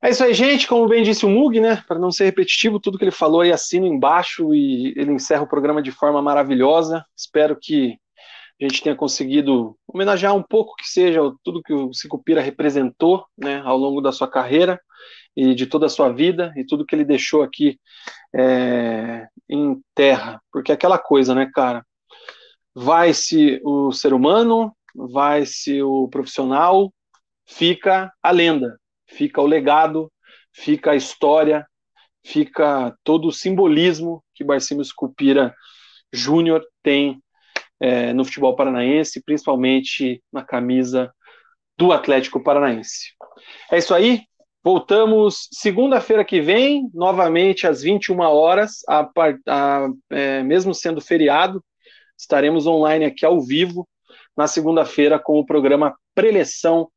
É 0.06 0.10
isso 0.10 0.22
aí, 0.22 0.32
gente. 0.32 0.68
Como 0.68 0.86
bem 0.86 1.02
disse 1.02 1.26
o 1.26 1.28
Mug, 1.28 1.58
né? 1.58 1.82
Para 1.88 1.98
não 1.98 2.12
ser 2.12 2.26
repetitivo, 2.26 2.78
tudo 2.78 2.96
que 2.96 3.02
ele 3.02 3.10
falou 3.10 3.40
aí 3.40 3.50
assino 3.50 3.88
embaixo 3.88 4.54
e 4.54 4.94
ele 4.96 5.10
encerra 5.10 5.42
o 5.42 5.48
programa 5.48 5.82
de 5.82 5.90
forma 5.90 6.22
maravilhosa. 6.22 7.04
Espero 7.16 7.58
que 7.60 7.98
a 8.60 8.64
gente 8.64 8.84
tenha 8.84 8.94
conseguido 8.94 9.76
homenagear 9.84 10.32
um 10.32 10.44
pouco 10.44 10.76
que 10.76 10.86
seja 10.86 11.20
tudo 11.42 11.60
que 11.60 11.72
o 11.72 11.92
Cicupira 11.92 12.40
representou 12.40 13.26
né, 13.36 13.60
ao 13.64 13.76
longo 13.76 14.00
da 14.00 14.12
sua 14.12 14.30
carreira 14.30 14.80
e 15.36 15.56
de 15.56 15.66
toda 15.66 15.86
a 15.86 15.88
sua 15.88 16.12
vida 16.12 16.52
e 16.56 16.64
tudo 16.64 16.86
que 16.86 16.94
ele 16.94 17.04
deixou 17.04 17.42
aqui 17.42 17.76
é, 18.32 19.26
em 19.50 19.82
terra. 19.92 20.40
Porque 20.52 20.70
é 20.70 20.76
aquela 20.76 20.98
coisa, 21.00 21.34
né, 21.34 21.50
cara? 21.52 21.84
Vai-se 22.72 23.60
o 23.64 23.90
ser 23.90 24.12
humano, 24.12 24.72
vai-se 24.94 25.82
o 25.82 26.06
profissional, 26.06 26.94
fica 27.44 28.12
a 28.22 28.30
lenda 28.30 28.78
fica 29.08 29.40
o 29.40 29.46
legado, 29.46 30.12
fica 30.52 30.92
a 30.92 30.96
história, 30.96 31.66
fica 32.24 32.94
todo 33.04 33.28
o 33.28 33.32
simbolismo 33.32 34.22
que 34.34 34.44
Barcimos 34.44 34.92
Cupira 34.92 35.54
Júnior 36.12 36.64
tem 36.82 37.20
é, 37.80 38.12
no 38.12 38.24
futebol 38.24 38.56
paranaense, 38.56 39.22
principalmente 39.22 40.22
na 40.32 40.42
camisa 40.42 41.12
do 41.76 41.92
Atlético 41.92 42.42
Paranaense. 42.42 43.12
É 43.70 43.78
isso 43.78 43.94
aí. 43.94 44.22
Voltamos 44.64 45.48
segunda-feira 45.52 46.24
que 46.24 46.40
vem, 46.40 46.90
novamente 46.92 47.66
às 47.66 47.82
21 47.82 48.18
horas, 48.20 48.80
a, 48.88 49.08
a, 49.48 49.88
é, 50.10 50.42
mesmo 50.42 50.74
sendo 50.74 51.00
feriado, 51.00 51.62
estaremos 52.18 52.66
online 52.66 53.04
aqui 53.04 53.24
ao 53.24 53.40
vivo 53.40 53.86
na 54.36 54.48
segunda-feira 54.48 55.18
com 55.18 55.38
o 55.38 55.46
programa 55.46 55.96
Preleção 56.14 56.90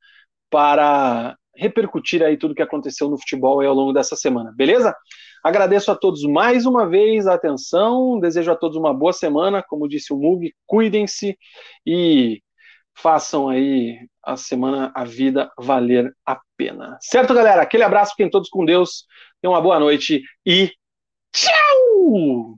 para 0.49 1.37
repercutir 1.59 2.23
aí 2.23 2.37
tudo 2.37 2.55
que 2.55 2.61
aconteceu 2.61 3.09
no 3.09 3.19
futebol 3.19 3.61
ao 3.61 3.73
longo 3.73 3.91
dessa 3.91 4.15
semana, 4.15 4.53
beleza? 4.55 4.95
Agradeço 5.43 5.91
a 5.91 5.95
todos 5.95 6.23
mais 6.23 6.65
uma 6.65 6.87
vez 6.87 7.27
a 7.27 7.33
atenção, 7.33 8.19
desejo 8.19 8.51
a 8.51 8.55
todos 8.55 8.77
uma 8.77 8.93
boa 8.93 9.13
semana, 9.13 9.61
como 9.61 9.87
disse 9.87 10.13
o 10.13 10.17
Mug, 10.17 10.53
cuidem-se 10.65 11.37
e 11.85 12.41
façam 12.93 13.49
aí 13.49 13.97
a 14.23 14.35
semana, 14.35 14.91
a 14.95 15.03
vida 15.03 15.51
valer 15.57 16.13
a 16.25 16.39
pena. 16.57 16.97
Certo, 17.01 17.33
galera? 17.33 17.61
Aquele 17.61 17.83
abraço, 17.83 18.11
fiquem 18.11 18.29
todos 18.29 18.49
com 18.49 18.65
Deus, 18.65 19.05
tenham 19.41 19.53
uma 19.53 19.61
boa 19.61 19.79
noite 19.79 20.21
e 20.45 20.71
tchau! 21.33 22.57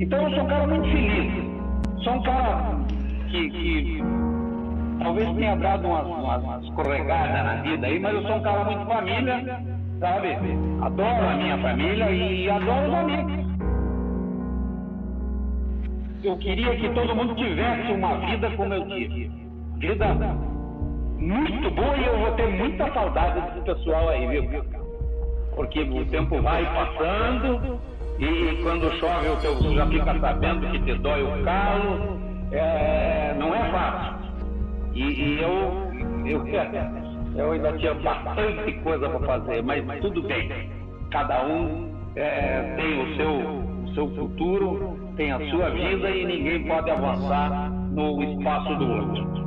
Então 0.00 0.28
eu 0.28 0.34
sou 0.34 0.44
um 0.44 0.48
cara 0.48 0.66
muito 0.66 0.88
feliz. 0.90 2.04
Sou 2.04 2.12
um 2.14 2.22
cara 2.24 2.86
que, 3.30 3.50
que 3.50 4.31
talvez 5.02 5.34
tenha 5.34 5.56
dado 5.56 5.86
umas, 5.86 6.06
umas, 6.06 6.64
escorregadas 6.64 7.44
na 7.44 7.54
vida 7.62 7.86
aí, 7.86 7.98
mas 7.98 8.14
eu 8.14 8.22
sou 8.22 8.36
um 8.36 8.42
cara 8.42 8.64
muito 8.64 8.86
família, 8.86 9.60
sabe? 9.98 10.28
Adoro 10.82 11.28
a 11.28 11.34
minha 11.36 11.58
família 11.58 12.10
e 12.10 12.50
adoro 12.50 12.88
os 12.88 12.94
amigos. 12.94 13.42
Eu 16.24 16.36
queria 16.38 16.76
que 16.76 16.88
todo 16.90 17.16
mundo 17.16 17.34
tivesse 17.34 17.92
uma 17.92 18.16
vida 18.18 18.50
como 18.50 18.74
eu 18.74 18.86
tive. 18.88 19.30
Vida 19.78 20.14
muito 21.18 21.70
boa 21.70 21.96
e 21.96 22.06
eu 22.06 22.18
vou 22.18 22.30
ter 22.32 22.48
muita 22.48 22.92
saudade 22.92 23.40
desse 23.40 23.60
pessoal 23.60 24.08
aí, 24.08 24.26
viu? 24.26 24.64
Porque 25.54 25.80
o 25.80 26.04
tempo 26.06 26.40
vai 26.40 26.64
passando 26.64 27.80
e 28.18 28.62
quando 28.62 28.90
chove 28.98 29.28
você 29.28 29.74
já 29.74 29.86
fica 29.86 30.18
sabendo 30.20 30.70
que 30.70 30.78
te 30.80 30.94
dói 30.98 31.22
o 31.22 31.44
calo. 31.44 32.20
É, 32.52 33.34
não 33.38 33.54
é 33.54 33.70
fácil. 33.70 34.21
E, 34.94 35.02
e 35.02 35.42
eu, 35.42 35.92
eu, 36.26 36.46
eu 37.36 37.52
ainda 37.52 37.72
tinha 37.78 37.94
bastante 37.94 38.72
coisa 38.82 39.08
para 39.08 39.20
fazer, 39.20 39.62
mas 39.62 40.00
tudo 40.00 40.22
bem. 40.22 40.70
Cada 41.10 41.46
um 41.46 41.92
é, 42.16 42.74
tem 42.76 43.00
o 43.00 43.16
seu, 43.16 43.30
o 43.30 43.94
seu 43.94 44.08
futuro, 44.16 44.98
tem 45.16 45.32
a 45.32 45.38
sua 45.50 45.70
vida 45.70 46.10
e 46.10 46.24
ninguém 46.24 46.64
pode 46.66 46.90
avançar 46.90 47.70
no 47.70 48.22
espaço 48.22 48.74
do 48.76 48.90
outro. 48.90 49.41